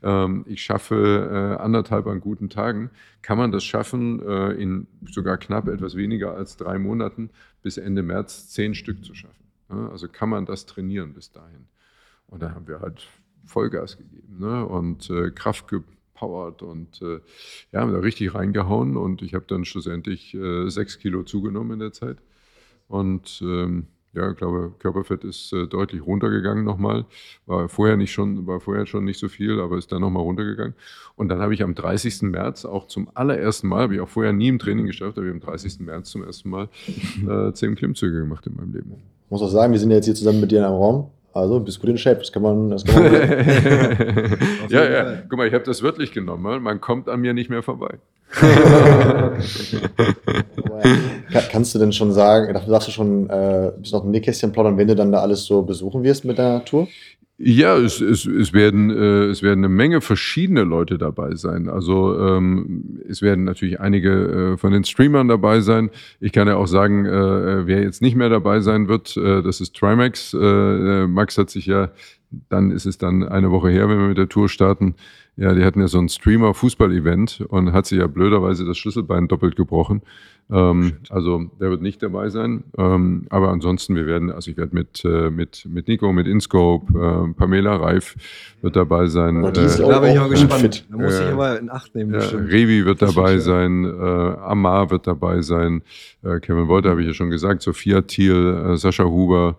ähm, 0.02 0.44
ich 0.48 0.64
schaffe 0.64 1.56
äh, 1.56 1.62
anderthalb 1.62 2.08
an 2.08 2.18
guten 2.18 2.50
Tagen, 2.50 2.90
kann 3.22 3.38
man 3.38 3.52
das 3.52 3.62
schaffen, 3.62 4.20
äh, 4.20 4.50
in 4.54 4.88
sogar 5.08 5.38
knapp 5.38 5.68
etwas 5.68 5.94
weniger 5.94 6.34
als 6.34 6.56
drei 6.56 6.80
Monaten 6.80 7.30
bis 7.62 7.76
Ende 7.76 8.02
März 8.02 8.48
zehn 8.48 8.74
Stück 8.74 9.04
zu 9.04 9.14
schaffen. 9.14 9.44
Also 9.68 10.08
kann 10.08 10.30
man 10.30 10.46
das 10.46 10.66
trainieren 10.66 11.14
bis 11.14 11.30
dahin. 11.30 11.68
Und 12.26 12.42
da 12.42 12.50
haben 12.50 12.66
wir 12.66 12.80
halt 12.80 13.06
Vollgas 13.44 13.98
gegeben 13.98 14.40
ne? 14.40 14.66
und 14.66 15.08
äh, 15.10 15.30
Kraft 15.30 15.68
gepowert 16.22 16.62
und 16.62 17.00
äh, 17.02 17.20
ja, 17.72 17.80
haben 17.80 17.92
da 17.92 17.98
richtig 17.98 18.34
reingehauen 18.34 18.96
und 18.96 19.22
ich 19.22 19.34
habe 19.34 19.44
dann 19.48 19.64
schlussendlich 19.64 20.34
äh, 20.34 20.68
sechs 20.68 20.98
Kilo 20.98 21.22
zugenommen 21.24 21.72
in 21.72 21.78
der 21.80 21.92
Zeit. 21.92 22.18
Und 22.88 23.40
ähm, 23.42 23.86
ja, 24.14 24.30
ich 24.30 24.36
glaube, 24.36 24.72
Körperfett 24.78 25.24
ist 25.24 25.52
äh, 25.54 25.66
deutlich 25.66 26.04
runtergegangen 26.04 26.64
nochmal. 26.64 27.06
War 27.46 27.68
vorher 27.70 27.96
nicht 27.96 28.12
schon, 28.12 28.46
war 28.46 28.60
vorher 28.60 28.84
schon 28.84 29.04
nicht 29.04 29.18
so 29.18 29.28
viel, 29.28 29.58
aber 29.58 29.78
ist 29.78 29.90
dann 29.90 30.02
nochmal 30.02 30.22
runtergegangen. 30.22 30.74
Und 31.16 31.28
dann 31.28 31.40
habe 31.40 31.54
ich 31.54 31.62
am 31.62 31.74
30. 31.74 32.22
März 32.22 32.66
auch 32.66 32.88
zum 32.88 33.08
allerersten 33.14 33.68
Mal, 33.68 33.82
habe 33.82 33.94
ich 33.94 34.00
auch 34.00 34.08
vorher 34.08 34.34
nie 34.34 34.48
im 34.48 34.58
Training 34.58 34.86
geschafft, 34.86 35.16
habe 35.16 35.28
ich 35.28 35.32
am 35.32 35.40
30. 35.40 35.80
März 35.80 36.10
zum 36.10 36.24
ersten 36.24 36.50
Mal 36.50 36.68
äh, 37.28 37.52
zehn 37.54 37.74
Klimmzüge 37.74 38.18
gemacht 38.18 38.46
in 38.46 38.54
meinem 38.54 38.74
Leben. 38.74 38.92
Ich 39.24 39.30
muss 39.30 39.40
auch 39.40 39.48
sagen, 39.48 39.72
wir 39.72 39.80
sind 39.80 39.90
ja 39.90 39.96
jetzt 39.96 40.04
hier 40.04 40.14
zusammen 40.14 40.42
mit 40.42 40.50
dir 40.50 40.58
in 40.58 40.64
einem 40.64 40.74
Raum. 40.74 41.10
Also 41.32 41.60
bist 41.60 41.80
gut 41.80 41.90
in 41.90 41.98
Shape, 41.98 42.18
das 42.20 42.30
kann 42.30 42.42
man. 42.42 42.70
Das 42.70 42.84
kann 42.84 43.02
man 43.02 43.12
ja, 44.68 44.90
ja. 44.90 45.22
Guck 45.28 45.38
mal, 45.38 45.46
ich 45.46 45.54
habe 45.54 45.64
das 45.64 45.82
wörtlich 45.82 46.12
genommen. 46.12 46.62
Man 46.62 46.80
kommt 46.80 47.08
an 47.08 47.20
mir 47.20 47.32
nicht 47.32 47.48
mehr 47.48 47.62
vorbei. 47.62 47.98
Kannst 51.50 51.74
du 51.74 51.78
denn 51.78 51.92
schon 51.92 52.12
sagen, 52.12 52.54
darfst 52.54 52.88
du 52.88 52.92
schon 52.92 53.28
äh, 53.28 53.72
bis 53.78 53.92
noch 53.92 54.04
ein 54.04 54.10
Nähkästchen 54.10 54.52
plaudern, 54.52 54.78
wenn 54.78 54.88
du 54.88 54.96
dann 54.96 55.12
da 55.12 55.20
alles 55.20 55.44
so 55.44 55.62
besuchen 55.62 56.02
wirst 56.02 56.24
mit 56.24 56.38
der 56.38 56.64
Tour? 56.64 56.88
Ja, 57.38 57.76
es, 57.76 58.00
es, 58.00 58.24
es, 58.24 58.52
werden, 58.52 58.90
äh, 58.90 59.24
es 59.24 59.42
werden 59.42 59.64
eine 59.64 59.68
Menge 59.68 60.00
verschiedene 60.00 60.62
Leute 60.62 60.96
dabei 60.98 61.34
sein. 61.34 61.68
Also 61.68 62.16
ähm, 62.18 63.00
es 63.08 63.20
werden 63.20 63.44
natürlich 63.44 63.80
einige 63.80 64.52
äh, 64.52 64.56
von 64.58 64.72
den 64.72 64.84
Streamern 64.84 65.28
dabei 65.28 65.60
sein. 65.60 65.90
Ich 66.20 66.32
kann 66.32 66.46
ja 66.46 66.56
auch 66.56 66.68
sagen, 66.68 67.04
äh, 67.06 67.66
wer 67.66 67.82
jetzt 67.82 68.00
nicht 68.00 68.14
mehr 68.14 68.28
dabei 68.28 68.60
sein 68.60 68.86
wird, 68.86 69.16
äh, 69.16 69.42
das 69.42 69.60
ist 69.60 69.74
Trimax. 69.74 70.34
Äh, 70.34 70.38
äh, 70.38 71.06
Max 71.08 71.36
hat 71.36 71.50
sich 71.50 71.66
ja, 71.66 71.90
dann 72.48 72.70
ist 72.70 72.86
es 72.86 72.98
dann 72.98 73.26
eine 73.26 73.50
Woche 73.50 73.70
her, 73.70 73.88
wenn 73.88 73.98
wir 73.98 74.08
mit 74.08 74.18
der 74.18 74.28
Tour 74.28 74.48
starten, 74.48 74.94
ja, 75.36 75.54
die 75.54 75.64
hatten 75.64 75.80
ja 75.80 75.88
so 75.88 75.98
ein 75.98 76.10
Streamer-Fußball-Event 76.10 77.44
und 77.48 77.72
hat 77.72 77.86
sich 77.86 77.98
ja 77.98 78.06
blöderweise 78.06 78.66
das 78.66 78.76
Schlüsselbein 78.76 79.28
doppelt 79.28 79.56
gebrochen. 79.56 80.02
Ähm, 80.50 80.98
also 81.08 81.44
der 81.58 81.70
wird 81.70 81.80
nicht 81.80 82.02
dabei 82.02 82.28
sein. 82.28 82.64
Ähm, 82.76 83.26
aber 83.30 83.48
ansonsten, 83.48 83.96
wir 83.96 84.04
werden, 84.06 84.30
also 84.30 84.50
ich 84.50 84.58
werde 84.58 84.74
mit, 84.74 85.02
äh, 85.06 85.30
mit, 85.30 85.66
mit 85.66 85.88
Nico, 85.88 86.12
mit 86.12 86.26
Inscope, 86.26 86.92
äh, 86.92 87.32
Pamela 87.32 87.76
Reif 87.76 88.14
wird 88.60 88.76
dabei 88.76 89.06
sein. 89.06 89.50
Die 89.54 89.60
ist 89.60 89.80
äh, 89.80 89.88
da 89.88 90.00
bin 90.00 90.12
ich 90.12 90.18
auch 90.18 90.28
gespannt. 90.28 90.86
Da 90.90 90.96
muss 90.98 91.18
ich 91.18 91.26
aber 91.26 91.58
in 91.58 91.70
Acht 91.70 91.94
nehmen. 91.94 92.12
Ja, 92.12 92.20
Revi 92.20 92.84
wird 92.84 93.00
dabei 93.00 93.38
sein, 93.38 93.84
äh, 93.84 93.88
Amar 93.88 94.90
wird 94.90 95.06
dabei 95.06 95.40
sein, 95.40 95.80
äh, 96.22 96.40
Kevin 96.40 96.68
Wolter 96.68 96.90
habe 96.90 97.00
ich 97.00 97.06
ja 97.06 97.14
schon 97.14 97.30
gesagt, 97.30 97.62
Sophia 97.62 98.02
Thiel, 98.02 98.64
äh, 98.66 98.76
Sascha 98.76 99.04
Huber, 99.04 99.56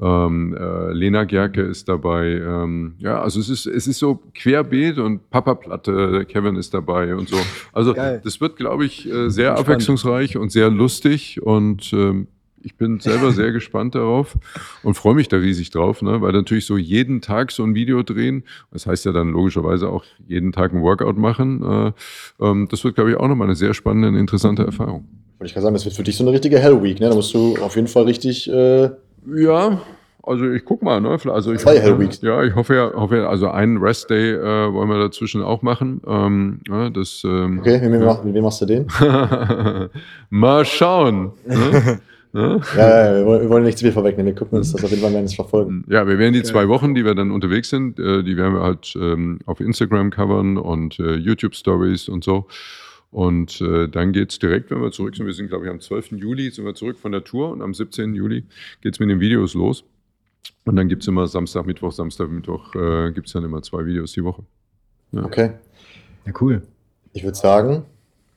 ähm, 0.00 0.56
äh, 0.58 0.92
Lena 0.92 1.24
Gerke 1.24 1.62
ist 1.62 1.88
dabei. 1.88 2.32
Ähm, 2.32 2.94
ja, 2.98 3.20
also 3.20 3.38
es 3.40 3.48
ist, 3.48 3.66
es 3.66 3.86
ist 3.86 3.98
so 3.98 4.20
querbeet 4.34 4.98
und 4.98 5.30
Papa 5.30 5.54
Platte, 5.54 6.24
Kevin 6.28 6.56
ist 6.56 6.74
dabei 6.74 7.14
und 7.14 7.28
so. 7.28 7.36
Also 7.72 7.94
Geil. 7.94 8.20
das 8.24 8.40
wird, 8.40 8.56
glaube 8.56 8.84
ich, 8.84 9.06
äh, 9.06 9.30
sehr 9.30 9.52
Spannend. 9.52 9.60
abwechslungsreich 9.60 10.36
und 10.36 10.50
sehr 10.50 10.70
lustig 10.70 11.42
und 11.42 11.92
ähm, 11.92 12.26
ich 12.64 12.76
bin 12.76 12.98
selber 12.98 13.30
sehr 13.30 13.52
gespannt 13.52 13.94
darauf 13.94 14.36
und 14.82 14.94
freue 14.94 15.14
mich 15.14 15.28
da 15.28 15.36
riesig 15.36 15.70
drauf, 15.70 16.02
ne? 16.02 16.20
weil 16.20 16.32
natürlich 16.32 16.66
so 16.66 16.76
jeden 16.76 17.20
Tag 17.20 17.52
so 17.52 17.62
ein 17.62 17.74
Video 17.74 18.02
drehen, 18.02 18.42
das 18.72 18.86
heißt 18.86 19.04
ja 19.04 19.12
dann 19.12 19.30
logischerweise 19.30 19.88
auch 19.88 20.04
jeden 20.26 20.50
Tag 20.50 20.72
ein 20.72 20.82
Workout 20.82 21.18
machen, 21.18 21.62
äh, 21.62 21.92
ähm, 22.44 22.66
das 22.68 22.82
wird, 22.82 22.96
glaube 22.96 23.10
ich, 23.10 23.16
auch 23.16 23.28
nochmal 23.28 23.46
eine 23.46 23.56
sehr 23.56 23.74
spannende 23.74 24.08
und 24.08 24.16
interessante 24.16 24.64
Erfahrung. 24.64 25.06
Und 25.38 25.46
ich 25.46 25.54
kann 25.54 25.62
sagen, 25.62 25.74
das 25.74 25.84
wird 25.84 25.94
für 25.94 26.02
dich 26.02 26.16
so 26.16 26.24
eine 26.24 26.32
richtige 26.32 26.58
Hell 26.58 26.82
Week, 26.82 26.98
ne? 26.98 27.10
da 27.10 27.14
musst 27.14 27.32
du 27.32 27.56
auf 27.58 27.76
jeden 27.76 27.88
Fall 27.88 28.04
richtig... 28.04 28.50
Äh 28.50 28.90
Ja, 29.26 29.80
also 30.22 30.50
ich 30.50 30.64
guck 30.64 30.82
mal, 30.82 31.00
ne? 31.00 31.18
Also 31.30 31.52
ich, 31.52 31.60
Zwei 31.60 31.78
Hell 31.80 31.98
Weeks. 31.98 32.20
Ja, 32.22 32.42
ich 32.42 32.54
hoffe 32.54 32.74
ja, 32.74 32.92
hoffe 32.94 33.18
ja, 33.18 33.28
also 33.28 33.48
einen 33.50 33.76
Rest 33.78 34.08
Day 34.10 34.32
äh, 34.32 34.72
wollen 34.72 34.88
wir 34.88 34.98
dazwischen 34.98 35.42
auch 35.42 35.60
machen. 35.62 36.00
Ähm, 36.06 36.60
ja, 36.68 36.88
das, 36.90 37.22
ähm, 37.24 37.58
Okay, 37.60 37.80
mit 37.88 38.00
wem, 38.00 38.04
mach- 38.06 38.24
mit 38.24 38.34
wem 38.34 38.44
machst 38.44 38.60
du 38.62 38.66
den? 38.66 38.86
mal 40.30 40.64
schauen. 40.64 41.32
Ne? 42.36 42.60
Ja, 42.76 43.06
ja, 43.12 43.16
wir 43.18 43.26
wollen, 43.26 43.42
wir 43.42 43.48
wollen 43.48 43.62
nicht 43.62 43.78
zu 43.78 43.84
viel 43.84 43.92
vorwegnehmen. 43.92 44.32
Wir 44.32 44.36
gucken 44.36 44.58
uns 44.58 44.72
das 44.72 44.82
auf 44.82 44.90
jeden 44.90 45.02
Fall 45.04 45.12
werden 45.12 45.24
es 45.26 45.36
verfolgen. 45.36 45.84
Ja, 45.88 46.04
wir 46.08 46.18
werden 46.18 46.32
die 46.32 46.42
zwei 46.42 46.66
Wochen, 46.66 46.92
die 46.96 47.04
wir 47.04 47.14
dann 47.14 47.30
unterwegs 47.30 47.70
sind, 47.70 48.00
äh, 48.00 48.24
die 48.24 48.36
werden 48.36 48.54
wir 48.54 48.62
halt 48.62 48.92
ähm, 49.00 49.38
auf 49.46 49.60
Instagram 49.60 50.10
covern 50.10 50.56
und 50.58 50.98
äh, 50.98 51.14
YouTube 51.14 51.54
Stories 51.54 52.08
und 52.08 52.24
so. 52.24 52.46
Und 53.14 53.60
äh, 53.60 53.86
dann 53.88 54.10
geht's 54.12 54.40
direkt, 54.40 54.72
wenn 54.72 54.82
wir 54.82 54.90
zurück 54.90 55.14
sind, 55.14 55.24
wir 55.26 55.34
sind, 55.34 55.46
glaube 55.48 55.66
ich, 55.66 55.70
am 55.70 55.78
12. 55.80 56.12
Juli 56.12 56.50
sind 56.50 56.64
wir 56.64 56.74
zurück 56.74 56.98
von 56.98 57.12
der 57.12 57.22
Tour 57.22 57.50
und 57.50 57.62
am 57.62 57.72
17. 57.72 58.12
Juli 58.12 58.42
geht's 58.82 58.98
mit 58.98 59.08
den 59.08 59.20
Videos 59.20 59.54
los. 59.54 59.84
Und 60.64 60.74
dann 60.74 60.88
gibt's 60.88 61.06
immer 61.06 61.28
Samstag, 61.28 61.64
Mittwoch, 61.64 61.92
Samstag, 61.92 62.28
Mittwoch, 62.28 62.74
äh, 62.74 63.12
gibt's 63.12 63.30
dann 63.32 63.44
immer 63.44 63.62
zwei 63.62 63.86
Videos 63.86 64.12
die 64.14 64.24
Woche. 64.24 64.42
Okay, 65.16 65.50
Ja, 66.26 66.32
cool. 66.40 66.62
ich 67.12 67.22
würde 67.22 67.36
sagen, 67.36 67.84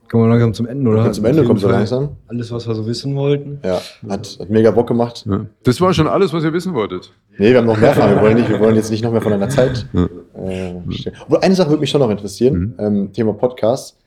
Kommen 0.08 0.24
wir 0.24 0.28
langsam 0.30 0.54
zum 0.54 0.66
Ende, 0.66 0.88
oder? 0.88 1.10
zum 1.12 1.24
Ende, 1.26 1.44
kommt 1.44 1.58
so 1.60 1.68
langsam. 1.68 2.16
Alles, 2.28 2.50
was 2.52 2.66
wir 2.68 2.74
so 2.76 2.86
wissen 2.86 3.14
wollten. 3.16 3.58
Ja, 3.64 3.78
hat, 4.08 4.38
hat 4.40 4.48
mega 4.48 4.70
Bock 4.70 4.86
gemacht. 4.86 5.26
Ja. 5.28 5.44
Das 5.64 5.80
war 5.82 5.92
schon 5.92 6.06
alles, 6.06 6.32
was 6.32 6.44
ihr 6.44 6.52
wissen 6.54 6.72
wolltet. 6.72 7.12
Nee, 7.36 7.50
wir 7.50 7.58
haben 7.58 7.66
noch 7.66 7.78
mehr 7.78 7.92
Fragen. 7.94 8.14
Wir 8.14 8.22
wollen, 8.22 8.36
nicht, 8.36 8.48
wir 8.48 8.58
wollen 8.60 8.76
jetzt 8.76 8.90
nicht 8.90 9.02
noch 9.04 9.10
mehr 9.12 9.20
von 9.20 9.32
deiner 9.32 9.50
Zeit 9.50 9.86
Ja. 9.92 10.04
äh, 10.40 10.92
stehen. 10.92 11.12
Obwohl, 11.24 11.38
eine 11.40 11.54
Sache 11.54 11.68
würde 11.68 11.80
mich 11.80 11.90
schon 11.90 12.00
noch 12.00 12.08
interessieren: 12.10 12.58
Mhm. 12.58 12.74
ähm, 12.78 13.12
Thema 13.12 13.34
Podcast. 13.34 13.98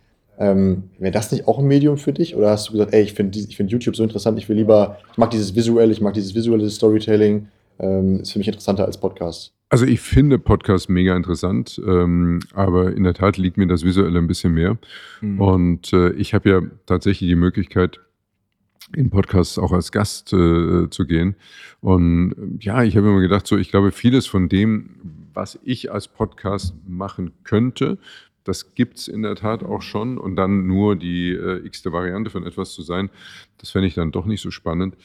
Ähm, 0.41 0.89
Wäre 0.97 1.11
das 1.11 1.31
nicht 1.31 1.47
auch 1.47 1.59
ein 1.59 1.67
Medium 1.67 1.97
für 1.97 2.13
dich? 2.13 2.35
Oder 2.35 2.49
hast 2.49 2.67
du 2.67 2.71
gesagt, 2.71 2.95
ey, 2.95 3.03
ich 3.03 3.13
finde 3.13 3.37
ich 3.37 3.55
find 3.55 3.71
YouTube 3.71 3.95
so 3.95 4.01
interessant, 4.01 4.39
ich 4.39 4.49
will 4.49 4.55
lieber, 4.55 4.97
ich 5.11 5.17
mag 5.19 5.29
dieses 5.29 5.53
visuelle, 5.53 5.91
ich 5.91 6.01
mag 6.01 6.15
dieses 6.15 6.33
visuelle 6.33 6.67
Storytelling, 6.67 7.47
ähm, 7.79 8.21
ist 8.21 8.31
für 8.31 8.39
mich 8.39 8.47
interessanter 8.47 8.85
als 8.85 8.99
Podcast. 8.99 9.53
Also 9.69 9.85
ich 9.85 10.01
finde 10.01 10.39
Podcast 10.39 10.89
mega 10.89 11.15
interessant, 11.15 11.79
ähm, 11.85 12.39
aber 12.55 12.91
in 12.91 13.03
der 13.03 13.13
Tat 13.13 13.37
liegt 13.37 13.57
mir 13.57 13.67
das 13.67 13.85
Visuelle 13.85 14.17
ein 14.17 14.25
bisschen 14.25 14.53
mehr. 14.53 14.79
Mhm. 15.21 15.39
Und 15.39 15.93
äh, 15.93 16.09
ich 16.13 16.33
habe 16.33 16.49
ja 16.49 16.61
tatsächlich 16.87 17.29
die 17.29 17.35
Möglichkeit, 17.35 17.99
in 18.95 19.09
Podcasts 19.09 19.57
auch 19.57 19.71
als 19.71 19.91
Gast 19.91 20.33
äh, 20.33 20.89
zu 20.89 21.05
gehen. 21.05 21.35
Und 21.79 22.33
äh, 22.33 22.65
ja, 22.65 22.83
ich 22.83 22.97
habe 22.97 23.07
immer 23.09 23.21
gedacht, 23.21 23.47
so, 23.47 23.57
ich 23.57 23.69
glaube, 23.69 23.91
vieles 23.91 24.25
von 24.25 24.49
dem, 24.49 24.89
was 25.33 25.59
ich 25.63 25.91
als 25.91 26.07
Podcast 26.07 26.73
machen 26.85 27.31
könnte, 27.43 27.99
das 28.43 28.73
gibt's 28.75 29.07
in 29.07 29.21
der 29.21 29.35
Tat 29.35 29.63
auch 29.63 29.81
schon. 29.81 30.17
Und 30.17 30.35
dann 30.35 30.67
nur 30.67 30.95
die 30.95 31.31
äh, 31.31 31.65
x-te 31.65 31.91
Variante 31.91 32.29
von 32.29 32.45
etwas 32.45 32.71
zu 32.73 32.81
sein, 32.81 33.09
das 33.57 33.69
fände 33.71 33.87
ich 33.87 33.93
dann 33.93 34.11
doch 34.11 34.25
nicht 34.25 34.41
so 34.41 34.51
spannend. 34.51 34.95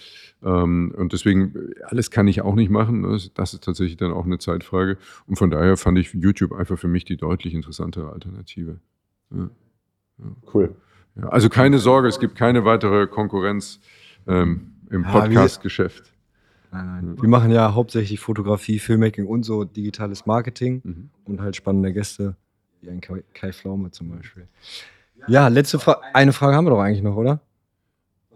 Ähm, 0.43 0.95
und 0.97 1.13
deswegen, 1.13 1.55
äh, 1.55 1.83
alles 1.85 2.11
kann 2.11 2.29
ich 2.29 2.43
auch 2.43 2.55
nicht 2.55 2.71
machen. 2.71 3.03
ne? 3.03 3.19
Das 3.35 3.55
ist 3.55 3.65
tatsächlich 3.65 3.97
dann 3.97 4.13
auch 4.13 4.25
eine 4.27 4.39
Zeitfrage. 4.39 4.99
Und 5.27 5.37
von 5.37 5.51
daher 5.51 5.77
fand 5.77 5.99
ich 5.99 6.13
YouTube 6.15 6.53
einfach 6.53 6.79
für 6.79 6.89
mich 6.89 7.05
die 7.05 7.17
deutlich 7.17 7.55
interessantere 7.55 8.11
Alternative. 8.13 8.81
Ja. 9.35 9.51
Cool. 10.55 10.75
Ja, 11.17 11.29
also 11.29 11.49
keine 11.49 11.79
Sorge, 11.79 12.09
es 12.09 12.21
gibt 12.21 12.37
keine 12.37 12.65
weitere 12.65 13.07
Konkurrenz 13.07 13.81
ähm, 14.27 14.73
im 14.91 15.03
Ja, 15.03 15.11
Podcast-Geschäft. 15.13 16.13
Nein, 16.73 16.87
nein. 16.87 17.23
Wir 17.23 17.29
machen 17.29 17.51
ja 17.51 17.75
hauptsächlich 17.75 18.21
Fotografie, 18.21 18.79
Filmmaking 18.79 19.27
und 19.27 19.43
so 19.45 19.65
digitales 19.65 20.27
Marketing 20.27 20.81
Mhm. 20.85 21.11
und 21.25 21.41
halt 21.41 21.57
spannende 21.57 21.93
Gäste, 21.93 22.37
wie 22.87 22.91
ein 22.91 23.01
Kai, 23.01 23.23
Kai 23.35 23.53
Pflaume 23.53 23.91
zum 23.91 24.11
Beispiel. 24.11 24.47
Ja, 25.29 25.49
letzte 25.49 25.79
Frage. 25.79 26.01
Eine 26.13 26.33
Frage 26.33 26.57
haben 26.57 26.67
wir 26.67 26.71
doch 26.71 26.81
eigentlich 26.81 27.03
noch, 27.03 27.17
oder? 27.17 27.41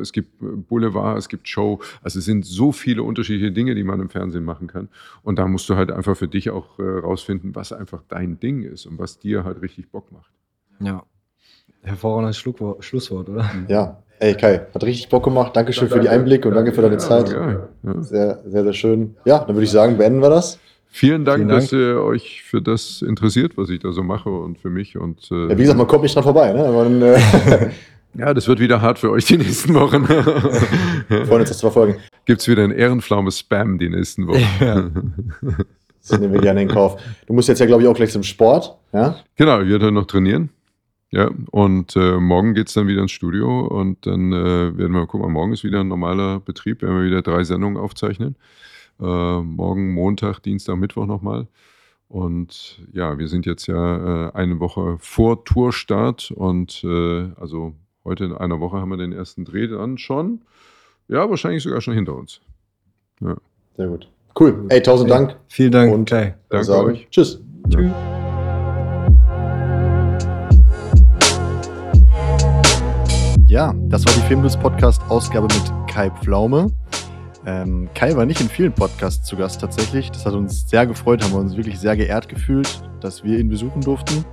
es 0.00 0.12
gibt 0.12 0.30
Boulevard, 0.68 1.18
es 1.18 1.28
gibt 1.28 1.48
Show. 1.48 1.80
Also 2.04 2.20
es 2.20 2.24
sind 2.24 2.51
so 2.52 2.72
viele 2.72 3.02
unterschiedliche 3.02 3.52
Dinge, 3.52 3.74
die 3.74 3.82
man 3.84 4.00
im 4.00 4.08
Fernsehen 4.10 4.44
machen 4.44 4.66
kann. 4.68 4.88
Und 5.22 5.38
da 5.38 5.46
musst 5.46 5.68
du 5.68 5.76
halt 5.76 5.90
einfach 5.90 6.16
für 6.16 6.28
dich 6.28 6.50
auch 6.50 6.78
äh, 6.78 6.82
rausfinden, 6.82 7.54
was 7.54 7.72
einfach 7.72 8.02
dein 8.08 8.38
Ding 8.40 8.62
ist 8.62 8.86
und 8.86 8.98
was 8.98 9.18
dir 9.18 9.44
halt 9.44 9.60
richtig 9.62 9.90
Bock 9.90 10.12
macht. 10.12 10.30
ja, 10.80 11.02
hervorragendes 11.82 12.36
Schlusswort, 12.36 13.28
oder? 13.28 13.50
Ja. 13.68 13.98
Ey, 14.20 14.34
Kai, 14.36 14.66
hat 14.72 14.84
richtig 14.84 15.08
Bock 15.08 15.24
gemacht. 15.24 15.56
Dankeschön 15.56 15.88
für 15.88 15.98
die 15.98 16.08
Einblicke 16.08 16.46
und 16.48 16.54
danke 16.54 16.72
für 16.72 16.82
deine 16.82 16.98
Zeit. 16.98 17.32
Ja, 17.32 17.68
ja. 17.82 18.02
Sehr, 18.02 18.40
sehr, 18.46 18.62
sehr 18.62 18.72
schön. 18.72 19.16
Ja, 19.24 19.38
dann 19.40 19.56
würde 19.56 19.64
ich 19.64 19.70
sagen, 19.72 19.98
beenden 19.98 20.22
wir 20.22 20.30
das. 20.30 20.60
Vielen 20.94 21.24
Dank, 21.24 21.38
Vielen 21.38 21.48
Dank. 21.48 21.60
dass 21.62 21.72
ihr 21.72 22.00
euch 22.02 22.42
für 22.44 22.62
das 22.62 23.02
interessiert, 23.02 23.56
was 23.56 23.68
ich 23.70 23.80
da 23.80 23.90
so 23.90 24.04
mache 24.04 24.28
und 24.30 24.58
für 24.58 24.70
mich. 24.70 24.96
Und 24.96 25.28
äh, 25.32 25.48
Ja, 25.48 25.58
wie 25.58 25.62
gesagt, 25.62 25.76
man 25.78 25.88
kommt 25.88 26.02
nicht 26.04 26.14
dran 26.14 26.22
vorbei. 26.22 26.52
Ne? 26.52 26.70
Man, 26.70 27.02
äh, 27.02 27.18
ja, 28.14 28.34
das 28.34 28.48
wird 28.48 28.60
wieder 28.60 28.80
hart 28.80 28.98
für 28.98 29.10
euch 29.10 29.26
die 29.26 29.38
nächsten 29.38 29.74
Wochen. 29.74 30.06
freuen 30.06 31.40
uns, 31.40 31.48
das 31.48 31.58
zu 31.58 31.70
verfolgen. 31.70 31.96
Gibt 32.24 32.40
es 32.40 32.48
wieder 32.48 32.64
ein 32.64 32.70
ehrenflaumes 32.70 33.38
Spam 33.38 33.78
die 33.78 33.88
nächsten 33.88 34.26
Wochen. 34.26 34.46
Ja. 34.60 34.90
Das 36.08 36.18
nehmen 36.18 36.32
wir 36.32 36.40
gerne 36.40 36.62
in 36.62 36.68
Kauf. 36.68 37.00
Du 37.26 37.32
musst 37.32 37.48
jetzt 37.48 37.60
ja, 37.60 37.66
glaube 37.66 37.82
ich, 37.82 37.88
auch 37.88 37.94
gleich 37.94 38.10
zum 38.10 38.24
Sport. 38.24 38.76
Ja? 38.92 39.16
Genau, 39.36 39.60
ich 39.60 39.68
werde 39.68 39.86
dann 39.86 39.94
noch 39.94 40.06
trainieren. 40.06 40.50
Ja, 41.10 41.30
und 41.50 41.94
äh, 41.94 42.18
morgen 42.18 42.54
geht's 42.54 42.72
dann 42.72 42.86
wieder 42.86 43.02
ins 43.02 43.12
Studio 43.12 43.66
und 43.66 44.06
dann 44.06 44.32
äh, 44.32 44.76
werden 44.78 44.92
wir, 44.92 45.06
guck 45.06 45.20
mal, 45.20 45.28
morgen 45.28 45.52
ist 45.52 45.62
wieder 45.62 45.80
ein 45.80 45.88
normaler 45.88 46.40
Betrieb, 46.40 46.80
werden 46.80 46.96
wir 46.96 47.04
wieder 47.04 47.20
drei 47.20 47.44
Sendungen 47.44 47.76
aufzeichnen. 47.76 48.34
Äh, 48.98 49.04
morgen, 49.04 49.92
Montag, 49.92 50.40
Dienstag, 50.40 50.76
Mittwoch 50.76 51.04
nochmal. 51.04 51.48
Und 52.08 52.80
ja, 52.92 53.18
wir 53.18 53.28
sind 53.28 53.44
jetzt 53.44 53.66
ja 53.66 54.28
äh, 54.28 54.32
eine 54.32 54.58
Woche 54.58 54.96
vor 55.00 55.44
Tourstart 55.44 56.30
und 56.30 56.82
äh, 56.82 57.28
also 57.38 57.74
heute 58.04 58.24
in 58.24 58.32
einer 58.32 58.60
Woche 58.60 58.78
haben 58.78 58.90
wir 58.90 58.96
den 58.96 59.12
ersten 59.12 59.44
Dreh 59.44 59.68
dann 59.68 59.98
schon. 59.98 60.42
Ja, 61.08 61.28
wahrscheinlich 61.28 61.62
sogar 61.62 61.80
schon 61.80 61.94
hinter 61.94 62.16
uns. 62.16 62.40
Sehr 63.76 63.86
gut. 63.86 64.08
Cool. 64.38 64.66
Ey, 64.70 64.82
tausend 64.82 65.10
Dank. 65.10 65.36
Vielen 65.48 65.72
Dank. 65.72 65.92
Und 65.92 66.08
Kai. 66.08 66.34
Danke 66.48 66.64
sagen, 66.64 66.88
euch. 66.88 67.06
Tschüss. 67.10 67.40
Tschüss. 67.68 67.90
Ja, 73.46 73.74
das 73.88 74.06
war 74.06 74.14
die 74.14 74.22
Filmlust 74.28 74.58
Podcast 74.60 75.02
Ausgabe 75.10 75.46
mit 75.46 75.90
Kai 75.92 76.10
Pflaume. 76.10 76.72
Ähm, 77.44 77.90
Kai 77.94 78.16
war 78.16 78.24
nicht 78.24 78.40
in 78.40 78.48
vielen 78.48 78.72
Podcasts 78.72 79.26
zu 79.26 79.36
Gast 79.36 79.60
tatsächlich. 79.60 80.10
Das 80.10 80.24
hat 80.24 80.32
uns 80.32 80.68
sehr 80.70 80.86
gefreut, 80.86 81.22
haben 81.22 81.32
wir 81.32 81.40
uns 81.40 81.56
wirklich 81.56 81.78
sehr 81.78 81.96
geehrt 81.96 82.28
gefühlt, 82.28 82.82
dass 83.00 83.22
wir 83.24 83.38
ihn 83.38 83.48
besuchen 83.48 83.82
durften 83.82 84.24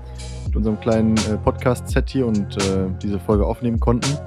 mit 0.46 0.56
unserem 0.56 0.80
kleinen 0.80 1.18
äh, 1.18 1.38
Podcast-Set 1.38 2.10
hier 2.10 2.28
und 2.28 2.58
äh, 2.58 2.88
diese 3.02 3.20
Folge 3.20 3.46
aufnehmen 3.46 3.80
konnten. 3.80 4.18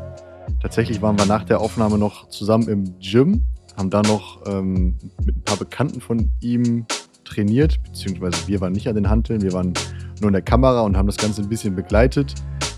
Tatsächlich 0.60 1.02
waren 1.02 1.18
wir 1.18 1.26
nach 1.26 1.44
der 1.44 1.60
Aufnahme 1.60 1.98
noch 1.98 2.28
zusammen 2.28 2.68
im 2.68 2.98
Gym, 3.00 3.44
haben 3.76 3.90
da 3.90 4.02
noch 4.02 4.46
ähm, 4.46 4.96
mit 5.24 5.36
ein 5.36 5.42
paar 5.42 5.56
Bekannten 5.56 6.00
von 6.00 6.30
ihm 6.40 6.86
trainiert, 7.24 7.82
beziehungsweise 7.82 8.46
wir 8.46 8.60
waren 8.60 8.72
nicht 8.72 8.88
an 8.88 8.94
den 8.94 9.08
Hanteln, 9.08 9.42
wir 9.42 9.52
waren 9.52 9.72
nur 10.20 10.28
in 10.28 10.32
der 10.32 10.42
Kamera 10.42 10.82
und 10.82 10.96
haben 10.96 11.06
das 11.06 11.16
Ganze 11.16 11.42
ein 11.42 11.48
bisschen 11.48 11.74
begleitet. 11.74 12.34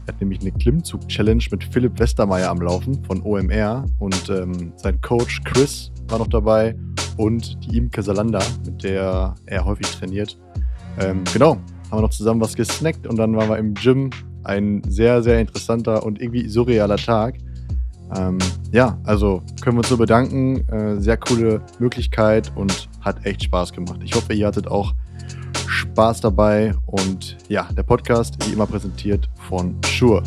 Er 0.07 0.15
hat 0.15 0.21
nämlich 0.21 0.41
eine 0.41 0.53
Klimmzug-Challenge 0.53 1.45
mit 1.51 1.65
Philipp 1.65 1.99
Westermeier 1.99 2.51
am 2.51 2.61
Laufen 2.61 3.03
von 3.05 3.23
OMR 3.23 3.87
und 3.99 4.29
ähm, 4.29 4.73
sein 4.77 5.01
Coach 5.01 5.43
Chris 5.45 5.91
war 6.09 6.19
noch 6.19 6.29
dabei 6.29 6.77
und 7.17 7.59
die 7.65 7.79
Imke 7.79 8.03
Salanda, 8.03 8.41
mit 8.65 8.83
der 8.83 9.35
er 9.47 9.65
häufig 9.65 9.87
trainiert. 9.87 10.39
Ähm, 11.01 11.25
genau, 11.33 11.59
haben 11.91 11.99
wir 11.99 12.03
noch 12.03 12.11
zusammen 12.11 12.41
was 12.41 12.55
gesnackt 12.55 13.07
und 13.07 13.17
dann 13.17 13.37
waren 13.37 13.49
wir 13.49 13.59
im 13.59 13.75
Gym. 13.75 14.11
Ein 14.45 14.83
sehr, 14.87 15.23
sehr 15.23 15.41
interessanter 15.41 16.05
und 16.05 16.21
irgendwie 16.21 16.49
surrealer 16.49 16.97
Tag. 16.97 17.37
Ähm, 18.17 18.39
ja, 18.73 18.99
also 19.05 19.43
können 19.63 19.77
wir 19.77 19.81
uns 19.81 19.89
so 19.89 19.97
bedanken. 19.97 20.69
Äh, 20.69 21.01
sehr 21.01 21.17
coole 21.17 21.63
Möglichkeit 21.79 22.53
und 22.55 22.89
hat 23.01 23.25
echt 23.25 23.45
Spaß 23.45 23.73
gemacht. 23.73 24.01
Ich 24.05 24.15
hoffe, 24.15 24.35
ihr 24.35 24.47
hattet 24.47 24.69
auch 24.69 24.95
Spaß 25.67 26.21
dabei 26.21 26.75
und 26.87 27.37
ja, 27.49 27.69
der 27.77 27.83
Podcast 27.83 28.37
wie 28.47 28.53
immer 28.53 28.67
präsentiert 28.67 29.29
von 29.49 29.77
Shure. 29.87 30.23